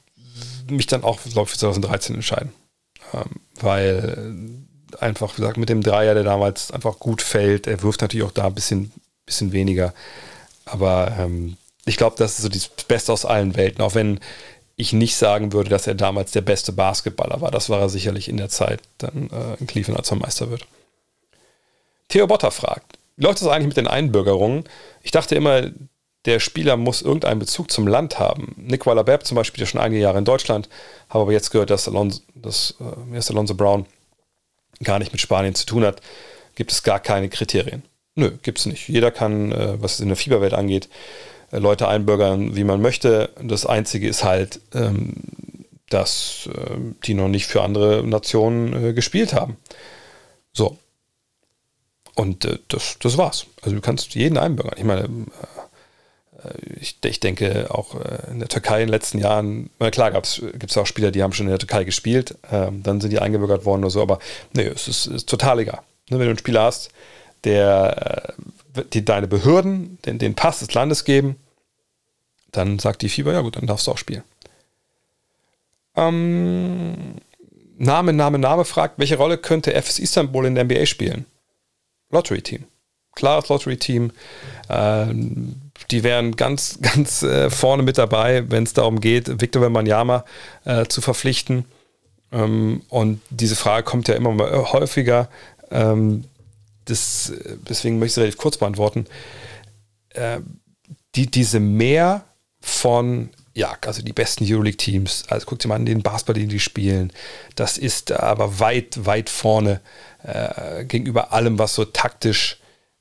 mich 0.70 0.86
dann 0.86 1.03
auch, 1.03 1.18
ich, 1.24 1.32
für 1.32 1.59
2013 1.59 2.16
entscheiden. 2.16 2.53
Ähm, 3.12 3.40
weil 3.61 4.36
einfach, 5.00 5.32
wie 5.32 5.42
gesagt, 5.42 5.57
mit 5.57 5.68
dem 5.68 5.82
Dreier, 5.82 6.14
der 6.14 6.24
damals 6.24 6.70
einfach 6.70 6.98
gut 6.98 7.22
fällt, 7.22 7.66
er 7.66 7.82
wirft 7.82 8.03
natürlich 8.03 8.26
auch 8.26 8.32
da 8.32 8.46
ein 8.46 8.55
bisschen, 8.55 8.92
bisschen 9.26 9.53
weniger. 9.53 9.94
Aber 10.73 11.14
ähm, 11.18 11.57
ich 11.85 11.97
glaube, 11.97 12.16
das 12.18 12.39
ist 12.39 12.43
so 12.43 12.49
das 12.49 12.68
Beste 12.89 13.12
aus 13.12 13.25
allen 13.25 13.57
Welten. 13.57 13.83
Auch 13.83 13.95
wenn 13.95 14.20
ich 14.77 14.93
nicht 14.93 15.16
sagen 15.16 15.53
würde, 15.53 15.70
dass 15.70 15.87
er 15.87 15.95
damals 15.95 16.33
der 16.33 16.41
beste 16.41 16.73
Basketballer 16.73 17.41
war. 17.41 17.51
Das 17.51 17.68
war 17.68 17.81
er 17.81 17.89
sicherlich 17.89 18.29
in 18.29 18.39
der 18.39 18.49
Zeit 18.49 18.81
dann 18.99 19.31
äh, 19.31 19.61
in 19.61 19.66
Cleveland, 19.66 19.99
als 19.99 20.11
er 20.11 20.16
Meister 20.16 20.51
wird. 20.51 20.66
Theo 22.09 22.27
Botter 22.27 22.51
fragt, 22.51 22.99
wie 23.16 23.25
läuft 23.25 23.41
das 23.41 23.49
eigentlich 23.49 23.68
mit 23.68 23.77
den 23.77 23.87
Einbürgerungen? 23.87 24.64
Ich 25.03 25.11
dachte 25.11 25.35
immer, 25.35 25.70
der 26.25 26.41
Spieler 26.41 26.77
muss 26.77 27.03
irgendeinen 27.03 27.41
Bezug 27.41 27.70
zum 27.70 27.87
Land 27.87 28.18
haben. 28.18 28.55
Nick 28.57 28.87
Waller-Bepp 28.87 29.27
zum 29.27 29.35
Beispiel, 29.35 29.59
der 29.59 29.66
schon 29.66 29.81
einige 29.81 30.01
Jahre 30.01 30.18
in 30.18 30.25
Deutschland, 30.25 30.68
habe 31.09 31.23
aber 31.23 31.33
jetzt 31.33 31.51
gehört, 31.51 31.70
dass 31.70 31.89
Alonso, 31.89 32.20
dass, 32.35 32.75
äh, 32.81 33.31
Alonso 33.31 33.55
Brown 33.55 33.87
gar 34.83 34.99
nicht 34.99 35.12
mit 35.12 35.20
Spanien 35.20 35.55
zu 35.55 35.66
tun 35.66 35.85
hat. 35.85 36.01
Gibt 36.55 36.73
es 36.73 36.83
gar 36.83 37.01
keine 37.01 37.29
Kriterien? 37.29 37.83
Nö, 38.15 38.31
gibt 38.43 38.59
es 38.59 38.67
nicht. 38.67 38.89
Jeder 38.89 39.11
kann, 39.11 39.53
äh, 39.53 39.81
was 39.81 39.95
es 39.95 40.01
in 40.01 40.09
der 40.09 40.17
Fieberwelt 40.17 40.53
angeht, 40.53 40.89
äh, 41.51 41.59
Leute 41.59 41.89
einbürgern, 41.89 42.57
wie 42.57 42.65
man 42.65 42.83
möchte. 42.83 43.31
Das 43.41 43.65
Einzige 43.65 44.09
ist 44.09 44.25
halt, 44.25 44.61
ähm, 44.75 45.15
dass 45.89 46.49
äh, 46.53 46.77
die 47.05 47.15
noch 47.15 47.29
nicht 47.29 47.47
für 47.47 47.63
andere 47.63 48.03
Nationen 48.07 48.89
äh, 48.89 48.93
gespielt 48.93 49.33
haben. 49.33 49.57
So. 50.53 50.79
Und 52.15 52.61
das, 52.69 52.99
das 53.01 53.17
war's. 53.17 53.47
Also 53.63 53.75
du 53.75 53.81
kannst 53.81 54.15
jeden 54.15 54.37
einbürgern. 54.37 54.75
Ich 54.77 54.85
meine, 54.85 55.09
ich, 56.79 56.99
ich, 57.03 57.21
denke 57.21 57.69
auch 57.71 57.95
in 58.31 58.41
der 58.41 58.49
Türkei 58.49 58.83
in 58.83 58.89
den 58.89 58.93
letzten 58.93 59.19
Jahren, 59.19 59.71
klar 59.93 60.11
gibt 60.11 60.71
es 60.71 60.77
auch 60.77 60.85
Spieler, 60.87 61.11
die 61.11 61.23
haben 61.23 61.33
schon 61.33 61.47
in 61.47 61.53
der 61.53 61.59
Türkei 61.59 61.85
gespielt, 61.85 62.37
ähm, 62.51 62.83
dann 62.83 63.01
sind 63.01 63.13
die 63.13 63.21
eingebürgert 63.21 63.65
worden 63.65 63.83
oder 63.83 63.91
so, 63.91 64.03
aber 64.03 64.19
nee, 64.53 64.67
es 64.67 64.89
ist, 64.89 65.07
ist 65.07 65.29
total 65.29 65.61
egal. 65.61 65.81
Ne, 66.11 66.19
wenn 66.19 66.27
du 66.27 66.31
einen 66.31 66.39
Spieler 66.39 66.65
hast, 66.65 66.91
der 67.45 68.34
die 68.93 69.05
deine 69.05 69.28
Behörden 69.28 69.99
den, 70.05 70.18
den 70.18 70.34
Pass 70.34 70.61
des 70.61 70.72
Landes 70.74 71.05
geben, 71.05 71.36
dann 72.53 72.78
sagt 72.78 73.03
die 73.03 73.09
Fieber, 73.09 73.32
ja 73.32 73.40
gut, 73.40 73.57
dann 73.57 73.66
darfst 73.66 73.86
du 73.86 73.90
auch 73.90 73.99
spielen. 73.99 74.22
Ähm, 75.97 77.16
Name, 77.78 78.12
Name, 78.12 78.38
Name 78.38 78.64
fragt, 78.64 78.99
welche 78.99 79.16
Rolle 79.16 79.38
könnte 79.38 79.74
FS 79.74 79.99
Istanbul 79.99 80.47
in 80.47 80.55
der 80.55 80.64
NBA 80.64 80.86
spielen? 80.86 81.26
Lottery-Team. 82.11 82.64
Klares 83.14 83.49
Lottery-Team. 83.49 84.12
Ähm, 84.68 85.55
die 85.90 86.03
wären 86.03 86.36
ganz, 86.36 86.78
ganz 86.82 87.22
äh, 87.22 87.51
vorne 87.51 87.82
mit 87.82 87.99
dabei, 87.99 88.51
wenn 88.51 88.64
es 88.64 88.72
darum 88.72 89.01
geht, 89.01 89.40
Victor 89.40 89.62
Wembanyama 89.62 90.24
äh, 90.64 90.86
zu 90.86 91.01
verpflichten. 91.01 91.64
Ähm, 92.30 92.82
und 92.88 93.20
diese 93.30 93.57
Frage 93.57 93.84
kommt 93.84 94.09
ja 94.09 94.14
immer 94.14 94.32
mal 94.32 94.72
häufiger. 94.72 95.28
Ähm, 95.70 96.24
das, 96.85 97.33
deswegen 97.68 97.99
möchte 97.99 98.12
ich 98.12 98.12
es 98.12 98.18
relativ 98.18 98.39
kurz 98.39 98.57
beantworten. 98.57 99.07
Äh, 100.11 100.41
die, 101.14 101.30
diese 101.30 101.61
mehr 101.61 102.24
von 102.61 103.30
ja, 103.55 103.76
also 103.85 104.03
die 104.03 104.12
besten 104.12 104.45
Euroleague-Teams, 104.45 105.24
also 105.28 105.47
guckt 105.47 105.62
dir 105.62 105.68
mal 105.68 105.76
an 105.76 105.87
den 105.87 106.03
Basketball, 106.03 106.35
den 106.35 106.49
die 106.49 106.61
spielen. 106.61 107.12
Das 107.55 107.76
ist 107.76 108.12
aber 108.12 108.61
weit, 108.61 109.05
weit 109.05 109.28
vorne 109.28 109.80
äh, 110.22 110.85
gegenüber 110.85 111.33
allem, 111.33 111.59
was 111.59 111.74
so 111.74 111.85
taktisch 111.85 112.59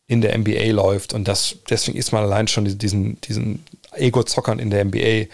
in 0.07 0.19
der 0.21 0.37
NBA 0.37 0.71
läuft. 0.71 1.13
Und 1.13 1.27
das, 1.27 1.55
deswegen 1.69 1.97
ist 1.97 2.11
man 2.11 2.23
allein 2.23 2.49
schon 2.49 2.65
diesen, 2.77 3.21
diesen 3.21 3.63
Ego-Zockern 3.93 4.59
in 4.59 4.69
der 4.69 4.83
NBA 4.83 4.97
äh, 4.97 5.27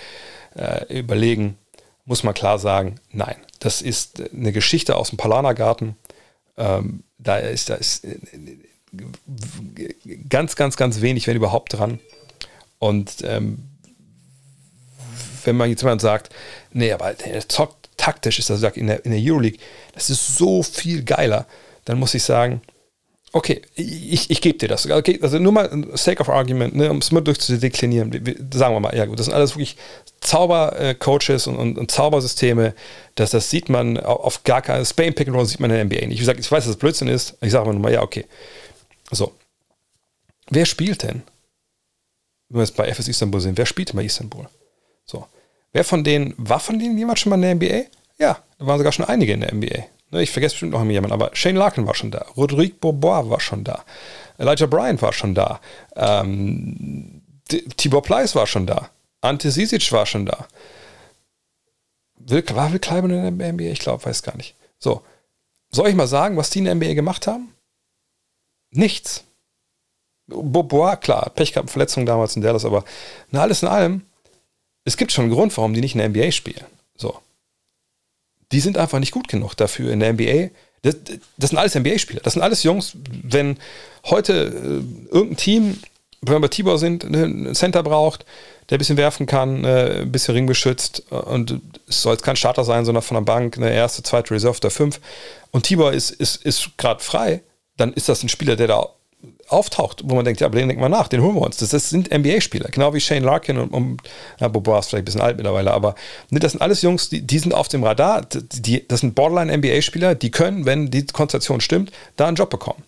überlegen, 0.90 1.58
muss 2.06 2.24
man 2.24 2.34
klar 2.34 2.60
sagen, 2.60 3.00
nein. 3.12 3.36
Das 3.60 3.82
ist 3.82 4.22
eine 4.32 4.52
Geschichte 4.52 4.96
aus 4.96 5.10
dem 5.10 5.18
Palanergarten. 5.18 5.96
Ähm, 6.58 7.04
da 7.18 7.38
ist, 7.38 7.70
da 7.70 7.76
ist 7.76 8.06
äh, 8.06 8.18
ganz, 10.30 10.56
ganz, 10.56 10.78
ganz 10.78 11.02
wenig, 11.02 11.28
wenn 11.28 11.36
überhaupt 11.36 11.74
dran. 11.74 12.00
Und 12.80 13.18
ähm, 13.24 13.60
wenn 15.44 15.56
man 15.56 15.70
jetzt 15.70 15.82
jemand 15.82 16.02
sagt, 16.02 16.34
nee, 16.72 16.92
aber 16.92 17.14
der 17.14 17.48
zockt 17.48 17.90
taktisch, 17.98 18.40
ist 18.40 18.50
das 18.50 18.62
in 18.76 18.88
der, 18.88 19.06
in 19.06 19.12
der 19.12 19.22
Euroleague, 19.22 19.60
das 19.94 20.10
ist 20.10 20.38
so 20.38 20.62
viel 20.64 21.04
geiler, 21.04 21.48
dann 21.86 22.00
muss 22.00 22.14
ich 22.14 22.24
sagen, 22.24 22.62
okay, 23.34 23.62
ich, 23.76 24.30
ich 24.30 24.42
gebe 24.42 24.58
dir 24.58 24.68
das. 24.68 24.90
Okay, 24.90 25.20
also 25.22 25.40
nur 25.40 25.52
mal 25.52 25.88
sake 25.94 26.22
of 26.22 26.30
argument, 26.30 26.76
ne, 26.76 26.90
um 26.90 26.98
es 26.98 27.12
mal 27.12 27.22
durchzudeklinieren, 27.22 28.12
sagen 28.54 28.76
wir 28.76 28.80
mal, 28.80 28.96
ja 28.96 29.06
gut, 29.06 29.20
das 29.20 29.26
sind 29.26 29.36
alles 29.36 29.52
wirklich 29.52 29.78
Zaubercoaches 30.22 31.48
und, 31.48 31.58
und, 31.58 31.78
und, 31.78 31.92
Zaubersysteme, 31.92 32.74
das, 33.16 33.32
das 33.32 33.50
sieht 33.50 33.70
man 33.70 33.98
auf 33.98 34.44
gar 34.44 34.62
keinen, 34.62 34.86
Spain 34.86 35.14
Pick 35.14 35.28
and 35.28 35.38
Roll 35.38 35.46
sieht 35.46 35.60
man 35.60 35.72
in 35.72 35.76
der 35.76 35.86
NBA 35.86 36.08
nicht. 36.08 36.18
Wie 36.18 36.22
gesagt, 36.22 36.40
ich 36.40 36.52
weiß, 36.52 36.64
dass 36.64 36.72
es 36.72 36.80
Blödsinn 36.80 37.08
ist, 37.08 37.38
ich 37.42 37.52
sage 37.52 37.64
aber 37.64 37.74
nur 37.74 37.82
mal, 37.82 37.94
ja, 37.94 38.02
okay. 38.02 38.26
So. 39.12 39.34
Wer 40.50 40.66
spielt 40.66 41.04
denn? 41.04 41.24
Wenn 42.50 42.60
wir 42.60 42.64
jetzt 42.64 42.78
bei 42.78 42.88
FS 42.88 43.08
Istanbul 43.08 43.42
sind, 43.42 43.58
wer 43.58 43.66
spielt 43.66 43.94
bei 43.94 44.04
Istanbul? 44.04 44.48
So. 45.06 45.26
Wer 45.74 45.84
von 45.84 46.04
denen, 46.04 46.34
war 46.38 46.60
von 46.60 46.80
denen 46.80 46.98
jemand 46.98 47.20
schon 47.20 47.30
mal 47.30 47.36
in 47.36 47.42
der 47.42 47.56
NBA? 47.56 47.90
Ja, 48.18 48.42
da 48.58 48.66
waren 48.66 48.78
sogar 48.78 48.94
schon 48.94 49.06
einige 49.06 49.34
in 49.34 49.42
der 49.42 49.54
NBA. 49.54 49.86
Ne, 50.12 50.24
ich 50.24 50.32
vergesse 50.32 50.54
bestimmt 50.54 50.72
noch 50.72 50.84
jemanden, 50.86 51.14
aber 51.14 51.32
Shane 51.34 51.58
Larkin 51.58 51.86
war 51.86 51.96
schon 51.96 52.12
da. 52.12 52.26
Rodrigue 52.38 52.76
Bourbois 52.80 53.30
war 53.30 53.40
schon 53.40 53.64
da. 53.64 53.84
Elijah 54.38 54.68
Bryant 54.68 55.02
war 55.02 55.14
schon 55.14 55.36
da. 55.36 55.60
Ähm, 55.96 57.22
Tibor 57.76 58.02
Pleiss 58.02 58.36
war 58.36 58.48
schon 58.48 58.66
da. 58.66 58.90
Ante 59.22 59.52
Sisic 59.52 59.92
war 59.92 60.06
schon 60.06 60.26
da. 60.26 60.48
Will, 62.16 62.44
war 62.54 62.72
Will 62.72 62.80
Kleiber 62.80 63.10
in 63.10 63.38
der 63.38 63.54
NBA? 63.54 63.66
Ich 63.66 63.80
glaube, 63.80 64.06
weiß 64.06 64.24
gar 64.24 64.38
nicht. 64.38 64.56
So. 64.80 65.02
Soll 65.70 65.90
ich 65.90 65.96
mal 65.96 66.08
sagen, 66.08 66.38
was 66.38 66.50
die 66.50 66.60
in 66.60 66.66
der 66.66 66.76
NBA 66.76 66.94
gemacht 66.94 67.28
haben? 67.28 67.54
Nichts. 68.72 69.24
Bourbois, 70.28 70.98
klar, 70.98 71.30
Pech 71.30 71.54
gehabt, 71.54 71.70
Verletzung 71.70 72.06
damals 72.06 72.36
in 72.36 72.42
Dallas, 72.42 72.66
aber 72.66 72.84
na, 73.32 73.42
alles 73.42 73.62
in 73.62 73.70
allem, 73.70 74.02
es 74.84 74.98
gibt 74.98 75.12
schon 75.12 75.26
einen 75.26 75.34
Grund, 75.34 75.56
warum 75.58 75.74
die 75.74 75.82
nicht 75.82 75.96
in 75.96 76.00
der 76.00 76.10
NBA 76.10 76.32
spielen. 76.32 76.66
So. 76.96 77.20
Die 78.52 78.60
sind 78.60 78.78
einfach 78.78 79.00
nicht 79.00 79.12
gut 79.12 79.28
genug 79.28 79.56
dafür 79.56 79.92
in 79.92 80.00
der 80.00 80.14
NBA. 80.14 80.50
Das, 80.82 80.96
das 81.38 81.50
sind 81.50 81.60
alles 81.60 81.76
NBA-Spieler. 81.76 82.22
Das 82.24 82.34
sind 82.34 82.42
alles 82.42 82.64
Jungs, 82.64 82.94
wenn 83.24 83.58
heute 84.06 84.34
äh, 84.34 85.14
irgendein 85.14 85.38
Team, 85.38 85.80
wenn 86.22 86.36
wir 86.36 86.42
bei 86.42 86.48
Tibor 86.48 86.78
sind, 86.78 87.10
ne, 87.10 87.24
einen 87.26 87.56
Center 87.56 87.84
braucht, 87.84 88.26
der 88.70 88.78
ein 88.78 88.80
bisschen 88.80 88.98
werfen 88.98 89.26
kann, 89.26 89.64
äh, 89.64 90.02
ein 90.02 90.12
bisschen 90.12 90.34
ringbeschützt 90.34 91.12
und 91.12 91.62
es 91.88 92.02
soll 92.02 92.14
jetzt 92.14 92.24
kein 92.24 92.36
Starter 92.36 92.64
sein, 92.64 92.86
sondern 92.86 93.02
von 93.02 93.16
der 93.16 93.22
Bank 93.22 93.58
eine 93.58 93.72
erste, 93.72 94.04
zweite 94.04 94.34
Reserve 94.34 94.60
der 94.60 94.72
fünf 94.72 95.00
und 95.52 95.64
Tibor 95.64 95.94
ist, 95.94 96.12
ist, 96.12 96.44
ist 96.44 96.78
gerade 96.78 97.04
frei, 97.04 97.42
dann 97.78 97.94
ist 97.94 98.10
das 98.10 98.24
ein 98.24 98.30
Spieler, 98.30 98.56
der 98.56 98.68
da 98.68 98.88
auftaucht, 99.48 100.02
wo 100.06 100.16
man 100.16 100.26
denkt, 100.26 100.42
ja, 100.42 100.48
aber 100.48 100.58
den 100.58 100.68
denken 100.68 100.84
wir 100.84 100.90
nach, 100.90 101.08
den 101.08 101.22
holen 101.22 101.36
wir 101.36 101.42
uns. 101.42 101.58
Das, 101.58 101.70
das 101.70 101.90
sind 101.90 102.12
NBA-Spieler, 102.12 102.70
genau 102.70 102.94
wie 102.94 103.00
Shane 103.00 103.24
Larkin 103.24 103.58
und, 103.58 103.70
und 103.70 104.02
ja, 104.40 104.48
Bobo 104.48 104.78
ist 104.78 104.90
vielleicht 104.90 105.04
ein 105.04 105.06
bisschen 105.06 105.22
alt 105.22 105.38
mittlerweile, 105.38 105.74
aber 105.74 105.96
ne, 106.30 106.40
das 106.40 106.52
sind 106.52 106.62
alles 106.62 106.82
Jungs, 106.82 107.10
die, 107.10 107.22
die 107.22 107.40
sind 107.40 107.54
auf 107.54 107.68
dem 107.68 107.84
Radar, 107.84 108.26
die, 108.26 108.88
das 108.88 109.02
sind 109.02 109.16
Borderline-NBA-Spieler, 109.16 110.16
die 110.16 110.32
können, 110.32 110.66
wenn 110.66 110.92
die 110.92 111.06
Konstellation 111.06 111.62
stimmt, 111.62 111.92
da 112.16 112.28
einen 112.28 112.36
Job 112.36 112.50
bekommen. 112.50 112.84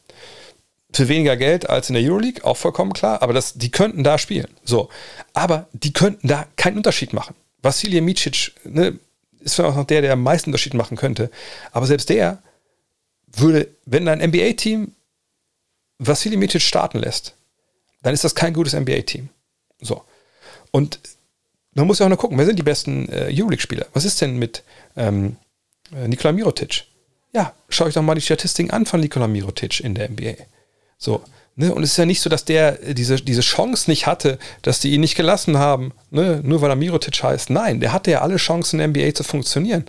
Für 0.92 1.08
weniger 1.08 1.38
Geld 1.38 1.70
als 1.70 1.90
in 1.90 1.96
der 1.96 2.04
Euroleague, 2.04 2.44
auch 2.44 2.58
vollkommen 2.58 2.94
klar, 2.94 3.22
aber 3.22 3.34
das, 3.34 3.54
die 3.54 3.70
könnten 3.70 4.04
da 4.04 4.18
spielen. 4.18 4.50
So. 4.64 4.90
Aber 5.34 5.68
die 5.74 5.94
könnten 5.94 6.28
da 6.28 6.46
keinen 6.56 6.78
Unterschied 6.78 7.14
machen. 7.14 7.36
Vasilij 7.62 8.02
Micic 8.02 8.54
ne, 8.64 9.00
ist 9.40 9.56
vielleicht 9.56 9.72
auch 9.72 9.76
noch 9.76 9.86
der, 9.86 10.02
der 10.02 10.14
am 10.14 10.24
meisten 10.24 10.50
Unterschied 10.50 10.74
machen 10.74 10.98
könnte. 10.98 11.30
Aber 11.72 11.86
selbst 11.86 12.10
der 12.10 12.40
würde, 13.32 13.68
wenn 13.86 14.08
ein 14.08 14.20
NBA-Team 14.20 14.94
Vassili 16.00 16.38
Mitic 16.38 16.62
starten 16.62 17.00
lässt, 17.00 17.36
dann 18.02 18.14
ist 18.14 18.24
das 18.24 18.34
kein 18.34 18.54
gutes 18.54 18.74
NBA-Team. 18.74 19.30
So. 19.82 20.04
Und 20.72 21.00
man 21.74 21.86
muss 21.88 22.00
ja 22.00 22.06
auch 22.06 22.10
noch 22.10 22.18
gucken, 22.18 22.38
wer 22.38 22.46
sind 22.46 22.58
die 22.58 22.64
besten 22.64 23.08
äh, 23.10 23.30
Euroleague-Spieler? 23.32 23.88
Was 23.94 24.06
ist 24.06 24.22
denn 24.22 24.38
mit 24.38 24.64
ähm, 24.96 25.36
äh, 25.94 26.08
Nikola 26.08 26.32
Mirotic? 26.32 26.86
Ja, 27.34 27.54
schau 27.68 27.86
euch 27.86 27.94
doch 27.94 28.02
mal 28.02 28.16
die 28.16 28.22
Statistiken 28.22 28.72
an 28.72 28.86
von 28.86 29.00
Nikola 29.00 29.28
Mirotic 29.28 29.82
in 29.82 29.94
der 29.94 30.10
NBA. 30.10 30.34
So, 30.98 31.24
Ne? 31.60 31.74
Und 31.76 31.84
es 31.84 31.92
ist 31.92 31.98
ja 31.98 32.06
nicht 32.06 32.22
so, 32.22 32.30
dass 32.30 32.46
der 32.46 32.72
diese, 32.94 33.18
diese 33.18 33.42
Chance 33.42 33.92
nicht 33.92 34.08
hatte, 34.08 34.40
dass 34.62 34.80
die 34.80 34.94
ihn 34.94 35.02
nicht 35.02 35.16
gelassen 35.16 35.58
haben, 35.58 35.92
ne? 36.10 36.40
nur 36.42 36.62
weil 36.62 36.70
er 36.70 36.78
Mirotic 36.78 37.22
heißt. 37.22 37.50
Nein, 37.50 37.82
der 37.82 37.92
hatte 37.92 38.12
ja 38.12 38.22
alle 38.22 38.38
Chancen 38.38 38.80
in 38.80 38.94
der 38.94 39.04
NBA 39.04 39.14
zu 39.14 39.26
funktionieren. 39.26 39.84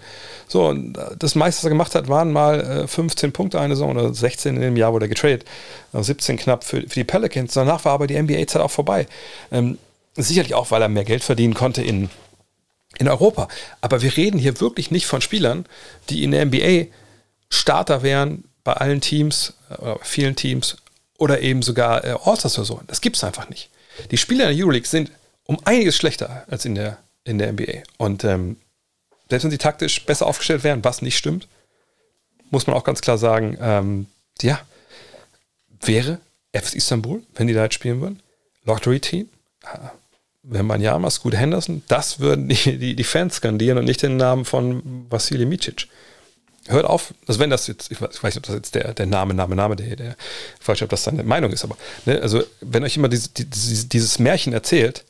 So, 0.49 0.67
und 0.67 0.99
das 1.17 1.37
meiste, 1.37 1.61
was 1.61 1.67
er 1.67 1.71
gemacht 1.71 1.95
hat, 1.95 2.09
waren 2.09 2.33
mal 2.33 2.89
15 2.89 3.29
äh, 3.29 3.33
Punkte 3.33 3.61
eine 3.61 3.77
Saison 3.77 3.93
oder 3.93 4.13
16 4.13 4.57
in 4.57 4.63
dem 4.63 4.77
Jahr, 4.77 4.93
wo 4.93 4.99
er 4.99 5.07
getradet, 5.07 5.45
17 5.93 6.39
knapp 6.39 6.65
für, 6.65 6.81
für 6.81 6.89
die 6.89 7.05
Pelicans. 7.05 7.55
Danach 7.55 7.85
war 7.85 7.93
aber 7.93 8.09
die 8.09 8.21
NBA-Zeit 8.21 8.61
auch 8.61 8.73
vorbei. 8.73 9.07
Ähm, 9.53 9.79
sicherlich 10.17 10.55
auch, 10.55 10.73
weil 10.73 10.83
er 10.83 10.89
mehr 10.89 11.05
Geld 11.05 11.23
verdienen 11.23 11.55
konnte 11.55 11.85
in, 11.85 12.11
in 12.99 13.07
Europa. 13.07 13.47
Aber 13.81 14.03
wir 14.03 14.17
reden 14.17 14.41
hier 14.41 14.61
wirklich 14.61 14.91
nicht 14.91 15.07
von 15.07 15.21
Spielern, 15.21 15.67
die 16.09 16.25
in 16.25 16.33
der 16.33 16.47
NBA 16.47 16.87
Starter 17.49 18.03
wären 18.03 18.43
bei 18.65 18.73
allen 18.73 19.01
Teams 19.01 19.55
äh, 19.71 19.95
vielen 20.03 20.35
Teams 20.35 20.77
oder 21.21 21.41
eben 21.41 21.63
sogar 21.63 22.05
äh, 22.05 22.17
All-Stars 22.25 22.59
oder 22.59 22.65
so. 22.65 22.81
Das 22.87 23.01
gibt 23.01 23.17
es 23.17 23.25
einfach 23.25 23.49
nicht. 23.51 23.69
Die 24.11 24.17
Spieler 24.17 24.49
in 24.49 24.57
der 24.57 24.65
Euroleague 24.65 24.89
sind 24.89 25.11
um 25.45 25.59
einiges 25.65 25.97
schlechter 25.97 26.45
als 26.49 26.65
in 26.65 26.75
der, 26.75 26.99
in 27.25 27.39
der 27.39 27.53
NBA. 27.53 27.83
Und 27.99 28.25
ähm, 28.25 28.57
selbst 29.29 29.45
wenn 29.45 29.51
sie 29.51 29.59
taktisch 29.59 30.05
besser 30.07 30.27
aufgestellt 30.27 30.65
wären, 30.65 30.83
was 30.83 31.03
nicht 31.03 31.19
stimmt, 31.19 31.47
muss 32.51 32.67
man 32.67 32.75
auch 32.75 32.85
ganz 32.85 33.03
klar 33.03 33.19
sagen, 33.19 33.59
ähm, 33.61 34.07
ja, 34.41 34.61
wäre 35.83 36.21
FS 36.53 36.75
Istanbul, 36.75 37.23
wenn 37.35 37.47
die 37.47 37.55
da 37.55 37.65
jetzt 37.65 37.75
spielen 37.75 38.01
würden, 38.01 38.23
Lottery-Team, 38.65 39.29
äh, 39.63 39.79
wenn 40.43 40.67
man 40.67 40.81
ja 40.81 40.99
mal 40.99 41.11
Henderson, 41.33 41.83
das 41.89 42.19
würden 42.19 42.49
die, 42.49 42.79
die, 42.79 42.97
die 42.97 43.05
Fans 43.05 43.37
skandieren 43.37 43.77
und 43.77 43.85
nicht 43.85 44.03
den 44.03 44.17
Namen 44.17 44.47
von 44.47 45.07
Vasili 45.11 45.45
Micic 45.45 45.87
hört 46.69 46.85
auf, 46.85 47.15
also 47.27 47.41
wenn 47.41 47.51
das 47.51 47.67
jetzt, 47.67 47.91
ich 47.91 48.01
weiß, 48.01 48.11
ich 48.13 48.23
weiß 48.23 48.35
nicht, 48.35 48.39
ob 48.39 48.47
das 48.47 48.57
jetzt 48.57 48.75
der, 48.75 48.95
der 48.95 49.07
Name, 49.07 49.35
Name, 49.35 49.57
Name, 49.57 49.77
der, 49.77 49.97
der 49.97 50.17
falsch, 50.61 50.83
ob 50.83 50.91
das 50.91 51.05
seine 51.05 51.23
Meinung 51.23 51.53
ist, 51.53 51.65
aber 51.65 51.77
ne, 52.05 52.21
also 52.21 52.43
wenn 52.61 52.85
euch 52.85 52.97
immer 52.97 53.09
diese, 53.09 53.31
dieses, 53.31 54.19
Märchen 54.19 54.53
erzählt, 54.53 55.05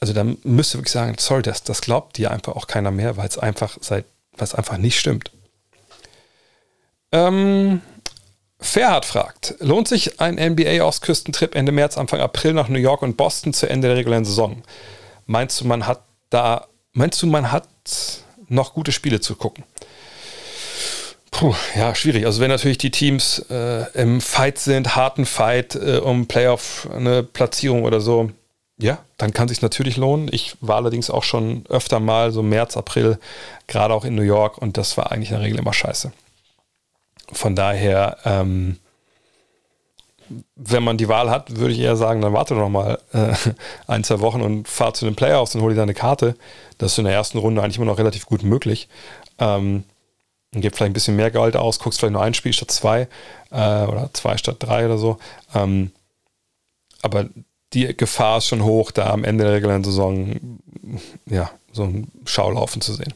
also 0.00 0.12
dann 0.12 0.38
müsst 0.44 0.74
ihr 0.74 0.78
wirklich 0.78 0.92
sagen, 0.92 1.16
sorry, 1.18 1.42
das, 1.42 1.62
das 1.62 1.80
glaubt 1.80 2.16
dir 2.16 2.30
einfach 2.30 2.54
auch 2.56 2.66
keiner 2.66 2.90
mehr, 2.90 3.16
weil 3.16 3.28
es 3.28 3.38
einfach 3.38 3.76
seit, 3.80 4.04
was 4.36 4.54
einfach 4.54 4.78
nicht 4.78 4.98
stimmt. 4.98 5.30
Ähm, 7.12 7.80
Ferhat 8.60 9.04
fragt, 9.04 9.54
lohnt 9.60 9.88
sich 9.88 10.20
ein 10.20 10.36
NBA-Ostküstentrip 10.36 11.54
Ende 11.54 11.72
März, 11.72 11.98
Anfang 11.98 12.20
April 12.20 12.52
nach 12.52 12.68
New 12.68 12.78
York 12.78 13.02
und 13.02 13.16
Boston 13.16 13.52
zu 13.52 13.68
Ende 13.68 13.88
der 13.88 13.96
regulären 13.96 14.24
Saison? 14.24 14.62
Meinst 15.26 15.60
du, 15.60 15.66
man 15.66 15.86
hat 15.86 16.02
da, 16.30 16.66
meinst 16.92 17.22
du, 17.22 17.26
man 17.26 17.52
hat 17.52 17.68
noch 18.48 18.74
gute 18.74 18.92
Spiele 18.92 19.20
zu 19.20 19.34
gucken. 19.34 19.64
Puh, 21.30 21.54
ja, 21.74 21.94
schwierig. 21.94 22.24
Also 22.24 22.40
wenn 22.40 22.50
natürlich 22.50 22.78
die 22.78 22.90
Teams 22.90 23.40
äh, 23.50 23.90
im 23.92 24.20
Fight 24.20 24.58
sind, 24.58 24.96
harten 24.96 25.26
Fight 25.26 25.74
äh, 25.74 25.98
um 25.98 26.26
Playoff, 26.26 26.88
eine 26.94 27.22
Platzierung 27.22 27.82
oder 27.82 28.00
so, 28.00 28.30
ja, 28.78 28.98
dann 29.18 29.32
kann 29.32 29.48
sich 29.48 29.62
natürlich 29.62 29.96
lohnen. 29.96 30.28
Ich 30.32 30.56
war 30.60 30.76
allerdings 30.76 31.10
auch 31.10 31.24
schon 31.24 31.64
öfter 31.68 32.00
mal 32.00 32.32
so 32.32 32.42
März, 32.42 32.76
April, 32.76 33.18
gerade 33.66 33.94
auch 33.94 34.04
in 34.04 34.14
New 34.14 34.22
York 34.22 34.58
und 34.58 34.76
das 34.76 34.96
war 34.96 35.12
eigentlich 35.12 35.30
in 35.30 35.36
der 35.36 35.44
Regel 35.44 35.58
immer 35.58 35.72
scheiße. 35.72 36.12
Von 37.32 37.56
daher, 37.56 38.18
ähm, 38.24 38.78
wenn 40.56 40.82
man 40.82 40.96
die 40.96 41.08
Wahl 41.08 41.30
hat, 41.30 41.56
würde 41.56 41.72
ich 41.72 41.80
eher 41.80 41.96
sagen, 41.96 42.20
dann 42.20 42.32
warte 42.32 42.54
noch 42.54 42.68
mal 42.68 42.98
äh, 43.12 43.34
ein, 43.86 44.04
zwei 44.04 44.20
Wochen 44.20 44.40
und 44.40 44.68
fahr 44.68 44.94
zu 44.94 45.04
den 45.04 45.14
Playoffs 45.14 45.54
und 45.54 45.62
hol 45.62 45.70
dir 45.70 45.80
deine 45.80 45.94
Karte. 45.94 46.36
Das 46.78 46.92
ist 46.92 46.98
in 46.98 47.04
der 47.04 47.14
ersten 47.14 47.38
Runde 47.38 47.62
eigentlich 47.62 47.76
immer 47.76 47.86
noch 47.86 47.98
relativ 47.98 48.26
gut 48.26 48.42
möglich. 48.42 48.88
Ähm, 49.38 49.84
und 50.54 50.60
gib 50.60 50.74
vielleicht 50.74 50.90
ein 50.90 50.94
bisschen 50.94 51.16
mehr 51.16 51.30
Geld 51.30 51.56
aus, 51.56 51.78
guckst 51.78 52.00
vielleicht 52.00 52.12
nur 52.12 52.22
ein 52.22 52.34
Spiel 52.34 52.52
statt 52.52 52.70
zwei 52.70 53.08
äh, 53.50 53.84
oder 53.84 54.10
zwei 54.12 54.36
statt 54.36 54.56
drei 54.58 54.86
oder 54.86 54.98
so. 54.98 55.18
Ähm, 55.54 55.92
aber 57.02 57.26
die 57.72 57.96
Gefahr 57.96 58.38
ist 58.38 58.46
schon 58.46 58.64
hoch, 58.64 58.90
da 58.90 59.10
am 59.10 59.24
Ende 59.24 59.44
der 59.44 59.52
regulären 59.54 59.84
Saison 59.84 60.60
ja, 61.26 61.50
so 61.72 61.84
einen 61.84 62.10
Schaulaufen 62.24 62.80
zu 62.80 62.94
sehen. 62.94 63.12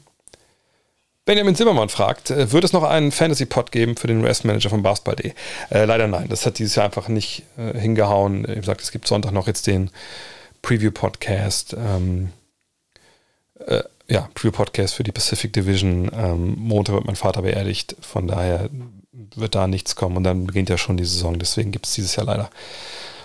Benjamin 1.31 1.55
Zimmermann 1.55 1.89
fragt, 1.89 2.31
äh, 2.31 2.51
wird 2.51 2.65
es 2.65 2.73
noch 2.73 2.83
einen 2.83 3.13
Fantasy-Pod 3.13 3.71
geben 3.71 3.95
für 3.95 4.09
den 4.09 4.21
US-Manager 4.25 4.69
von 4.69 4.83
Basketball.de? 4.83 5.33
Äh, 5.71 5.85
leider 5.85 6.09
nein, 6.09 6.27
das 6.29 6.45
hat 6.45 6.59
dieses 6.59 6.75
Jahr 6.75 6.87
einfach 6.87 7.07
nicht 7.07 7.45
äh, 7.57 7.79
hingehauen. 7.79 8.49
Wie 8.49 8.57
gesagt, 8.57 8.81
es 8.81 8.91
gibt 8.91 9.07
Sonntag 9.07 9.31
noch 9.31 9.47
jetzt 9.47 9.69
den 9.69 9.93
Preview-Podcast. 10.61 11.77
Ähm, 11.79 12.33
äh, 13.65 13.85
ja, 14.09 14.29
Preview-Podcast 14.35 14.95
für 14.95 15.05
die 15.05 15.13
Pacific 15.13 15.53
Division. 15.53 16.11
Ähm, 16.13 16.57
Montag 16.59 16.97
wird 16.97 17.07
mein 17.07 17.15
Vater 17.15 17.43
beerdigt, 17.43 17.95
von 18.01 18.27
daher 18.27 18.69
wird 19.37 19.55
da 19.55 19.69
nichts 19.69 19.95
kommen 19.95 20.17
und 20.17 20.25
dann 20.25 20.49
beginnt 20.49 20.69
ja 20.69 20.79
schon 20.79 20.97
die 20.97 21.05
Saison. 21.05 21.39
Deswegen 21.39 21.71
gibt 21.71 21.87
es 21.87 21.95
dieses 21.95 22.17
Jahr 22.17 22.27
leider 22.27 22.51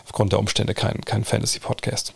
aufgrund 0.03 0.32
der 0.32 0.38
Umstände 0.38 0.76
keinen 0.76 1.01
kein 1.06 1.24
Fantasy-Podcast. 1.24 2.14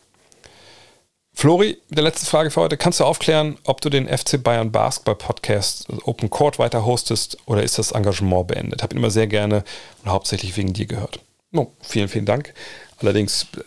Flori, 1.39 1.77
der 1.87 2.03
letzte 2.03 2.25
Frage 2.25 2.51
für 2.51 2.59
heute. 2.59 2.75
Kannst 2.75 2.99
du 2.99 3.05
aufklären, 3.05 3.57
ob 3.63 3.79
du 3.79 3.89
den 3.89 4.09
FC 4.09 4.43
Bayern 4.43 4.73
Basketball 4.73 5.15
Podcast 5.15 5.87
Open 6.03 6.29
Court 6.29 6.59
weiter 6.59 6.83
hostest 6.83 7.37
oder 7.45 7.63
ist 7.63 7.79
das 7.79 7.91
Engagement 7.91 8.49
beendet? 8.49 8.83
Habe 8.83 8.93
ihn 8.93 8.97
immer 8.97 9.09
sehr 9.09 9.25
gerne 9.25 9.63
und 10.03 10.11
hauptsächlich 10.11 10.57
wegen 10.57 10.73
dir 10.73 10.85
gehört. 10.85 11.21
No, 11.51 11.71
vielen, 11.79 12.09
vielen 12.09 12.25
Dank. 12.25 12.53
Allerdings 12.97 13.47
äh, 13.55 13.61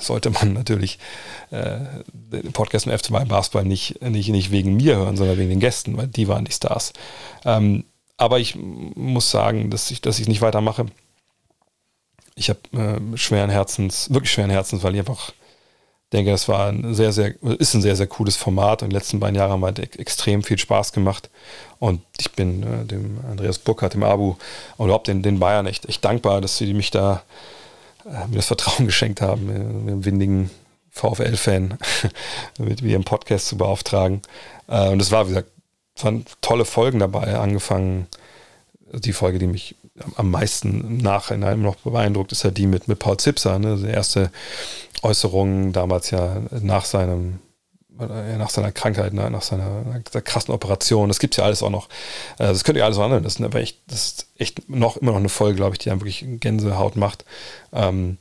sollte 0.00 0.28
man 0.28 0.52
natürlich 0.52 0.98
äh, 1.50 1.78
den 2.12 2.52
Podcast 2.52 2.86
im 2.86 2.92
FC 2.92 3.08
Bayern 3.08 3.28
Basketball 3.28 3.64
nicht, 3.64 4.02
nicht, 4.02 4.28
nicht 4.28 4.50
wegen 4.50 4.76
mir 4.76 4.96
hören, 4.96 5.16
sondern 5.16 5.38
wegen 5.38 5.48
den 5.48 5.60
Gästen, 5.60 5.96
weil 5.96 6.08
die 6.08 6.28
waren 6.28 6.44
die 6.44 6.52
Stars. 6.52 6.92
Ähm, 7.46 7.84
aber 8.18 8.38
ich 8.38 8.54
muss 8.54 9.30
sagen, 9.30 9.70
dass 9.70 9.90
ich, 9.90 10.04
ich 10.04 10.28
nicht 10.28 10.42
weitermache. 10.42 10.84
Ich 12.34 12.50
habe 12.50 12.60
äh, 12.74 13.16
schweren 13.16 13.48
Herzens, 13.48 14.12
wirklich 14.12 14.30
schweren 14.30 14.50
Herzens, 14.50 14.82
weil 14.82 14.92
ich 14.92 15.00
einfach 15.00 15.32
denke, 16.14 16.30
das 16.30 16.48
war 16.48 16.68
ein 16.68 16.94
sehr, 16.94 17.12
sehr, 17.12 17.34
ist 17.42 17.74
ein 17.74 17.82
sehr, 17.82 17.96
sehr 17.96 18.06
cooles 18.06 18.36
Format. 18.36 18.82
Und 18.82 18.90
die 18.90 18.96
letzten 18.96 19.20
beiden 19.20 19.36
Jahre 19.36 19.52
haben 19.52 19.64
halt 19.64 19.78
extrem 19.98 20.42
viel 20.42 20.58
Spaß 20.58 20.92
gemacht. 20.92 21.28
Und 21.78 22.00
ich 22.18 22.32
bin 22.32 22.62
äh, 22.62 22.84
dem 22.84 23.20
Andreas 23.30 23.58
Burkhardt, 23.58 23.94
dem 23.94 24.04
Abu 24.04 24.36
und 24.76 24.86
überhaupt 24.86 25.08
den, 25.08 25.22
den 25.22 25.40
Bayern 25.40 25.66
echt, 25.66 25.86
echt 25.86 26.04
dankbar, 26.04 26.40
dass 26.40 26.56
sie 26.56 26.72
mich 26.72 26.90
da 26.90 27.22
äh, 28.06 28.26
mir 28.28 28.36
das 28.36 28.46
Vertrauen 28.46 28.86
geschenkt 28.86 29.20
haben, 29.20 29.50
äh, 29.50 29.90
dem 29.90 30.04
windigen 30.04 30.50
VfL-Fan 30.92 31.78
mit 32.58 32.80
im 32.80 33.04
Podcast 33.04 33.48
zu 33.48 33.56
beauftragen. 33.56 34.22
Äh, 34.68 34.90
und 34.90 35.02
es 35.02 35.10
war, 35.10 35.26
wie 35.26 35.30
gesagt, 35.30 35.50
waren 36.00 36.24
tolle 36.40 36.64
Folgen 36.64 37.00
dabei, 37.00 37.38
angefangen, 37.38 38.06
die 38.92 39.12
Folge, 39.12 39.38
die 39.38 39.46
mich 39.46 39.76
am 40.16 40.30
meisten 40.30 40.80
im 40.80 40.98
Nachhinein 40.98 41.62
noch 41.62 41.76
beeindruckt, 41.76 42.32
ist 42.32 42.44
ja 42.44 42.50
die 42.50 42.66
mit, 42.66 42.88
mit 42.88 42.98
Paul 42.98 43.16
Zipser, 43.16 43.58
ne? 43.58 43.76
die 43.76 43.88
erste 43.88 44.30
Äußerung 45.04 45.72
damals 45.72 46.10
ja 46.10 46.42
nach 46.50 46.84
seinem 46.84 47.40
nach 47.96 48.50
seiner 48.50 48.72
Krankheit, 48.72 49.12
ne? 49.12 49.30
nach 49.30 49.42
seiner 49.42 49.82
nach 49.82 50.24
krassen 50.24 50.52
Operation. 50.52 51.08
Das 51.08 51.20
gibt 51.20 51.34
es 51.34 51.38
ja 51.38 51.44
alles 51.44 51.62
auch 51.62 51.70
noch. 51.70 51.88
Äh, 52.38 52.46
das 52.46 52.64
könnt 52.64 52.76
ihr 52.76 52.84
alles 52.84 52.98
anhören. 52.98 53.22
Das 53.22 53.36
ist, 53.36 53.40
aber 53.42 53.60
echt, 53.60 53.78
das 53.86 54.06
ist 54.06 54.26
echt 54.36 54.68
noch 54.68 54.96
immer 54.96 55.12
noch 55.12 55.18
eine 55.18 55.28
Folge, 55.28 55.56
glaube 55.56 55.74
ich, 55.74 55.78
die 55.78 55.90
dann 55.90 56.00
wirklich 56.00 56.24
Gänsehaut 56.40 56.96
macht. 56.96 57.24
Ähm, 57.72 58.18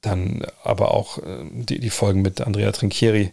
dann 0.00 0.46
aber 0.62 0.94
auch 0.94 1.18
äh, 1.18 1.44
die, 1.50 1.80
die 1.80 1.90
Folgen 1.90 2.22
mit 2.22 2.40
Andrea 2.40 2.72
Trinchieri, 2.72 3.32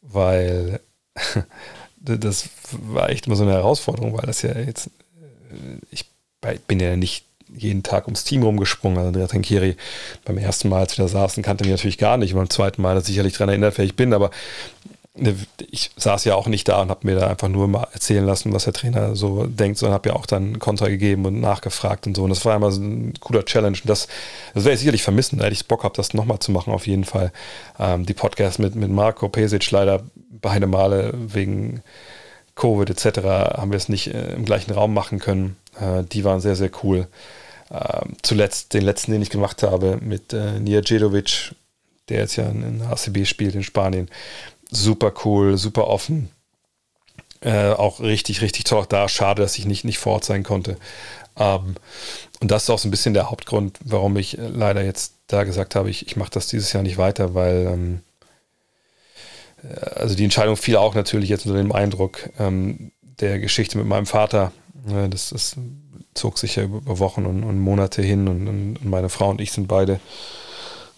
weil 0.00 0.80
das 1.96 2.48
war 2.72 3.10
echt 3.10 3.26
immer 3.26 3.36
so 3.36 3.44
eine 3.44 3.52
Herausforderung, 3.52 4.16
weil 4.16 4.26
das 4.26 4.42
ja 4.42 4.58
jetzt, 4.58 4.88
äh, 4.88 5.78
ich 5.90 6.06
bin 6.66 6.80
ja 6.80 6.96
nicht 6.96 7.26
jeden 7.56 7.82
Tag 7.82 8.06
ums 8.06 8.24
Team 8.24 8.42
rumgesprungen. 8.42 8.98
Also 8.98 9.08
Andrea 9.08 9.26
Trinchieri 9.26 9.76
beim 10.24 10.38
ersten 10.38 10.68
Mal, 10.68 10.80
als 10.80 10.96
wir 10.96 11.04
da 11.04 11.08
saßen, 11.08 11.42
kannte 11.42 11.64
mich 11.64 11.72
natürlich 11.72 11.98
gar 11.98 12.16
nicht. 12.16 12.34
beim 12.34 12.50
zweiten 12.50 12.82
Mal, 12.82 12.94
dass 12.94 13.04
ich 13.04 13.10
sicherlich 13.10 13.34
daran 13.34 13.50
erinnert, 13.50 13.78
wer 13.78 13.84
ich 13.84 13.96
bin, 13.96 14.14
aber 14.14 14.30
ne, 15.14 15.36
ich 15.70 15.90
saß 15.96 16.24
ja 16.24 16.34
auch 16.34 16.46
nicht 16.46 16.68
da 16.68 16.80
und 16.82 16.90
habe 16.90 17.06
mir 17.06 17.16
da 17.16 17.26
einfach 17.26 17.48
nur 17.48 17.68
mal 17.68 17.86
erzählen 17.92 18.24
lassen, 18.24 18.52
was 18.52 18.64
der 18.64 18.72
Trainer 18.72 19.16
so 19.16 19.46
denkt, 19.46 19.78
sondern 19.78 19.94
habe 19.94 20.10
ja 20.10 20.16
auch 20.16 20.26
dann 20.26 20.58
Kontra 20.58 20.88
gegeben 20.88 21.24
und 21.26 21.40
nachgefragt 21.40 22.06
und 22.06 22.16
so. 22.16 22.24
Und 22.24 22.30
das 22.30 22.44
war 22.44 22.56
immer 22.56 22.70
so 22.70 22.80
ein 22.80 23.14
cooler 23.20 23.44
Challenge. 23.44 23.78
Und 23.80 23.88
das, 23.88 24.08
das 24.54 24.64
werde 24.64 24.74
ich 24.74 24.80
sicherlich 24.80 25.02
vermissen. 25.02 25.38
Da 25.38 25.44
hätte 25.44 25.54
ich 25.54 25.68
Bock 25.68 25.80
gehabt, 25.80 25.98
das 25.98 26.14
nochmal 26.14 26.38
zu 26.38 26.52
machen, 26.52 26.72
auf 26.72 26.86
jeden 26.86 27.04
Fall. 27.04 27.32
Ähm, 27.78 28.06
die 28.06 28.14
Podcasts 28.14 28.58
mit, 28.58 28.74
mit 28.74 28.90
Marco 28.90 29.28
Pesic 29.28 29.70
leider 29.70 30.02
beide 30.30 30.66
Male 30.66 31.12
wegen 31.14 31.82
Covid 32.54 32.90
etc. 32.90 33.18
haben 33.56 33.70
wir 33.70 33.76
es 33.76 33.88
nicht 33.88 34.12
äh, 34.12 34.34
im 34.34 34.44
gleichen 34.44 34.72
Raum 34.72 34.92
machen 34.94 35.18
können. 35.18 35.56
Äh, 35.80 36.04
die 36.04 36.24
waren 36.24 36.40
sehr, 36.40 36.56
sehr 36.56 36.70
cool. 36.82 37.06
Äh, 37.72 38.02
zuletzt 38.20 38.74
den 38.74 38.82
letzten, 38.82 39.12
den 39.12 39.22
ich 39.22 39.30
gemacht 39.30 39.62
habe, 39.62 39.98
mit 40.00 40.32
äh, 40.32 40.60
Nia 40.60 40.82
Djedovic, 40.82 41.54
der 42.08 42.20
jetzt 42.20 42.36
ja 42.36 42.48
in 42.48 42.86
HCB 42.86 43.24
spielt 43.26 43.54
in 43.54 43.62
Spanien. 43.62 44.10
Super 44.70 45.12
cool, 45.24 45.56
super 45.56 45.88
offen. 45.88 46.30
Äh, 47.40 47.70
auch 47.70 48.00
richtig, 48.00 48.42
richtig 48.42 48.64
toll 48.64 48.80
auch 48.80 48.86
da. 48.86 49.08
Schade, 49.08 49.42
dass 49.42 49.58
ich 49.58 49.64
nicht, 49.64 49.84
nicht 49.84 49.98
vor 49.98 50.14
Ort 50.14 50.24
sein 50.24 50.42
konnte. 50.42 50.76
Ähm, 51.38 51.76
und 52.40 52.50
das 52.50 52.64
ist 52.64 52.70
auch 52.70 52.78
so 52.78 52.88
ein 52.88 52.90
bisschen 52.90 53.14
der 53.14 53.30
Hauptgrund, 53.30 53.78
warum 53.84 54.16
ich 54.18 54.38
äh, 54.38 54.48
leider 54.48 54.84
jetzt 54.84 55.14
da 55.26 55.44
gesagt 55.44 55.74
habe, 55.74 55.88
ich, 55.88 56.06
ich 56.06 56.16
mache 56.16 56.30
das 56.30 56.48
dieses 56.48 56.72
Jahr 56.74 56.82
nicht 56.82 56.98
weiter, 56.98 57.34
weil 57.34 57.66
ähm, 57.72 58.00
also 59.94 60.14
die 60.14 60.24
Entscheidung 60.24 60.56
fiel 60.56 60.76
auch 60.76 60.94
natürlich 60.94 61.30
jetzt 61.30 61.46
unter 61.46 61.58
dem 61.58 61.72
Eindruck 61.72 62.28
ähm, 62.38 62.92
der 63.20 63.38
Geschichte 63.38 63.78
mit 63.78 63.86
meinem 63.86 64.06
Vater. 64.06 64.52
Ja, 64.86 65.08
das, 65.08 65.30
das, 65.30 65.56
zog 66.14 66.38
sich 66.38 66.56
ja 66.56 66.64
über 66.64 66.98
Wochen 66.98 67.26
und, 67.26 67.42
und 67.44 67.58
Monate 67.58 68.02
hin 68.02 68.28
und, 68.28 68.48
und, 68.48 68.84
meine 68.84 69.08
Frau 69.08 69.30
und 69.30 69.40
ich 69.40 69.52
sind 69.52 69.68
beide 69.68 70.00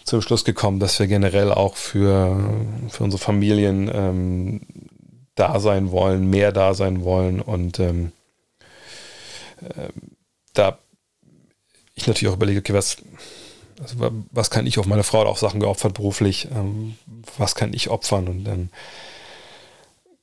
zum 0.03 0.21
Schluss 0.21 0.45
gekommen, 0.45 0.79
dass 0.79 0.99
wir 0.99 1.07
generell 1.07 1.51
auch 1.51 1.75
für, 1.75 2.37
für 2.89 3.03
unsere 3.03 3.21
Familien 3.21 3.89
ähm, 3.93 4.61
da 5.35 5.59
sein 5.59 5.91
wollen, 5.91 6.29
mehr 6.29 6.51
da 6.51 6.73
sein 6.73 7.03
wollen 7.03 7.41
und 7.41 7.79
ähm, 7.79 8.11
äh, 9.61 9.89
da 10.53 10.79
ich 11.95 12.07
natürlich 12.07 12.29
auch 12.29 12.37
überlege, 12.37 12.59
okay, 12.59 12.73
was, 12.73 12.97
also 13.81 14.11
was 14.31 14.49
kann 14.49 14.67
ich 14.67 14.77
auf 14.77 14.85
meine 14.85 15.03
Frau 15.03 15.25
auch 15.25 15.37
Sachen 15.37 15.59
geopfert 15.59 15.93
beruflich, 15.93 16.49
ähm, 16.53 16.97
was 17.37 17.55
kann 17.55 17.73
ich 17.73 17.89
opfern 17.89 18.27
und 18.27 18.43
dann 18.43 18.69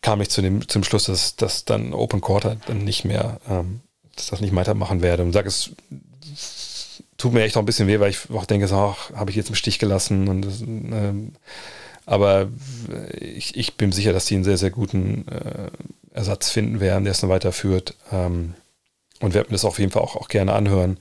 kam 0.03 0.20
ich 0.20 0.30
zu 0.30 0.43
dem, 0.43 0.68
zum 0.68 0.84
Schluss, 0.84 1.05
dass, 1.05 1.36
dass 1.36 1.64
dann 1.64 1.95
Open 1.95 2.20
Quarter 2.20 2.57
dann 2.66 2.84
nicht 2.84 3.05
mehr, 3.05 3.40
ähm, 3.49 3.80
dass 4.17 4.29
das 4.29 4.41
nicht 4.41 4.55
weitermachen 4.55 5.03
werde 5.03 5.23
und 5.23 5.33
sage 5.33 5.49
es 5.49 5.71
tut 7.17 7.33
mir 7.33 7.43
echt 7.43 7.57
auch 7.57 7.63
ein 7.63 7.67
bisschen 7.67 7.89
weh, 7.89 8.01
weil 8.01 8.11
ich 8.11 8.31
auch 8.33 8.47
denke, 8.47 8.67
so, 8.67 8.77
ach, 8.77 9.13
habe 9.13 9.31
ich 9.31 9.37
jetzt 9.37 9.49
im 9.49 9.55
Stich 9.55 9.79
gelassen 9.79 10.29
und 10.29 10.47
ähm, 10.67 11.33
aber 12.05 12.49
ich, 13.21 13.57
ich, 13.57 13.77
bin 13.77 13.93
sicher, 13.93 14.13
dass 14.13 14.25
die 14.25 14.35
einen 14.35 14.43
sehr, 14.43 14.59
sehr 14.59 14.71
guten 14.71 15.29
äh, 15.29 15.71
Ersatz 16.13 16.51
finden 16.51 16.81
werden, 16.81 17.05
der 17.05 17.13
es 17.13 17.21
dann 17.21 17.31
weiterführt 17.31 17.95
ähm, 18.11 18.55
und 19.21 19.35
werde 19.35 19.51
mir 19.51 19.55
das 19.55 19.65
auf 19.65 19.79
jeden 19.79 19.93
Fall 19.93 20.03
auch, 20.03 20.17
auch 20.17 20.27
gerne 20.27 20.53
anhören 20.53 20.99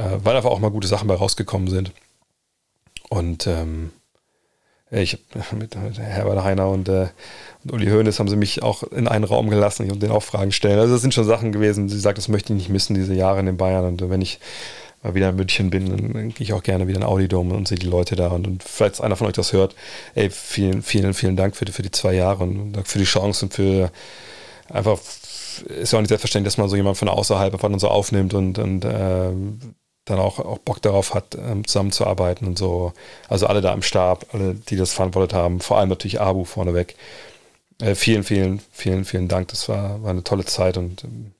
äh, 0.00 0.18
weil 0.22 0.36
einfach 0.36 0.50
auch 0.50 0.60
mal 0.60 0.70
gute 0.70 0.88
Sachen 0.88 1.08
bei 1.08 1.14
rausgekommen 1.14 1.68
sind. 1.68 1.92
Und 3.08 3.46
ähm, 3.46 3.92
ich 4.90 5.18
mit, 5.58 5.76
mit 5.76 5.98
Herbert 5.98 6.44
Heiner 6.44 6.68
und, 6.68 6.88
äh, 6.88 7.08
und 7.64 7.72
Uli 7.72 7.86
Hoeneß 7.86 8.18
haben 8.18 8.28
sie 8.28 8.36
mich 8.36 8.62
auch 8.62 8.82
in 8.84 9.08
einen 9.08 9.24
Raum 9.24 9.50
gelassen 9.50 9.90
und 9.90 10.02
den 10.02 10.10
auch 10.10 10.22
Fragen 10.22 10.52
stellen. 10.52 10.78
Also 10.78 10.94
das 10.94 11.02
sind 11.02 11.14
schon 11.14 11.24
Sachen 11.24 11.52
gewesen, 11.52 11.88
sie 11.88 11.98
sagt, 11.98 12.18
das 12.18 12.28
möchte 12.28 12.52
ich 12.52 12.58
nicht 12.58 12.68
missen, 12.70 12.94
diese 12.94 13.14
Jahre 13.14 13.40
in 13.40 13.46
den 13.46 13.56
Bayern. 13.56 13.84
Und 13.84 14.08
wenn 14.08 14.22
ich 14.22 14.40
mal 15.02 15.14
wieder 15.14 15.30
in 15.30 15.36
München 15.36 15.70
bin, 15.70 15.90
dann 15.90 16.28
gehe 16.30 16.44
ich 16.44 16.52
auch 16.52 16.62
gerne 16.62 16.88
wieder 16.88 16.98
in 16.98 17.04
Audi 17.04 17.28
Dome 17.28 17.54
und 17.54 17.68
sehe 17.68 17.78
die 17.78 17.86
Leute 17.86 18.16
da. 18.16 18.28
Und, 18.28 18.46
und 18.46 18.62
falls 18.62 19.00
einer 19.00 19.16
von 19.16 19.26
euch 19.26 19.34
das 19.34 19.52
hört, 19.52 19.74
ey, 20.14 20.30
vielen, 20.30 20.82
vielen, 20.82 21.14
vielen 21.14 21.36
Dank 21.36 21.56
für 21.56 21.64
die, 21.64 21.72
für 21.72 21.82
die 21.82 21.90
zwei 21.90 22.14
Jahre 22.14 22.44
und 22.44 22.76
für 22.84 22.98
die 22.98 23.04
Chance 23.04 23.46
und 23.46 23.54
für 23.54 23.90
einfach 24.68 24.98
ist 25.66 25.92
ja 25.92 25.98
auch 25.98 26.00
nicht 26.00 26.08
selbstverständlich, 26.08 26.52
dass 26.52 26.58
man 26.58 26.68
so 26.68 26.76
jemand 26.76 26.96
von 26.96 27.08
außerhalb 27.08 27.52
einfach 27.52 27.80
so 27.80 27.88
aufnimmt 27.88 28.34
und, 28.34 28.58
und 28.58 28.84
äh, 28.84 29.30
dann 30.10 30.18
auch, 30.18 30.38
auch 30.38 30.58
Bock 30.58 30.82
darauf 30.82 31.14
hat, 31.14 31.36
ähm, 31.36 31.66
zusammenzuarbeiten 31.66 32.46
und 32.46 32.58
so. 32.58 32.92
Also 33.28 33.46
alle 33.46 33.60
da 33.60 33.72
im 33.72 33.82
Stab, 33.82 34.26
alle, 34.32 34.54
die 34.54 34.76
das 34.76 34.92
verantwortet 34.92 35.34
haben, 35.34 35.60
vor 35.60 35.78
allem 35.78 35.88
natürlich 35.88 36.20
Abu 36.20 36.44
vorneweg. 36.44 36.96
Äh, 37.80 37.94
vielen, 37.94 38.24
vielen, 38.24 38.60
vielen, 38.72 39.04
vielen 39.04 39.28
Dank. 39.28 39.48
Das 39.48 39.68
war, 39.68 40.02
war 40.02 40.10
eine 40.10 40.24
tolle 40.24 40.44
Zeit 40.44 40.76
und 40.76 41.04
ähm, 41.04 41.32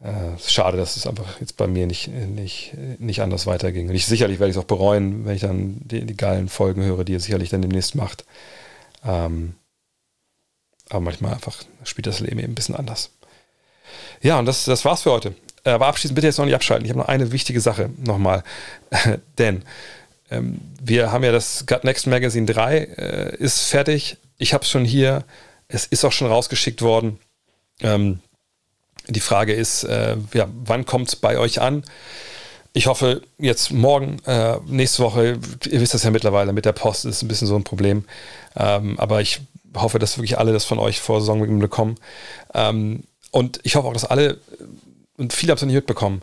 äh, 0.00 0.38
schade, 0.46 0.76
dass 0.76 0.96
es 0.96 1.06
einfach 1.06 1.40
jetzt 1.40 1.56
bei 1.56 1.66
mir 1.66 1.86
nicht, 1.86 2.08
nicht, 2.08 2.74
nicht 2.98 3.22
anders 3.22 3.46
weiterging. 3.46 3.88
Und 3.88 3.94
ich 3.94 4.06
sicherlich 4.06 4.38
werde 4.38 4.50
ich 4.50 4.56
es 4.56 4.62
auch 4.62 4.66
bereuen, 4.66 5.24
wenn 5.24 5.34
ich 5.34 5.42
dann 5.42 5.80
die, 5.80 6.04
die 6.04 6.16
geilen 6.16 6.48
Folgen 6.48 6.82
höre, 6.82 7.04
die 7.04 7.14
er 7.14 7.20
sicherlich 7.20 7.48
dann 7.48 7.62
demnächst 7.62 7.94
macht. 7.94 8.24
Ähm, 9.04 9.54
aber 10.88 11.00
manchmal 11.00 11.32
einfach 11.32 11.62
spielt 11.84 12.06
das 12.06 12.20
Leben 12.20 12.38
eben 12.38 12.52
ein 12.52 12.54
bisschen 12.54 12.76
anders. 12.76 13.10
Ja, 14.20 14.38
und 14.38 14.46
das, 14.46 14.64
das 14.64 14.84
war's 14.84 15.02
für 15.02 15.12
heute. 15.12 15.34
Äh, 15.66 15.70
aber 15.70 15.88
abschließend 15.88 16.14
bitte 16.14 16.28
jetzt 16.28 16.38
noch 16.38 16.44
nicht 16.46 16.54
abschalten. 16.54 16.84
Ich 16.84 16.90
habe 16.90 17.00
noch 17.00 17.08
eine 17.08 17.32
wichtige 17.32 17.60
Sache 17.60 17.90
nochmal. 17.98 18.44
Denn 19.38 19.62
ähm, 20.30 20.60
wir 20.80 21.12
haben 21.12 21.24
ja 21.24 21.32
das 21.32 21.66
Gut 21.66 21.84
Next 21.84 22.06
Magazine 22.06 22.46
3 22.46 22.78
äh, 22.78 23.36
ist 23.36 23.62
fertig. 23.62 24.16
Ich 24.38 24.54
habe 24.54 24.62
es 24.62 24.70
schon 24.70 24.84
hier. 24.84 25.24
Es 25.68 25.84
ist 25.84 26.04
auch 26.04 26.12
schon 26.12 26.28
rausgeschickt 26.28 26.80
worden. 26.80 27.18
Ähm, 27.80 28.20
die 29.08 29.20
Frage 29.20 29.52
ist, 29.52 29.84
äh, 29.84 30.16
ja, 30.32 30.48
wann 30.64 30.86
kommt 30.86 31.08
es 31.08 31.16
bei 31.16 31.38
euch 31.38 31.60
an? 31.60 31.84
Ich 32.72 32.86
hoffe, 32.86 33.22
jetzt 33.38 33.72
morgen, 33.72 34.18
äh, 34.26 34.58
nächste 34.66 35.02
Woche, 35.02 35.38
ihr 35.68 35.80
wisst 35.80 35.94
das 35.94 36.02
ja 36.02 36.10
mittlerweile, 36.10 36.52
mit 36.52 36.64
der 36.64 36.72
Post 36.72 37.06
ist 37.06 37.22
ein 37.22 37.28
bisschen 37.28 37.48
so 37.48 37.56
ein 37.56 37.64
Problem. 37.64 38.04
Ähm, 38.54 38.98
aber 38.98 39.20
ich 39.20 39.40
hoffe, 39.74 39.98
dass 39.98 40.18
wirklich 40.18 40.38
alle 40.38 40.52
das 40.52 40.64
von 40.64 40.78
euch 40.78 41.00
vor 41.00 41.20
Saison 41.20 41.58
bekommen. 41.58 41.96
Ähm, 42.54 43.04
und 43.30 43.60
ich 43.62 43.76
hoffe 43.76 43.88
auch, 43.88 43.92
dass 43.92 44.04
alle 44.04 44.38
und 45.16 45.32
viele 45.32 45.50
haben 45.50 45.56
es 45.56 45.62
noch 45.62 45.66
nicht 45.66 45.76
mitbekommen. 45.76 46.22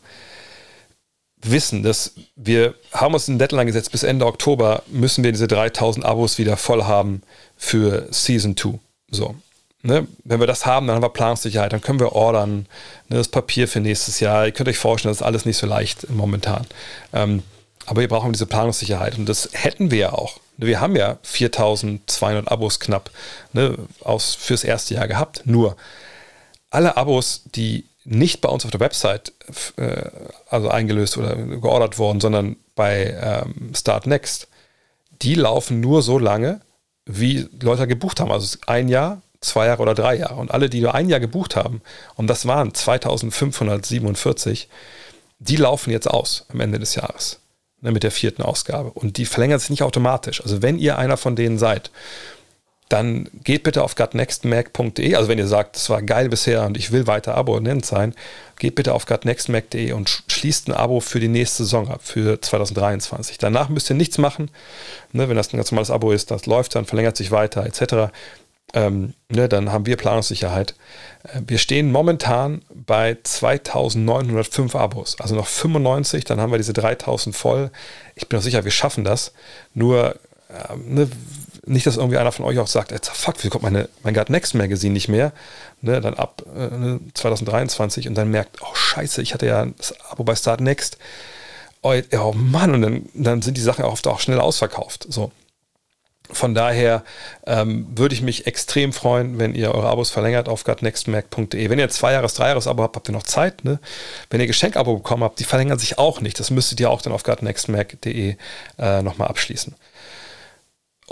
wissen, 1.46 1.84
dass 1.84 2.14
wir 2.36 2.74
haben 2.94 3.14
uns 3.14 3.28
einen 3.28 3.40
Deadline 3.40 3.68
gesetzt, 3.68 3.92
bis 3.92 4.04
Ende 4.04 4.26
Oktober 4.26 4.84
müssen 4.88 5.24
wir 5.24 5.32
diese 5.34 5.48
3000 5.48 6.06
Abos 6.06 6.38
wieder 6.38 6.56
voll 6.56 6.86
haben 6.86 7.22
für 7.58 8.08
Season 8.12 8.56
2. 8.56 8.80
So. 9.12 9.36
Ne? 9.82 10.08
Wenn 10.24 10.40
wir 10.40 10.48
das 10.48 10.66
haben, 10.66 10.88
dann 10.88 10.96
haben 10.96 11.04
wir 11.04 11.10
Planungssicherheit, 11.10 11.74
dann 11.74 11.82
können 11.82 12.00
wir 12.00 12.14
ordern, 12.14 12.68
ne, 13.10 13.18
das 13.18 13.28
Papier 13.28 13.68
für 13.68 13.82
nächstes 13.82 14.22
Jahr. 14.22 14.46
Ihr 14.46 14.54
könnt 14.54 14.70
euch 14.70 14.78
vorstellen, 14.78 15.12
das 15.12 15.18
ist 15.18 15.26
alles 15.26 15.46
nicht 15.46 15.58
so 15.58 15.68
leicht 15.68 16.10
momentan. 16.10 16.66
Ähm, 17.12 17.44
aber 17.86 18.00
wir 18.00 18.08
brauchen 18.08 18.32
diese 18.32 18.46
Planungssicherheit 18.46 19.18
und 19.18 19.28
das 19.28 19.50
hätten 19.52 19.92
wir 19.92 19.98
ja 19.98 20.14
auch. 20.14 20.40
Wir 20.56 20.80
haben 20.80 20.96
ja 20.96 21.18
4200 21.24 22.50
Abos 22.50 22.80
knapp 22.80 23.12
ne, 23.52 23.78
aus, 24.02 24.36
fürs 24.36 24.64
erste 24.64 24.94
Jahr 24.94 25.10
gehabt. 25.10 25.42
Nur 25.46 25.76
alle 26.70 26.96
Abos, 26.96 27.44
die 27.54 27.86
nicht 28.06 28.42
bei 28.42 28.50
uns 28.50 28.66
auf 28.66 28.72
der 28.72 28.80
Website 28.80 29.34
äh, 29.78 30.10
also 30.50 30.70
eingelöst 30.70 31.18
oder 31.18 31.36
geordert 31.36 31.98
wurden, 31.98 32.20
sondern 32.20 32.58
bei 32.76 33.18
ähm, 33.22 33.74
Start 33.76 34.08
Next, 34.08 34.48
die 35.22 35.36
laufen 35.36 35.80
nur 35.80 36.02
so 36.02 36.20
lange, 36.20 36.62
wie 37.06 37.48
Leute 37.62 37.88
gebucht 37.88 38.20
haben. 38.20 38.32
Also 38.32 38.58
ein 38.68 38.90
Jahr, 38.90 39.22
zwei 39.42 39.68
Jahre 39.68 39.82
oder 39.82 39.94
drei 39.94 40.16
Jahre. 40.16 40.36
Und 40.36 40.52
alle, 40.52 40.70
die 40.70 40.82
nur 40.82 40.96
ein 40.96 41.10
Jahr 41.10 41.20
gebucht 41.20 41.56
haben, 41.56 41.82
und 42.16 42.28
das 42.28 42.46
waren 42.46 42.74
2547, 42.74 44.70
die 45.40 45.56
laufen 45.56 45.92
jetzt 45.92 46.10
aus 46.10 46.46
am 46.50 46.60
Ende 46.60 46.80
des 46.80 46.96
Jahres 46.96 47.40
ne, 47.82 47.92
mit 47.92 48.04
der 48.04 48.12
vierten 48.12 48.42
Ausgabe. 48.42 48.92
Und 48.92 49.18
die 49.18 49.26
verlängern 49.26 49.60
sich 49.60 49.70
nicht 49.70 49.84
automatisch. 49.84 50.42
Also 50.42 50.62
wenn 50.62 50.80
ihr 50.80 50.98
einer 50.98 51.18
von 51.18 51.36
denen 51.36 51.60
seid, 51.60 51.92
dann 52.90 53.30
geht 53.44 53.64
bitte 53.64 53.84
auf 53.84 53.96
gutnextmac.de. 53.96 55.16
Also 55.16 55.30
wenn 55.30 55.38
ihr 55.38 55.48
sagt, 55.48 55.78
es 55.78 55.90
war 55.90 56.02
geil 56.02 56.30
bisher 56.30 56.66
und 56.66 56.78
ich 56.78 56.92
will 56.92 57.08
weiter 57.08 57.36
Abonnent 57.36 57.86
sein, 57.86 58.14
geht 58.60 58.76
bitte 58.76 58.94
auf 58.94 59.06
gutnextmac.de 59.06 59.94
und 59.94 60.24
schließt 60.28 60.68
ein 60.68 60.74
Abo 60.74 61.00
für 61.00 61.20
die 61.20 61.28
nächste 61.28 61.64
Saison 61.64 61.90
ab, 61.90 62.02
für 62.04 62.40
2023. 62.40 63.38
Danach 63.38 63.70
müsst 63.70 63.90
ihr 63.90 63.96
nichts 63.96 64.18
machen. 64.18 64.52
Ne, 65.12 65.30
wenn 65.30 65.36
das 65.36 65.54
ein 65.54 65.58
ganz 65.58 65.72
normales 65.72 65.92
Abo 65.92 66.12
ist, 66.12 66.32
das 66.32 66.46
läuft 66.46 66.76
dann, 66.76 66.86
verlängert 66.86 67.18
sich 67.18 67.32
weiter, 67.32 67.66
etc 67.66 68.12
ähm, 68.74 69.14
ne, 69.30 69.48
dann 69.48 69.72
haben 69.72 69.86
wir 69.86 69.98
Planungssicherheit. 69.98 70.76
Äh, 71.24 71.42
wir 71.48 71.60
stehen 71.60 71.92
momentan 71.92 72.64
bei 72.74 73.18
2905 73.22 74.76
Abos, 74.76 75.20
also 75.20 75.36
noch 75.36 75.48
95, 75.48 76.26
dann 76.26 76.42
haben 76.42 76.52
wir 76.52 76.58
diese 76.58 76.74
3000 76.74 77.36
voll. 77.36 77.72
Ich 78.16 78.28
bin 78.28 78.40
auch 78.40 78.44
sicher, 78.44 78.64
wir 78.64 78.72
schaffen 78.72 79.04
das. 79.04 79.34
Nur 79.74 80.16
äh, 80.50 80.76
ne, 80.76 81.10
nicht, 81.66 81.86
dass 81.86 81.98
irgendwie 81.98 82.18
einer 82.18 82.32
von 82.32 82.46
euch 82.46 82.60
auch 82.60 82.68
sagt, 82.68 82.92
ey, 82.92 83.00
fuck, 83.02 83.44
wie 83.44 83.50
kommt 83.50 83.64
meine, 83.64 83.90
mein 84.04 84.14
God 84.14 84.30
Next 84.30 84.54
Magazine 84.54 84.94
nicht 84.94 85.08
mehr? 85.08 85.32
Ne, 85.82 86.02
dann 86.02 86.14
ab 86.14 86.44
äh, 86.56 87.00
2023 87.14 88.08
und 88.08 88.16
dann 88.16 88.30
merkt, 88.30 88.62
oh 88.62 88.76
scheiße, 88.76 89.22
ich 89.22 89.34
hatte 89.34 89.46
ja 89.46 89.66
das 89.78 89.94
Abo 90.10 90.24
bei 90.24 90.36
Start 90.36 90.62
Next. 90.62 90.98
Oh, 91.82 91.94
oh 92.18 92.34
Mann, 92.34 92.74
und 92.74 92.82
dann, 92.82 93.10
dann 93.14 93.42
sind 93.42 93.58
die 93.58 93.62
Sachen 93.62 93.84
oft 93.84 94.08
auch 94.08 94.20
schnell 94.20 94.40
ausverkauft. 94.40 95.06
So. 95.10 95.32
Von 96.32 96.56
daher 96.56 97.04
ähm, 97.46 97.88
würde 97.96 98.16
ich 98.16 98.22
mich 98.22 98.48
extrem 98.48 98.94
freuen, 98.94 99.40
wenn 99.40 99.54
ihr 99.54 99.74
eure 99.74 99.90
Abos 99.90 100.10
verlängert 100.10 100.48
auf 100.48 100.64
gutnextmac.de. 100.64 101.70
Wenn 101.70 101.80
ihr 101.80 101.90
zwei 101.90 102.14
Jahres, 102.14 102.34
drei 102.34 102.48
Jahres 102.48 102.68
Abo 102.68 102.84
habt, 102.84 102.96
habt 102.96 103.10
ihr 103.10 103.14
noch 103.14 103.24
Zeit. 103.24 103.66
Ne? 103.66 103.80
Wenn 104.30 104.40
ihr 104.40 104.48
Geschenkabo 104.48 104.96
bekommen 104.96 105.24
habt, 105.24 105.40
die 105.40 105.44
verlängern 105.44 105.80
sich 105.80 105.98
auch 106.00 106.22
nicht. 106.22 106.40
Das 106.40 106.50
müsstet 106.50 106.80
ihr 106.80 106.90
auch 106.90 107.02
dann 107.02 107.14
auf 107.14 107.24
gutnextmac.de 107.24 108.36
äh, 108.80 109.02
nochmal 109.02 109.28
abschließen. 109.28 109.76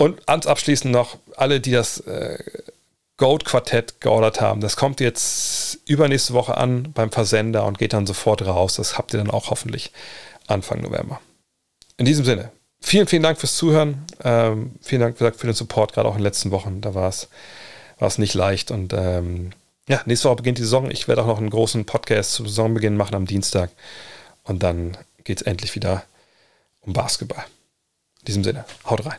Und 0.02 0.28
ans 0.28 0.48
Abschließen 0.48 0.90
noch 0.90 1.16
alle, 1.36 1.60
die 1.60 1.70
das 1.70 2.00
äh, 2.00 2.36
Gold 3.18 3.44
Quartett 3.44 4.00
geordert 4.00 4.40
haben. 4.40 4.60
Das 4.60 4.74
kommt 4.74 4.98
jetzt 4.98 5.78
übernächste 5.86 6.34
Woche 6.34 6.56
an 6.56 6.90
beim 6.92 7.12
Versender 7.12 7.64
und 7.64 7.78
geht 7.78 7.92
dann 7.92 8.04
sofort 8.04 8.44
raus. 8.44 8.74
Das 8.74 8.98
habt 8.98 9.14
ihr 9.14 9.18
dann 9.18 9.30
auch 9.30 9.50
hoffentlich 9.50 9.92
Anfang 10.48 10.80
November. 10.80 11.20
In 11.98 12.04
diesem 12.04 12.24
Sinne, 12.24 12.50
vielen, 12.80 13.06
vielen 13.06 13.22
Dank 13.22 13.38
fürs 13.38 13.56
Zuhören. 13.56 14.04
Ähm, 14.24 14.72
vielen 14.82 15.02
Dank 15.02 15.18
für 15.18 15.46
den 15.46 15.54
Support, 15.54 15.92
gerade 15.92 16.08
auch 16.08 16.14
in 16.14 16.18
den 16.18 16.24
letzten 16.24 16.50
Wochen. 16.50 16.80
Da 16.80 16.94
war 16.94 17.08
es 17.08 18.18
nicht 18.18 18.34
leicht. 18.34 18.72
Und 18.72 18.92
ähm, 18.94 19.52
ja, 19.86 20.02
nächste 20.04 20.28
Woche 20.28 20.38
beginnt 20.38 20.58
die 20.58 20.62
Saison. 20.62 20.90
Ich 20.90 21.06
werde 21.06 21.22
auch 21.22 21.28
noch 21.28 21.38
einen 21.38 21.50
großen 21.50 21.84
Podcast 21.84 22.32
zum 22.32 22.48
Saisonbeginn 22.48 22.96
machen 22.96 23.14
am 23.14 23.26
Dienstag. 23.26 23.70
Und 24.42 24.64
dann 24.64 24.98
geht 25.22 25.42
es 25.42 25.46
endlich 25.46 25.76
wieder 25.76 26.02
um 26.80 26.92
Basketball. 26.92 27.44
In 28.22 28.24
diesem 28.24 28.42
Sinne, 28.42 28.64
haut 28.84 29.06
rein. 29.06 29.18